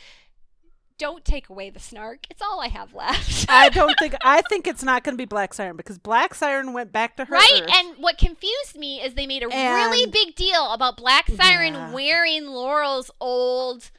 don't 0.97 1.25
take 1.25 1.49
away 1.49 1.69
the 1.69 1.79
snark. 1.79 2.25
It's 2.29 2.41
all 2.41 2.61
I 2.61 2.67
have 2.67 2.93
left. 2.93 3.45
I 3.49 3.69
don't 3.73 3.93
think. 3.99 4.15
I 4.23 4.41
think 4.49 4.67
it's 4.67 4.83
not 4.83 5.03
going 5.03 5.13
to 5.13 5.17
be 5.17 5.25
Black 5.25 5.53
Siren 5.53 5.75
because 5.75 5.97
Black 5.97 6.33
Siren 6.33 6.73
went 6.73 6.91
back 6.91 7.17
to 7.17 7.25
her. 7.25 7.33
Right, 7.35 7.61
Earth. 7.63 7.69
and 7.73 7.97
what 7.97 8.17
confused 8.17 8.75
me 8.77 9.01
is 9.01 9.13
they 9.13 9.27
made 9.27 9.43
a 9.43 9.47
really 9.47 10.05
big 10.05 10.35
deal 10.35 10.71
about 10.71 10.97
Black 10.97 11.27
Siren 11.29 11.73
Yeah. 11.73 11.91
wearing 11.93 12.47
Laurel's 12.47 13.11
old 13.19 13.91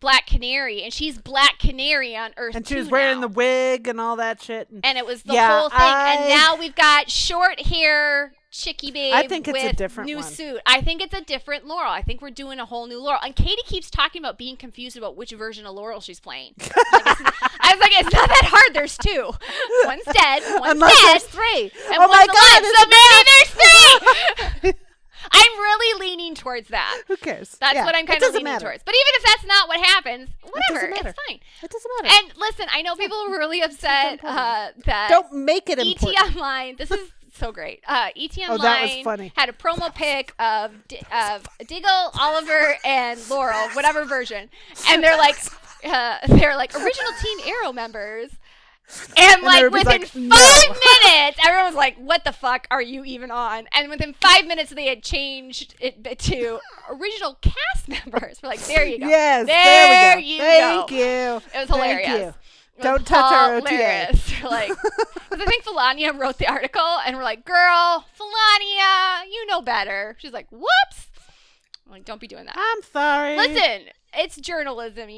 Black 0.00 0.26
Canary, 0.26 0.82
and 0.82 0.92
she's 0.92 1.18
Black 1.18 1.58
Canary 1.58 2.16
on 2.16 2.32
Earth. 2.36 2.54
and 2.56 2.66
she 2.66 2.74
was 2.74 2.86
2 2.88 2.90
wearing 2.90 3.20
now. 3.20 3.28
the 3.28 3.32
wig 3.34 3.86
and 3.86 4.00
all 4.00 4.16
that 4.16 4.42
shit. 4.42 4.68
And 4.70 4.84
and 4.84 4.98
it 4.98 5.06
was 5.06 5.22
the 5.22 5.34
Yeah, 5.34 5.60
whole 5.60 5.68
thing. 5.68 5.78
and 5.80 6.28
now 6.28 6.56
we've 6.56 6.74
got 6.74 7.10
short 7.10 7.60
hair, 7.66 8.32
chicky 8.50 8.90
babe. 8.90 9.12
I 9.14 9.28
think 9.28 9.46
it's 9.46 9.62
a 9.62 9.72
different 9.72 10.06
new 10.08 10.16
one. 10.16 10.24
suit. 10.24 10.60
I 10.66 10.80
think 10.80 11.00
it's 11.02 11.14
a 11.14 11.20
different 11.22 11.66
Laurel. 11.66 11.90
I 11.92 12.02
think 12.02 12.20
we're 12.22 12.30
doing 12.30 12.58
a 12.58 12.64
whole 12.66 12.86
new 12.86 13.00
Laurel. 13.00 13.20
And 13.22 13.36
Katie 13.36 13.62
keeps 13.66 13.90
talking 13.90 14.20
about 14.22 14.38
being 14.38 14.56
confused 14.56 14.96
about 14.96 15.16
which 15.16 15.30
version 15.32 15.66
of 15.66 15.74
Laurel 15.74 16.00
she's 16.00 16.18
playing. 16.20 16.54
Like, 16.92 17.34
I 17.62 17.74
was 17.74 17.80
like, 17.82 17.92
it's 18.00 18.12
not 18.12 18.28
that 18.28 18.44
hard. 18.46 18.74
There's 18.74 18.96
two. 18.98 19.30
One's 19.84 20.02
dead. 20.04 20.42
One's 20.60 20.72
unless 20.72 20.96
dead. 21.00 21.06
there's 21.12 21.22
three. 21.24 21.62
And 21.62 21.98
oh 21.98 22.08
my 22.08 22.26
god! 22.26 22.62
alive, 22.62 22.72
so 22.74 22.84
maybe 22.90 23.22
there's 23.30 24.72
three. 24.72 24.72
I'm 25.30 25.58
really 25.58 26.00
leaning 26.00 26.34
towards 26.34 26.68
that. 26.68 27.02
Who 27.08 27.16
cares? 27.16 27.56
That's 27.60 27.74
Yeah, 27.74 27.84
what 27.84 27.94
I'm 27.94 28.06
kind 28.06 28.22
of 28.22 28.30
leaning 28.30 28.44
matter. 28.44 28.66
towards. 28.66 28.82
But 28.84 28.94
even 28.94 29.12
if 29.16 29.22
that's 29.24 29.46
not 29.46 29.68
what 29.68 29.80
happens, 29.84 30.30
whatever, 30.42 30.90
matter. 30.90 31.08
it's 31.08 31.18
fine. 31.28 31.40
It 31.62 31.70
doesn't 31.70 31.90
matter. 32.02 32.16
And 32.24 32.38
listen, 32.38 32.66
I 32.72 32.82
know 32.82 32.94
people 32.96 33.18
were 33.28 33.38
really 33.38 33.60
upset 33.62 34.20
uh, 34.24 34.68
that 34.86 35.08
Don't 35.10 35.32
make 35.32 35.68
it 35.70 35.78
ET 35.78 35.86
important. 35.86 36.36
Online. 36.36 36.76
This 36.76 36.90
is 36.90 37.10
so 37.34 37.52
great. 37.52 37.82
Uh, 37.86 38.08
ET 38.16 38.36
Online 38.38 38.50
Oh, 38.50 38.58
that 38.62 38.82
was 38.82 39.04
funny. 39.04 39.32
had 39.36 39.48
a 39.48 39.52
promo 39.52 39.94
pic 39.94 40.34
of 40.38 40.72
D- 40.88 41.00
of 41.12 41.46
Diggle, 41.66 42.10
Oliver, 42.18 42.76
and 42.84 43.18
Laurel, 43.30 43.68
whatever 43.70 44.04
version, 44.04 44.48
and 44.88 45.02
they're 45.02 45.16
like, 45.16 45.36
uh, 45.84 46.18
they're 46.28 46.56
like 46.56 46.74
original 46.74 47.12
Team 47.22 47.38
Arrow 47.46 47.72
members. 47.72 48.30
And 49.16 49.42
like 49.42 49.70
within 49.70 49.84
like, 49.86 50.06
five 50.06 50.14
"No." 50.14 50.74
minutes, 51.06 51.38
everyone 51.44 51.66
was 51.66 51.74
like, 51.74 51.96
"What 51.96 52.24
the 52.24 52.32
fuck 52.32 52.66
are 52.70 52.82
you 52.82 53.04
even 53.04 53.30
on?" 53.30 53.68
And 53.72 53.90
within 53.90 54.14
five 54.20 54.46
minutes, 54.46 54.70
they 54.70 54.86
had 54.86 55.02
changed 55.02 55.74
it 55.80 56.18
to 56.20 56.58
original 56.90 57.38
cast 57.40 57.88
members. 57.88 58.40
We're 58.42 58.48
like, 58.50 58.60
"There 58.60 58.84
you 58.84 58.98
go." 58.98 59.06
Yes, 59.08 59.46
there, 59.46 59.88
there, 59.88 60.16
we 60.16 60.22
go. 60.22 60.28
you 60.28 60.38
Thank 60.38 60.88
go. 60.90 60.94
you. 60.96 61.02
It 61.02 61.42
was 61.42 61.42
Thank 61.52 61.68
hilarious. 61.68 62.08
you. 62.20 62.34
It 62.78 62.82
Don't 62.82 63.06
touch 63.06 63.32
our 63.32 63.56
OTA. 63.56 63.68
hilarious. 63.68 64.42
like, 64.42 64.70
I 65.32 65.44
think 65.46 65.64
Felania 65.64 66.18
wrote 66.18 66.38
the 66.38 66.48
article, 66.48 66.98
and 67.06 67.16
we're 67.16 67.22
like, 67.24 67.44
"Girl, 67.44 68.04
Felania, 68.18 69.24
you 69.30 69.46
know 69.46 69.60
better." 69.62 70.16
She's 70.18 70.32
like, 70.32 70.48
"Whoops." 70.50 71.09
Like, 71.90 72.04
"Don't 72.04 72.20
be 72.20 72.26
doing 72.28 72.46
that." 72.46 72.56
I'm 72.56 72.82
sorry. 72.92 73.36
Listen, 73.36 73.86
it's 74.14 74.36
journalism, 74.36 75.08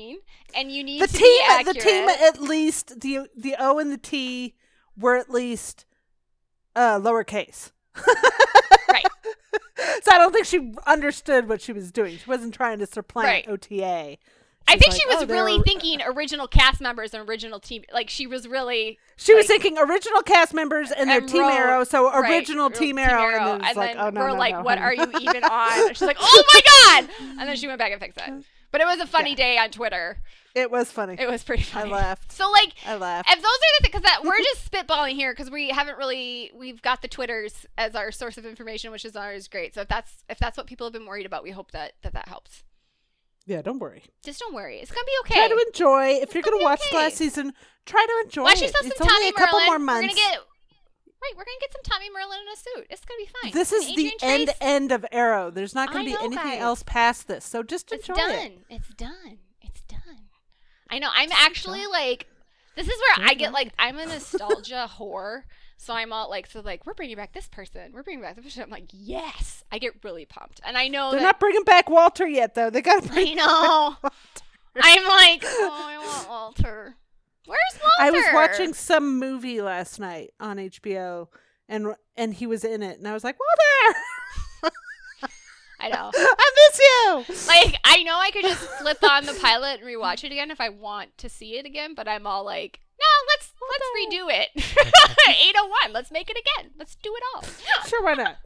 and 0.55 0.71
you 0.73 0.83
need 0.85 1.03
the 1.03 1.07
to 1.07 1.13
team, 1.13 1.65
the 1.65 1.75
team, 1.75 2.09
at 2.09 2.41
least 2.41 3.01
the 3.01 3.29
the 3.37 3.55
O 3.59 3.79
and 3.79 3.91
the 3.93 3.99
T 3.99 4.55
were 4.97 5.17
at 5.17 5.31
least 5.31 5.85
uh, 6.77 6.99
lowercase. 6.99 7.73
Right. 8.89 9.07
So 10.03 10.13
I 10.13 10.19
don't 10.19 10.33
think 10.33 10.45
she 10.47 10.75
understood 10.87 11.49
what 11.49 11.61
she 11.63 11.73
was 11.73 11.91
doing. 11.91 12.17
She 12.19 12.29
wasn't 12.29 12.53
trying 12.55 12.79
to 12.81 12.87
supplant 12.87 13.27
Right. 13.27 13.49
OTA. 13.49 14.19
I 14.69 14.77
think 14.77 14.93
like, 14.93 15.01
she 15.01 15.07
was 15.07 15.17
"Oh, 15.17 15.25
they're 15.27 15.37
really 15.37 15.61
thinking 15.63 16.01
original 16.03 16.47
cast 16.47 16.81
members 16.81 17.13
and 17.15 17.29
original 17.29 17.61
team. 17.61 17.85
Like 17.93 18.09
she 18.09 18.27
was 18.27 18.49
really 18.49 18.99
She 19.17 19.35
was 19.35 19.47
thinking 19.47 19.77
original 19.79 20.23
cast 20.23 20.55
members 20.55 20.91
and 20.91 21.11
their 21.11 21.19
and 21.19 21.29
team 21.29 21.43
wrote- 21.43 21.53
arrow. 21.53 21.85
So 21.85 22.11
right, 22.11 22.31
original 22.31 22.69
real 22.71 22.79
team 22.79 22.99
arrow, 22.99 23.33
and 23.55 23.63
then 23.63 23.69
and 23.69 23.77
like, 23.77 23.93
then 23.95 23.99
oh 24.05 24.11
no, 24.11 24.21
we're 24.21 24.29
no, 24.29 24.35
like, 24.35 24.55
no, 24.55 24.63
what 24.63 24.79
honey." 24.79 24.99
are 24.99 25.07
you 25.07 25.13
even 25.21 25.45
on? 25.45 25.89
She's 25.89 26.03
like, 26.03 26.17
oh 26.21 26.45
my 26.55 26.61
god! 27.07 27.11
And 27.41 27.49
then 27.49 27.57
she 27.57 27.67
went 27.67 27.79
back 27.79 27.93
and 27.93 28.01
fixed 28.01 28.19
it. 28.19 28.45
But 28.73 28.81
it 28.81 28.87
was 28.87 29.01
a 29.01 29.07
funny 29.07 29.31
Yeah. 29.31 29.37
day 29.37 29.59
on 29.59 29.69
Twitter. 29.69 30.17
It 30.55 30.71
was 30.71 30.91
funny. 30.91 31.17
It 31.19 31.29
was 31.29 31.43
pretty 31.45 31.63
funny. 31.63 31.91
I 31.93 31.95
laughed. 31.95 32.33
So 32.33 32.51
like, 32.51 32.73
I 32.87 32.97
laughed. 32.97 33.29
if 33.31 33.37
those 33.37 33.45
are 33.45 33.51
the 33.51 33.83
things, 33.83 33.93
because 33.93 34.03
that 34.05 34.23
we're 34.25 34.39
just 34.39 34.73
spitballing 34.73 35.13
here 35.13 35.33
because 35.35 35.51
we 35.51 35.69
haven't 35.69 35.99
really 35.99 36.51
we've 36.55 36.81
got 36.81 37.03
the 37.03 37.09
twitters 37.09 37.67
as 37.77 37.95
our 37.95 38.11
source 38.11 38.39
of 38.39 38.47
information 38.47 38.91
which 38.91 39.05
is 39.05 39.15
always 39.15 39.47
great 39.47 39.75
so 39.75 39.83
if 39.83 39.89
that's 39.89 40.25
if 40.31 40.39
that's 40.39 40.57
what 40.57 40.67
people 40.67 40.87
have 40.87 40.93
been 40.95 41.05
worried 41.05 41.27
about 41.27 41.43
we 41.43 41.51
hope 41.51 41.71
that 41.73 41.93
that 42.01 42.15
that 42.15 42.29
helps 42.29 42.65
Yeah, 43.47 43.63
don't 43.63 43.79
worry. 43.81 44.05
just 44.25 44.39
don't 44.41 44.55
worry 44.55 44.79
it's 44.79 44.91
gonna 44.91 45.05
be 45.05 45.13
okay 45.23 45.35
Try 45.35 45.49
to 45.49 45.65
enjoy. 45.69 46.23
If 46.23 46.35
you're 46.35 46.43
gonna 46.43 46.57
gonna 46.59 46.65
watch 46.65 46.81
okay. 46.89 46.97
last 46.97 47.17
season, 47.17 47.53
try 47.87 48.05
to 48.07 48.25
enjoy 48.27 48.43
watch 48.45 48.59
it. 48.63 48.67
yourself 48.67 48.87
it's 48.87 48.99
some 48.99 49.09
only 49.09 49.15
tommy 49.15 49.29
a 49.31 49.33
couple 49.33 49.59
Merlyn 49.59 49.67
more 49.67 49.75
we're 49.75 49.79
months. 49.81 50.01
gonna 50.01 50.15
get 50.15 50.39
right 51.23 51.33
we're 51.37 51.45
gonna 51.45 51.61
get 51.61 51.73
some 51.73 51.83
tommy 51.85 52.07
Merlyn 52.11 52.41
in 52.41 52.49
a 52.53 52.57
suit 52.57 52.87
it's 52.91 53.05
gonna 53.05 53.19
be 53.19 53.31
fine 53.43 53.53
this 53.53 53.73
is 53.73 53.87
the 53.95 54.13
end 54.23 54.47
Trace, 54.47 54.57
end 54.61 54.93
of 54.93 55.05
Arrow. 55.13 55.51
There's 55.51 55.75
not 55.75 55.93
going 55.93 56.05
to 56.05 56.11
be 56.11 56.15
know, 56.15 56.25
anything 56.25 56.53
guys. 56.53 56.61
else 56.61 56.83
past 56.85 57.29
this. 57.29 57.45
So 57.45 57.63
just 57.63 57.93
it's 57.93 58.09
enjoy 58.09 58.21
done 58.21 58.31
it. 58.35 58.59
It's 58.71 58.89
done. 58.95 59.11
It's 59.29 59.29
done 59.29 59.39
it's 59.63 59.81
done 59.83 60.19
i 60.91 60.99
know 60.99 61.09
i'm 61.15 61.31
actually 61.33 61.87
like 61.87 62.27
this 62.77 62.87
is 62.89 62.95
where 63.17 63.27
i 63.29 63.35
get 63.35 63.53
like 63.53 63.73
i'm 63.79 63.97
a 63.99 64.07
nostalgia 64.07 64.89
whore 64.99 65.43
so 65.77 65.95
i'm 65.95 66.13
all 66.13 66.29
like 66.31 66.47
so 66.47 66.61
like 66.61 66.87
we're 66.87 66.95
bringing 66.95 67.17
back 67.17 67.33
this 67.33 67.49
person 67.49 67.93
we're 67.93 68.03
bringing 68.03 68.23
back 68.23 68.37
this 68.37 68.45
person 68.45 68.63
i'm 68.63 68.71
like 68.71 68.89
yes 68.93 69.65
i 69.73 69.79
get 69.79 69.93
really 70.03 70.25
pumped 70.25 70.61
and 70.65 70.77
i 70.77 70.89
know 70.89 71.11
They're 71.11 71.21
that 71.21 71.27
not 71.27 71.41
bringing 71.41 71.65
back 71.65 71.91
Walter 71.91 72.27
yet, 72.27 72.55
though. 72.55 72.71
They 72.71 72.83
got 72.83 73.03
to 73.03 73.09
bring. 73.09 73.29
I 73.29 73.35
know. 73.35 73.97
I'm 74.83 75.07
like, 75.07 75.45
oh, 75.45 75.85
I 75.85 75.99
want 75.99 76.29
Walter. 76.29 76.97
Where's 77.47 77.83
Walter? 77.83 77.93
I 77.99 78.11
was 78.11 78.25
watching 78.33 78.73
some 78.73 79.19
movie 79.19 79.61
last 79.61 80.01
night 80.01 80.31
on 80.41 80.57
HBO, 80.57 81.29
and 81.69 81.95
and 82.17 82.35
he 82.35 82.47
was 82.47 82.65
in 82.65 82.83
it, 82.83 82.99
and 82.99 83.07
I 83.07 83.13
was 83.13 83.25
like, 83.25 83.37
Walter, 83.39 84.73
I 85.81 85.89
know. 85.89 86.11
I 86.15 86.51
miss 86.57 86.79
you. 86.79 87.47
Like, 87.49 87.77
I 87.85 88.03
know 88.05 88.17
I 88.17 88.31
could 88.31 88.45
just 88.45 88.63
flip 88.81 89.03
on 89.03 89.27
the 89.27 89.35
pilot 89.35 89.81
and 89.81 89.89
rewatch 89.89 90.23
it 90.25 90.31
again 90.31 90.51
if 90.51 90.61
I 90.61 90.69
want 90.69 91.19
to 91.19 91.29
see 91.29 91.59
it 91.59 91.67
again, 91.67 91.95
but 91.95 92.07
I'm 92.07 92.27
all 92.27 92.45
like, 92.45 92.81
let's 93.73 93.85
let's 93.95 94.15
redo 94.15 94.31
it. 94.31 94.49
801. 95.29 95.93
Let's 95.93 96.11
make 96.11 96.31
it 96.31 96.37
again. 96.39 96.71
Let's 96.79 96.95
do 96.97 97.13
it 97.17 97.23
all. 97.35 97.45
Sure, 97.89 98.03
why 98.05 98.15
not? 98.15 98.37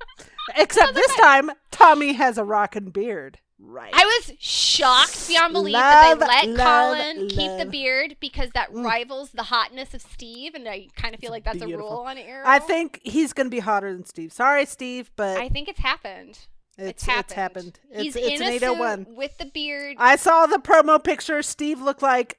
Except 0.56 0.94
this 0.94 1.14
time, 1.16 1.50
Tommy 1.70 2.14
has 2.14 2.38
a 2.38 2.44
rockin' 2.44 2.90
beard. 2.90 3.38
Right. 3.58 3.90
I 3.94 4.04
was 4.04 4.32
shocked 4.38 5.28
beyond 5.28 5.52
belief 5.54 5.74
that 5.74 6.18
they 6.18 6.26
let 6.26 6.46
love, 6.48 6.98
Colin 6.98 7.28
keep 7.28 7.58
the 7.58 7.66
beard 7.70 8.16
because 8.20 8.50
that 8.54 8.70
Mm. 8.72 8.84
rivals 8.84 9.30
the 9.32 9.44
hotness 9.44 9.94
of 9.94 10.02
Steve, 10.02 10.54
and 10.54 10.68
I 10.68 10.88
kind 10.96 11.14
of 11.14 11.20
feel 11.20 11.30
like 11.30 11.44
that's 11.44 11.62
a 11.62 11.66
rule 11.66 12.04
on 12.06 12.18
Arrow. 12.18 12.44
I 12.46 12.58
think 12.58 13.00
he's 13.02 13.32
gonna 13.32 13.48
be 13.48 13.60
hotter 13.60 13.92
than 13.92 14.04
Steve. 14.04 14.32
Sorry, 14.32 14.66
Steve, 14.66 15.10
but 15.16 15.38
I 15.38 15.48
think 15.48 15.68
it's 15.68 15.80
happened. 15.80 16.38
it's, 16.76 16.88
It's 16.90 17.04
happened. 17.06 17.24
it's 17.24 17.32
happened. 17.34 17.80
It's, 17.90 18.02
He's 18.02 18.16
it's 18.16 18.40
in 18.40 18.46
an 18.46 18.52
a 18.52 18.56
801. 18.56 19.04
suit 19.06 19.14
with 19.16 19.38
the 19.38 19.46
beard. 19.46 19.96
I 19.98 20.16
saw 20.16 20.46
the 20.46 20.58
promo 20.58 21.02
picture. 21.02 21.42
Steve 21.42 21.80
looked 21.80 22.02
like 22.02 22.38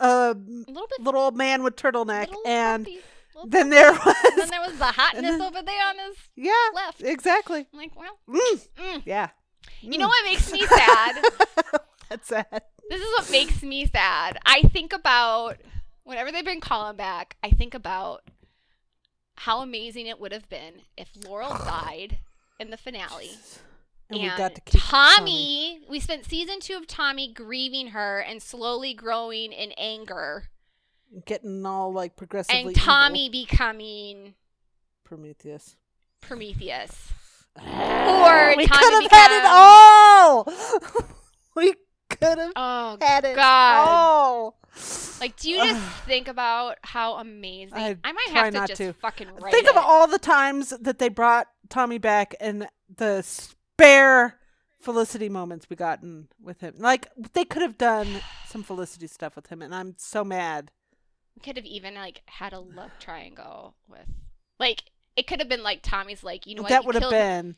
a 0.00 0.34
little 0.34 0.86
bit 0.88 1.00
little 1.00 1.20
old 1.20 1.36
man 1.36 1.62
with 1.62 1.76
turtleneck, 1.76 2.28
and 2.46 2.84
puppy, 2.86 3.00
then 3.48 3.70
puppy. 3.70 3.70
there 3.70 3.90
And 3.90 3.98
then 3.98 4.36
was 4.38 4.50
there 4.50 4.60
was 4.60 4.78
the 4.78 4.84
hotness 5.00 5.22
then- 5.22 5.42
over 5.42 5.62
there 5.62 5.86
on 5.88 5.98
his 6.08 6.16
yeah, 6.36 6.52
left. 6.74 7.02
exactly. 7.02 7.66
I'm 7.72 7.78
like, 7.78 7.92
well, 7.96 8.18
Mm, 8.28 8.68
mm. 8.78 9.02
yeah, 9.04 9.28
you 9.80 9.98
know 9.98 10.08
what 10.08 10.24
makes 10.24 10.50
me 10.52 10.66
sad? 10.66 11.22
That's 12.08 12.26
sad. 12.28 12.62
this 12.88 13.00
is 13.00 13.06
what 13.18 13.30
makes 13.30 13.62
me 13.62 13.86
sad. 13.86 14.38
I 14.44 14.62
think 14.62 14.92
about 14.92 15.58
whenever 16.04 16.32
they 16.32 16.42
bring 16.42 16.60
Colin 16.60 16.96
back. 16.96 17.36
I 17.42 17.50
think 17.50 17.74
about 17.74 18.22
how 19.36 19.60
amazing 19.60 20.06
it 20.06 20.18
would 20.20 20.32
have 20.32 20.48
been 20.48 20.82
if 20.96 21.08
Laurel 21.24 21.50
died 21.64 22.18
in 22.58 22.70
the 22.70 22.76
finale. 22.76 23.30
And, 24.10 24.20
And 24.20 24.30
we 24.32 24.36
got 24.36 24.54
to 24.56 24.60
keep 24.62 24.80
Tommy, 24.82 25.80
we 25.88 26.00
spent 26.00 26.24
season 26.24 26.60
two 26.60 26.74
of 26.76 26.86
Tommy 26.86 27.32
grieving 27.32 27.88
her 27.88 28.18
and 28.20 28.42
slowly 28.42 28.92
growing 28.94 29.52
in 29.52 29.72
anger, 29.78 30.44
getting 31.26 31.64
all 31.64 31.92
like 31.92 32.16
progressively 32.16 32.60
and 32.60 32.70
evil. 32.70 32.82
Tommy 32.82 33.28
becoming 33.30 34.34
Prometheus. 35.04 35.76
Prometheus. 36.20 37.12
Or 37.60 38.54
we 38.56 38.66
Tommy 38.66 38.78
could 38.84 39.02
have 39.02 39.10
had 39.10 39.38
it 39.38 39.48
all. 39.48 40.44
we 41.56 41.74
could 42.08 42.38
have 42.38 42.52
Oh 42.54 42.96
had 43.00 43.24
it 43.24 43.34
God. 43.34 43.88
all. 43.88 44.58
Like, 45.20 45.36
do 45.36 45.50
you 45.50 45.56
just 45.56 45.80
think 46.06 46.28
about 46.28 46.76
how 46.82 47.14
amazing? 47.14 47.76
I 47.76 47.96
I, 48.04 48.12
might 48.12 48.28
have 48.30 48.52
to 48.52 48.58
not 48.58 48.68
just 48.68 48.78
to. 48.80 48.92
fucking 48.92 49.28
write 49.40 49.52
Think 49.52 49.66
it. 49.66 49.70
of 49.76 49.82
all 49.84 50.06
the 50.06 50.18
times 50.20 50.70
that 50.80 50.98
they 51.00 51.08
brought 51.08 51.48
Tommy 51.68 51.98
back 51.98 52.34
and 52.40 52.68
the 52.94 53.22
spare 53.80 54.34
Felicity 54.80 55.28
moments 55.28 55.68
we 55.68 55.76
gotten 55.76 56.28
with 56.42 56.60
him. 56.60 56.74
Like 56.78 57.08
they 57.34 57.44
could 57.44 57.62
have 57.62 57.76
done 57.76 58.08
some 58.48 58.62
Felicity 58.62 59.06
stuff 59.06 59.36
with 59.36 59.48
him, 59.48 59.60
and 59.62 59.74
I'm 59.74 59.94
so 59.98 60.24
mad. 60.24 60.70
We 61.36 61.42
could 61.42 61.56
have 61.56 61.66
even 61.66 61.94
like 61.94 62.22
had 62.26 62.52
a 62.52 62.60
love 62.60 62.90
triangle 62.98 63.74
with, 63.88 64.06
like, 64.58 64.84
it 65.16 65.26
could 65.26 65.38
have 65.38 65.48
been 65.48 65.62
like 65.62 65.80
Tommy's 65.82 66.24
like, 66.24 66.46
you 66.46 66.54
know 66.54 66.62
what? 66.62 66.70
that 66.70 66.84
would 66.84 66.94
have 66.94 67.10
been 67.10 67.56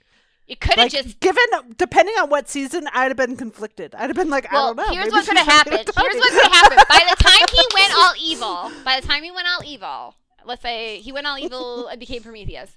It 0.49 0.61
could 0.61 0.75
have 0.75 0.93
like 0.93 0.93
just. 0.93 1.21
given 1.21 1.45
depending 1.77 2.15
on 2.17 2.29
what 2.29 2.49
season, 2.49 2.89
I'd 2.93 3.09
have 3.09 3.17
been 3.17 3.37
conflicted. 3.37 3.95
I'd 3.95 4.11
have 4.11 4.17
been 4.17 4.31
like, 4.31 4.51
Well, 4.51 4.65
I 4.65 4.67
don't 4.69 4.77
know. 4.77 4.93
here's 4.93 5.05
maybe 5.07 5.11
what 5.13 5.25
she 5.25 5.29
could 5.31 5.39
have 5.39 5.47
shouldn't 5.47 5.73
happened. 5.73 5.95
Tommy. 5.95 6.09
Here's 6.11 6.21
what 6.21 6.31
could 6.33 6.43
have 6.43 6.53
happened. 6.53 6.89
By 6.89 7.15
the 7.17 7.23
time 7.23 7.49
he 7.53 7.65
went 7.75 7.95
all 7.97 8.13
evil, 8.21 8.85
by 8.85 9.01
the 9.01 9.07
time 9.07 9.23
he 9.23 9.31
went 9.31 9.47
all 9.49 9.65
evil, 9.65 10.15
let's 10.45 10.63
say 10.63 10.99
he 10.99 11.13
went 11.13 11.27
all 11.27 11.39
evil 11.39 11.87
and 11.87 12.01
became 12.01 12.23
Prometheus, 12.23 12.77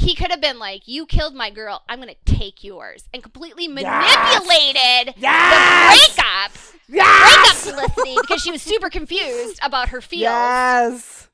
he 0.00 0.14
could 0.14 0.30
have 0.30 0.40
been 0.40 0.58
like, 0.58 0.82
"You 0.86 1.06
killed 1.06 1.34
my 1.34 1.50
girl. 1.50 1.82
I'm 1.88 1.98
gonna 2.00 2.14
take 2.24 2.64
yours," 2.64 3.04
and 3.12 3.22
completely 3.22 3.68
manipulated 3.68 5.14
Yes! 5.16 6.08
the 6.16 6.22
breakup. 6.22 6.52
Yes! 6.88 7.64
breakup 7.64 7.90
Felicity 7.92 8.16
because 8.20 8.42
she 8.42 8.50
was 8.50 8.62
super 8.62 8.88
confused 8.90 9.58
about 9.62 9.90
her 9.90 10.00
feels. 10.00 10.22
Yes. 10.22 11.28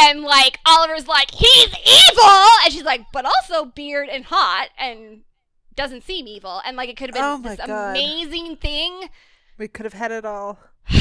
And 0.00 0.22
like 0.22 0.58
Oliver's 0.66 1.08
like, 1.08 1.30
he's 1.32 1.66
evil 1.66 2.46
and 2.64 2.72
she's 2.72 2.84
like, 2.84 3.02
but 3.12 3.24
also 3.24 3.64
beard 3.64 4.08
and 4.08 4.24
hot 4.26 4.68
and 4.78 5.22
doesn't 5.74 6.04
seem 6.04 6.28
evil. 6.28 6.60
And 6.64 6.76
like 6.76 6.88
it 6.88 6.96
could 6.96 7.08
have 7.08 7.14
been 7.14 7.24
Oh 7.24 7.38
this 7.42 7.56
God. 7.58 7.90
amazing 7.90 8.56
thing. 8.56 9.08
We 9.58 9.66
could 9.66 9.84
have 9.84 9.94
had 9.94 10.12
it 10.12 10.24
all. 10.24 10.58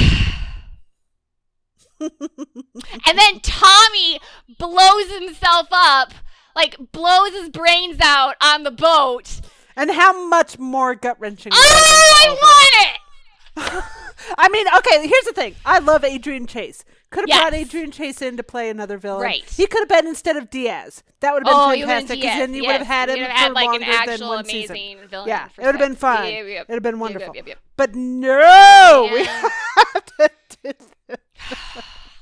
And 1.99 3.17
then 3.17 3.39
Tommy 3.41 4.19
blows 4.59 5.11
himself 5.11 5.67
up, 5.71 6.13
like 6.57 6.75
blows 6.91 7.31
his 7.31 7.49
brains 7.49 7.99
out 8.01 8.35
on 8.41 8.63
the 8.63 8.71
boat. 8.71 9.41
And 9.75 9.91
how 9.91 10.27
much 10.27 10.57
more 10.57 10.95
gut 10.95 11.17
wrenching? 11.19 11.51
Oh, 11.53 12.15
I 12.19 12.29
want 12.41 13.77
it. 13.77 13.83
I 14.37 14.49
mean, 14.49 14.65
okay, 14.77 15.07
here's 15.07 15.25
the 15.25 15.33
thing. 15.33 15.55
I 15.65 15.77
love 15.77 16.03
Adrian 16.03 16.47
Chase. 16.47 16.83
Could 17.11 17.21
have 17.21 17.29
Yes. 17.29 17.39
brought 17.41 17.53
Adrian 17.53 17.91
Chase 17.91 18.21
in 18.21 18.35
to 18.37 18.43
play 18.43 18.69
another 18.69 18.97
villain. 18.97 19.21
Right. 19.21 19.43
He 19.47 19.67
could 19.67 19.79
have 19.81 19.87
been 19.87 20.07
instead 20.07 20.35
of 20.35 20.49
Diaz. 20.49 21.03
That 21.19 21.33
would 21.33 21.45
have 21.47 21.53
been 21.71 21.83
Oh, 21.83 21.87
fantastic. 21.87 22.19
Because 22.21 22.37
then 22.39 22.53
you 22.53 22.63
would 22.63 22.77
have 22.77 22.87
had 22.87 23.09
him 23.09 23.19
have 23.19 23.31
had 23.31 23.53
like 23.53 23.67
longer 23.67 23.85
an 23.85 23.91
actual 23.91 24.17
than 24.17 24.27
one 24.27 24.39
amazing 24.45 24.75
season. 24.75 25.07
villain. 25.07 25.27
Yeah, 25.29 25.47
it 25.57 25.65
would 25.65 25.75
have 25.75 25.79
been 25.79 25.95
fun. 25.95 26.25
Yep, 26.25 26.45
yep, 26.47 26.61
It 26.63 26.67
would 26.69 26.75
have 26.75 26.83
been 26.83 26.99
wonderful. 26.99 27.33
But 27.77 27.95
no, 27.95 29.09
we 29.13 29.23
have 29.23 30.05
to 30.17 30.29
do 30.49 30.73
this. 30.73 31.17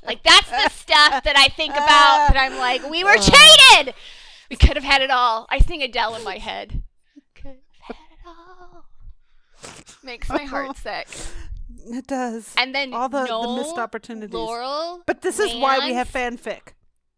Like 0.04 0.22
that's 0.22 0.50
the 0.50 0.68
stuff 0.68 1.24
that 1.24 1.36
I 1.36 1.48
think 1.48 1.72
about 1.72 2.28
that 2.28 2.36
I'm 2.36 2.56
like, 2.58 2.88
we 2.88 3.02
were 3.02 3.16
uh. 3.18 3.20
cheated. 3.20 3.94
We 4.50 4.56
could 4.56 4.76
have 4.76 4.84
had 4.84 5.02
it 5.02 5.10
all. 5.10 5.46
I 5.50 5.58
sing 5.58 5.82
Adele 5.82 6.14
in 6.16 6.24
my 6.24 6.38
head. 6.38 6.82
Could 7.34 7.46
have 7.46 7.96
had 7.96 7.96
it 8.12 8.26
all. 8.26 8.84
Makes 10.02 10.28
my 10.28 10.44
heart 10.44 10.76
sick. 10.82 11.08
It 11.88 12.06
does. 12.06 12.54
And 12.56 12.74
then 12.74 12.92
All 12.94 13.08
the- 13.08 13.26
the 13.26 13.56
missed 13.56 13.76
opportunities. 13.78 14.34
Laurel. 14.34 15.02
but 15.06 15.22
this 15.22 15.38
is 15.40 15.54
why 15.56 15.78
we 15.80 15.94
have 15.94 16.10
fanfic. 16.10 16.74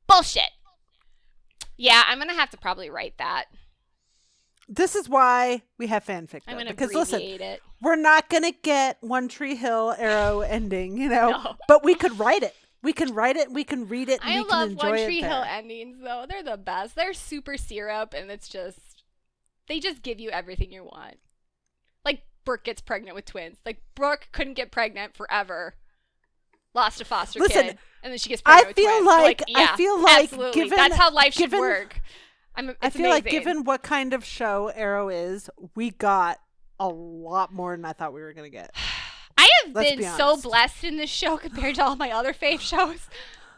bullshit. 0.07 0.51
Yeah, 1.77 2.03
I'm 2.07 2.19
gonna 2.19 2.35
have 2.35 2.51
to 2.51 2.57
probably 2.57 2.91
write 2.91 3.19
that. 3.19 3.45
This 4.69 4.95
is 4.97 5.09
why 5.09 5.63
we 5.79 5.87
have 5.87 6.05
fanfic. 6.05 6.43
I'm 6.47 6.59
gonna 6.59 6.71
because 6.71 6.93
listen, 6.93 7.21
it. 7.23 7.61
we're 7.81 7.97
not 7.97 8.29
gonna 8.29 8.53
get 8.63 8.99
One 9.01 9.29
Tree 9.29 9.55
Hill 9.55 9.95
arrow 9.97 10.41
ending, 10.41 10.97
you 10.99 11.09
know. 11.09 11.31
No. 11.45 11.57
But 11.69 11.85
we 11.85 11.95
could 11.95 12.19
write 12.19 12.43
it. 12.43 12.55
We 12.83 12.93
can 12.93 13.13
write 13.13 13.37
it. 13.37 13.53
We 13.53 13.65
can 13.65 13.89
read 13.89 14.09
it. 14.09 14.21
And 14.23 14.31
I 14.33 14.39
we 14.39 14.45
can 14.45 14.77
love 14.77 14.77
One 14.77 15.05
Tree. 15.05 15.21
Hill 15.21 15.45
endings 15.49 15.99
though. 16.01 16.27
They're 16.29 16.43
the 16.43 16.57
best. 16.57 16.95
They're 16.95 17.13
super 17.13 17.57
syrup, 17.57 18.15
and 18.17 18.31
it's 18.31 18.49
just 18.49 19.05
they 19.67 19.81
just 19.81 20.03
give 20.03 20.21
you 20.21 20.31
everything 20.31 20.73
you 20.73 20.85
want. 20.85 21.17
Like 22.05 22.23
Brooke 22.45 22.65
gets 22.65 22.81
pregnant 22.81 23.17
with 23.17 23.25
twins. 23.25 23.59
Like 23.67 23.83
Brooke 23.95 24.29
couldn't 24.33 24.55
get 24.55 24.71
pregnant 24.71 25.17
forever. 25.17 25.75
Lost 26.75 27.01
a 27.01 27.05
foster 27.05 27.41
Listen, 27.41 27.65
kid, 27.65 27.79
and 28.03 28.13
then 28.13 28.19
she 28.19 28.29
gets 28.29 28.43
I 28.47 28.63
pregnant 28.63 28.77
with 28.77 28.77
feel 28.77 28.91
twins. 28.91 29.11
So, 29.11 29.23
like- 29.23 29.43
I 29.57 29.77
feel 29.77 30.03
like 30.03 30.25
absolutely. 30.25 30.61
given- 30.63 30.77
that's 30.77 30.97
how 30.97 31.11
life 31.13 31.33
should 31.33 31.41
given- 31.51 31.61
work. 31.61 32.01
I'm, 32.55 32.77
I 32.83 32.91
feel 32.91 33.09
like 33.09 33.25
given 33.25 33.65
what 33.65 33.83
kind 33.83 34.13
of 34.13 34.25
show 34.25 34.69
Arrow 34.75 35.09
is, 35.09 35.49
we 35.77 35.91
got 35.91 36.39
a 36.81 36.89
lot 36.89 37.53
more 37.53 37.77
than 37.77 37.85
I 37.85 37.93
thought 37.93 38.13
we 38.13 38.21
were 38.21 38.33
gonna 38.33 38.51
get. 38.51 38.75
I 39.39 39.49
have 39.65 39.75
Let's 39.75 39.91
been 39.91 39.99
be 40.01 40.05
so 40.05 40.37
blessed 40.37 40.85
in 40.85 40.97
this 40.97 41.11
show 41.11 41.37
compared 41.39 41.77
to 41.77 41.85
all 41.85 41.97
my 41.97 42.11
other 42.11 42.33
fave 42.33 42.61
shows. 42.61 43.09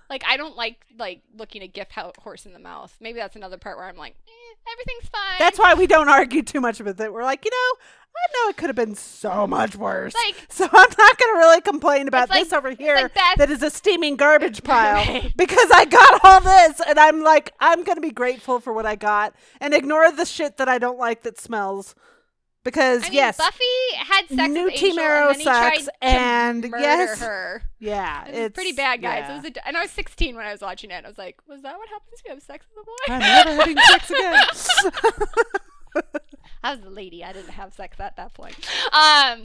Like 0.09 0.24
I 0.27 0.36
don't 0.36 0.57
like 0.57 0.85
like 0.98 1.20
looking 1.36 1.62
a 1.62 1.69
gift 1.69 1.93
horse 2.19 2.44
in 2.47 2.52
the 2.52 2.59
mouth. 2.59 2.97
Maybe 3.01 3.19
that's 3.19 3.36
another 3.36 3.59
part 3.59 3.77
where 3.77 3.86
I'm 3.86 3.97
like, 3.97 4.16
eh, 4.27 4.73
everything's 4.73 5.09
fine. 5.09 5.36
That's 5.39 5.59
why 5.59 5.74
we 5.74 5.86
don't 5.86 6.09
argue 6.09 6.43
too 6.43 6.61
much 6.61 6.81
with 6.81 7.01
it. 7.01 7.12
We're 7.12 7.23
like, 7.23 7.44
you 7.44 7.51
know, 7.52 7.78
I 8.12 8.27
know 8.44 8.51
it 8.51 8.57
could 8.57 8.69
have 8.69 8.77
been 8.77 8.97
so 8.97 9.47
much 9.47 9.77
worse. 9.77 10.12
Like- 10.15 10.35
so 10.51 10.65
I'm 10.65 10.70
not 10.73 10.97
going 11.19 11.35
to 11.35 11.39
really 11.39 11.61
complain 11.61 12.09
about 12.09 12.28
like- 12.28 12.43
this 12.43 12.52
over 12.52 12.70
here 12.73 12.97
like 12.97 13.15
that- 13.15 13.36
that 13.39 13.51
is 13.51 13.62
a 13.62 13.70
steaming 13.70 14.16
garbage 14.16 14.65
pile 14.65 14.97
Right. 14.97 15.32
because 15.36 15.70
I 15.73 15.85
got 15.85 16.20
all 16.24 16.40
this 16.40 16.81
and 16.89 16.98
I'm 16.98 17.23
like, 17.23 17.55
I'm 17.61 17.85
going 17.85 17.97
to 17.97 18.02
be 18.02 18.11
grateful 18.11 18.59
for 18.59 18.73
what 18.73 18.85
I 18.86 18.97
got 18.97 19.35
and 19.61 19.73
ignore 19.73 20.11
the 20.11 20.24
shit 20.24 20.57
that 20.57 20.69
I 20.69 20.78
don't 20.78 20.98
like 20.98 21.23
that 21.23 21.39
smells. 21.39 21.94
Because 22.62 23.05
I 23.05 23.07
mean, 23.07 23.15
yes, 23.15 23.39
Buffy 23.39 23.65
had 23.97 24.28
sex 24.28 24.53
New 24.53 24.65
with 24.65 24.74
Team 24.74 24.91
Angel, 24.91 25.03
Arrow 25.05 25.28
and 25.28 25.35
then 25.37 25.41
he 25.41 25.45
sucks, 25.45 25.85
to 25.87 25.93
and 26.05 26.65
yes, 26.78 27.19
her. 27.20 27.62
yeah, 27.78 28.27
It 28.27 28.35
it's 28.35 28.55
pretty 28.55 28.73
bad, 28.73 29.01
guys. 29.01 29.24
yeah. 29.27 29.32
It 29.32 29.37
was 29.43 29.53
a, 29.57 29.66
and 29.66 29.77
I 29.78 29.82
was 29.82 29.91
16 29.93 30.37
when 30.37 30.45
I 30.45 30.53
was 30.53 30.61
watching 30.61 30.91
it. 30.91 31.03
I 31.05 31.09
was 31.09 31.16
like, 31.16 31.39
was 31.49 31.62
that 31.62 31.78
what 31.78 31.89
happens 31.89 32.20
when 32.23 32.31
you 32.31 32.35
have 32.35 32.43
sex 32.43 32.66
with 32.74 32.82
a 32.82 32.87
boy? 32.87 33.15
I'm 33.15 33.20
never 33.20 33.55
having 33.61 33.78
sex 33.78 34.11
again. 35.95 36.03
I 36.62 36.74
was 36.74 36.85
a 36.85 36.91
lady. 36.91 37.24
I 37.24 37.32
didn't 37.32 37.49
have 37.51 37.73
sex 37.73 37.99
at 37.99 38.16
that 38.16 38.35
point. 38.35 38.55
Um, 38.93 38.93
I 38.93 39.37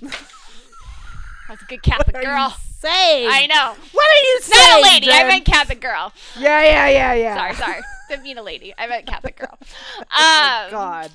was 1.51 1.61
a 1.61 1.65
good 1.69 1.83
Catholic 1.83 2.15
girl. 2.21 2.49
you 2.49 2.55
saying? 2.79 3.29
I 3.31 3.45
know. 3.47 3.75
What 3.93 4.07
are 4.07 4.23
you 4.23 4.39
saying? 4.41 4.69
Not 4.71 4.79
a 4.79 4.81
lady. 4.93 5.09
I 5.09 5.19
Jen? 5.19 5.27
meant 5.29 5.45
Catholic 5.45 5.79
girl. 5.79 6.11
Yeah, 6.37 6.61
yeah, 6.63 6.89
yeah, 6.89 7.13
yeah. 7.13 7.35
Sorry, 7.37 7.53
sorry. 7.55 7.81
Didn't 8.09 8.23
mean 8.23 8.37
a 8.37 8.43
lady. 8.43 8.73
I 8.77 8.87
meant 8.87 9.05
Catholic 9.07 9.37
girl. 9.37 9.57
Um, 9.61 9.67
Oh, 10.11 10.67
God. 10.71 11.11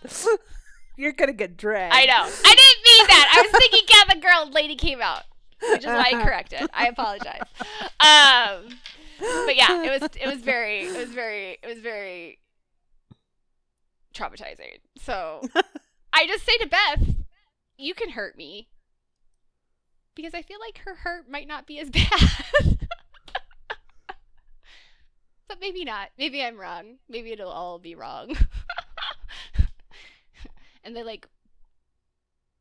You're 1.00 1.12
gonna 1.12 1.32
get 1.32 1.56
dragged. 1.56 1.94
I 1.94 2.04
know. 2.04 2.12
I 2.12 2.26
didn't 2.26 2.84
mean 2.84 3.06
that. 3.06 3.34
I 3.34 3.40
was 3.40 3.50
thinking 3.58 3.86
Catholic 3.86 4.22
girl 4.22 4.50
lady 4.52 4.76
came 4.76 5.00
out, 5.00 5.22
which 5.70 5.80
is 5.80 5.86
why 5.86 6.10
I 6.12 6.22
corrected. 6.22 6.68
I 6.74 6.88
apologize. 6.88 7.40
Um, 8.00 8.78
but 9.46 9.56
yeah, 9.56 9.82
it 9.82 9.98
was 10.00 10.10
it 10.20 10.26
was 10.26 10.42
very 10.42 10.80
it 10.82 10.98
was 10.98 11.08
very 11.08 11.56
it 11.62 11.66
was 11.66 11.78
very 11.78 12.38
traumatizing. 14.14 14.80
So 14.98 15.40
I 16.12 16.26
just 16.26 16.44
say 16.44 16.58
to 16.58 16.68
Beth, 16.68 17.08
you 17.78 17.94
can 17.94 18.10
hurt 18.10 18.36
me 18.36 18.68
because 20.14 20.34
I 20.34 20.42
feel 20.42 20.58
like 20.60 20.82
her 20.84 20.96
hurt 20.96 21.30
might 21.30 21.48
not 21.48 21.66
be 21.66 21.78
as 21.78 21.88
bad. 21.90 22.88
but 25.48 25.60
maybe 25.62 25.82
not. 25.82 26.10
Maybe 26.18 26.42
I'm 26.42 26.58
wrong. 26.58 26.96
Maybe 27.08 27.32
it'll 27.32 27.50
all 27.50 27.78
be 27.78 27.94
wrong. 27.94 28.36
and 30.84 30.94
they 30.96 31.02
like 31.02 31.26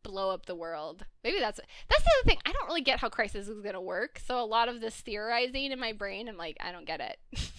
blow 0.04 0.30
up 0.32 0.46
the 0.46 0.56
world. 0.56 1.06
Maybe 1.24 1.40
that's 1.40 1.60
that's 1.90 2.04
the 2.04 2.10
other 2.22 2.28
thing. 2.30 2.38
I 2.46 2.52
don't 2.52 2.68
really 2.68 2.82
get 2.82 3.00
how 3.00 3.10
crisis 3.10 3.48
is 3.48 3.62
gonna 3.62 3.82
work. 3.82 4.20
So 4.26 4.42
a 4.42 4.46
lot 4.46 4.70
of 4.70 4.82
this 4.82 4.96
theorizing 4.96 5.72
in 5.72 5.80
my 5.80 5.94
brain, 5.94 6.28
I'm 6.30 6.38
like, 6.38 6.58
I 6.62 6.72
don't 6.72 6.86
get 6.88 7.00
it. 7.02 7.18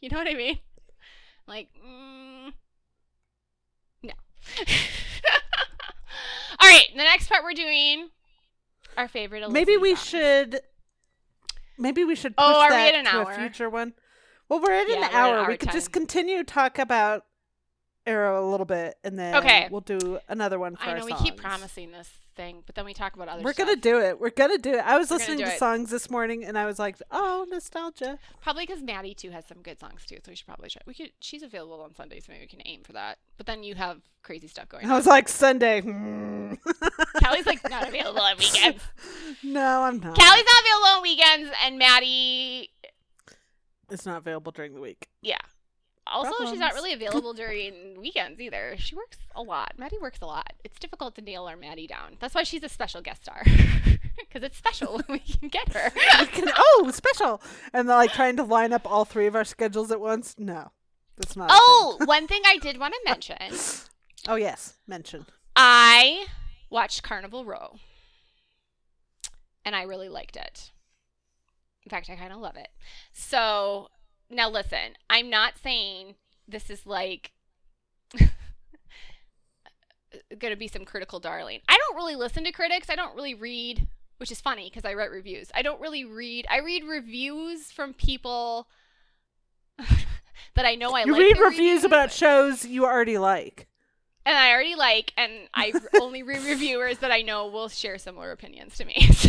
you 0.00 0.08
know 0.10 0.18
what 0.18 0.28
I 0.28 0.34
mean? 0.34 0.58
Like, 1.46 1.68
mm, 1.84 2.52
no. 4.02 4.12
All 6.60 6.68
right, 6.68 6.86
the 6.92 7.02
next 7.04 7.28
part 7.28 7.44
we're 7.44 7.52
doing 7.54 8.08
our 8.96 9.08
favorite. 9.08 9.48
Maybe 9.50 9.76
we 9.76 9.94
songs. 9.94 10.06
should. 10.08 10.60
Maybe 11.78 12.04
we 12.04 12.16
should 12.16 12.36
push 12.36 12.44
Oh, 12.46 12.60
are 12.60 12.70
we 12.70 12.76
at 12.88 12.94
an 12.94 13.04
to 13.04 13.10
hour? 13.12 13.30
a 13.30 13.36
future 13.36 13.70
one. 13.70 13.94
Well, 14.48 14.60
we're 14.60 14.72
at 14.72 14.88
Yeah, 14.88 14.94
an 14.96 15.00
we're 15.00 15.06
at 15.06 15.14
hour. 15.14 15.38
hour 15.38 15.48
we 15.48 15.56
could 15.56 15.68
10. 15.68 15.74
just 15.74 15.92
continue 15.92 16.38
to 16.38 16.44
talk 16.44 16.78
about 16.78 17.24
Arrow 18.08 18.44
a 18.44 18.46
little 18.50 18.66
bit, 18.66 18.96
and 19.04 19.18
then 19.18 19.34
Okay. 19.36 19.68
we'll 19.70 19.80
do 19.82 20.18
another 20.28 20.58
one 20.58 20.76
for 20.76 20.82
I 20.90 20.98
know 20.98 21.04
we 21.04 21.12
songs. 21.12 21.22
keep 21.22 21.36
promising 21.36 21.92
this 21.92 22.08
thing, 22.34 22.62
but 22.66 22.74
then 22.76 22.84
we 22.84 22.94
talk 22.94 23.14
about 23.16 23.28
other. 23.28 23.42
We're 23.42 23.52
stuff. 23.52 23.66
gonna 23.66 23.80
do 23.80 24.00
it. 24.00 24.20
We're 24.20 24.30
gonna 24.30 24.58
do 24.58 24.70
it. 24.74 24.78
I 24.80 24.96
was 24.96 25.10
We're 25.10 25.16
listening 25.18 25.38
to 25.38 25.52
it. 25.52 25.58
songs 25.58 25.90
this 25.90 26.08
morning, 26.10 26.44
and 26.44 26.56
I 26.58 26.66
was 26.66 26.78
like, 26.78 26.96
"Oh, 27.10 27.46
nostalgia." 27.50 28.18
Probably 28.40 28.64
because 28.66 28.82
Maddie 28.82 29.14
too 29.14 29.30
has 29.30 29.44
some 29.46 29.60
good 29.62 29.78
songs 29.80 30.04
too, 30.06 30.18
so 30.24 30.30
we 30.30 30.36
should 30.36 30.46
probably 30.46 30.68
try. 30.70 30.80
We 30.86 30.94
could. 30.94 31.10
She's 31.20 31.42
available 31.42 31.80
on 31.82 31.94
Sundays, 31.94 32.24
so 32.26 32.32
maybe 32.32 32.44
we 32.44 32.48
can 32.48 32.62
aim 32.64 32.82
for 32.84 32.92
that. 32.92 33.18
But 33.36 33.46
then 33.46 33.62
you 33.64 33.74
have 33.74 34.00
crazy 34.22 34.46
stuff 34.48 34.68
going 34.68 34.84
on. 34.84 34.90
I 34.90 34.94
on. 34.94 34.98
was 34.98 35.06
like, 35.06 35.28
"Sunday." 35.28 35.80
hmm. 35.80 36.54
Kelly's 37.20 37.46
like 37.46 37.68
not 37.68 37.88
available 37.88 38.20
on 38.20 38.36
weekends. 38.38 38.82
no, 39.42 39.82
I'm 39.82 39.98
not. 39.98 40.16
Callie's 40.16 40.44
not 40.44 40.62
available 40.62 40.86
on 40.96 41.02
weekends, 41.02 41.50
and 41.64 41.78
Maddie, 41.78 42.70
It's 43.90 44.06
not 44.06 44.18
available 44.18 44.52
during 44.52 44.74
the 44.74 44.80
week. 44.80 45.08
yeah. 45.22 45.38
Also, 46.10 46.46
she's 46.50 46.58
not 46.58 46.74
really 46.74 46.92
available 46.92 47.32
during 47.34 47.98
weekends 48.00 48.40
either. 48.40 48.74
She 48.78 48.94
works 48.94 49.18
a 49.34 49.42
lot. 49.42 49.74
Maddie 49.78 49.98
works 49.98 50.18
a 50.22 50.26
lot. 50.26 50.52
It's 50.64 50.78
difficult 50.78 51.14
to 51.16 51.20
nail 51.20 51.44
our 51.44 51.56
Maddie 51.56 51.86
down. 51.86 52.16
That's 52.20 52.34
why 52.34 52.42
she's 52.42 52.62
a 52.62 52.68
special 52.68 53.00
guest 53.02 53.22
star, 53.22 53.42
because 54.18 54.42
it's 54.42 54.56
special 54.56 54.94
when 54.94 55.04
we 55.08 55.18
can 55.18 55.48
get 55.48 55.72
her. 55.72 55.92
Oh, 56.80 56.90
special! 56.92 57.40
And 57.72 57.88
like 57.88 58.12
trying 58.12 58.36
to 58.36 58.42
line 58.42 58.72
up 58.72 58.90
all 58.90 59.04
three 59.04 59.26
of 59.26 59.34
our 59.34 59.44
schedules 59.44 59.90
at 59.90 60.00
once. 60.00 60.34
No, 60.38 60.70
that's 61.16 61.36
not. 61.36 61.50
a 61.50 61.52
thing. 61.52 61.58
oh, 61.60 61.98
one 62.04 62.26
thing 62.26 62.42
I 62.46 62.56
did 62.58 62.78
want 62.78 62.94
to 62.94 63.00
mention. 63.04 63.36
oh 64.28 64.36
yes, 64.36 64.74
mention. 64.86 65.26
I 65.56 66.26
watched 66.70 67.02
Carnival 67.02 67.44
Row 67.44 67.76
and 69.64 69.76
I 69.76 69.82
really 69.82 70.08
liked 70.08 70.36
it. 70.36 70.72
In 71.84 71.90
fact, 71.90 72.08
I 72.10 72.16
kind 72.16 72.32
of 72.32 72.38
love 72.38 72.56
it. 72.56 72.68
So, 73.12 73.88
now 74.30 74.48
listen, 74.50 74.96
I'm 75.08 75.30
not 75.30 75.54
saying 75.62 76.14
this 76.46 76.70
is 76.70 76.86
like 76.86 77.32
going 80.38 80.52
to 80.52 80.56
be 80.56 80.68
some 80.68 80.84
critical 80.84 81.20
darling. 81.20 81.60
I 81.68 81.76
don't 81.76 81.96
really 81.96 82.16
listen 82.16 82.44
to 82.44 82.52
critics. 82.52 82.88
I 82.90 82.94
don't 82.96 83.14
really 83.16 83.34
read, 83.34 83.86
which 84.18 84.30
is 84.30 84.40
funny 84.40 84.68
because 84.70 84.84
I 84.84 84.94
write 84.94 85.10
reviews. 85.10 85.50
I 85.54 85.62
don't 85.62 85.80
really 85.80 86.04
read. 86.04 86.46
I 86.50 86.58
read 86.60 86.84
reviews 86.84 87.70
from 87.70 87.92
people 87.94 88.68
that 90.54 90.64
I 90.66 90.74
know 90.74 90.90
I 90.92 91.04
you 91.04 91.12
like. 91.12 91.20
read 91.20 91.38
reviews 91.38 91.84
about 91.84 92.10
shows 92.12 92.64
you 92.64 92.84
already 92.84 93.18
like. 93.18 93.66
and 94.26 94.36
I 94.36 94.50
already 94.52 94.74
like, 94.74 95.12
and 95.16 95.32
I 95.54 95.72
only 96.00 96.22
read 96.22 96.42
reviewers 96.44 96.98
that 96.98 97.10
I 97.12 97.22
know 97.22 97.46
will 97.46 97.68
share 97.68 97.98
similar 97.98 98.32
opinions 98.32 98.76
to 98.78 98.84
me. 98.84 99.00
So 99.12 99.28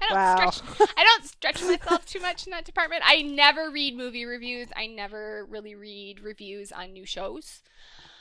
I 0.00 0.06
don't 0.06 0.14
Wow. 0.14 0.50
stretch. 0.50 0.62
I 0.96 1.04
don't 1.04 1.24
stretch 1.24 1.62
myself 1.62 2.06
too 2.06 2.20
much 2.20 2.46
in 2.46 2.50
that 2.52 2.64
department. 2.64 3.02
I 3.04 3.22
never 3.22 3.70
read 3.70 3.96
movie 3.96 4.24
reviews. 4.24 4.68
I 4.76 4.86
never 4.86 5.44
really 5.48 5.74
read 5.74 6.20
reviews 6.20 6.72
on 6.72 6.92
new 6.92 7.04
shows. 7.06 7.62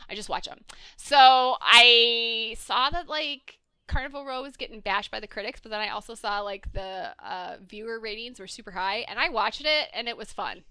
I 0.09 0.15
just 0.15 0.29
watch 0.29 0.45
them. 0.45 0.61
So 0.95 1.57
I 1.61 2.55
saw 2.57 2.89
that 2.89 3.07
like 3.07 3.59
Carnival 3.87 4.25
Row 4.25 4.41
was 4.41 4.57
getting 4.57 4.79
bashed 4.79 5.11
by 5.11 5.19
the 5.19 5.27
critics, 5.27 5.59
but 5.61 5.69
then 5.69 5.81
I 5.81 5.89
also 5.89 6.13
saw 6.15 6.39
like 6.41 6.71
the 6.73 7.13
uh, 7.23 7.57
viewer 7.65 7.99
ratings 7.99 8.39
were 8.39 8.47
super 8.47 8.71
high, 8.71 9.05
and 9.07 9.19
I 9.19 9.29
watched 9.29 9.61
it 9.61 9.89
and 9.93 10.07
it 10.07 10.17
was 10.17 10.31
fun. 10.33 10.63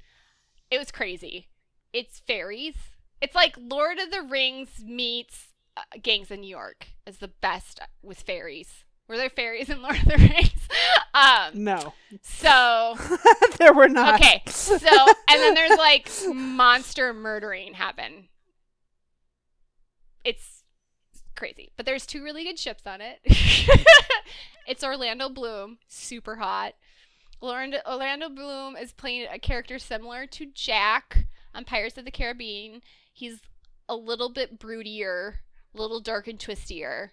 It 0.70 0.78
was 0.78 0.90
crazy. 0.90 1.48
It's 1.92 2.20
fairies. 2.20 2.74
It's 3.20 3.34
like 3.34 3.56
Lord 3.58 3.98
of 3.98 4.10
the 4.10 4.22
Rings 4.22 4.82
meets 4.84 5.48
uh, 5.76 5.82
Gangs 6.02 6.30
in 6.30 6.40
New 6.40 6.48
York 6.50 6.88
is 7.06 7.18
the 7.18 7.28
best 7.28 7.80
with 8.02 8.20
fairies. 8.20 8.84
Were 9.08 9.16
there 9.16 9.30
fairies 9.30 9.70
in 9.70 9.82
Lord 9.82 9.96
of 9.96 10.04
the 10.04 10.16
Rings? 10.18 10.50
Um, 11.14 11.64
No, 11.64 11.94
so 12.20 12.94
there 13.58 13.72
were 13.72 13.88
not. 13.88 14.16
okay, 14.20 14.42
so 14.48 14.76
and 14.76 15.40
then 15.40 15.54
there's 15.54 15.78
like 15.78 16.10
monster 16.34 17.14
murdering 17.14 17.72
happen. 17.72 18.28
It's 20.24 20.62
crazy, 21.34 21.72
but 21.76 21.86
there's 21.86 22.04
two 22.04 22.22
really 22.22 22.44
good 22.44 22.58
ships 22.58 22.86
on 22.86 23.00
it. 23.00 23.20
it's 24.66 24.84
Orlando 24.84 25.30
Bloom, 25.30 25.78
super 25.88 26.36
hot. 26.36 26.74
Orlando, 27.40 27.78
Orlando 27.86 28.28
Bloom 28.28 28.76
is 28.76 28.92
playing 28.92 29.28
a 29.32 29.38
character 29.38 29.78
similar 29.78 30.26
to 30.26 30.46
Jack 30.52 31.26
on 31.54 31.64
Pirates 31.64 31.96
of 31.96 32.04
the 32.04 32.10
Caribbean. 32.10 32.82
He's 33.12 33.40
a 33.88 33.96
little 33.96 34.28
bit 34.30 34.58
broodier, 34.58 35.34
a 35.74 35.80
little 35.80 36.00
dark 36.00 36.28
and 36.28 36.38
twistier, 36.38 37.10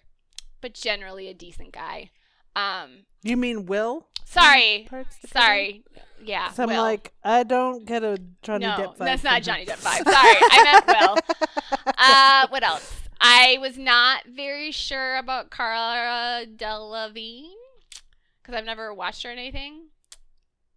but 0.64 0.72
generally 0.72 1.28
a 1.28 1.34
decent 1.34 1.72
guy. 1.72 2.08
Um, 2.56 3.04
You 3.22 3.36
mean 3.36 3.66
Will? 3.66 4.08
sorry, 4.24 4.88
sorry, 5.30 5.84
yeah. 6.24 6.50
So 6.52 6.62
I'm 6.62 6.70
Will. 6.70 6.80
like, 6.80 7.12
I 7.22 7.42
don't 7.42 7.84
get 7.84 8.02
a 8.02 8.18
Johnny 8.40 8.64
no, 8.64 8.72
Depp 8.72 8.96
vibe. 8.96 9.04
that's 9.04 9.22
not. 9.22 9.42
Johnny 9.42 9.66
Depp 9.66 9.82
vibe. 9.84 10.10
Sorry, 10.10 10.36
I 10.40 10.62
meant 10.64 10.86
Will. 11.26 11.92
Uh, 11.98 12.46
what 12.48 12.62
else? 12.64 13.02
I 13.20 13.58
was 13.60 13.76
not 13.76 14.22
very 14.26 14.70
sure 14.70 15.16
about 15.18 15.50
Cara 15.50 16.46
Delevingne 16.46 17.50
because 18.42 18.54
I've 18.54 18.64
never 18.64 18.94
watched 18.94 19.22
her 19.24 19.30
in 19.30 19.38
anything, 19.38 19.88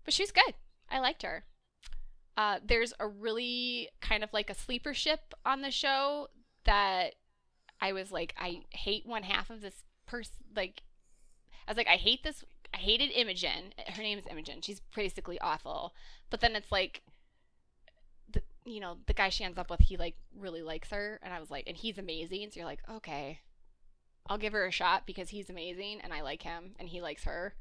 but 0.03 0.13
she's 0.13 0.31
good. 0.33 0.53
I 0.91 0.99
liked 0.99 1.23
her. 1.23 1.45
Uh, 2.35 2.59
there's 2.61 2.93
a 2.99 3.07
really 3.07 3.87
kind 4.01 4.21
of 4.21 4.33
like 4.33 4.49
a 4.49 4.53
sleeper 4.53 4.93
ship 4.93 5.33
on 5.45 5.61
the 5.61 5.71
show 5.71 6.27
that 6.65 7.13
I 7.79 7.93
was 7.93 8.11
like, 8.11 8.33
I 8.37 8.61
hate 8.71 9.05
one 9.05 9.23
half 9.23 9.49
of 9.49 9.61
this 9.61 9.83
person. 10.05 10.33
Like, 10.55 10.83
I 11.67 11.71
was 11.71 11.77
like, 11.77 11.87
I 11.87 11.97
hate 11.97 12.23
this. 12.23 12.43
I 12.73 12.77
hated 12.77 13.11
Imogen. 13.11 13.73
Her 13.87 14.01
name 14.01 14.17
is 14.17 14.25
Imogen. 14.29 14.61
She's 14.61 14.81
basically 14.95 15.39
awful. 15.39 15.93
But 16.29 16.41
then 16.41 16.55
it's 16.55 16.71
like, 16.71 17.01
the, 18.31 18.41
you 18.65 18.79
know, 18.79 18.97
the 19.05 19.13
guy 19.13 19.29
she 19.29 19.43
ends 19.43 19.57
up 19.57 19.69
with, 19.69 19.81
he 19.81 19.97
like 19.97 20.15
really 20.37 20.61
likes 20.61 20.89
her, 20.89 21.19
and 21.23 21.33
I 21.33 21.39
was 21.39 21.49
like, 21.49 21.65
and 21.67 21.77
he's 21.77 21.97
amazing. 21.97 22.49
So 22.51 22.59
you're 22.59 22.65
like, 22.65 22.83
okay, 22.89 23.39
I'll 24.29 24.37
give 24.37 24.53
her 24.53 24.65
a 24.65 24.71
shot 24.71 25.05
because 25.05 25.29
he's 25.29 25.49
amazing, 25.49 26.01
and 26.03 26.13
I 26.13 26.21
like 26.21 26.41
him, 26.41 26.75
and 26.79 26.89
he 26.89 27.01
likes 27.01 27.23
her, 27.23 27.55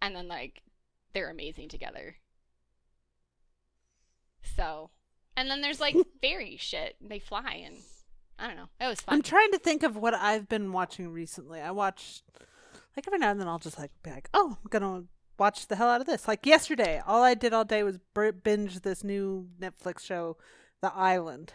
and 0.00 0.14
then 0.14 0.28
like, 0.28 0.62
they're 1.12 1.30
amazing 1.30 1.68
together. 1.68 2.16
So, 4.56 4.90
and 5.36 5.50
then 5.50 5.60
there's 5.60 5.80
like 5.80 5.96
fairy 6.20 6.56
shit. 6.58 6.96
They 7.00 7.18
fly, 7.18 7.62
and 7.64 7.78
I 8.38 8.46
don't 8.46 8.56
know. 8.56 8.68
It 8.80 8.88
was 8.88 9.00
fun. 9.00 9.14
I'm 9.14 9.22
trying 9.22 9.52
to 9.52 9.58
think 9.58 9.82
of 9.82 9.96
what 9.96 10.14
I've 10.14 10.48
been 10.48 10.72
watching 10.72 11.08
recently. 11.08 11.60
I 11.60 11.70
watch 11.70 12.22
like 12.96 13.06
every 13.06 13.18
now 13.18 13.30
and 13.30 13.40
then 13.40 13.48
I'll 13.48 13.58
just 13.58 13.78
like 13.78 13.90
be 14.02 14.10
like, 14.10 14.28
oh, 14.34 14.56
I'm 14.62 14.68
gonna 14.70 15.04
watch 15.38 15.66
the 15.66 15.76
hell 15.76 15.88
out 15.88 16.00
of 16.00 16.06
this. 16.06 16.28
Like 16.28 16.46
yesterday, 16.46 17.02
all 17.06 17.22
I 17.22 17.34
did 17.34 17.52
all 17.52 17.64
day 17.64 17.82
was 17.82 17.98
binge 18.42 18.80
this 18.80 19.04
new 19.04 19.48
Netflix 19.60 20.00
show, 20.00 20.36
The 20.80 20.92
I-Land, 20.94 21.54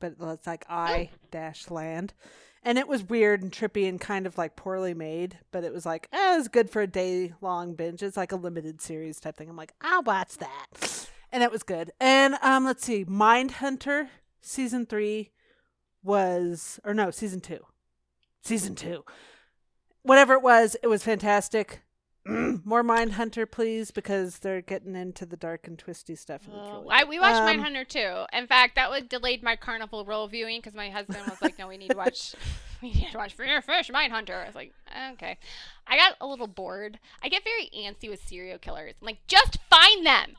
but 0.00 0.14
it's 0.20 0.46
like 0.46 0.64
I 0.68 1.10
dash 1.30 1.70
land, 1.70 2.14
and 2.62 2.78
it 2.78 2.88
was 2.88 3.04
weird 3.04 3.42
and 3.42 3.52
trippy 3.52 3.88
and 3.88 4.00
kind 4.00 4.26
of 4.26 4.38
like 4.38 4.56
poorly 4.56 4.94
made, 4.94 5.38
but 5.50 5.64
it 5.64 5.72
was 5.72 5.86
like 5.86 6.08
eh, 6.12 6.34
it 6.34 6.38
was 6.38 6.48
good 6.48 6.70
for 6.70 6.82
a 6.82 6.86
day 6.86 7.32
long 7.40 7.74
binge. 7.74 8.02
It's 8.02 8.16
like 8.16 8.32
a 8.32 8.36
limited 8.36 8.80
series 8.80 9.20
type 9.20 9.36
thing. 9.36 9.48
I'm 9.48 9.56
like, 9.56 9.74
I'll 9.80 10.02
watch 10.02 10.38
that, 10.38 11.08
and 11.30 11.42
it 11.42 11.52
was 11.52 11.62
good. 11.62 11.92
And 12.00 12.34
um, 12.42 12.64
let's 12.64 12.84
see, 12.84 13.04
Mindhunter 13.04 14.08
season 14.40 14.86
three 14.86 15.30
was 16.02 16.80
or 16.84 16.94
no 16.94 17.10
season 17.10 17.40
two 17.40 17.64
season 18.42 18.74
two 18.74 19.04
whatever 20.02 20.34
it 20.34 20.42
was 20.42 20.76
it 20.82 20.88
was 20.88 21.02
fantastic 21.02 21.82
more 22.26 22.82
mind 22.84 23.12
hunter 23.14 23.46
please 23.46 23.90
because 23.90 24.38
they're 24.40 24.60
getting 24.60 24.94
into 24.94 25.26
the 25.26 25.36
dark 25.36 25.66
and 25.66 25.78
twisty 25.78 26.14
stuff 26.14 26.42
and 26.46 26.54
Oh, 26.56 26.82
really 26.82 26.86
I, 26.90 27.04
we 27.04 27.18
watched 27.20 27.40
Um, 27.40 27.48
Mindhunter 27.60 27.86
too. 27.86 28.24
In 28.36 28.46
fact, 28.46 28.76
that 28.76 28.90
would 28.90 29.08
delayed 29.08 29.42
my 29.42 29.56
Carnival 29.56 30.04
Row 30.04 30.26
viewing 30.28 30.60
because 30.60 30.74
my 30.74 30.88
husband 30.88 31.18
was 31.28 31.42
like, 31.42 31.58
"No, 31.58 31.66
we 31.66 31.76
need 31.78 31.90
to 31.90 31.96
watch, 31.96 32.36
we 32.82 32.92
need 32.92 33.10
to 33.10 33.18
watch 33.18 33.34
Fear 33.34 33.60
Fish 33.62 33.90
Mindhunter." 33.90 34.40
I 34.40 34.46
was 34.46 34.54
like, 34.54 34.72
"Okay." 35.14 35.36
I 35.84 35.96
got 35.96 36.14
a 36.20 36.26
little 36.28 36.46
bored. 36.46 37.00
I 37.24 37.28
get 37.28 37.42
very 37.42 37.68
antsy 37.76 38.08
with 38.08 38.22
serial 38.24 38.58
killers. 38.58 38.94
I'm 39.00 39.06
like, 39.06 39.18
just 39.26 39.58
find 39.68 40.06
them, 40.06 40.36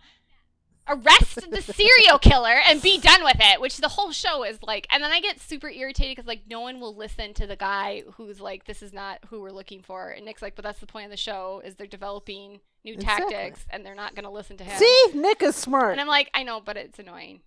arrest 0.88 1.50
the 1.50 1.62
serial 1.62 2.20
killer, 2.20 2.56
and 2.68 2.82
be 2.82 3.00
done 3.00 3.24
with 3.24 3.38
it. 3.40 3.62
Which 3.62 3.78
the 3.78 3.88
whole 3.90 4.12
show 4.12 4.44
is 4.44 4.62
like. 4.64 4.88
And 4.92 5.04
then 5.04 5.12
I 5.12 5.20
get 5.20 5.40
super 5.40 5.70
irritated 5.70 6.16
because 6.18 6.28
like 6.28 6.44
no 6.50 6.62
one 6.62 6.80
will 6.80 6.96
listen 6.96 7.34
to 7.36 7.48
the 7.48 7.56
guy 7.56 8.04
who's 8.16 8.40
like, 8.42 8.66
"This 8.66 8.82
is 8.82 8.94
not 8.94 9.20
who 9.30 9.42
we're 9.42 9.52
looking 9.52 9.82
for." 9.82 10.10
And 10.10 10.26
Nick's 10.26 10.42
like, 10.42 10.56
"But 10.56 10.64
that's 10.64 10.80
the 10.80 10.88
point 10.88 11.06
of 11.06 11.12
the 11.12 11.18
show 11.18 11.62
is 11.64 11.76
they're 11.76 11.88
developing 11.88 12.60
new 12.84 12.94
Exactly. 12.94 13.34
tactics, 13.34 13.66
and 13.70 13.86
they're 13.86 13.96
not 13.96 14.16
going 14.16 14.26
to 14.26 14.30
listen 14.32 14.58
to 14.58 14.64
him." 14.64 14.78
see 14.78 15.06
nick 15.14 15.42
is 15.42 15.56
smart 15.56 15.92
And 15.92 16.02
I'm 16.02 16.08
like, 16.08 16.30
I 16.34 16.44
know, 16.44 16.60
but 16.60 16.78
it's 16.78 17.00
annoying. 17.00 17.42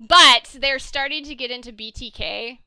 But 0.00 0.56
they're 0.60 0.78
starting 0.78 1.24
to 1.24 1.34
get 1.34 1.50
into 1.50 1.72
BTK. 1.72 2.60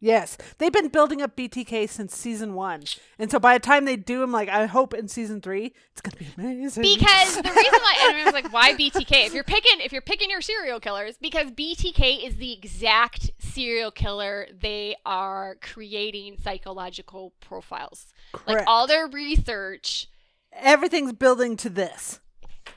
Yes. 0.00 0.36
They've 0.58 0.72
been 0.72 0.88
building 0.88 1.22
up 1.22 1.36
btk 1.36 1.88
since 1.88 2.16
season 2.16 2.54
one. 2.54 2.84
And 3.18 3.30
so 3.30 3.38
by 3.38 3.54
the 3.54 3.60
time 3.60 3.84
they 3.84 3.96
do 3.96 4.20
them 4.20 4.32
like 4.32 4.48
i 4.48 4.66
hope 4.66 4.94
in 4.94 5.08
season 5.08 5.40
three 5.40 5.74
it's 5.92 6.00
gonna 6.00 6.16
be 6.16 6.28
amazing. 6.36 6.82
Because 6.82 7.36
the 7.36 7.42
reason 7.42 7.80
why 7.80 7.96
and 8.02 8.10
everyone's 8.10 8.34
like, 8.34 8.52
why 8.52 8.74
BTK? 8.74 9.26
If 9.26 9.34
you're 9.34 9.44
picking 9.44 9.80
if 9.80 9.92
you're 9.92 10.02
picking 10.02 10.30
your 10.30 10.40
serial 10.40 10.80
killers, 10.80 11.16
because 11.20 11.50
BTK 11.50 12.26
is 12.26 12.36
the 12.36 12.52
exact 12.52 13.30
serial 13.38 13.90
killer 13.90 14.46
they 14.60 14.96
are 15.04 15.56
creating 15.60 16.36
psychological 16.42 17.32
profiles. 17.40 18.06
Like 18.46 18.64
all 18.66 18.86
their 18.86 19.08
research 19.08 20.08
everything's 20.52 21.12
building 21.12 21.56
to 21.56 21.70
this 21.70 22.20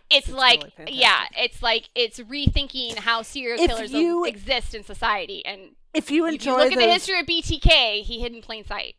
it's, 0.10 0.28
It's 0.28 0.36
like 0.36 0.62
fantastic. 0.62 0.90
yeah, 0.92 1.26
it's 1.38 1.62
like 1.64 1.90
it's 1.96 2.20
rethinking 2.20 2.98
how 3.00 3.22
serial 3.22 3.60
If 3.62 3.70
killers 3.70 3.92
you- 3.92 4.26
exist 4.26 4.74
in 4.76 4.84
society. 4.84 5.46
And 5.46 5.76
if 5.94 6.10
you 6.12 6.26
if 6.26 6.34
enjoy 6.34 6.52
you 6.52 6.58
look 6.58 6.74
at 6.74 6.78
the 6.80 6.92
history 6.92 7.20
of 7.20 7.26
BTK, 7.26 8.02
he 8.04 8.20
hid 8.22 8.34
in 8.34 8.42
plain 8.42 8.64
sight. 8.66 8.96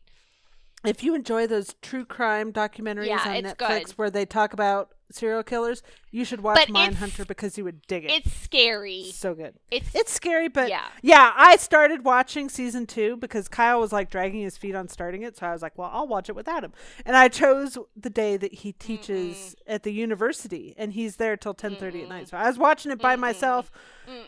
if 0.85 1.03
you 1.03 1.15
enjoy 1.15 1.47
those 1.47 1.75
true 1.81 2.05
crime 2.05 2.51
documentaries 2.51 3.07
Yeah, 3.07 3.23
on 3.25 3.43
Netflix 3.43 3.85
good. 3.85 3.91
where 3.97 4.09
they 4.09 4.25
talk 4.25 4.53
about 4.53 4.91
serial 5.11 5.43
killers, 5.43 5.81
you 6.13 6.23
should 6.25 6.41
watch 6.41 6.67
Mindhunter 6.67 7.25
because 7.25 7.57
you 7.57 7.63
would 7.63 7.81
dig 7.87 8.05
it. 8.05 8.11
It's 8.11 8.31
scary. 8.31 9.05
so 9.11 9.33
good. 9.33 9.55
It's 9.71 9.93
It's 9.95 10.13
scary, 10.13 10.47
but 10.47 10.69
Yeah. 10.69 10.85
yeah. 11.01 11.33
I 11.35 11.55
started 11.55 12.05
watching 12.05 12.49
season 12.49 12.85
two 12.85 13.17
because 13.17 13.47
Kyle 13.47 13.79
was 13.79 13.91
like 13.91 14.11
dragging 14.11 14.41
his 14.41 14.55
feet 14.55 14.75
on 14.75 14.87
starting 14.87 15.23
it, 15.23 15.35
so 15.35 15.47
I 15.47 15.51
was 15.51 15.63
like, 15.63 15.75
well, 15.75 15.89
I'll 15.91 16.07
watch 16.07 16.29
it 16.29 16.35
without 16.35 16.63
him. 16.63 16.71
And 17.03 17.17
I 17.17 17.29
chose 17.29 17.79
the 17.97 18.11
day 18.11 18.37
that 18.37 18.53
he 18.53 18.73
teaches 18.73 19.55
at 19.65 19.81
the 19.81 19.91
university, 19.91 20.75
and 20.77 20.93
he's 20.93 21.15
there 21.15 21.35
till 21.35 21.55
ten 21.55 21.75
thirty 21.75 22.03
at 22.03 22.09
night. 22.09 22.29
So 22.29 22.37
I 22.37 22.47
was 22.47 22.59
watching 22.59 22.91
it 22.91 22.99
by 22.99 23.15
myself 23.15 23.71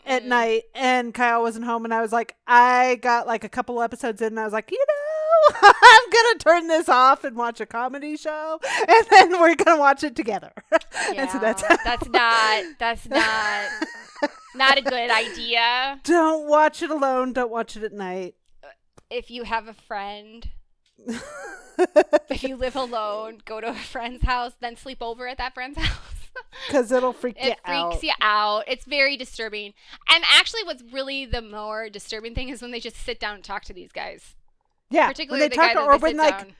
at 0.04 0.24
night, 0.24 0.64
and 0.74 1.14
Kyle 1.14 1.42
wasn't 1.42 1.66
home, 1.66 1.84
and 1.84 1.94
I 1.94 2.00
was 2.00 2.12
like, 2.12 2.34
I 2.48 2.96
got 2.96 3.28
like 3.28 3.44
a 3.44 3.48
couple 3.48 3.80
episodes 3.80 4.20
in, 4.20 4.28
and 4.28 4.40
I 4.40 4.44
was 4.44 4.52
like, 4.52 4.72
you 4.72 4.78
know. 4.78 4.94
I'm 5.62 6.10
gonna 6.10 6.38
turn 6.38 6.66
this 6.66 6.88
off 6.88 7.22
and 7.22 7.36
watch 7.36 7.60
a 7.60 7.66
comedy 7.66 8.16
show, 8.16 8.58
and 8.88 9.06
then 9.10 9.40
we're 9.40 9.54
gonna 9.54 9.78
watch 9.78 10.02
it 10.02 10.16
together. 10.16 10.50
and 11.16 11.30
so 11.30 11.38
that's 11.38 11.62
Yeah, 11.62 11.75
that's 11.84 12.08
not 12.08 12.64
that's 12.78 13.08
not 13.08 13.68
not 14.54 14.78
a 14.78 14.82
good 14.82 15.10
idea. 15.10 16.00
Don't 16.04 16.48
watch 16.48 16.82
it 16.82 16.90
alone. 16.90 17.32
Don't 17.32 17.50
watch 17.50 17.76
it 17.76 17.82
at 17.82 17.92
night. 17.92 18.34
If 19.10 19.30
you 19.30 19.44
have 19.44 19.68
a 19.68 19.74
friend, 19.74 20.48
if 22.28 22.42
you 22.42 22.56
live 22.56 22.74
alone, 22.74 23.38
go 23.44 23.60
to 23.60 23.68
a 23.68 23.74
friend's 23.74 24.24
house, 24.24 24.52
then 24.60 24.76
sleep 24.76 24.98
over 25.00 25.28
at 25.28 25.38
that 25.38 25.54
friend's 25.54 25.78
house. 25.82 26.00
Because 26.66 26.92
it'll 26.92 27.12
freak 27.12 27.36
you 27.42 27.52
out. 27.64 27.92
it 27.92 27.92
freaks 27.92 28.02
you 28.02 28.12
out. 28.20 28.64
It's 28.66 28.84
very 28.84 29.16
disturbing. 29.16 29.72
And 30.12 30.24
actually, 30.34 30.64
what's 30.64 30.82
really 30.92 31.24
the 31.24 31.40
more 31.40 31.88
disturbing 31.88 32.34
thing 32.34 32.48
is 32.50 32.60
when 32.60 32.72
they 32.72 32.80
just 32.80 32.96
sit 32.96 33.18
down 33.20 33.36
and 33.36 33.44
talk 33.44 33.64
to 33.66 33.72
these 33.72 33.92
guys. 33.92 34.34
yeah. 34.90 35.08
Particularly 35.08 35.42
when 35.44 35.50
they 35.50 35.56
the 35.56 35.60
talk 35.62 35.72
to, 35.72 35.78
that 35.78 35.86
or 35.86 35.98
they 35.98 36.08
sit 36.08 36.16
like, 36.16 36.38
down. 36.38 36.54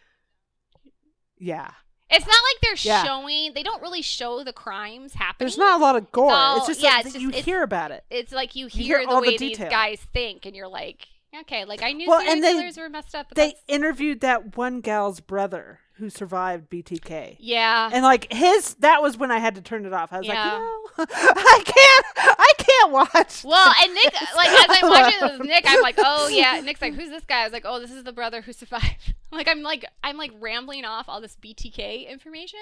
yeah. 1.38 1.70
It's 2.10 2.26
not 2.26 2.34
like 2.34 2.60
they're 2.62 2.92
Yeah. 2.92 3.04
showing. 3.04 3.52
They 3.54 3.62
don't 3.62 3.82
really 3.82 4.02
show 4.02 4.44
the 4.44 4.52
crimes 4.52 5.14
happening. 5.14 5.46
There's 5.46 5.58
not 5.58 5.80
a 5.80 5.82
lot 5.82 5.96
of 5.96 6.12
gore. 6.12 6.30
all- 6.32 6.58
it's 6.58 6.66
just 6.68 6.80
yeah, 6.80 6.90
like 6.96 7.06
it's 7.06 7.14
just- 7.14 7.22
you 7.22 7.30
hear 7.30 7.62
about 7.62 7.90
it. 7.90 8.04
it's 8.10 8.32
like 8.32 8.54
you 8.54 8.66
You 8.66 8.68
hear, 8.84 8.98
hear 8.98 9.06
the 9.06 9.12
all 9.12 9.20
the 9.22 9.28
way 9.28 9.36
these 9.36 9.58
guys 9.58 10.00
think, 10.12 10.46
and 10.46 10.54
you're 10.54 10.68
like, 10.68 11.08
okay, 11.40 11.64
like 11.64 11.82
I 11.82 11.92
knew 11.92 12.08
Well, 12.08 12.20
serial 12.20 12.34
and 12.34 12.44
they- 12.44 12.52
killers 12.52 12.76
were 12.76 12.88
messed 12.88 13.14
up. 13.14 13.26
But 13.30 13.36
They 13.36 13.54
interviewed 13.66 14.20
that 14.20 14.56
one 14.56 14.80
gal's 14.80 15.20
brother 15.20 15.80
who 15.98 16.10
survived 16.10 16.68
BTK. 16.70 17.36
yeah, 17.38 17.88
And 17.92 18.02
like 18.04 18.30
his, 18.32 18.74
that 18.80 19.00
was 19.02 19.16
when 19.16 19.30
I 19.30 19.38
had 19.38 19.54
to 19.54 19.62
turn 19.62 19.86
it 19.86 19.92
off. 19.92 20.12
I 20.12 20.18
was 20.18 20.26
Yeah. 20.26 20.44
like, 20.44 20.58
you 20.98 21.04
know, 21.04 21.06
I 21.08 21.62
can't, 21.64 22.06
I 22.38 22.52
can't 22.58 22.92
watch. 22.92 23.44
Well, 23.44 23.74
and 23.82 23.94
Nick, 23.94 24.12
like 24.36 24.48
as 24.48 24.66
I'm 24.68 24.90
watching 24.90 25.20
this 25.20 25.38
with 25.38 25.46
Nick, 25.48 25.64
I'm 25.66 25.80
like, 25.80 25.94
oh 25.98 26.28
yeah. 26.28 26.60
Nick's 26.62 26.82
like, 26.82 26.94
who's 26.94 27.08
this 27.08 27.24
guy? 27.24 27.40
I 27.40 27.44
was 27.44 27.52
like, 27.52 27.64
oh, 27.66 27.80
this 27.80 27.90
is 27.90 28.04
the 28.04 28.12
brother 28.12 28.40
who 28.42 28.52
survived. 28.52 29.14
Like 29.32 29.48
I'm 29.48 29.60
like 29.62 29.84
I'm 30.04 30.16
like 30.16 30.30
rambling 30.40 30.84
off 30.86 31.06
all 31.08 31.20
this 31.20 31.36
BTK 31.44 32.08
information, 32.08 32.60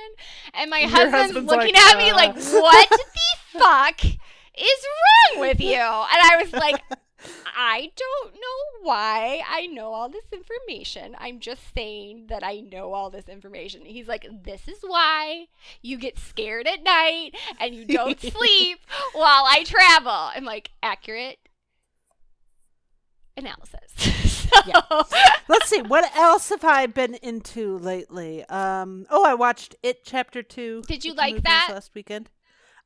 and 0.54 0.70
my 0.70 0.80
Your 0.80 0.88
husband's, 0.88 1.14
husband's 1.14 1.50
looking 1.50 1.74
like, 1.74 1.84
at 1.84 1.98
me 1.98 2.10
uh. 2.10 2.16
like, 2.16 2.34
what 2.34 2.88
the 2.90 2.98
fuck 3.58 4.04
is 4.04 4.86
wrong 5.36 5.40
with 5.40 5.60
you? 5.60 5.74
And 5.74 5.78
I 5.78 6.38
was 6.42 6.52
like, 6.54 6.82
I 7.56 7.90
don't 7.96 8.34
know 8.34 8.82
why 8.82 9.42
I 9.48 9.66
know 9.66 9.92
all 9.92 10.08
this 10.08 10.24
information. 10.32 11.14
I'm 11.18 11.40
just 11.40 11.62
saying 11.74 12.26
that 12.28 12.42
I 12.44 12.60
know 12.60 12.92
all 12.92 13.10
this 13.10 13.28
information. 13.28 13.84
He's 13.84 14.08
like, 14.08 14.26
This 14.44 14.66
is 14.68 14.78
why 14.82 15.46
you 15.82 15.96
get 15.98 16.18
scared 16.18 16.66
at 16.66 16.82
night 16.82 17.32
and 17.60 17.74
you 17.74 17.84
don't 17.84 18.20
sleep 18.20 18.80
while 19.12 19.44
I 19.46 19.64
travel. 19.64 20.10
I'm 20.10 20.44
like, 20.44 20.70
accurate 20.82 21.38
analysis. 23.36 23.80
so, 23.96 24.60
Yeah. 24.66 24.80
Let's 25.48 25.68
see. 25.68 25.82
What 25.82 26.14
else 26.16 26.48
have 26.50 26.64
I 26.64 26.86
been 26.86 27.14
into 27.14 27.78
lately? 27.78 28.44
Um. 28.46 29.06
Oh, 29.10 29.24
I 29.24 29.34
watched 29.34 29.74
It 29.82 30.04
Chapter 30.04 30.42
Two. 30.42 30.82
Did 30.86 31.04
you 31.04 31.14
like 31.14 31.42
that? 31.42 31.68
last 31.70 31.92
weekend? 31.94 32.30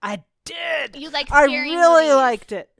I 0.03 0.23
did. 0.45 0.97
You 0.97 1.11
like 1.11 1.31
I 1.33 1.45
really 1.45 2.05
movies. 2.07 2.15
liked 2.15 2.53
it. 2.53 2.71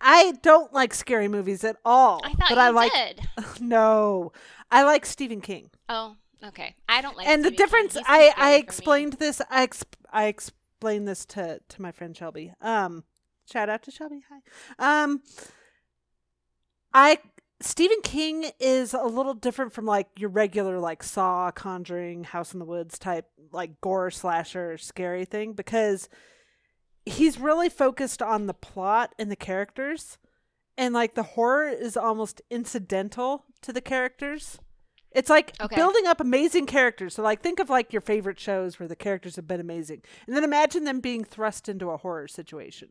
I 0.00 0.32
don't 0.42 0.72
like 0.72 0.92
scary 0.94 1.28
movies 1.28 1.64
at 1.64 1.76
all. 1.84 2.20
I 2.24 2.28
thought 2.30 2.48
but 2.50 2.56
you 2.56 2.60
I 2.60 2.70
like 2.70 2.92
did. 2.92 3.20
no. 3.60 4.32
I 4.70 4.82
like 4.82 5.06
Stephen 5.06 5.40
King. 5.40 5.70
Oh, 5.88 6.16
okay. 6.44 6.74
I 6.88 7.00
don't 7.00 7.16
like. 7.16 7.26
and 7.28 7.42
the 7.44 7.48
Stephen 7.48 7.56
King. 7.56 7.66
difference 7.66 7.96
I 8.06 8.32
I 8.36 8.54
explained 8.54 9.14
this 9.14 9.40
I 9.50 9.66
exp- 9.66 9.84
I 10.12 10.24
explained 10.26 11.08
this 11.08 11.24
to 11.26 11.60
to 11.68 11.82
my 11.82 11.92
friend 11.92 12.16
Shelby. 12.16 12.52
Um 12.60 13.04
shout 13.50 13.68
out 13.68 13.82
to 13.84 13.90
Shelby. 13.90 14.24
Hi. 14.30 15.02
Um 15.02 15.22
I 16.92 17.18
Stephen 17.60 18.00
King 18.02 18.50
is 18.60 18.92
a 18.94 19.04
little 19.04 19.32
different 19.34 19.72
from 19.72 19.86
like 19.86 20.08
your 20.18 20.28
regular 20.30 20.78
like 20.78 21.02
Saw, 21.02 21.50
Conjuring, 21.50 22.24
House 22.24 22.52
in 22.52 22.58
the 22.58 22.64
Woods 22.66 22.98
type 22.98 23.26
like 23.52 23.80
gore 23.80 24.10
slasher 24.10 24.76
scary 24.76 25.24
thing 25.24 25.52
because 25.52 26.08
he's 27.06 27.38
really 27.38 27.68
focused 27.68 28.22
on 28.22 28.46
the 28.46 28.54
plot 28.54 29.14
and 29.18 29.30
the 29.30 29.36
characters 29.36 30.18
and 30.76 30.94
like 30.94 31.14
the 31.14 31.22
horror 31.22 31.68
is 31.68 31.96
almost 31.96 32.42
incidental 32.50 33.44
to 33.62 33.72
the 33.72 33.80
characters. 33.80 34.58
It's 35.12 35.30
like 35.30 35.52
Okay. 35.60 35.76
building 35.76 36.06
up 36.06 36.20
amazing 36.20 36.66
characters. 36.66 37.14
So 37.14 37.22
like 37.22 37.40
think 37.40 37.60
of 37.60 37.70
like 37.70 37.92
your 37.92 38.02
favorite 38.02 38.40
shows 38.40 38.78
where 38.80 38.88
the 38.88 38.96
characters 38.96 39.36
have 39.36 39.46
been 39.46 39.60
amazing. 39.60 40.02
And 40.26 40.34
then 40.34 40.42
imagine 40.42 40.84
them 40.84 41.00
being 41.00 41.22
thrust 41.24 41.68
into 41.68 41.90
a 41.90 41.96
horror 41.98 42.26
situation. 42.26 42.88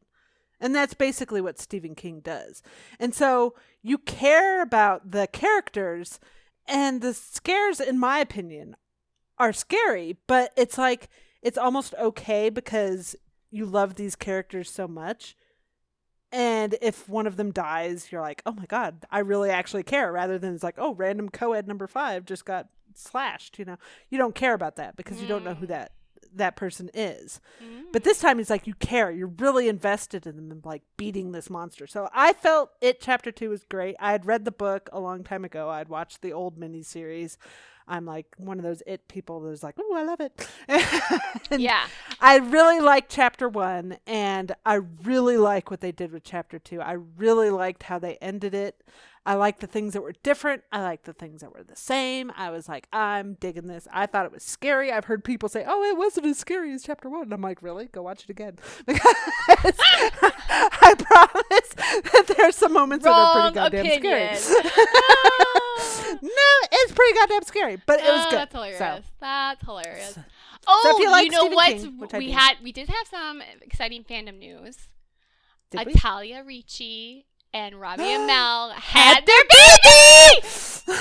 And 0.60 0.73
that's 0.73 0.94
basically 0.94 1.41
what 1.41 1.60
Stephen 1.60 1.94
King 1.95 2.22
does. 2.22 2.64
And 2.99 3.14
so 3.14 3.56
you 3.81 3.98
care 3.98 4.61
about 4.61 5.11
the 5.11 5.27
characters 5.27 6.22
and 6.65 7.02
the 7.02 7.14
scares 7.14 7.81
in 7.81 7.99
my 7.99 8.19
opinion 8.19 8.77
are 9.38 9.52
scary, 9.52 10.15
but 10.26 10.53
it's 10.56 10.77
like 10.77 11.10
it's 11.41 11.57
almost 11.57 11.94
okay 11.99 12.49
because 12.49 13.18
you 13.54 13.66
love 13.66 13.96
these 13.96 14.16
characters 14.16 14.70
so 14.70 14.88
much. 14.88 15.38
And 16.32 16.76
if 16.82 17.08
one 17.08 17.28
of 17.28 17.38
them 17.38 17.52
dies, 17.52 18.12
you're 18.12 18.20
like, 18.20 18.42
oh 18.48 18.54
my 18.54 18.66
God, 18.66 19.06
I 19.12 19.20
really 19.20 19.52
actually 19.52 19.84
care, 19.84 20.12
rather 20.12 20.40
than 20.40 20.56
it's 20.56 20.64
like, 20.64 20.80
oh, 20.80 20.96
random 20.96 21.30
co 21.30 21.54
ed 21.54 21.68
number 21.68 21.86
five 21.86 22.26
just 22.26 22.44
got 22.44 22.70
slashed, 22.96 23.60
you 23.60 23.66
know. 23.66 23.78
You 24.10 24.18
don't 24.18 24.34
care 24.34 24.56
about 24.56 24.78
that 24.78 24.96
because 24.96 25.22
you 25.22 25.28
don't 25.28 25.44
know 25.44 25.54
who 25.54 25.68
Mm. 25.68 25.70
that 25.70 25.92
that 26.36 26.56
person 26.56 26.90
is. 26.96 27.40
Mm. 27.64 27.92
But 27.92 28.04
this 28.04 28.18
time 28.20 28.40
it's 28.40 28.50
like 28.50 28.66
you 28.66 28.74
care. 28.76 29.12
You're 29.12 29.28
really 29.28 29.68
invested 29.68 30.26
in 30.26 30.36
them 30.36 30.50
and 30.52 30.66
like 30.66 30.82
beating 30.98 31.32
this 31.32 31.48
monster. 31.48 31.86
So 31.86 32.10
I 32.12 32.34
felt 32.34 32.72
it 32.82 33.00
chapter 33.00 33.32
two 33.32 33.50
was 33.52 33.64
great. 33.66 33.96
I 34.00 34.14
had 34.14 34.26
read 34.26 34.44
the 34.44 34.52
book 34.52 34.90
a 34.92 35.00
long 35.00 35.24
time 35.24 35.46
ago. 35.46 35.70
I'd 35.70 35.90
watched 35.90 36.24
the 36.24 36.34
old 36.34 36.58
miniseries. 36.60 37.38
I'm 37.88 38.05
like 38.05 38.27
one 38.38 38.57
of 38.57 38.64
those 38.64 38.81
it 38.88 39.07
people 39.07 39.39
that's 39.41 39.64
like, 39.64 39.76
oh, 39.80 39.95
I 39.95 40.03
love 40.03 40.19
it. 40.22 40.47
Yeah. 41.60 41.85
I 42.19 42.38
really 42.38 42.80
liked 42.80 43.11
chapter 43.11 43.47
one, 43.49 43.97
and 44.07 44.53
I 44.65 44.76
really 44.76 45.38
like 45.38 45.69
what 45.69 45.81
they 45.81 45.91
did 45.91 46.11
with 46.11 46.23
chapter 46.23 46.57
two. 46.57 46.81
I 46.81 46.93
really 46.93 47.49
liked 47.49 47.84
how 47.84 47.99
they 47.99 48.15
ended 48.22 48.53
it. 48.53 48.81
I 49.26 49.35
like 49.35 49.60
the 49.60 49.68
things 49.68 49.93
that 49.93 50.01
were 50.01 50.14
different. 50.22 50.64
I 50.72 50.81
like 50.81 51.03
the 51.03 51.14
things 51.14 51.39
that 51.41 51.53
were 51.53 51.64
the 51.64 51.77
same. 51.77 52.30
I 52.35 52.49
was 52.49 52.68
like, 52.68 52.88
I'm 52.91 53.35
digging 53.35 53.68
this. 53.68 53.88
I 53.91 54.05
thought 54.05 54.26
it 54.26 54.34
was 54.34 54.43
scary. 54.43 54.91
I've 54.91 55.05
heard 55.05 55.23
people 55.23 55.47
say, 55.47 55.64
oh, 55.65 55.81
it 55.84 55.97
wasn't 55.97 56.26
as 56.26 56.38
scary 56.38 56.73
as 56.73 56.84
chapter 56.84 57.10
one. 57.10 57.23
And 57.23 57.34
I'm 57.34 57.41
like, 57.41 57.61
really? 57.61 57.85
Go 57.85 58.01
watch 58.01 58.23
it 58.26 58.30
again. 58.30 58.57
Because 58.85 59.80
I 60.49 60.93
promise 60.97 61.69
that 62.11 62.34
there's 62.38 62.55
some 62.55 62.73
moments 62.73 63.05
that 63.05 63.11
are 63.14 63.51
pretty 63.51 63.55
goddamn 63.55 63.85
opinion. 63.85 64.35
scary. 64.35 64.72
No, 66.24 66.68
it's 66.72 66.91
pretty 66.94 67.14
goddamn 67.18 67.44
scary, 67.44 67.76
but 67.86 68.00
it 68.00 68.04
was 68.12 68.26
Oh, 68.26 68.30
good. 68.30 68.40
That's 68.40 68.54
hilarious. 68.54 68.80
So, 68.80 69.00
That's 69.20 69.62
hilarious. 69.66 70.14
So- 70.16 70.24
Oh, 70.66 70.98
you 71.02 71.12
like 71.12 71.30
know 71.30 71.40
Stephen 71.41 71.56
what? 71.98 72.10
King, 72.12 72.20
we 72.20 72.32
had 72.32 72.54
we 72.64 72.72
did 72.72 72.88
have 72.88 73.06
some 73.08 73.41
exciting 73.62 74.06
fandom 74.06 74.40
news. 74.40 74.78
did 75.72 75.86
we? 75.86 75.91
Italia 75.91 76.41
Ricci 76.45 77.26
and 77.54 77.76
Robbie 77.82 78.04
Amell 78.16 78.72
had 78.72 79.26
their 79.26 79.44
baby. 79.50 80.48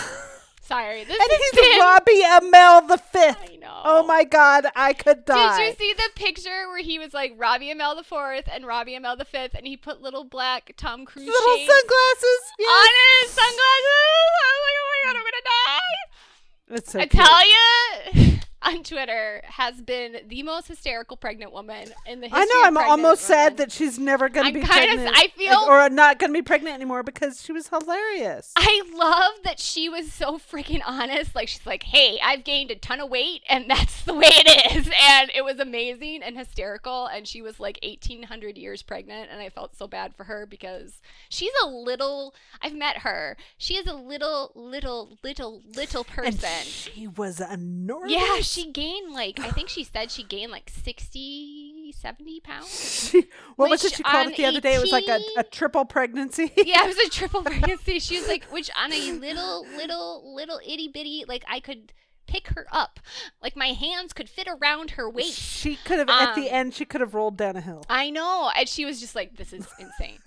Sorry, 0.62 1.04
this 1.04 1.18
And 1.20 1.30
he's 1.30 1.60
been- 1.60 1.80
Robbie 1.80 2.22
Amell 2.22 2.88
the 2.88 2.98
fifth. 2.98 3.50
I 3.52 3.56
know. 3.56 3.80
Oh 3.84 4.02
my 4.04 4.24
god, 4.24 4.66
I 4.74 4.94
could 4.94 5.24
die. 5.24 5.58
Did 5.58 5.66
you 5.68 5.74
see 5.76 5.92
the 5.92 6.08
picture 6.16 6.66
where 6.68 6.82
he 6.82 6.98
was 6.98 7.12
like 7.12 7.34
Robbie 7.36 7.72
Amell 7.72 7.94
the 7.96 8.04
fourth 8.04 8.48
and 8.50 8.66
Robbie 8.66 8.94
Amell 8.98 9.16
the 9.18 9.24
fifth, 9.24 9.54
and 9.54 9.66
he 9.66 9.76
put 9.76 10.00
little 10.00 10.24
black 10.24 10.72
Tom 10.76 11.04
Cruise 11.04 11.26
Little 11.26 11.56
sunglasses. 11.58 12.42
Yes. 12.58 12.68
on 12.68 13.22
his 13.22 13.30
sunglasses? 13.30 13.52
I 13.58 14.54
was 14.54 14.64
like, 14.64 14.78
oh 14.80 14.88
my 15.04 15.12
god, 15.12 15.16
I'm 15.18 15.24
gonna 15.24 15.42
die. 15.44 16.76
It's 16.76 16.92
so 16.92 16.98
cute. 17.00 17.14
Italia 17.14 18.31
on 18.64 18.82
Twitter 18.82 19.42
has 19.44 19.80
been 19.80 20.16
the 20.28 20.42
most 20.42 20.68
hysterical 20.68 21.16
pregnant 21.16 21.52
woman 21.52 21.88
in 22.06 22.20
the 22.20 22.28
history 22.28 22.42
I 22.42 22.44
know. 22.44 22.62
I'm 22.64 22.78
almost 22.78 23.22
sad 23.22 23.56
that 23.56 23.72
she's 23.72 23.98
never 23.98 24.28
going 24.28 24.46
to 24.46 24.60
be 24.60 24.64
pregnant. 24.66 25.10
I 25.14 25.28
feel- 25.36 25.64
or 25.68 25.88
not 25.90 26.18
going 26.18 26.30
to 26.30 26.38
be 26.38 26.42
pregnant 26.42 26.74
anymore 26.74 27.02
because 27.02 27.42
she 27.42 27.52
was 27.52 27.68
hilarious. 27.68 28.52
I 28.56 28.82
love 28.94 29.42
that 29.44 29.58
she 29.58 29.88
was 29.88 30.12
so 30.12 30.38
freaking 30.38 30.80
honest. 30.86 31.34
Like 31.34 31.48
she's 31.48 31.66
like, 31.66 31.82
"Hey, 31.84 32.18
I've 32.22 32.44
gained 32.44 32.70
a 32.70 32.76
ton 32.76 33.00
of 33.00 33.10
weight, 33.10 33.42
and 33.48 33.68
that's 33.68 34.02
the 34.04 34.14
way 34.14 34.28
it 34.28 34.76
is." 34.76 34.90
And 35.04 35.30
it 35.34 35.42
was 35.42 35.58
amazing 35.58 36.22
and 36.22 36.36
hysterical. 36.38 37.06
And 37.06 37.26
she 37.26 37.42
was 37.42 37.58
like 37.58 37.78
1,800 37.82 38.56
years 38.56 38.82
pregnant, 38.82 39.30
and 39.30 39.40
I 39.40 39.48
felt 39.48 39.76
so 39.76 39.86
bad 39.86 40.14
for 40.14 40.24
her 40.24 40.46
because 40.46 41.00
she's 41.28 41.52
a 41.62 41.66
little. 41.66 42.34
I've 42.60 42.74
met 42.74 42.98
her. 42.98 43.36
She 43.58 43.74
is 43.74 43.86
a 43.86 43.94
little, 43.94 44.52
little, 44.54 45.18
little, 45.22 45.62
little 45.74 46.06
and 46.16 46.38
person. 46.38 46.48
she 46.64 47.06
was 47.08 47.40
enormous. 47.40 48.12
Yeah, 48.12 48.40
she 48.40 48.51
gained 48.70 49.12
like 49.12 49.40
I 49.40 49.50
think 49.50 49.68
she 49.68 49.84
said 49.84 50.10
she 50.10 50.22
gained 50.22 50.52
like 50.52 50.70
60, 50.70 51.92
70 51.96 52.40
pounds. 52.40 52.68
She, 53.12 53.28
what 53.56 53.70
was 53.70 53.84
it 53.84 53.94
she 53.94 54.02
called 54.02 54.28
it 54.28 54.36
the 54.36 54.44
other 54.46 54.60
day? 54.60 54.74
It 54.74 54.80
was 54.80 54.92
like 54.92 55.08
a, 55.08 55.20
a 55.38 55.42
triple 55.44 55.84
pregnancy. 55.84 56.52
yeah, 56.56 56.84
it 56.84 56.88
was 56.88 56.98
a 56.98 57.10
triple 57.10 57.42
pregnancy. 57.44 57.98
She 57.98 58.18
was 58.18 58.28
like, 58.28 58.44
which 58.44 58.70
on 58.76 58.92
a 58.92 59.12
little, 59.12 59.66
little, 59.76 60.34
little 60.34 60.60
itty 60.66 60.88
bitty, 60.88 61.24
like 61.26 61.44
I 61.48 61.60
could 61.60 61.92
pick 62.26 62.48
her 62.48 62.66
up, 62.72 63.00
like 63.42 63.56
my 63.56 63.68
hands 63.68 64.12
could 64.12 64.28
fit 64.28 64.48
around 64.48 64.92
her 64.92 65.08
waist. 65.10 65.38
She 65.38 65.76
could 65.84 65.98
have 65.98 66.08
at 66.08 66.34
the 66.34 66.48
Um, 66.48 66.54
end. 66.54 66.74
She 66.74 66.84
could 66.84 67.00
have 67.00 67.14
rolled 67.14 67.36
down 67.36 67.56
a 67.56 67.60
hill. 67.60 67.84
I 67.90 68.10
know, 68.10 68.50
and 68.56 68.68
she 68.68 68.84
was 68.84 69.00
just 69.00 69.14
like, 69.14 69.36
"This 69.36 69.52
is 69.52 69.66
insane." 69.78 70.18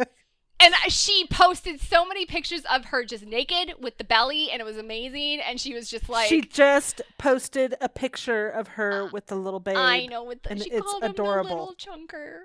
And 0.59 0.73
she 0.87 1.27
posted 1.29 1.81
so 1.81 2.05
many 2.05 2.25
pictures 2.25 2.61
of 2.71 2.85
her 2.85 3.03
just 3.03 3.25
naked 3.25 3.73
with 3.79 3.97
the 3.97 4.03
belly, 4.05 4.49
and 4.49 4.61
it 4.61 4.63
was 4.65 4.77
amazing. 4.77 5.41
And 5.41 5.59
she 5.59 5.73
was 5.73 5.89
just 5.89 6.07
like, 6.07 6.27
she 6.29 6.41
just 6.41 7.01
posted 7.17 7.75
a 7.81 7.89
picture 7.89 8.49
of 8.49 8.69
her 8.69 9.05
with 9.11 9.27
the 9.27 9.35
little 9.35 9.59
baby. 9.59 9.77
"I 9.77 10.05
know," 10.05 10.23
with 10.23 10.43
the, 10.43 10.51
and 10.51 10.61
she 10.63 10.69
it's 10.71 10.81
called 10.89 11.03
him 11.03 11.11
adorable. 11.11 11.49
the 11.49 11.55
little 11.55 11.75
chunker. 11.75 12.39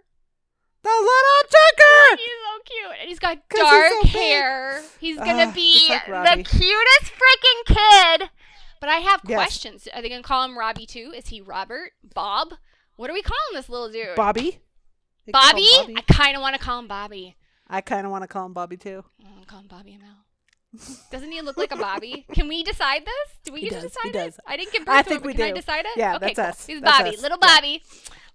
The 0.82 0.88
little 0.88 1.48
chunker. 1.48 2.16
He's 2.16 2.26
so 2.26 2.62
cute, 2.64 2.98
and 3.00 3.08
he's 3.08 3.18
got 3.18 3.48
'Cause 3.48 3.60
he's 3.60 3.70
dark 3.70 3.92
so 4.02 4.08
hair. 4.08 4.82
He's 4.98 5.16
gonna 5.18 5.46
Ah, 5.48 5.52
be 5.54 5.86
like 6.08 6.38
the 6.38 6.44
cutest 6.58 7.12
freaking 7.12 7.76
kid. 7.76 8.30
But 8.80 8.88
I 8.88 8.96
have 8.96 9.20
Yes. 9.26 9.36
questions. 9.36 9.88
Are 9.94 10.00
they 10.02 10.08
gonna 10.08 10.22
call 10.22 10.42
him 10.44 10.58
Robbie 10.58 10.86
too? 10.86 11.12
Is 11.14 11.28
he 11.28 11.40
Robert? 11.42 11.92
Bob? 12.14 12.54
What 12.96 13.08
are 13.10 13.12
we 13.12 13.22
calling 13.22 13.54
this 13.54 13.68
little 13.68 13.90
dude? 13.90 14.16
Bobby. 14.16 14.60
Bobby? 15.28 15.68
Bobby. 15.76 15.94
I 15.96 16.00
kind 16.12 16.34
of 16.34 16.40
want 16.40 16.56
to 16.56 16.60
call 16.62 16.78
him 16.78 16.88
Bobby. 16.88 17.36
I 17.70 17.80
kind 17.80 18.04
of 18.04 18.10
want 18.10 18.22
to 18.24 18.28
call 18.28 18.44
him 18.46 18.52
Bobby 18.52 18.76
too. 18.76 19.04
I 19.24 19.28
want 19.30 19.42
to 19.42 19.46
call 19.46 19.60
him 19.60 19.68
Bobby 19.68 19.92
Amell. 19.98 20.16
Doesn't 21.10 21.30
he 21.32 21.40
look 21.40 21.56
like 21.56 21.72
a 21.72 21.76
Bobby? 21.76 22.26
Can 22.32 22.48
we 22.48 22.62
decide 22.62 23.04
this? 23.04 23.38
Do 23.44 23.52
we 23.52 23.60
He 23.60 23.68
get 23.68 23.76
to 23.76 23.82
does, 23.82 23.92
decide 23.92 24.06
he 24.06 24.10
this? 24.12 24.38
I 24.46 24.56
didn't 24.56 24.72
give 24.72 24.84
birth 24.84 24.94
I 24.96 25.02
to 25.02 25.08
think 25.08 25.20
him, 25.22 25.26
we 25.26 25.32
but 25.32 25.36
can 25.38 25.46
I 25.46 25.50
do. 25.50 25.54
decide 25.56 25.84
it? 25.84 25.90
Yeah, 25.96 26.16
okay, 26.16 26.34
that's 26.34 26.36
cool. 26.36 26.44
us. 26.46 26.66
He's 26.66 26.80
That's 26.80 26.98
Bobby. 26.98 27.16
us. 27.16 27.22
Little 27.22 27.38
Yeah. 27.42 27.48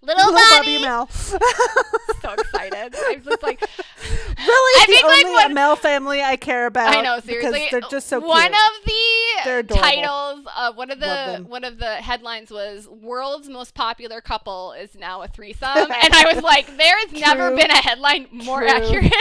Little, 0.02 0.32
Little 0.32 0.40
Bobby 0.50 0.78
Bobby. 0.78 0.84
Amell. 0.84 1.10
so 2.22 2.32
excited. 2.32 2.94
I'm 3.08 3.22
just 3.22 3.42
like, 3.42 3.60
really, 4.00 4.20
I 4.38 4.84
the 4.86 4.92
think, 4.92 5.04
like, 5.06 5.24
only 5.24 5.30
what- 5.32 5.50
Amell 5.50 5.78
family 5.78 6.22
I 6.22 6.36
care 6.36 6.66
about. 6.66 6.94
I 6.94 7.00
know, 7.00 7.18
seriously. 7.20 7.60
because 7.64 7.70
they're 7.70 7.90
just 7.90 8.08
so 8.08 8.20
one 8.20 8.42
cute. 8.42 8.54
of 8.54 9.66
the 9.68 9.74
titles 9.74 10.46
of 10.56 10.76
one 10.76 10.90
of 10.90 11.00
the 11.00 11.44
one 11.48 11.64
of 11.64 11.78
the 11.78 11.96
headlines 11.96 12.50
was 12.50 12.88
"World's 12.88 13.48
most 13.48 13.74
popular 13.74 14.20
couple 14.20 14.72
is 14.72 14.94
now 14.94 15.22
a 15.22 15.28
threesome," 15.28 15.68
and 15.76 16.12
I 16.14 16.32
was 16.32 16.42
like, 16.42 16.66
"There 16.76 16.98
has 16.98 17.12
never 17.12 17.50
been 17.56 17.70
a 17.70 17.76
headline 17.76 18.28
more 18.30 18.60
True. 18.60 18.68
accurate." 18.68 19.12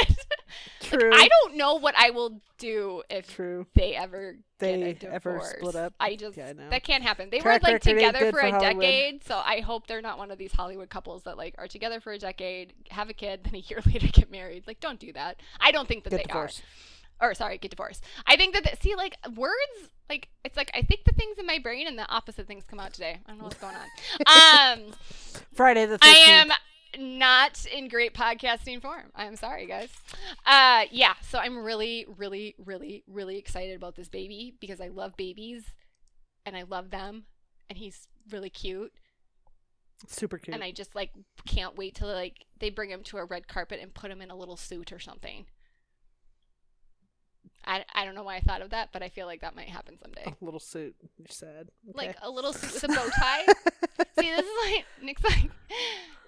True. 0.81 1.09
I 1.11 1.27
don't 1.27 1.57
know 1.57 1.75
what 1.75 1.95
I 1.97 2.11
will 2.11 2.39
do 2.59 3.01
if 3.09 3.33
True. 3.33 3.65
they 3.73 3.95
ever 3.95 4.35
They 4.59 4.97
ever 5.03 5.41
split 5.43 5.75
up. 5.75 5.93
I 5.99 6.15
just 6.15 6.37
Yeah, 6.37 6.49
I 6.49 6.69
that 6.69 6.83
can't 6.83 7.03
happen. 7.03 7.29
They 7.29 7.39
Track 7.39 7.61
were 7.61 7.73
like 7.73 7.81
together 7.81 8.31
for 8.31 8.39
a 8.39 8.51
decade, 8.51 9.23
so 9.23 9.35
I 9.43 9.59
hope 9.59 9.87
they're 9.87 10.01
not 10.01 10.17
one 10.17 10.31
of 10.31 10.37
these 10.37 10.53
Hollywood 10.53 10.89
couples 10.89 11.23
that 11.23 11.37
like 11.37 11.55
are 11.57 11.67
together 11.67 11.99
for 11.99 12.13
a 12.13 12.17
decade, 12.19 12.73
have 12.89 13.09
a 13.09 13.13
kid, 13.13 13.41
then 13.43 13.55
a 13.55 13.57
year 13.59 13.81
later 13.85 14.07
get 14.07 14.31
married. 14.31 14.63
Like, 14.65 14.79
don't 14.79 14.99
do 14.99 15.11
that. 15.13 15.41
I 15.59 15.71
don't 15.71 15.87
think 15.87 16.03
that 16.05 16.11
Get 16.11 16.17
they 16.17 16.23
divorced. 16.23 16.61
are. 17.19 17.29
Or 17.29 17.33
sorry, 17.33 17.57
get 17.57 17.71
divorced. 17.71 18.03
I 18.27 18.35
think 18.35 18.53
that 18.53 18.63
the, 18.63 18.77
see, 18.81 18.95
like 18.95 19.17
words, 19.35 19.89
like 20.09 20.29
it's 20.43 20.57
like 20.57 20.69
I 20.73 20.81
think 20.81 21.05
the 21.05 21.13
things 21.13 21.37
in 21.37 21.45
my 21.45 21.59
brain 21.59 21.87
and 21.87 21.97
the 21.97 22.07
opposite 22.09 22.45
things 22.47 22.65
come 22.69 22.79
out 22.79 22.93
today. 22.93 23.19
I 23.25 23.29
don't 23.31 23.37
know 23.39 23.45
what's 23.45 23.57
going 23.57 23.75
on. 23.75 24.79
Um, 24.85 24.93
Friday 25.53 25.85
the 25.85 25.97
13th. 25.97 25.99
I 26.03 26.15
am 26.29 26.51
not 26.99 27.65
in 27.65 27.87
great 27.87 28.13
podcasting 28.13 28.81
form. 28.81 29.11
I'm 29.15 29.35
sorry, 29.35 29.65
guys. 29.65 29.89
Uh, 30.45 30.85
yeah, 30.91 31.13
so 31.21 31.39
I'm 31.39 31.63
really, 31.63 32.05
really, 32.17 32.55
really, 32.63 33.03
really 33.07 33.37
excited 33.37 33.75
about 33.75 33.95
this 33.95 34.09
baby 34.09 34.55
because 34.59 34.79
I 34.81 34.87
love 34.89 35.15
babies 35.17 35.63
and 36.45 36.55
I 36.55 36.63
love 36.63 36.91
them, 36.91 37.23
and 37.69 37.77
he's 37.77 38.07
really 38.29 38.49
cute, 38.49 38.93
super 40.07 40.37
cute. 40.37 40.53
and 40.53 40.63
I 40.63 40.71
just 40.71 40.95
like 40.95 41.11
can't 41.47 41.75
wait 41.75 41.95
till 41.95 42.07
like 42.07 42.45
they 42.59 42.69
bring 42.69 42.89
him 42.89 43.03
to 43.03 43.17
a 43.17 43.25
red 43.25 43.47
carpet 43.47 43.79
and 43.81 43.93
put 43.93 44.11
him 44.11 44.21
in 44.21 44.29
a 44.31 44.35
little 44.35 44.57
suit 44.57 44.91
or 44.91 44.99
something. 44.99 45.45
I, 47.65 47.83
I 47.93 48.05
don't 48.05 48.15
know 48.15 48.23
why 48.23 48.35
I 48.35 48.41
thought 48.41 48.61
of 48.61 48.69
that, 48.69 48.89
but 48.93 49.01
I 49.01 49.09
feel 49.09 49.25
like 49.25 49.41
that 49.41 49.55
might 49.55 49.69
happen 49.69 49.97
someday. 50.01 50.25
a 50.25 50.45
little 50.45 50.59
suit. 50.59 50.95
You're 51.17 51.27
sad. 51.29 51.69
Like 51.93 52.15
a 52.21 52.29
little 52.29 52.53
suit 52.53 52.73
with 52.73 52.83
a 52.83 52.87
bow 52.87 53.07
tie. 53.19 53.45
See, 54.19 54.29
this 54.29 54.45
is 54.45 54.51
like 54.65 54.85
Nick's 55.01 55.23
like 55.23 55.49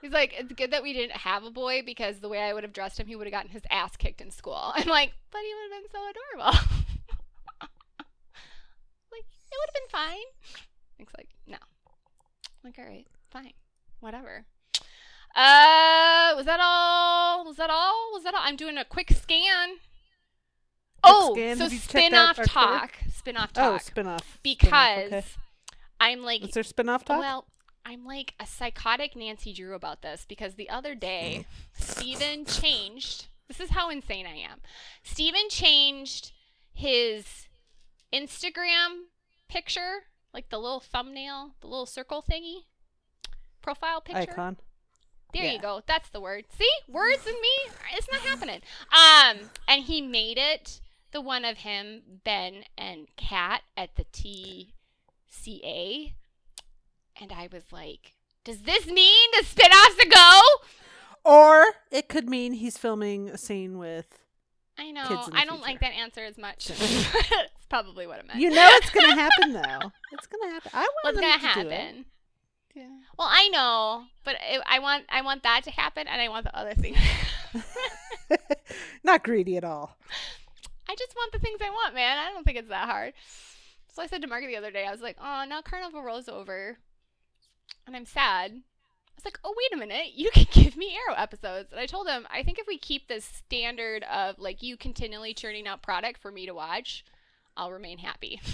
he's 0.01 0.11
like 0.11 0.33
it's 0.37 0.51
good 0.53 0.71
that 0.71 0.83
we 0.83 0.93
didn't 0.93 1.17
have 1.17 1.43
a 1.43 1.51
boy 1.51 1.83
because 1.85 2.19
the 2.19 2.29
way 2.29 2.39
I 2.39 2.53
would 2.53 2.63
have 2.63 2.73
dressed 2.73 2.99
him, 2.99 3.07
he 3.07 3.15
would 3.15 3.27
have 3.27 3.31
gotten 3.31 3.51
his 3.51 3.61
ass 3.69 3.95
kicked 3.97 4.21
in 4.21 4.31
school. 4.31 4.59
I'm 4.75 4.87
like, 4.87 5.13
but 5.31 5.41
he 5.41 5.53
would 5.53 5.73
have 5.73 5.83
been 5.83 5.91
so 5.91 5.99
adorable. 6.09 6.59
like 9.11 9.25
it 9.51 9.57
would 9.59 9.69
have 9.69 9.73
been 9.73 9.89
fine. 9.91 10.25
Nick's 10.99 11.13
like, 11.15 11.29
no. 11.45 11.57
I'm 11.57 12.63
like, 12.63 12.79
all 12.79 12.85
right, 12.85 13.07
fine, 13.29 13.53
whatever. 13.99 14.45
Uh, 15.35 16.33
was 16.35 16.45
that 16.45 16.59
all? 16.59 17.45
Was 17.45 17.57
that 17.57 17.69
all? 17.69 18.11
Was 18.13 18.23
that 18.23 18.33
all? 18.33 18.41
I'm 18.43 18.55
doing 18.55 18.77
a 18.77 18.85
quick 18.85 19.11
scan. 19.11 19.77
Oh, 21.07 21.33
scan. 21.35 21.57
so 21.57 21.67
spin-off 21.69 22.37
talk. 22.45 22.93
Spin 23.15 23.37
off 23.37 23.53
talk. 23.53 23.73
oh, 23.73 23.77
spin-off. 23.77 24.39
because 24.43 24.69
Spin-off, 24.69 25.13
okay. 25.13 25.25
I'm 25.99 26.21
like, 26.23 26.43
Is 26.43 26.51
there 26.51 26.63
spin-off 26.63 27.03
talk? 27.05 27.19
well, 27.19 27.45
I'm 27.85 28.05
like 28.05 28.33
a 28.39 28.45
psychotic 28.45 29.15
Nancy 29.15 29.53
Drew 29.53 29.73
about 29.73 30.01
this 30.01 30.25
because 30.27 30.55
the 30.55 30.69
other 30.69 30.93
day, 30.95 31.45
Stephen 31.73 32.45
changed. 32.45 33.27
This 33.47 33.59
is 33.59 33.69
how 33.71 33.89
insane 33.89 34.25
I 34.25 34.35
am. 34.37 34.59
Stephen 35.03 35.49
changed 35.49 36.31
his 36.73 37.47
Instagram 38.13 39.03
picture, 39.47 40.03
like 40.33 40.49
the 40.49 40.57
little 40.59 40.79
thumbnail, 40.79 41.51
the 41.61 41.67
little 41.67 41.85
circle 41.85 42.23
thingy, 42.29 42.63
profile 43.61 44.01
picture. 44.01 44.31
Icon. 44.31 44.57
There 45.33 45.43
Yeah. 45.43 45.51
you 45.53 45.59
go. 45.59 45.81
That's 45.85 46.09
the 46.09 46.21
word. 46.21 46.45
See? 46.57 46.69
Words 46.87 47.25
and 47.27 47.35
me, 47.39 47.73
it's 47.97 48.07
not 48.11 48.21
happening. 48.21 48.61
Um, 48.91 49.49
and 49.67 49.83
he 49.83 50.01
made 50.01 50.37
it 50.37 50.79
the 51.11 51.21
one 51.21 51.45
of 51.45 51.57
him, 51.59 52.01
Ben, 52.23 52.63
and 52.77 53.07
Kat 53.17 53.61
at 53.75 53.95
the 53.95 54.05
TCA. 54.05 56.13
And 57.19 57.31
I 57.31 57.49
was 57.51 57.71
like, 57.71 58.13
does 58.43 58.61
this 58.63 58.85
mean 58.87 59.29
the 59.39 59.45
spin-offs 59.45 59.95
to 59.95 60.07
go? 60.07 60.41
Or 61.25 61.65
it 61.91 62.07
could 62.07 62.29
mean 62.29 62.53
he's 62.53 62.77
filming 62.77 63.29
a 63.29 63.37
scene 63.37 63.77
with. 63.77 64.19
I 64.77 64.91
know. 64.91 65.07
Kids 65.07 65.27
in 65.27 65.33
the 65.33 65.39
I 65.39 65.45
don't 65.45 65.61
like 65.61 65.79
that 65.79 65.93
answer 65.93 66.21
as 66.21 66.37
much. 66.37 66.71
It's 66.79 67.65
probably 67.69 68.07
what 68.07 68.19
it 68.19 68.27
meant. 68.27 68.39
You 68.39 68.49
know 68.51 68.69
it's 68.75 68.89
gonna 68.91 69.15
happen 69.29 69.51
though. 69.53 69.91
It's 70.13 70.27
gonna 70.27 70.53
happen. 70.53 70.71
I 70.73 70.79
want 70.79 70.93
What's 71.03 71.19
gonna 71.19 71.33
to 71.33 71.39
do 71.63 71.69
it. 71.69 71.81
happen? 71.81 72.05
Yeah. 72.75 72.83
Well, 73.19 73.27
I 73.29 73.49
know, 73.49 74.03
but 74.23 74.35
it, 74.49 74.61
I 74.65 74.79
want 74.79 75.03
I 75.09 75.21
want 75.21 75.43
that 75.43 75.63
to 75.65 75.71
happen, 75.71 76.07
and 76.07 76.21
I 76.21 76.29
want 76.29 76.45
the 76.45 76.57
other 76.57 76.73
thing. 76.75 76.95
Not 79.03 79.23
greedy 79.23 79.57
at 79.57 79.65
all. 79.65 79.97
I 80.89 80.95
just 80.95 81.15
want 81.15 81.31
the 81.31 81.39
things 81.39 81.59
I 81.61 81.69
want, 81.69 81.93
man. 81.95 82.17
I 82.17 82.31
don't 82.31 82.43
think 82.43 82.57
it's 82.57 82.69
that 82.69 82.89
hard. 82.89 83.13
So 83.93 84.01
I 84.01 84.07
said 84.07 84.21
to 84.21 84.27
Margaret 84.27 84.47
the 84.47 84.57
other 84.57 84.71
day, 84.71 84.85
I 84.85 84.91
was 84.91 85.01
like, 85.01 85.17
oh, 85.19 85.45
now 85.47 85.61
Carnival 85.61 86.03
Row's 86.03 86.29
over. 86.29 86.77
And 87.85 87.95
I'm 87.95 88.05
sad. 88.05 88.51
I 88.51 89.13
was 89.15 89.25
like, 89.25 89.39
oh, 89.43 89.55
wait 89.57 89.73
a 89.73 89.77
minute. 89.77 90.13
You 90.13 90.29
can 90.33 90.45
give 90.51 90.77
me 90.77 90.95
Arrow 90.95 91.15
episodes. 91.17 91.71
And 91.71 91.81
I 91.81 91.87
told 91.87 92.07
him, 92.07 92.27
I 92.29 92.43
think 92.43 92.59
if 92.59 92.67
we 92.67 92.77
keep 92.77 93.07
this 93.07 93.25
standard 93.25 94.03
of 94.03 94.37
like 94.39 94.61
you 94.61 94.77
continually 94.77 95.33
churning 95.33 95.67
out 95.67 95.81
product 95.81 96.21
for 96.21 96.31
me 96.31 96.45
to 96.45 96.53
watch, 96.53 97.03
I'll 97.57 97.71
remain 97.71 97.97
happy. 97.97 98.39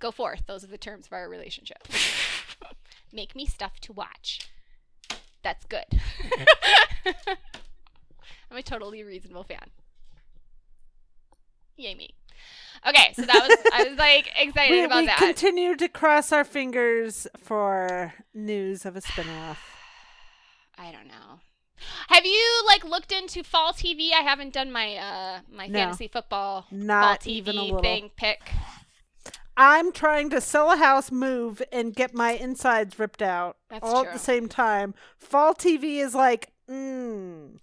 Go 0.00 0.10
forth. 0.10 0.44
Those 0.46 0.64
are 0.64 0.68
the 0.68 0.78
terms 0.78 1.06
of 1.06 1.12
our 1.12 1.28
relationship. 1.28 1.86
Make 3.12 3.36
me 3.36 3.46
stuff 3.46 3.78
to 3.82 3.92
watch. 3.92 4.48
That's 5.42 5.66
good. 5.66 5.84
I'm 8.54 8.58
a 8.60 8.62
totally 8.62 9.02
reasonable 9.02 9.42
fan. 9.42 9.66
Yay 11.76 11.96
me. 11.96 12.14
Okay, 12.88 13.12
so 13.14 13.22
that 13.22 13.48
was 13.48 13.58
I 13.72 13.88
was 13.88 13.98
like 13.98 14.30
excited 14.38 14.70
We, 14.70 14.84
about 14.84 15.00
we 15.00 15.06
that. 15.06 15.18
continue 15.18 15.74
to 15.74 15.88
cross 15.88 16.30
our 16.30 16.44
fingers 16.44 17.26
for 17.36 18.14
news 18.32 18.86
of 18.86 18.94
a 18.94 19.00
spin-off. 19.00 19.60
I 20.78 20.92
don't 20.92 21.08
know. 21.08 21.40
Have 22.10 22.24
you 22.24 22.62
like 22.68 22.84
looked 22.84 23.10
into 23.10 23.42
fall 23.42 23.72
TV? 23.72 24.12
I 24.12 24.22
haven't 24.22 24.52
done 24.52 24.70
my 24.70 24.94
uh 24.94 25.40
my 25.50 25.66
No. 25.66 25.80
fantasy 25.80 26.06
football 26.06 26.66
Not 26.70 27.24
fall 27.24 27.32
even 27.32 27.56
a 27.56 27.60
TV 27.60 27.64
little. 27.64 27.82
thing 27.82 28.10
pick. 28.16 28.52
I'm 29.56 29.90
trying 29.90 30.30
to 30.30 30.40
sell 30.40 30.70
a 30.70 30.76
house, 30.76 31.10
move, 31.10 31.60
and 31.72 31.92
get 31.92 32.14
my 32.14 32.32
insides 32.34 33.00
ripped 33.00 33.20
out 33.22 33.56
That's 33.68 33.84
all 33.84 34.04
at 34.06 34.12
the 34.12 34.18
same 34.20 34.48
time. 34.48 34.94
Fall 35.18 35.54
TV 35.54 35.96
is 35.98 36.14
like, 36.14 36.50
mm. 36.70 37.56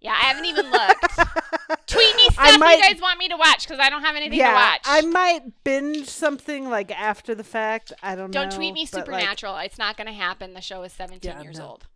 Yeah, 0.00 0.12
I 0.12 0.24
haven't 0.26 0.44
even 0.44 0.70
looked. 0.70 1.02
Tweet 1.86 2.16
me 2.16 2.26
I 2.38 2.48
stuff 2.50 2.60
might- 2.60 2.76
you 2.76 2.82
guys 2.82 3.00
want 3.00 3.18
me 3.18 3.28
to 3.28 3.36
watch 3.36 3.66
because 3.66 3.80
I 3.80 3.88
don't 3.90 4.02
have 4.02 4.14
anything 4.16 4.38
yeah, 4.38 4.50
to 4.50 4.54
watch. 4.54 4.80
I 4.84 5.00
might 5.02 5.64
binge 5.64 6.06
something 6.08 6.68
like 6.68 6.90
after 6.90 7.34
the 7.34 7.42
fact. 7.44 7.92
I 8.02 8.14
don't, 8.14 8.30
know. 8.32 8.42
don't 8.42 8.52
tweet 8.52 8.74
me 8.74 8.86
but, 8.90 8.98
like, 8.98 9.06
Supernatural. 9.06 9.56
it's 9.58 9.78
not 9.78 9.96
going 9.96 10.06
to 10.06 10.12
happen. 10.12 10.52
The 10.54 10.60
show 10.60 10.82
is 10.82 10.92
17 10.92 11.30
Yeah, 11.30 11.42
years 11.42 11.58
no. 11.58 11.66
old. 11.68 11.86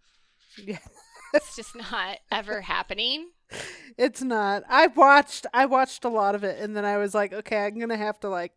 yeah. 0.65 0.79
It's 1.33 1.55
just 1.55 1.77
not 1.77 2.19
ever 2.33 2.61
happening. 2.63 3.29
It's 3.97 4.21
not. 4.21 4.65
I 4.69 4.89
watched. 4.89 5.47
I 5.55 5.67
watched 5.67 6.05
a 6.05 6.09
lot 6.09 6.35
of 6.35 6.43
it, 6.43 6.59
and 6.59 6.77
then 6.77 6.85
I 6.85 6.97
was 6.97 7.15
like, 7.15 7.33
okay, 7.33 7.59
I'm 7.67 7.79
gonna 7.79 7.97
have 7.97 8.19
to 8.21 8.29
like 8.29 8.51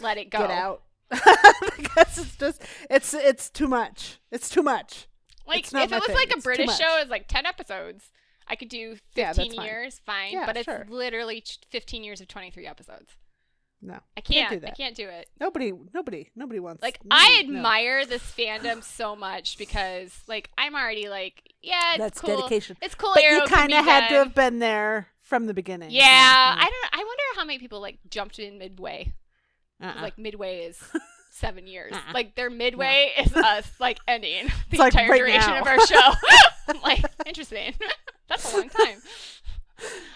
Let 0.00 0.16
it 0.16 0.30
go. 0.30 0.38
get 0.38 0.50
out 0.50 0.80
because 1.10 2.16
it's 2.16 2.36
just 2.36 2.62
it's 2.88 3.12
it's 3.12 3.50
too 3.50 3.68
much. 3.68 4.20
It's 4.30 4.48
too 4.48 4.62
much. 4.62 5.06
Like 5.46 5.58
It's 5.60 5.72
not 5.74 5.84
if 5.84 5.92
it 5.92 5.96
was 5.96 6.06
thing. 6.06 6.16
like 6.16 6.30
a 6.30 6.36
It's 6.36 6.44
British 6.44 6.78
show, 6.78 6.96
it's 6.98 7.10
like 7.10 7.28
ten 7.28 7.44
episodes. 7.44 8.10
I 8.48 8.56
could 8.56 8.68
do 8.68 8.96
fifteen 9.14 9.54
fine. 9.54 9.66
years, 9.66 10.00
fine. 10.04 10.32
Yeah, 10.32 10.46
but 10.46 10.56
it's 10.56 10.64
sure. 10.64 10.86
literally 10.88 11.44
fifteen 11.70 12.02
years 12.04 12.20
of 12.20 12.28
twenty 12.28 12.50
three 12.50 12.66
episodes. 12.66 13.12
No, 13.80 13.94
I 14.16 14.20
Can't 14.22 14.48
can't. 14.48 14.50
do 14.50 14.60
that. 14.60 14.70
I 14.72 14.74
can't 14.74 14.96
do 14.96 15.08
it. 15.08 15.28
nobody, 15.40 15.72
nobody, 15.94 16.30
nobody 16.34 16.58
wants. 16.58 16.82
Like 16.82 16.98
nobody- 17.04 17.22
I 17.38 17.42
no. 17.42 17.58
admire 17.58 18.04
this 18.06 18.22
fandom 18.22 18.82
so 18.82 19.14
much 19.14 19.56
because 19.56 20.12
like 20.26 20.50
I'm 20.58 20.74
already 20.74 21.08
like 21.08 21.54
yeah, 21.62 21.90
it's 21.90 21.98
That's 21.98 22.20
cool. 22.20 22.36
dedication. 22.38 22.76
It's 22.82 22.96
cool. 22.96 23.12
But 23.14 23.22
Arrow 23.22 23.42
you 23.42 23.46
kind 23.46 23.72
of 23.72 23.84
had 23.84 24.08
to 24.08 24.14
have 24.16 24.34
been 24.34 24.58
there 24.58 25.06
from 25.20 25.46
the 25.46 25.54
beginning. 25.54 25.90
Yeah, 25.92 26.02
yeah. 26.02 26.56
I 26.58 26.64
don't. 26.64 27.00
I 27.00 27.04
wonder 27.04 27.22
how 27.36 27.44
many 27.44 27.58
people 27.60 27.80
like 27.80 27.98
jumped 28.10 28.40
in 28.40 28.58
midway. 28.58 29.12
Uh-uh. 29.80 30.02
Like 30.02 30.18
midway 30.18 30.62
is 30.62 30.82
seven 31.30 31.68
years. 31.68 31.92
Uh-uh. 31.92 32.12
Like 32.14 32.34
their 32.34 32.50
midway 32.50 33.12
is 33.16 33.32
us 33.36 33.70
like 33.78 33.98
ending 34.08 34.48
the 34.72 34.78
like 34.78 34.92
entire 34.94 35.08
right 35.08 35.18
duration 35.18 35.50
now. 35.52 35.60
of 35.60 35.66
our 35.68 35.80
show. 35.86 36.10
Like 36.82 37.02
interesting. 37.24 37.72
That's 38.28 38.52
a 38.52 38.56
long 38.56 38.68
time. 38.68 39.02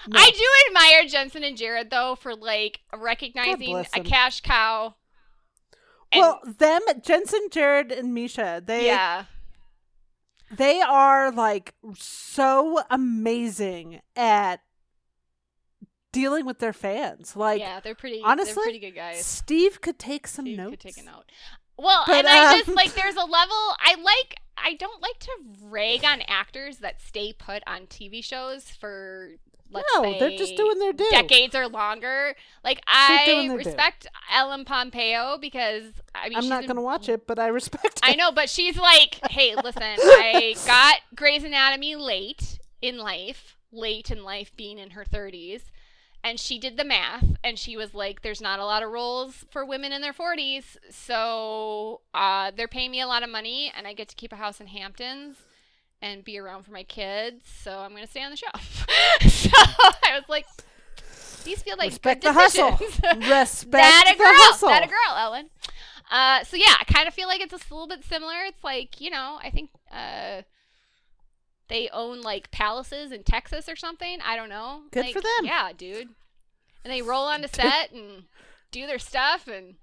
No. 0.08 0.18
I 0.18 0.30
do 0.30 0.44
admire 0.68 1.08
Jensen 1.08 1.44
and 1.44 1.56
Jared 1.56 1.88
though 1.88 2.16
for 2.16 2.34
like 2.34 2.80
recognizing 2.92 3.76
a 3.94 4.00
cash 4.00 4.40
cow. 4.40 4.96
And, 6.10 6.20
well, 6.20 6.40
them, 6.44 6.80
Jensen, 7.00 7.46
Jared, 7.50 7.92
and 7.92 8.12
Misha, 8.12 8.60
they 8.64 8.86
yeah, 8.86 9.26
they 10.50 10.80
are 10.80 11.30
like 11.30 11.74
so 11.94 12.82
amazing 12.90 14.00
at 14.16 14.60
dealing 16.12 16.44
with 16.44 16.58
their 16.58 16.74
fans. 16.74 17.36
Like 17.36 17.60
yeah, 17.60 17.80
they're 17.80 17.94
pretty. 17.94 18.20
honestly, 18.22 18.54
they're 18.54 18.64
pretty 18.64 18.78
good 18.80 18.94
guys. 18.94 19.24
Steve 19.24 19.80
could 19.80 19.98
take 19.98 20.26
some 20.26 20.44
Steve 20.44 20.58
notes. 20.58 20.70
could 20.70 20.80
take 20.80 20.98
a 20.98 21.04
note. 21.06 21.30
Well, 21.82 22.04
But, 22.06 22.16
and 22.16 22.28
I 22.28 22.56
just 22.56 22.68
um, 22.68 22.74
like 22.74 22.94
there's 22.94 23.16
a 23.16 23.18
level 23.24 23.56
I 23.78 23.96
like. 24.02 24.36
I 24.56 24.74
don't 24.74 25.02
like 25.02 25.18
to 25.20 25.30
rag 25.64 26.04
on 26.04 26.22
actors 26.28 26.78
that 26.78 27.00
stay 27.00 27.32
put 27.32 27.62
on 27.66 27.86
TV 27.86 28.22
shows 28.22 28.70
for 28.70 29.30
let's 29.72 29.88
no, 29.96 30.02
say 30.02 30.18
they're 30.18 30.38
just 30.38 30.56
doing 30.56 30.78
their 30.78 30.92
due. 30.92 31.08
decades 31.10 31.54
or 31.54 31.68
longer. 31.68 32.34
Like 32.62 32.80
I 32.86 33.24
their 33.26 33.48
due. 33.48 33.56
respect 33.56 34.06
Ellen 34.32 34.64
Pompeo 34.64 35.38
because 35.40 35.84
I 36.14 36.28
mean 36.28 36.38
I'm 36.38 36.48
not 36.48 36.62
going 36.62 36.76
to 36.76 36.82
watch 36.82 37.08
it, 37.08 37.26
but 37.26 37.38
I 37.38 37.48
respect 37.48 37.86
it. 37.86 38.00
I 38.02 38.14
know, 38.14 38.30
but 38.32 38.48
she's 38.48 38.76
like, 38.76 39.18
hey, 39.30 39.54
listen, 39.56 39.82
I 39.82 40.54
got 40.66 40.96
Grey's 41.14 41.44
Anatomy 41.44 41.96
late, 41.96 42.58
in 42.80 42.98
life, 42.98 43.56
late 43.72 44.10
in 44.10 44.22
life, 44.22 44.52
being 44.56 44.78
in 44.78 44.90
her 44.90 45.04
30s. 45.04 45.62
And 46.24 46.38
she 46.38 46.58
did 46.58 46.76
the 46.76 46.84
math 46.84 47.24
and 47.42 47.58
she 47.58 47.76
was 47.76 47.94
like, 47.94 48.22
there's 48.22 48.40
not 48.40 48.60
a 48.60 48.64
lot 48.64 48.82
of 48.82 48.90
roles 48.90 49.44
for 49.50 49.64
women 49.64 49.92
in 49.92 50.02
their 50.02 50.12
40s. 50.12 50.76
So 50.90 52.02
uh, 52.14 52.52
they're 52.56 52.68
paying 52.68 52.92
me 52.92 53.00
a 53.00 53.06
lot 53.08 53.22
of 53.24 53.30
money 53.30 53.72
and 53.76 53.86
I 53.86 53.92
get 53.92 54.08
to 54.10 54.14
keep 54.14 54.32
a 54.32 54.36
house 54.36 54.60
in 54.60 54.68
Hamptons 54.68 55.36
and 56.00 56.24
be 56.24 56.38
around 56.38 56.62
for 56.64 56.70
my 56.72 56.84
kids. 56.84 57.44
So 57.62 57.78
I'm 57.78 57.90
going 57.90 58.04
to 58.04 58.10
stay 58.10 58.22
on 58.22 58.30
the 58.30 58.36
show. 58.36 58.46
so 59.28 59.50
I 59.56 60.12
was 60.18 60.28
like, 60.28 60.46
these 61.44 61.62
feel 61.62 61.76
like 61.76 61.90
Respect 61.90 62.22
the 62.22 62.32
hustle. 62.32 62.70
Respect 63.16 63.72
that 63.72 64.04
a 64.06 64.12
the 64.16 64.18
girl. 64.18 64.32
hustle. 64.32 64.68
That 64.68 64.84
a 64.84 64.88
girl, 64.88 65.16
Ellen. 65.16 65.50
Uh, 66.10 66.44
so 66.44 66.56
yeah, 66.56 66.74
I 66.80 66.84
kind 66.84 67.08
of 67.08 67.14
feel 67.14 67.26
like 67.26 67.40
it's 67.40 67.52
a 67.52 67.74
little 67.74 67.88
bit 67.88 68.04
similar. 68.04 68.44
It's 68.46 68.62
like 68.62 69.00
you 69.00 69.10
know, 69.10 69.38
I 69.42 69.50
think 69.50 69.70
uh, 69.90 70.42
they 71.72 71.88
own 71.90 72.20
like 72.20 72.50
palaces 72.50 73.12
in 73.12 73.22
Texas 73.24 73.66
or 73.66 73.76
something. 73.76 74.18
I 74.22 74.36
don't 74.36 74.50
know. 74.50 74.82
Good 74.90 75.06
Like, 75.06 75.14
for 75.14 75.22
them. 75.22 75.44
Yeah, 75.44 75.70
dude. 75.74 76.10
And 76.84 76.92
they 76.92 77.00
roll 77.00 77.24
onto 77.24 77.48
set 77.52 77.92
and 77.92 78.24
do 78.70 78.86
their 78.86 78.98
stuff 78.98 79.48
and 79.48 79.76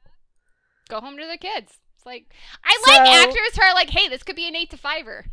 go 0.88 0.99
home 1.02 1.18
to 1.18 1.26
their 1.26 1.38
kids. 1.38 1.80
It's 1.98 2.06
like 2.06 2.32
I 2.64 2.80
like 2.88 3.10
actors 3.10 3.56
who 3.56 3.64
are 3.64 3.74
like, 3.74 3.90
hey, 3.90 4.07
this 4.07 4.22
could 4.22 4.36
be 4.36 4.48
an 4.48 4.56
eight 4.56 4.70
to 4.70 4.78
fiver. 4.78 5.26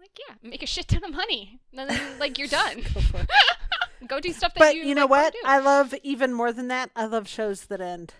Like 0.00 0.18
yeah, 0.26 0.34
make 0.42 0.62
a 0.62 0.66
shit 0.66 0.88
ton 0.88 1.04
of 1.04 1.12
money, 1.12 1.60
and 1.76 1.90
then 1.90 2.00
like 2.18 2.38
you're 2.38 2.48
done. 2.48 2.82
Go 2.94 3.20
go 4.08 4.20
do 4.20 4.32
stuff 4.32 4.54
that 4.54 4.58
But 4.58 4.74
you 4.74 4.84
you 4.84 4.94
know 4.94 5.02
like, 5.02 5.10
what? 5.10 5.34
I 5.44 5.58
love 5.58 5.94
even 6.02 6.32
more 6.32 6.52
than 6.52 6.68
that. 6.68 6.90
I 6.96 7.04
love 7.04 7.28
shows 7.28 7.66
that 7.66 7.82
end. 7.82 8.14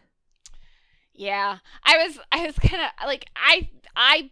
Yeah, 1.14 1.58
I 1.82 1.96
was 1.96 2.18
I 2.30 2.44
was 2.44 2.58
kind 2.58 2.82
of 2.82 3.06
like 3.06 3.24
I 3.34 3.70
I 3.96 4.30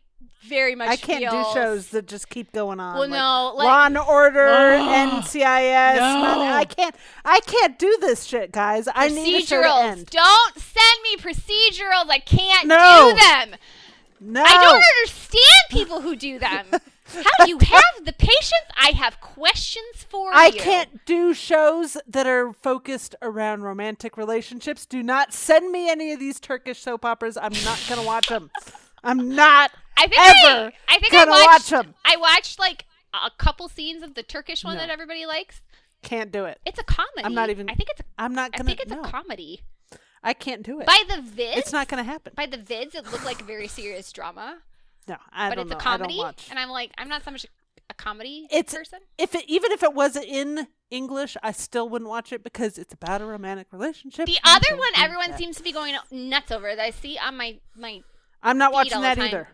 very 0.49 0.75
much 0.75 0.89
I 0.89 0.97
can't 0.97 1.31
do 1.31 1.45
shows 1.53 1.89
that 1.89 2.07
just 2.09 2.29
keep 2.29 2.53
going 2.53 2.81
on. 2.81 2.99
Well, 2.99 3.09
like 3.09 3.11
no, 3.11 3.53
like 3.57 3.67
Law 3.67 3.87
and 3.87 3.99
Order, 3.99 4.49
oh. 4.49 4.79
Ugh. 4.81 5.23
NCIS. 5.23 5.97
No. 5.97 6.41
I 6.41 6.65
can't. 6.65 6.95
I 7.25 7.41
can't 7.41 7.79
do 7.79 7.97
this 8.01 8.25
shit, 8.25 8.51
guys. 8.53 8.89
I 8.95 9.09
need 9.09 9.43
a 9.43 9.47
show 9.47 9.63
to 9.63 9.69
procedurals. 9.69 9.85
end. 9.85 10.07
Don't 10.07 10.59
send 10.59 11.03
me 11.05 11.17
procedurals. 11.17 12.09
I 12.11 12.19
can't 12.25 12.67
No. 12.67 13.13
do 13.13 13.17
them. 13.21 13.59
No. 14.23 14.43
I 14.43 14.53
don't 14.63 14.83
understand 14.99 15.45
people 15.71 16.01
who 16.03 16.17
do 16.17 16.39
them. 16.39 16.67
How 17.13 17.45
do 17.45 17.51
you 17.51 17.59
have 17.59 18.05
the 18.05 18.13
patience? 18.13 18.71
I 18.81 18.91
have 18.93 19.21
questions 19.21 20.05
for 20.09 20.33
I 20.33 20.47
you. 20.47 20.53
I 20.55 20.59
can't 20.59 21.05
do 21.07 21.35
shows 21.35 21.97
that 22.07 22.27
are 22.27 22.53
focused 22.53 23.15
around 23.21 23.63
romantic 23.63 24.17
relationships. 24.17 24.87
Do 24.87 25.03
not 25.03 25.33
send 25.33 25.73
me 25.73 25.91
any 25.91 26.13
of 26.13 26.21
these 26.21 26.39
Turkish 26.39 26.81
soap 26.81 27.05
operas. 27.05 27.37
I'm 27.37 27.53
not 27.65 27.83
gonna 27.89 28.05
watch 28.05 28.29
them. 28.29 28.51
I'm 29.05 29.35
not 29.35 29.71
I 30.03 30.07
think 30.07 30.21
ever 30.21 30.73
I, 30.89 30.97
I 30.97 30.99
think 30.99 31.15
I 31.15 31.25
watched, 31.27 31.47
watch 31.47 31.69
them. 31.85 31.95
I 32.05 32.17
watched 32.17 32.59
like 32.59 32.87
a 33.13 33.31
couple 33.39 33.69
scenes 33.69 34.03
of 34.03 34.15
the 34.15 34.23
Turkish 34.23 34.65
one 34.65 34.75
No. 34.75 34.81
that 34.81 34.91
everybody 34.91 35.27
likes. 35.27 35.61
Can't 36.03 36.33
do 36.33 36.45
it. 36.47 36.59
It's 36.65 36.79
a 36.79 36.85
comedy. 36.85 37.25
I'm 37.25 37.35
not 37.35 37.51
even- 37.51 37.69
I 37.69 37.75
think 37.75 37.91
it's. 37.91 38.01
A, 38.01 38.05
I'm 38.19 38.35
not 38.35 38.51
I 38.55 38.59
gonna. 38.59 38.69
think 38.69 38.81
it's 38.81 38.91
no, 38.93 39.03
a 39.03 39.09
comedy. 39.09 39.63
I 40.23 40.33
can't 40.35 40.63
do 40.63 40.81
it. 40.81 40.87
By 40.87 41.03
the 41.09 41.15
vids, 41.17 41.57
it's 41.57 41.73
not 41.73 41.89
gonna 41.89 42.05
happen. 42.05 42.33
by 42.37 42.47
the 42.47 42.59
vids, 42.59 42.95
it 42.95 43.11
looked 43.11 43.25
like 43.25 43.41
a 43.41 43.45
very 43.45 43.69
serious 43.69 44.11
drama. 44.13 44.59
No, 45.09 45.17
I 45.33 45.49
but 45.49 45.57
don't 45.57 45.63
it's 45.67 45.71
know. 45.73 45.77
a 45.79 45.81
comedy, 45.81 46.21
I 46.23 46.33
and 46.51 46.59
I'm 46.59 46.69
like, 46.71 46.93
I'm 46.99 47.09
not 47.09 47.25
so 47.25 47.31
much 47.31 47.47
a 47.89 47.95
comedy 47.95 48.47
It's- 48.51 48.73
person. 48.75 49.01
if 49.19 49.35
it, 49.35 49.45
even 49.49 49.73
if 49.73 49.83
it 49.83 49.93
was 49.95 50.17
in 50.17 50.69
English, 50.91 51.37
I 51.43 51.53
still 51.53 51.89
wouldn't 51.89 52.09
watch 52.09 52.33
it 52.33 52.45
because 52.45 52.79
it's 52.79 52.95
about 52.95 53.21
a 53.21 53.25
romantic 53.27 53.67
relationship. 53.73 54.27
The 54.27 54.39
other 54.45 54.77
one 54.77 54.89
everyone 54.97 55.31
that. 55.31 55.39
seems 55.39 55.57
to 55.57 55.63
be 55.63 55.73
going 55.73 55.97
nuts 56.11 56.51
over 56.53 56.75
that 56.77 56.83
I 56.83 56.91
see 56.91 57.19
on 57.19 57.37
my 57.37 57.59
my 57.77 58.01
I'm 58.43 58.57
not 58.59 58.73
watching 58.73 59.01
that 59.03 59.19
either. 59.19 59.49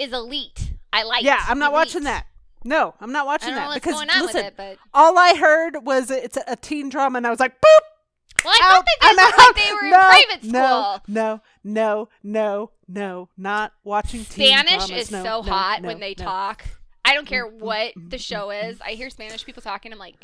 Is 0.00 0.12
Elite. 0.12 0.72
I 0.92 1.04
like. 1.04 1.22
Yeah, 1.22 1.42
I'm 1.46 1.58
not 1.58 1.72
watching 1.72 2.04
that. 2.04 2.26
No, 2.64 2.94
I'm 3.00 3.12
not 3.12 3.22
I 3.22 3.26
watching 3.26 3.54
that 3.54 3.68
what's 3.68 3.80
because 3.80 3.94
going 3.94 4.10
on 4.10 4.22
listen, 4.22 4.36
with 4.36 4.46
it, 4.46 4.54
but 4.56 4.76
all 4.92 5.16
I 5.18 5.34
heard 5.34 5.84
was 5.86 6.10
it's 6.10 6.36
a, 6.46 6.56
teen 6.56 6.88
drama, 6.90 7.16
and 7.18 7.26
I 7.26 7.30
was 7.30 7.40
like, 7.40 7.52
boop. 7.52 8.44
well, 8.44 8.52
I 8.54 8.60
out, 8.62 8.72
thought 8.72 8.84
they 8.86 9.08
I'm 9.08 9.16
did 9.16 9.24
out. 9.24 9.38
like 9.38 9.56
they 9.56 9.72
were 9.72 9.82
no, 9.82 9.96
in 9.96 10.00
private 10.00 10.44
school. 10.44 10.52
No, 10.52 11.00
no, 11.08 11.40
no, 11.64 12.08
no, 12.22 12.70
no, 12.88 13.28
not 13.38 13.72
watching 13.84 14.24
teen 14.26 14.48
Spanish 14.48 14.86
dramas. 14.86 14.90
is 14.90 15.10
No, 15.10 15.22
so 15.22 15.28
no, 15.40 15.42
hot 15.42 15.82
when 15.82 16.00
they 16.00 16.14
talk. 16.14 16.64
I 17.04 17.14
don't 17.14 17.26
care 17.26 17.46
Mm, 17.46 17.52
mm 17.54 17.60
what 17.60 17.94
mm, 17.94 18.10
the 18.10 18.16
mm, 18.18 18.20
show 18.20 18.50
is. 18.50 18.78
I 18.82 18.90
hear 18.90 19.08
Spanish 19.10 19.44
people 19.44 19.62
talking. 19.62 19.92
I'm 19.92 19.98
like, 19.98 20.16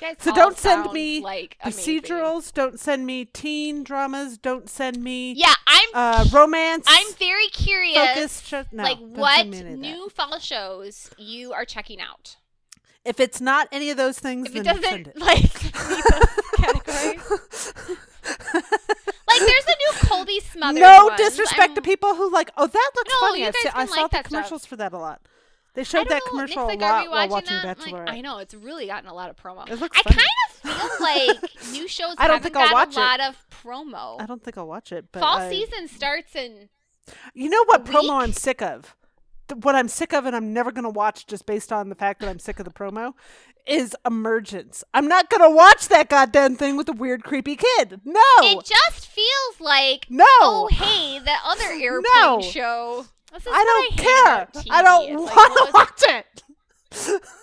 guys. 0.00 0.16
So 0.20 0.32
don't 0.34 0.56
send 0.58 0.92
me 0.92 1.20
like 1.20 1.56
amazing. 1.62 2.00
Procedurals. 2.02 2.52
Don't 2.52 2.80
send 2.80 3.06
me 3.06 3.24
teen 3.26 3.84
dramas. 3.84 4.38
Don't 4.38 4.68
send 4.68 5.02
me 5.02 5.32
Yeah, 5.34 5.54
I'm. 5.66 5.88
uh, 5.94 6.24
romance. 6.32 6.86
I'm 6.88 7.12
very 7.14 7.48
curious. 7.48 7.96
focused. 8.40 8.72
No, 8.72 8.82
like 8.82 8.98
what 8.98 9.36
send 9.36 9.50
me 9.50 9.58
any 9.58 9.66
of 9.74 9.80
that. 9.80 9.80
new 9.82 10.08
fall 10.08 10.38
shows 10.38 11.10
you 11.18 11.52
are 11.52 11.64
checking 11.64 12.00
out? 12.00 12.36
If 13.04 13.18
it's 13.20 13.40
not 13.40 13.66
any 13.72 13.88
of 13.90 13.96
those 13.96 14.18
things, 14.18 14.48
If 14.50 14.56
it 14.56 14.64
doesn't 14.64 15.08
it. 15.08 15.16
like 15.18 15.62
meet 15.64 16.04
those 16.10 16.50
categories. 16.56 17.72
Like 19.28 19.38
there's 19.38 19.64
a 19.64 19.68
new 19.68 20.08
Colby 20.08 20.40
Smothers. 20.40 20.80
no 20.80 21.06
ones. 21.06 21.16
disrespect 21.18 21.60
I'm- 21.60 21.74
to 21.76 21.82
people 21.82 22.16
who 22.16 22.32
like, 22.32 22.50
oh, 22.56 22.66
that 22.66 22.90
looks 22.96 23.10
No, 23.20 23.28
funny. 23.28 23.44
I, 23.44 23.48
I 23.48 23.52
can 23.52 23.62
saw 23.62 23.78
like 23.78 23.88
the 23.88 23.94
that 23.94 24.08
stuff. 24.10 24.24
commercials 24.24 24.66
for 24.66 24.74
that 24.76 24.92
a 24.92 24.98
lot. 24.98 25.20
They 25.74 25.84
showed 25.84 26.08
that 26.08 26.22
know, 26.24 26.30
commercial 26.30 26.66
Nick's 26.66 26.82
a 26.82 26.86
lot 26.86 27.10
while 27.10 27.28
watching 27.28 27.56
that? 27.62 27.78
Bachelorette. 27.78 28.06
Like, 28.06 28.10
I 28.16 28.20
know 28.20 28.38
it's 28.38 28.54
really 28.54 28.86
gotten 28.86 29.08
a 29.08 29.14
lot 29.14 29.30
of 29.30 29.36
promo. 29.36 29.68
It 29.70 29.78
looks 29.78 29.98
I 29.98 30.02
funny. 30.02 30.16
kind 30.16 30.76
of 30.76 30.80
feel 30.80 31.06
like 31.06 31.50
new 31.72 31.86
shows 31.88 32.14
I 32.18 32.26
don't 32.28 32.42
think 32.42 32.56
I'll 32.56 32.72
watch 32.72 32.96
a 32.96 33.00
it. 33.00 33.02
lot 33.02 33.20
of 33.20 33.36
promo. 33.64 34.20
I 34.20 34.26
don't 34.26 34.42
think 34.42 34.58
I'll 34.58 34.66
watch 34.66 34.90
it. 34.92 35.06
But 35.12 35.20
Fall 35.20 35.38
I- 35.38 35.50
season 35.50 35.86
starts 35.88 36.34
in 36.34 36.68
You 37.34 37.48
know 37.50 37.64
what 37.66 37.84
promo 37.84 38.20
I'm 38.22 38.32
sick 38.32 38.60
of? 38.62 38.96
What 39.62 39.74
I'm 39.74 39.88
sick 39.88 40.12
of 40.12 40.26
and 40.26 40.36
I'm 40.36 40.52
never 40.52 40.70
going 40.70 40.84
to 40.84 40.90
watch 40.90 41.26
just 41.26 41.44
based 41.44 41.72
on 41.72 41.88
the 41.88 41.96
fact 41.96 42.20
that 42.20 42.28
I'm 42.28 42.38
sick 42.38 42.60
of 42.60 42.64
the 42.64 42.70
promo 42.70 43.14
is 43.66 43.96
Emergence. 44.06 44.84
I'm 44.94 45.08
not 45.08 45.28
going 45.28 45.42
to 45.42 45.50
watch 45.54 45.88
that 45.88 46.08
goddamn 46.08 46.54
thing 46.56 46.76
with 46.76 46.88
a 46.88 46.92
weird, 46.92 47.24
creepy 47.24 47.56
kid. 47.56 48.00
No. 48.04 48.20
It 48.42 48.64
just 48.64 49.08
feels 49.08 49.60
like 49.60 50.06
no. 50.08 50.24
oh 50.40 50.68
hey 50.70 51.18
that 51.18 51.42
other 51.44 51.64
airplane 51.72 52.02
No. 52.14 52.40
show. 52.42 53.06
I 53.32 53.64
don't 53.64 53.92
hate 53.94 54.06
care. 54.06 54.48
I 54.70 54.82
don't 54.82 55.04
It's 55.10 55.36
want 55.36 55.68
to 55.68 55.72
watch 55.72 56.02
it. 56.08 56.42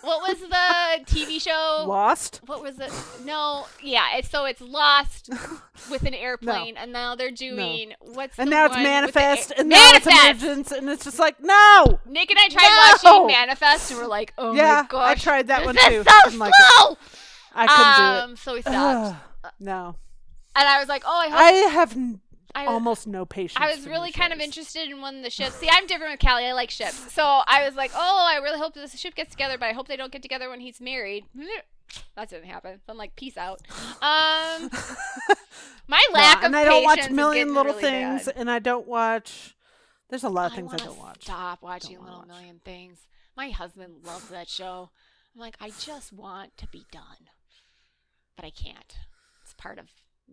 what 0.01 0.27
was 0.27 0.39
the 0.41 1.05
TV 1.05 1.41
show? 1.47 1.85
Lost? 1.87 2.41
What 2.45 2.61
was 2.61 2.79
it? 2.79 2.91
No, 3.23 3.65
yeah. 3.81 4.17
It's 4.17 4.29
so 4.29 4.43
it's 4.45 4.59
lost 4.59 5.29
with 5.89 6.03
an 6.03 6.13
airplane, 6.13 6.75
and 6.75 6.91
now 6.91 7.15
they're 7.15 7.31
doing 7.31 7.93
what's 8.01 8.37
And 8.37 8.49
the 8.49 8.55
now 8.55 8.65
it's 8.65 8.75
one 8.75 8.83
with 8.83 8.87
the 8.87 8.89
Manifest, 8.89 9.53
and 9.57 9.69
now 9.69 9.77
it's 9.93 10.05
Manifest! 10.05 10.43
Emergence, 10.43 10.71
and 10.73 10.89
it's 10.89 11.05
just 11.05 11.19
like, 11.19 11.41
no. 11.41 11.99
Nick 12.05 12.29
and 12.29 12.39
I 12.39 12.49
tried 12.49 12.99
No! 13.03 13.11
watching 13.19 13.27
Manifest, 13.27 13.91
and 13.91 13.99
we're 14.01 14.07
like, 14.07 14.33
oh 14.37 14.53
Yeah, 14.53 14.81
my 14.81 14.87
gosh, 14.89 15.07
I 15.07 15.15
tried 15.15 15.47
that 15.47 15.63
one 15.65 15.75
too. 15.75 16.03
So 16.03 16.11
Didn't 16.25 16.39
like 16.39 16.53
slow. 16.75 16.97
I 17.55 17.67
couldn't 17.67 18.23
um, 18.31 18.35
so 18.35 18.51
we 18.53 18.61
do 18.61 18.69
stopped, 18.69 19.15
no. 19.61 19.95
and 20.57 20.67
I 20.67 20.79
was 20.79 20.89
like, 20.89 21.03
oh, 21.05 21.19
I 21.25 21.29
hope 21.29 21.39
I 21.39 21.51
have 21.73 21.97
I, 22.57 22.65
almost 22.65 23.05
no 23.05 23.23
patience. 23.25 23.63
I 23.63 23.73
was 23.73 23.85
really 23.87 24.11
kind 24.11 24.33
of 24.33 24.39
interested 24.39 24.89
in 24.89 24.99
one 24.99 25.17
of 25.17 25.23
the 25.23 25.29
ships. 25.29 25.55
See, 25.55 25.69
I'm 25.71 25.85
different 25.85 26.13
with 26.13 26.27
Callie. 26.27 26.45
I 26.45 26.53
like 26.53 26.71
ships. 26.71 27.13
So 27.13 27.23
I 27.23 27.63
was 27.63 27.75
like, 27.75 27.91
oh, 27.93 28.27
I 28.33 28.37
really 28.37 28.57
hope 28.57 28.73
this 28.73 28.97
ship 28.97 29.13
gets 29.13 29.31
together, 29.31 29.59
but 29.59 29.67
I 29.67 29.73
hope 29.73 29.87
they 29.87 29.95
don't 29.95 30.11
get 30.11 30.23
together 30.23 30.49
when 30.49 30.59
he's 30.59 30.81
married. 30.81 31.25
That 32.15 32.29
didn't 32.29 32.49
happen. 32.49 32.79
So 32.85 32.91
I'm 32.91 32.97
like, 32.97 33.15
peace 33.15 33.37
out. 33.37 33.61
Um, 34.01 34.71
my 35.87 36.03
lack 36.11 36.39
of 36.39 36.45
and 36.45 36.55
I 36.55 36.63
don't 36.63 36.83
watch 36.83 37.11
Million 37.11 37.49
Little 37.53 37.73
really 37.73 37.81
Things, 37.81 38.25
bad. 38.25 38.33
and 38.37 38.49
I 38.49 38.57
don't 38.57 38.87
watch. 38.87 39.55
There's 40.09 40.23
a 40.23 40.29
lot 40.29 40.49
of 40.51 40.55
things 40.55 40.71
I, 40.71 40.77
wanna 40.77 40.89
don't 40.89 40.99
watch. 40.99 41.23
Stop 41.23 41.61
watching 41.61 41.99
Little 41.99 42.19
watch. 42.19 42.27
Million 42.27 42.59
Things. 42.65 42.99
My 43.35 43.49
husband 43.51 43.97
loves 44.03 44.29
that 44.29 44.49
show. 44.49 44.89
I'm 45.35 45.41
like, 45.41 45.57
I 45.61 45.69
just 45.79 46.11
want 46.11 46.57
to 46.57 46.67
be 46.67 46.87
done, 46.91 47.29
but 48.35 48.45
I 48.45 48.49
can't. 48.49 48.97
It's 49.43 49.53
part 49.53 49.77
of 49.77 49.85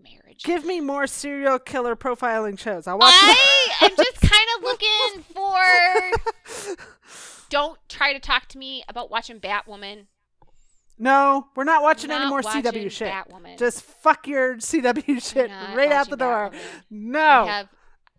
marriage. 0.03 0.43
Give 0.45 0.65
me 0.65 0.81
more 0.81 1.07
serial 1.07 1.59
killer 1.59 1.97
profiling 1.97 2.59
shows. 2.59 2.87
I'll 2.87 2.99
watch. 2.99 3.13
I 3.13 3.67
am 3.83 3.91
just 3.97 4.21
kind 4.21 4.49
of 4.57 4.63
looking 4.65 5.25
for. 5.35 6.85
Don't 7.51 7.79
try 7.89 8.13
to 8.13 8.19
talk 8.19 8.47
to 8.49 8.59
me 8.59 8.83
about 8.89 9.11
watching 9.11 9.39
Batwoman. 9.39 10.07
no, 10.99 11.47
we're 11.55 11.65
not 11.65 11.83
watching 11.83 12.11
any 12.11 12.25
Not 12.25 12.31
more 12.31 12.41
watching 12.43 12.63
CW 12.63 12.91
shit. 12.91 13.13
Batwoman. 13.13 13.59
Just 13.59 13.83
fuck 13.83 14.27
your 14.27 14.57
CW 14.57 15.23
shit 15.23 15.51
right 15.75 15.93
out 15.93 16.11
the 16.11 16.17
door. 16.17 16.51
Batwoman. 16.51 16.83
No. 16.91 17.65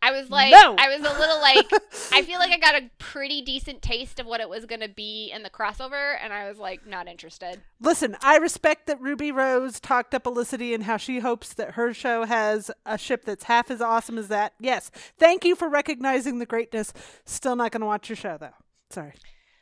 I 0.06 0.11
was 0.11 0.30
like, 0.30 0.52
No. 0.52 0.76
I 0.77 0.95
was 0.95 0.99
a 0.99 1.19
little 1.19 1.41
like, 1.41 1.65
I 2.11 2.22
feel 2.22 2.38
like 2.38 2.52
I 2.52 2.60
got 2.60 2.76
a 2.76 2.90
pretty 2.99 3.41
decent 3.41 3.82
taste 3.82 4.19
of 4.19 4.27
what 4.27 4.40
it 4.40 4.48
was 4.48 4.65
gonna 4.65 4.88
be 4.88 5.32
in 5.34 5.41
the 5.41 5.49
crossover, 5.49 6.15
and 6.22 6.32
I 6.32 6.48
was 6.48 6.60
like, 6.60 6.86
not 6.86 7.07
interested. 7.07 7.61
Listen, 7.82 8.15
I 8.22 8.38
respect 8.38 8.86
that 8.88 9.02
Ruby 9.02 9.32
Rose 9.32 9.80
talked 9.80 10.14
up 10.14 10.26
Olicity 10.26 10.76
and 10.76 10.84
how 10.84 10.98
she 10.98 11.19
hopes 11.19 11.53
that 11.56 11.72
her 11.72 11.94
show 11.94 12.26
has 12.26 12.69
a 12.86 12.98
ship 12.98 13.26
that's 13.26 13.45
half 13.45 13.72
as 13.72 13.82
awesome 13.82 14.18
as 14.18 14.27
that. 14.27 14.53
Yes. 14.60 14.91
Thank 15.18 15.44
you 15.44 15.56
for 15.56 15.68
recognizing 15.68 16.40
the 16.40 16.45
greatness. 16.45 16.94
Still 17.26 17.56
not 17.56 17.72
going 17.72 17.82
to 17.82 17.88
watch 17.88 18.07
your 18.10 18.15
show, 18.15 18.38
though. 18.40 18.53
Sorry. 18.90 19.14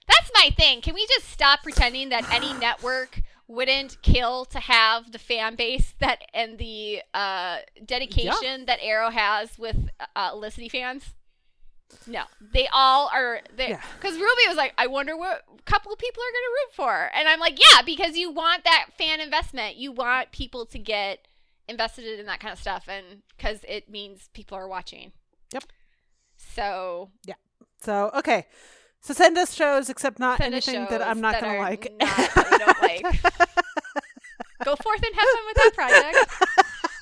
That's 0.08 0.32
my 0.36 0.50
thing. 0.56 0.82
Can 0.82 0.94
we 0.94 1.08
just 1.08 1.30
stop 1.30 1.64
pretending 1.64 2.10
that 2.10 2.30
any 2.34 2.54
network 2.54 3.22
wouldn't 3.48 4.02
kill 4.02 4.46
to 4.46 4.60
have 4.60 5.12
the 5.12 5.20
fan 5.20 5.56
base 5.56 5.94
that 6.00 6.24
and 6.34 6.58
the 6.58 7.02
uh, 7.14 7.58
dedication 7.86 8.66
that 8.66 8.80
Arrow 8.82 9.10
has 9.10 9.58
with 9.60 9.90
uh, 10.16 10.32
Olicity 10.32 10.70
fans? 10.70 11.14
No, 12.08 12.24
they 12.42 12.68
all 12.74 13.10
are. 13.14 13.42
Because 13.56 13.70
Yeah. 13.70 14.10
Ruby 14.12 14.48
was 14.48 14.58
like, 14.58 14.74
I 14.78 14.88
wonder 14.88 15.16
what 15.16 15.44
couple 15.66 15.94
of 15.94 16.00
people 16.00 16.22
are 16.24 16.32
going 16.32 16.44
to 16.44 16.50
root 16.50 16.76
for, 16.76 17.10
and 17.14 17.28
I'm 17.28 17.40
like, 17.40 17.60
yeah, 17.60 17.82
because 17.84 18.18
you 18.18 18.32
want 18.32 18.64
that 18.64 18.88
fan 18.98 19.20
investment. 19.22 19.76
You 19.76 19.92
want 19.92 20.32
people 20.32 20.66
to 20.68 20.80
get 20.80 21.28
invested 21.68 22.20
in 22.20 22.26
that 22.26 22.40
kind 22.40 22.52
of 22.52 22.60
stuff, 22.60 22.86
and 22.88 23.22
because 23.38 23.60
it 23.68 23.90
means 23.90 24.30
people 24.34 24.58
are 24.58 24.68
watching. 24.68 25.12
Yep. 25.54 25.66
So 26.38 27.12
yeah. 27.26 27.36
So 27.82 28.10
okay. 28.16 28.48
So 29.04 29.14
send 29.14 29.38
us 29.38 29.54
shows, 29.54 29.90
except 29.90 30.18
not 30.18 30.38
send 30.38 30.54
anything 30.54 30.88
that 30.90 31.02
I'm 31.02 31.20
not 31.20 31.42
gonna 31.42 31.60
like. 31.60 31.92
not- 32.00 32.34
don't 32.36 32.82
like. 32.82 33.04
Go 34.64 34.78
forth 34.78 35.04
and 35.04 35.14
have 35.14 35.28
fun 35.30 35.46
with 35.46 35.56
that 35.58 35.72
project. 35.76 36.18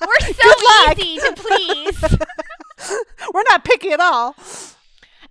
We're 0.00 0.20
so 0.32 1.00
easy 1.00 1.20
to 1.20 1.32
please. 1.36 2.02
We're 3.32 3.44
not 3.48 3.64
picky 3.64 3.92
at 3.92 4.00
all. 4.00 4.34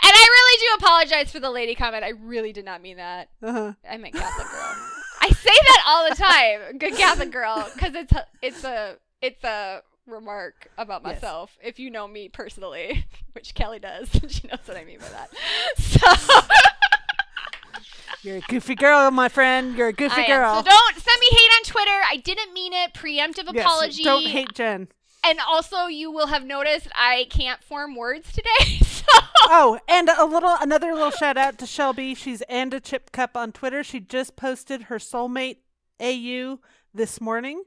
And 0.03 0.11
I 0.15 0.27
really 0.29 0.59
do 0.59 0.85
apologize 0.85 1.29
for 1.29 1.41
the 1.41 1.51
lady 1.51 1.75
comment. 1.75 2.05
I 2.05 2.13
really 2.23 2.53
did 2.53 2.63
not 2.63 2.81
mean 2.81 2.95
that. 2.97 3.27
Uh-huh. 3.43 3.73
I 3.89 3.97
meant 3.97 4.15
Catholic 4.15 4.47
girl. 4.47 4.75
I 5.21 5.29
say 5.29 5.51
that 5.51 5.83
all 5.85 6.09
the 6.09 6.15
time, 6.15 6.77
good 6.77 6.95
Catholic 6.95 7.31
girl, 7.31 7.69
because 7.73 7.95
it's 7.95 8.13
it's 8.41 8.63
a 8.63 8.95
it's 9.21 9.43
a 9.43 9.81
remark 10.07 10.69
about 10.77 11.01
Yes. 11.05 11.15
myself. 11.15 11.57
If 11.63 11.79
you 11.79 11.89
know 11.89 12.07
me 12.07 12.29
personally, 12.29 13.05
which 13.33 13.53
Kelly 13.53 13.79
does, 13.79 14.09
she 14.29 14.47
knows 14.47 14.59
what 14.65 14.77
I 14.77 14.83
mean 14.83 14.99
by 14.99 15.09
that. 15.09 15.29
So 15.77 16.07
You're 18.23 18.37
a 18.37 18.41
goofy 18.41 18.75
girl, 18.75 19.09
my 19.09 19.29
friend. 19.29 19.75
You're 19.75 19.87
a 19.87 19.93
goofy 19.93 20.21
I 20.21 20.25
am. 20.25 20.41
girl. 20.41 20.55
So 20.63 20.69
don't 20.69 20.95
send 20.95 21.19
me 21.19 21.27
hate 21.31 21.51
on 21.57 21.63
Twitter. 21.63 22.01
I 22.11 22.17
didn't 22.17 22.53
mean 22.53 22.71
it. 22.73 22.93
Preemptive 22.93 23.51
Yes, 23.53 23.65
apology. 23.65 24.03
Don't 24.03 24.27
hate 24.27 24.53
Jen. 24.53 24.89
And 25.23 25.39
also, 25.47 25.85
you 25.87 26.11
will 26.11 26.27
have 26.27 26.43
noticed 26.45 26.87
I 26.95 27.27
can't 27.31 27.63
form 27.63 27.95
words 27.95 28.31
today. 28.31 28.79
So 29.01 29.07
Oh, 29.45 29.79
and 29.89 30.07
a 30.09 30.25
little 30.25 30.55
another 30.61 30.93
little 30.93 31.09
shout 31.09 31.35
out 31.35 31.57
to 31.57 31.65
Shelby. 31.65 32.13
She's 32.13 32.43
and 32.43 32.71
a 32.71 32.79
chip 32.79 33.11
cup 33.11 33.35
on 33.35 33.51
Twitter. 33.51 33.83
She 33.83 33.99
just 33.99 34.35
posted 34.35 34.83
her 34.83 34.99
soulmate 34.99 35.57
AU 35.99 36.59
this 36.93 37.19
morning. 37.19 37.63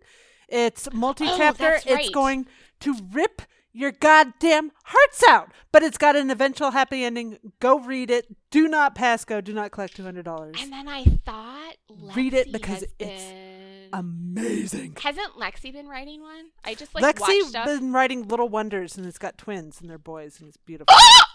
It's 0.48 0.92
multi-chapter. 0.92 1.64
Oh, 1.64 1.70
that's 1.70 1.86
It's 1.86 2.10
going 2.10 2.46
to 2.80 2.94
rip 3.12 3.42
your 3.72 3.90
goddamn 3.90 4.70
hearts 4.84 5.24
out, 5.28 5.50
but 5.72 5.82
it's 5.82 5.98
got 5.98 6.14
an 6.14 6.30
eventual 6.30 6.70
happy 6.70 7.02
ending. 7.02 7.38
Go 7.58 7.80
read 7.80 8.10
it. 8.10 8.26
Do 8.50 8.68
not 8.68 8.94
pass 8.94 9.24
go. 9.24 9.40
Do 9.40 9.52
not 9.52 9.72
collect 9.72 9.96
two 9.96 10.04
hundred 10.04 10.24
dollars. 10.24 10.56
and 10.60 10.72
then 10.72 10.86
I 10.88 11.04
thought 11.04 11.74
Read 12.14 12.34
it 12.34 12.52
because 12.52 12.82
it's 12.82 13.24
been... 13.24 13.88
Amazing. 13.92 14.96
Hasn't 15.00 15.34
Lexi 15.38 15.72
been 15.72 15.86
writing 15.88 16.20
one? 16.20 16.46
I 16.64 16.74
just 16.74 16.94
like 16.94 17.04
Lexi 17.16 17.42
stuff. 17.42 17.66
been 17.66 17.92
writing 17.92 18.26
Little 18.26 18.48
Wonders, 18.48 18.96
and 18.98 19.06
it's 19.06 19.18
got 19.18 19.38
twins, 19.38 19.80
and 19.80 19.88
they're 19.88 19.98
boys, 19.98 20.40
and 20.40 20.48
it's 20.48 20.56
beautiful. 20.56 20.94
Ah! 20.96 21.30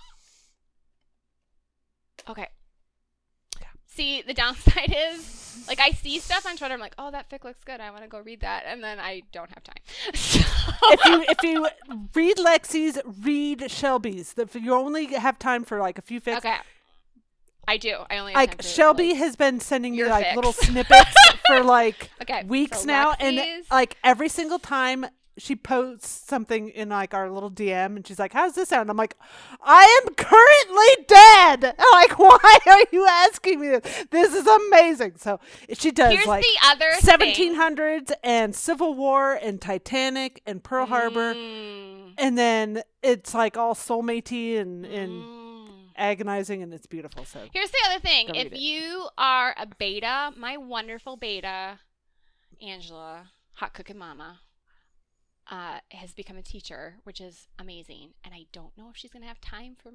Okay. 2.30 2.48
See, 4.00 4.22
the 4.22 4.34
downside 4.34 4.96
is, 5.12 5.66
like, 5.68 5.82
I 5.82 5.92
see 5.92 6.20
stuff 6.20 6.46
on 6.46 6.56
Twitter. 6.56 6.74
I'm 6.74 6.80
like, 6.80 6.96
oh, 6.98 7.12
that 7.12 7.30
fic 7.30 7.44
looks 7.44 7.62
good. 7.66 7.82
I 7.82 7.92
want 7.92 8.04
to 8.04 8.08
go 8.08 8.22
read 8.22 8.40
that, 8.40 8.64
and 8.66 8.82
then 8.82 8.98
I 8.98 9.24
don't 9.34 9.50
have 9.50 9.62
time. 9.62 9.76
So, 10.16 10.40
if 10.92 11.06
you 11.06 11.26
if 11.28 11.44
you 11.44 11.68
read 12.16 12.38
Lexi's, 12.38 12.98
read 13.22 13.70
Shelby's. 13.70 14.34
If 14.38 14.56
you 14.56 14.74
only 14.74 15.08
have 15.08 15.38
time 15.38 15.66
for 15.66 15.80
like 15.80 15.98
a 15.98 16.02
few 16.02 16.22
fics, 16.22 16.38
okay, 16.38 16.56
I 17.68 17.76
do. 17.76 17.98
I 18.10 18.20
only 18.20 18.32
have 18.32 18.42
time 18.42 18.56
like 18.58 18.62
Shelby 18.62 19.10
like- 19.10 19.18
has 19.18 19.36
been 19.36 19.60
sending 19.60 19.98
me 19.98 20.06
like 20.06 20.28
fix. 20.28 20.36
little 20.38 20.54
snippets 20.54 21.16
for 21.48 21.62
like 21.62 22.10
okay 22.22 22.44
weeks 22.46 22.80
so 22.82 22.86
now, 22.86 23.16
and 23.20 23.66
like 23.70 23.98
every 24.02 24.30
single 24.30 24.60
time 24.60 25.08
she 25.40 25.56
posts 25.56 26.08
something 26.08 26.70
in 26.70 26.90
like 26.90 27.14
our 27.14 27.30
little 27.30 27.50
DM, 27.50 27.96
and 27.96 28.06
she's 28.06 28.20
like, 28.20 28.34
"How's 28.34 28.54
this 28.54 28.70
sound?" 28.70 28.90
I'm 28.90 28.98
like, 28.98 29.16
"I 29.62 30.02
am 30.04 30.14
currently 30.14 31.06
dead." 31.08 31.76
I'm 31.80 31.94
like, 31.94 32.20
why 32.20 32.58
are 32.68 32.86
you 32.92 33.06
asking 33.08 33.60
me 33.60 33.70
this? 33.70 34.06
This 34.12 34.34
is 34.34 34.48
amazing. 34.48 35.14
So 35.18 35.40
she 35.74 35.92
does 35.92 36.14
here's 36.14 36.28
like. 36.28 36.44
the 36.44 36.68
other 36.68 36.92
thing. 37.00 37.56
1700s 37.56 38.12
and 38.24 38.56
Civil 38.56 38.94
War 38.94 39.34
and 39.34 39.62
Titanic 39.62 40.42
and 40.46 40.64
Pearl 40.64 40.86
Harbor, 40.86 41.34
Mm, 41.34 42.14
and 42.18 42.38
then 42.38 42.82
it's 43.02 43.34
like 43.34 43.58
all 43.58 43.76
soulmatey 43.76 44.60
and, 44.60 44.86
and 44.86 45.12
mm. 45.24 45.70
agonizing, 45.96 46.62
and 46.64 46.74
it's 46.74 46.88
beautiful. 46.88 47.26
So 47.26 47.40
Here's 47.54 47.72
the 47.72 47.78
other 47.90 48.00
thing. 48.00 48.30
If 48.36 48.54
it. 48.54 48.60
you 48.60 49.08
are 49.18 49.54
a 49.58 49.68
beta, 49.68 50.34
my 50.36 50.58
wonderful 50.58 51.18
beta, 51.18 51.80
Angela, 52.62 53.30
hot 53.56 53.74
cooking 53.74 53.98
mama, 53.98 54.40
uh, 55.50 55.80
has 55.92 56.14
become 56.14 56.38
a 56.38 56.44
teacher, 56.44 56.96
which 57.04 57.20
is 57.20 57.48
amazing. 57.58 58.12
And 58.24 58.34
I 58.34 58.46
don't 58.52 58.78
know 58.78 58.90
if 58.90 58.98
she's 58.98 59.12
going 59.12 59.24
to 59.24 59.28
have 59.28 59.42
time 59.42 59.76
for 59.82 59.92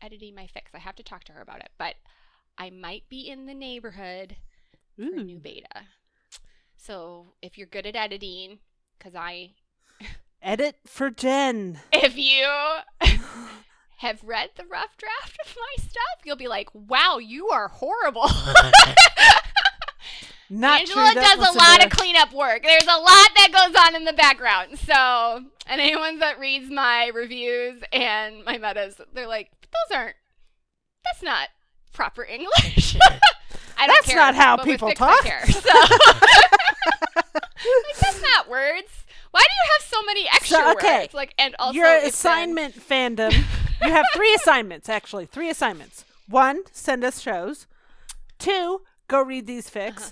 editing 0.00 0.34
my 0.34 0.46
fix. 0.46 0.70
I 0.74 0.78
have 0.78 0.96
to 0.96 1.02
talk 1.02 1.24
to 1.24 1.32
her 1.32 1.42
about 1.42 1.60
it. 1.60 1.70
But 1.78 1.96
I 2.56 2.70
might 2.70 3.08
be 3.08 3.28
in 3.28 3.46
the 3.46 3.54
neighborhood 3.54 4.36
for 4.96 5.02
a 5.02 5.22
new 5.22 5.38
beta. 5.38 5.86
So 6.76 7.26
if 7.42 7.58
you're 7.58 7.66
good 7.66 7.86
at 7.86 7.96
editing, 7.96 8.58
because 8.98 9.14
I, 9.14 9.50
edit 10.42 10.76
for 10.86 11.10
Jen. 11.10 11.80
if 11.92 12.16
you 12.16 12.46
have 13.98 14.22
read 14.22 14.50
the 14.56 14.64
rough 14.64 14.96
draft 14.96 15.36
of 15.44 15.56
my 15.56 15.84
stuff, 15.84 16.24
you'll 16.24 16.36
be 16.36 16.48
like, 16.48 16.68
wow, 16.72 17.18
you 17.18 17.48
are 17.48 17.68
horrible. 17.68 18.28
Not 20.50 20.80
Angela 20.80 21.12
true. 21.12 21.20
does 21.22 21.38
a 21.38 21.58
lot 21.58 21.84
of 21.84 21.90
cleanup 21.90 22.32
work. 22.32 22.62
There's 22.62 22.82
a 22.86 22.98
lot 22.98 23.28
that 23.36 23.48
goes 23.52 23.74
on 23.86 23.94
in 23.96 24.04
the 24.04 24.12
background. 24.12 24.78
So, 24.78 25.42
and 25.66 25.80
anyone 25.80 26.18
that 26.18 26.38
reads 26.38 26.70
my 26.70 27.10
reviews 27.14 27.82
and 27.92 28.44
my 28.44 28.58
metas, 28.58 29.00
they're 29.14 29.26
like, 29.26 29.50
those 29.62 29.96
aren't, 29.96 30.16
that's 31.04 31.22
not 31.22 31.48
proper 31.92 32.24
English. 32.24 32.96
I 33.76 33.86
don't 33.88 33.96
That's 33.96 34.06
care, 34.06 34.16
not 34.16 34.34
how 34.36 34.56
people 34.58 34.92
talk. 34.92 35.22
care. 35.24 35.44
So. 35.46 35.60
like, 37.14 37.98
that's 38.00 38.22
not 38.22 38.48
words. 38.48 38.88
Why 39.32 39.40
do 39.40 39.46
you 39.50 39.70
have 39.72 39.82
so 39.88 40.02
many 40.04 40.26
extra 40.28 40.56
So, 40.58 40.72
okay. 40.72 40.98
words? 41.00 41.14
Like, 41.14 41.34
and 41.38 41.56
also 41.58 41.74
Your 41.76 41.86
it's 41.92 42.02
been- 42.02 42.08
assignment 42.10 42.74
fandom. 42.74 43.32
you 43.82 43.90
have 43.90 44.06
three 44.14 44.32
assignments, 44.40 44.88
actually. 44.88 45.26
Three 45.26 45.50
assignments. 45.50 46.04
One, 46.28 46.62
send 46.72 47.02
us 47.04 47.20
shows. 47.20 47.66
Two, 48.38 48.82
go 49.08 49.22
read 49.22 49.46
these 49.46 49.68
fics. 49.68 49.96
Uh-huh. 49.98 50.10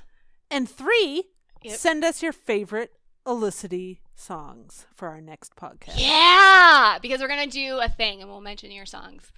And 0.53 0.69
three, 0.69 1.25
Yep. 1.65 1.77
Send 1.79 2.05
us 2.05 2.23
your 2.23 2.33
favorite 2.33 2.93
Olicity 3.25 3.99
songs 4.17 4.87
for 4.95 5.09
our 5.09 5.21
next 5.21 5.55
podcast. 5.55 5.95
Yeah, 5.97 6.99
because 7.01 7.21
we're 7.21 7.29
gonna 7.29 7.47
do 7.47 7.79
a 7.79 7.89
thing 7.89 8.21
and 8.21 8.29
we'll 8.29 8.41
mention 8.41 8.73
your 8.73 8.87
songs. 8.87 9.31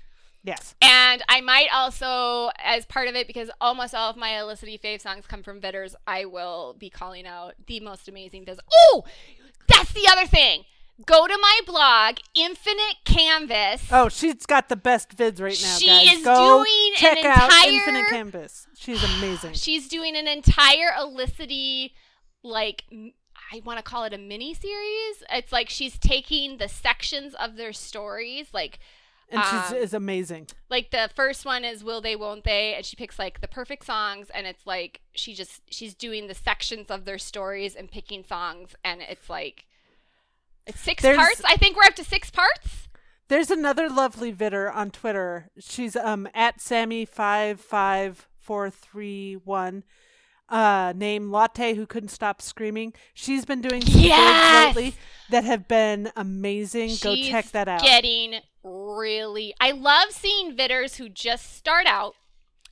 Yes. 0.42 0.74
And 0.80 1.22
I 1.28 1.40
might 1.42 1.68
also, 1.72 2.50
as 2.62 2.86
part 2.86 3.08
of 3.08 3.14
it, 3.14 3.26
because 3.26 3.50
almost 3.60 3.94
all 3.94 4.10
of 4.10 4.16
my 4.16 4.30
Olicity 4.30 4.80
fave 4.80 5.00
songs 5.02 5.26
come 5.26 5.42
from 5.42 5.60
Vidders, 5.60 5.94
I 6.06 6.24
will 6.24 6.76
be 6.78 6.88
calling 6.90 7.26
out 7.26 7.54
the 7.66 7.80
most 7.80 8.08
amazing 8.08 8.44
Viz. 8.46 8.58
Oh, 8.72 9.04
that's 9.68 9.92
the 9.92 10.08
other 10.10 10.26
thing. 10.26 10.64
Go 11.06 11.26
to 11.26 11.36
my 11.40 11.60
blog, 11.66 12.18
Infinite 12.34 12.96
Canvas. 13.04 13.88
Oh, 13.90 14.08
she's 14.08 14.46
got 14.46 14.68
the 14.68 14.76
best 14.76 15.16
vids 15.16 15.40
right 15.40 15.58
now, 15.60 15.76
She 15.76 15.86
guys. 15.86 16.18
is 16.18 16.24
Go 16.24 16.62
doing 16.64 16.92
an 16.92 16.96
check 16.96 17.24
out 17.24 17.44
entire- 17.50 17.70
Infinite 17.72 18.06
Canvas. 18.10 18.66
She's 18.76 19.02
amazing. 19.16 19.52
She's 19.54 19.88
doing 19.88 20.16
an 20.16 20.28
entire 20.28 20.92
Olicity, 20.96 21.90
like, 22.44 22.84
I 23.52 23.60
want 23.64 23.78
to 23.78 23.82
call 23.82 24.04
it 24.04 24.12
a 24.14 24.18
mini 24.18 24.54
series. 24.54 25.22
It's 25.32 25.50
like 25.52 25.68
she's 25.68 25.98
taking 25.98 26.58
the 26.58 26.68
sections 26.68 27.34
of 27.34 27.56
their 27.56 27.72
stories, 27.72 28.48
like, 28.52 28.78
and 29.30 29.42
she's 29.42 29.70
um, 29.72 29.76
is 29.76 29.94
amazing. 29.94 30.46
like 30.70 30.90
the 30.90 31.10
first 31.16 31.44
one 31.44 31.64
is 31.64 31.82
will 31.82 32.00
they 32.02 32.14
won't 32.14 32.44
they 32.44 32.74
and 32.74 32.84
she 32.84 32.94
picks 32.94 33.18
like 33.18 33.40
the 33.40 33.48
perfect 33.48 33.84
songs 33.86 34.28
and 34.34 34.46
it's 34.46 34.66
like 34.66 35.00
she 35.14 35.32
just 35.34 35.62
she's 35.70 35.94
doing 35.94 36.26
the 36.28 36.34
sections 36.34 36.90
of 36.90 37.06
their 37.06 37.16
stories 37.18 37.74
and 37.74 37.90
picking 37.90 38.22
songs 38.22 38.76
and 38.84 39.00
it's 39.00 39.30
like 39.30 39.64
it's 40.66 40.80
six 40.80 41.02
There's- 41.02 41.16
parts 41.18 41.42
i 41.46 41.56
think 41.56 41.76
we're 41.76 41.84
up 41.84 41.94
to 41.96 42.04
six 42.04 42.30
parts 42.30 42.88
There's 43.28 43.50
another 43.50 43.88
lovely 43.88 44.32
vidder 44.32 44.70
on 44.74 44.90
Twitter. 44.90 45.48
She's 45.58 45.96
um 45.96 46.28
at 46.34 46.60
Sammy 46.60 47.04
five 47.06 47.58
five 47.60 48.28
four 48.38 48.68
three 48.70 49.34
one. 49.34 49.82
Uh, 50.46 50.92
name 50.94 51.30
Latte 51.30 51.72
who 51.74 51.86
couldn't 51.86 52.10
stop 52.10 52.42
screaming. 52.42 52.92
She's 53.14 53.46
been 53.46 53.62
doing 53.62 53.80
some 53.80 53.98
Yes! 54.02 54.76
lately 54.76 54.94
that 55.30 55.44
have 55.44 55.66
been 55.66 56.12
amazing. 56.14 56.90
Go 57.02 57.16
check 57.16 57.46
that 57.52 57.66
out. 57.66 57.80
getting 57.82 58.40
really 58.62 59.54
i 59.60 59.70
love 59.72 60.10
seeing 60.10 60.54
vidders 60.56 60.96
who 60.96 61.08
just 61.08 61.54
start 61.56 61.86
out 61.86 62.14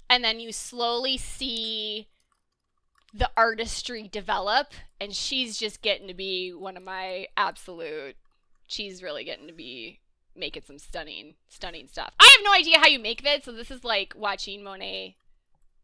and 0.08 0.22
then 0.24 0.38
you 0.40 0.50
slowly 0.52 1.16
see 1.18 2.08
the 3.14 3.30
artistry 3.36 4.08
develop 4.08 4.68
and 5.00 5.14
she's 5.14 5.58
just 5.58 5.82
getting 5.82 6.08
to 6.08 6.14
be 6.14 6.50
one 6.50 6.76
of 6.76 6.82
my 6.82 7.26
absolute 7.36 8.16
she's 8.66 9.02
really 9.02 9.22
getting 9.24 9.46
to 9.46 9.52
be 9.52 10.00
making 10.34 10.62
some 10.66 10.78
stunning 10.78 11.34
stunning 11.48 11.86
stuff 11.86 12.12
i 12.18 12.24
have 12.24 12.44
no 12.44 12.52
idea 12.58 12.78
how 12.78 12.86
you 12.86 12.98
make 12.98 13.22
vids 13.22 13.44
so 13.44 13.52
this 13.52 13.70
is 13.70 13.84
like 13.84 14.14
watching 14.16 14.64
monet 14.64 15.14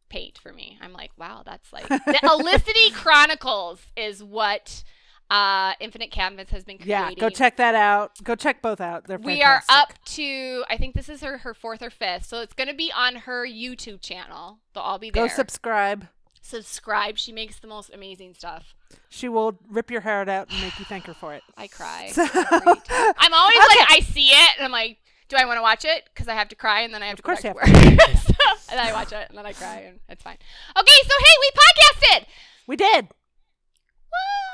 paint 0.08 0.38
for 0.38 0.54
me 0.54 0.78
i'm 0.80 0.94
like 0.94 1.10
wow 1.18 1.42
that's 1.44 1.70
like 1.70 1.86
the 1.88 2.18
olicity 2.22 2.90
chronicles 2.92 3.80
is 3.96 4.24
what 4.24 4.82
Uh, 5.30 5.74
Infinite 5.78 6.10
Canvas 6.10 6.48
has 6.48 6.64
been 6.64 6.78
creating. 6.78 7.18
Yeah, 7.18 7.20
go 7.20 7.28
check 7.28 7.58
that 7.58 7.74
out. 7.74 8.12
Go 8.24 8.34
check 8.34 8.62
both 8.62 8.80
out. 8.80 9.06
They're 9.06 9.18
We 9.18 9.42
are 9.42 9.62
up 9.68 9.92
to 10.16 10.64
I 10.70 10.78
think 10.78 10.94
this 10.94 11.10
is 11.10 11.20
her 11.20 11.36
her 11.44 11.52
fourth 11.52 11.82
or 11.82 11.90
fifth, 11.90 12.24
so 12.24 12.40
it's 12.40 12.54
gonna 12.54 12.72
be 12.72 12.90
on 12.96 13.14
her 13.26 13.46
YouTube 13.46 14.00
channel. 14.00 14.60
They'll 14.72 14.82
all 14.84 14.98
be 14.98 15.10
there. 15.10 15.26
Go 15.26 15.34
subscribe. 15.34 16.08
Subscribe. 16.48 17.18
She 17.18 17.30
makes 17.30 17.58
the 17.58 17.66
most 17.66 17.90
amazing 17.92 18.32
stuff. 18.32 18.74
She 19.10 19.28
will 19.28 19.58
rip 19.68 19.90
your 19.90 20.00
hair 20.00 20.22
out 20.22 20.50
and 20.50 20.60
make 20.62 20.78
you 20.78 20.86
thank 20.86 21.04
her 21.04 21.12
for 21.12 21.34
it. 21.34 21.42
I 21.58 21.66
cry. 21.66 22.10
I'm 22.16 23.34
always 23.34 23.58
like 23.58 23.90
I 23.90 24.00
see 24.00 24.28
it 24.28 24.50
and 24.56 24.64
I'm 24.64 24.72
like, 24.72 24.96
do 25.28 25.36
I 25.36 25.44
want 25.44 25.58
to 25.58 25.62
watch 25.62 25.84
it? 25.84 26.04
Because 26.06 26.26
I 26.26 26.32
have 26.32 26.48
to 26.48 26.56
cry 26.56 26.80
and 26.80 26.94
then 26.94 27.02
I 27.02 27.08
have 27.08 27.16
to 27.16 27.22
course 27.22 27.42
go 27.42 27.50
you 27.50 27.54
back 27.54 27.64
to 27.66 27.70
work. 27.72 28.00
so, 28.16 28.34
and 28.70 28.78
then 28.78 28.86
I 28.86 28.92
watch 28.94 29.12
it 29.12 29.28
and 29.28 29.36
then 29.36 29.44
I 29.44 29.52
cry 29.52 29.80
and 29.80 30.00
it's 30.08 30.22
fine. 30.22 30.38
Okay, 30.74 30.98
so 31.02 31.14
hey, 31.18 31.34
we 31.40 31.50
podcasted. 31.60 32.24
We 32.66 32.76
did. 32.76 33.08
Woo! 33.08 34.47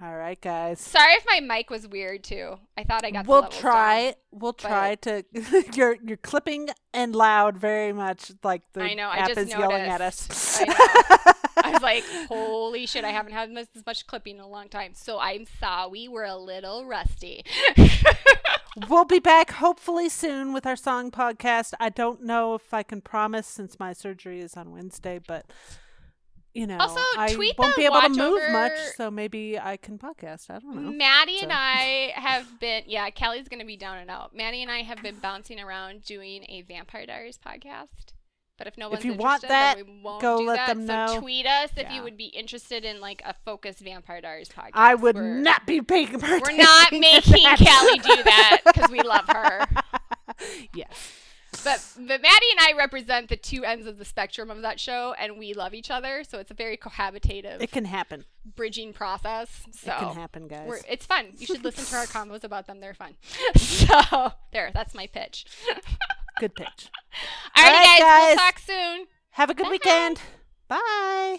All 0.00 0.14
right, 0.14 0.38
guys. 0.38 0.78
Sorry 0.80 1.14
if 1.14 1.24
my 1.26 1.40
mic 1.40 1.70
was 1.70 1.88
weird 1.88 2.22
too. 2.22 2.58
I 2.76 2.84
thought 2.84 3.04
I 3.04 3.10
got. 3.10 3.24
the 3.24 3.30
We'll 3.30 3.48
try. 3.48 4.04
down. 4.04 4.14
We'll 4.30 4.52
try 4.52 4.96
to. 4.96 5.24
you're 5.74 5.96
you're 6.04 6.18
clipping 6.18 6.68
and 6.92 7.16
loud 7.16 7.56
very 7.56 7.94
much 7.94 8.32
like 8.42 8.62
the 8.74 8.82
I 8.82 8.94
know, 8.94 9.08
I 9.08 9.16
app 9.18 9.28
just 9.28 9.40
is 9.40 9.48
yelling 9.50 9.82
at 9.82 10.02
us. 10.02 10.60
I. 10.60 11.32
I 11.66 11.70
was 11.70 11.82
like, 11.82 12.04
holy 12.28 12.86
shit, 12.86 13.04
I 13.04 13.10
haven't 13.10 13.32
had 13.32 13.54
this, 13.54 13.68
this 13.72 13.86
much 13.86 14.06
clipping 14.06 14.36
in 14.36 14.42
a 14.42 14.48
long 14.48 14.68
time. 14.68 14.92
So 14.94 15.18
I'm 15.18 15.46
sorry, 15.58 16.06
we're 16.06 16.24
a 16.24 16.36
little 16.36 16.84
rusty. 16.84 17.44
we'll 18.88 19.06
be 19.06 19.18
back 19.18 19.52
hopefully 19.52 20.08
soon 20.08 20.52
with 20.52 20.66
our 20.66 20.76
song 20.76 21.10
podcast. 21.10 21.72
I 21.80 21.88
don't 21.88 22.22
know 22.22 22.54
if 22.54 22.74
I 22.74 22.82
can 22.82 23.00
promise 23.00 23.46
since 23.46 23.80
my 23.80 23.94
surgery 23.94 24.40
is 24.40 24.54
on 24.56 24.70
Wednesday, 24.70 25.18
but 25.26 25.46
you 26.56 26.66
know, 26.66 26.78
Also, 26.78 27.00
I 27.18 27.36
won't 27.58 27.76
be 27.76 27.84
able 27.84 28.00
to 28.00 28.08
move 28.08 28.40
much, 28.50 28.72
so 28.96 29.10
maybe 29.10 29.58
I 29.58 29.76
can 29.76 29.98
podcast. 29.98 30.48
I 30.50 30.58
don't 30.58 30.74
know. 30.84 30.90
Maddie 30.92 31.38
and 31.42 31.52
I 31.52 32.12
have 32.14 32.58
been, 32.58 32.84
yeah, 32.86 33.10
Kelly's 33.10 33.48
going 33.48 33.60
to 33.60 33.66
be 33.66 33.76
down 33.76 33.98
and 33.98 34.10
out. 34.10 34.34
Maddie 34.34 34.62
and 34.62 34.70
I 34.70 34.78
have 34.82 35.02
been 35.02 35.16
bouncing 35.16 35.60
around 35.60 36.04
doing 36.04 36.44
a 36.48 36.62
Vampire 36.62 37.04
Diaries 37.06 37.38
podcast. 37.38 38.14
But 38.58 38.66
if 38.68 38.78
no 38.78 38.88
one's 38.88 39.04
you 39.04 39.12
interested, 39.12 39.22
want 39.22 39.48
that, 39.48 39.76
we 39.76 40.00
won't 40.02 40.22
go 40.22 40.38
do 40.38 40.46
let 40.46 40.56
that. 40.56 40.68
them 40.68 40.86
so 40.86 41.14
know. 41.14 41.20
tweet 41.20 41.44
us 41.46 41.68
if 41.76 41.82
Yeah. 41.82 41.94
you 41.96 42.02
would 42.02 42.16
be 42.16 42.28
interested 42.28 42.86
in 42.86 43.02
like 43.02 43.20
a 43.26 43.34
focused 43.44 43.80
Vampire 43.80 44.22
Diaries 44.22 44.48
podcast. 44.48 44.70
I 44.72 44.94
would 44.94 45.14
We're- 45.16 45.42
not 45.42 45.66
be 45.66 45.82
paying 45.82 46.12
We're 46.18 46.56
not 46.56 46.90
making 46.90 47.44
Kelly 47.56 47.98
do 47.98 48.22
that 48.24 48.62
because 48.64 48.90
we 48.90 49.02
love 49.02 49.26
her. 49.28 49.66
yes. 50.74 51.12
But 51.64 51.82
but 51.96 52.22
Maddie 52.22 52.46
and 52.52 52.60
I 52.60 52.72
represent 52.76 53.28
the 53.28 53.36
two 53.36 53.64
ends 53.64 53.86
of 53.86 53.98
the 53.98 54.04
spectrum 54.04 54.50
of 54.50 54.62
that 54.62 54.78
show, 54.80 55.14
and 55.18 55.38
we 55.38 55.52
love 55.54 55.74
each 55.74 55.90
other. 55.90 56.22
So 56.24 56.38
it's 56.38 56.50
a 56.50 56.54
very 56.54 56.76
cohabitative, 56.76 57.60
It 57.60 57.72
can 57.72 57.84
happen. 57.86 58.24
bridging 58.54 58.92
process. 58.92 59.62
So 59.72 59.92
it 59.92 59.98
can 59.98 60.14
happen, 60.14 60.48
guys. 60.48 60.66
We're, 60.68 60.80
it's 60.88 61.06
fun. 61.06 61.32
You 61.38 61.46
should 61.46 61.64
listen 61.64 61.84
to 61.86 61.96
our 61.96 62.06
combos 62.06 62.44
about 62.44 62.66
them. 62.66 62.80
They're 62.80 62.94
fun. 62.94 63.14
so 63.56 64.32
there, 64.52 64.70
that's 64.72 64.94
my 64.94 65.06
pitch. 65.06 65.44
Good 66.40 66.54
pitch. 66.54 66.88
Alrighty, 67.56 67.64
All 67.66 67.72
right, 67.72 67.98
guys, 67.98 68.26
We'll 68.28 68.36
talk 68.36 68.58
soon. 68.58 69.06
Have 69.30 69.50
a 69.50 69.54
good 69.54 69.64
Bye. 69.64 69.70
weekend. 69.70 70.20
Bye. 70.68 71.38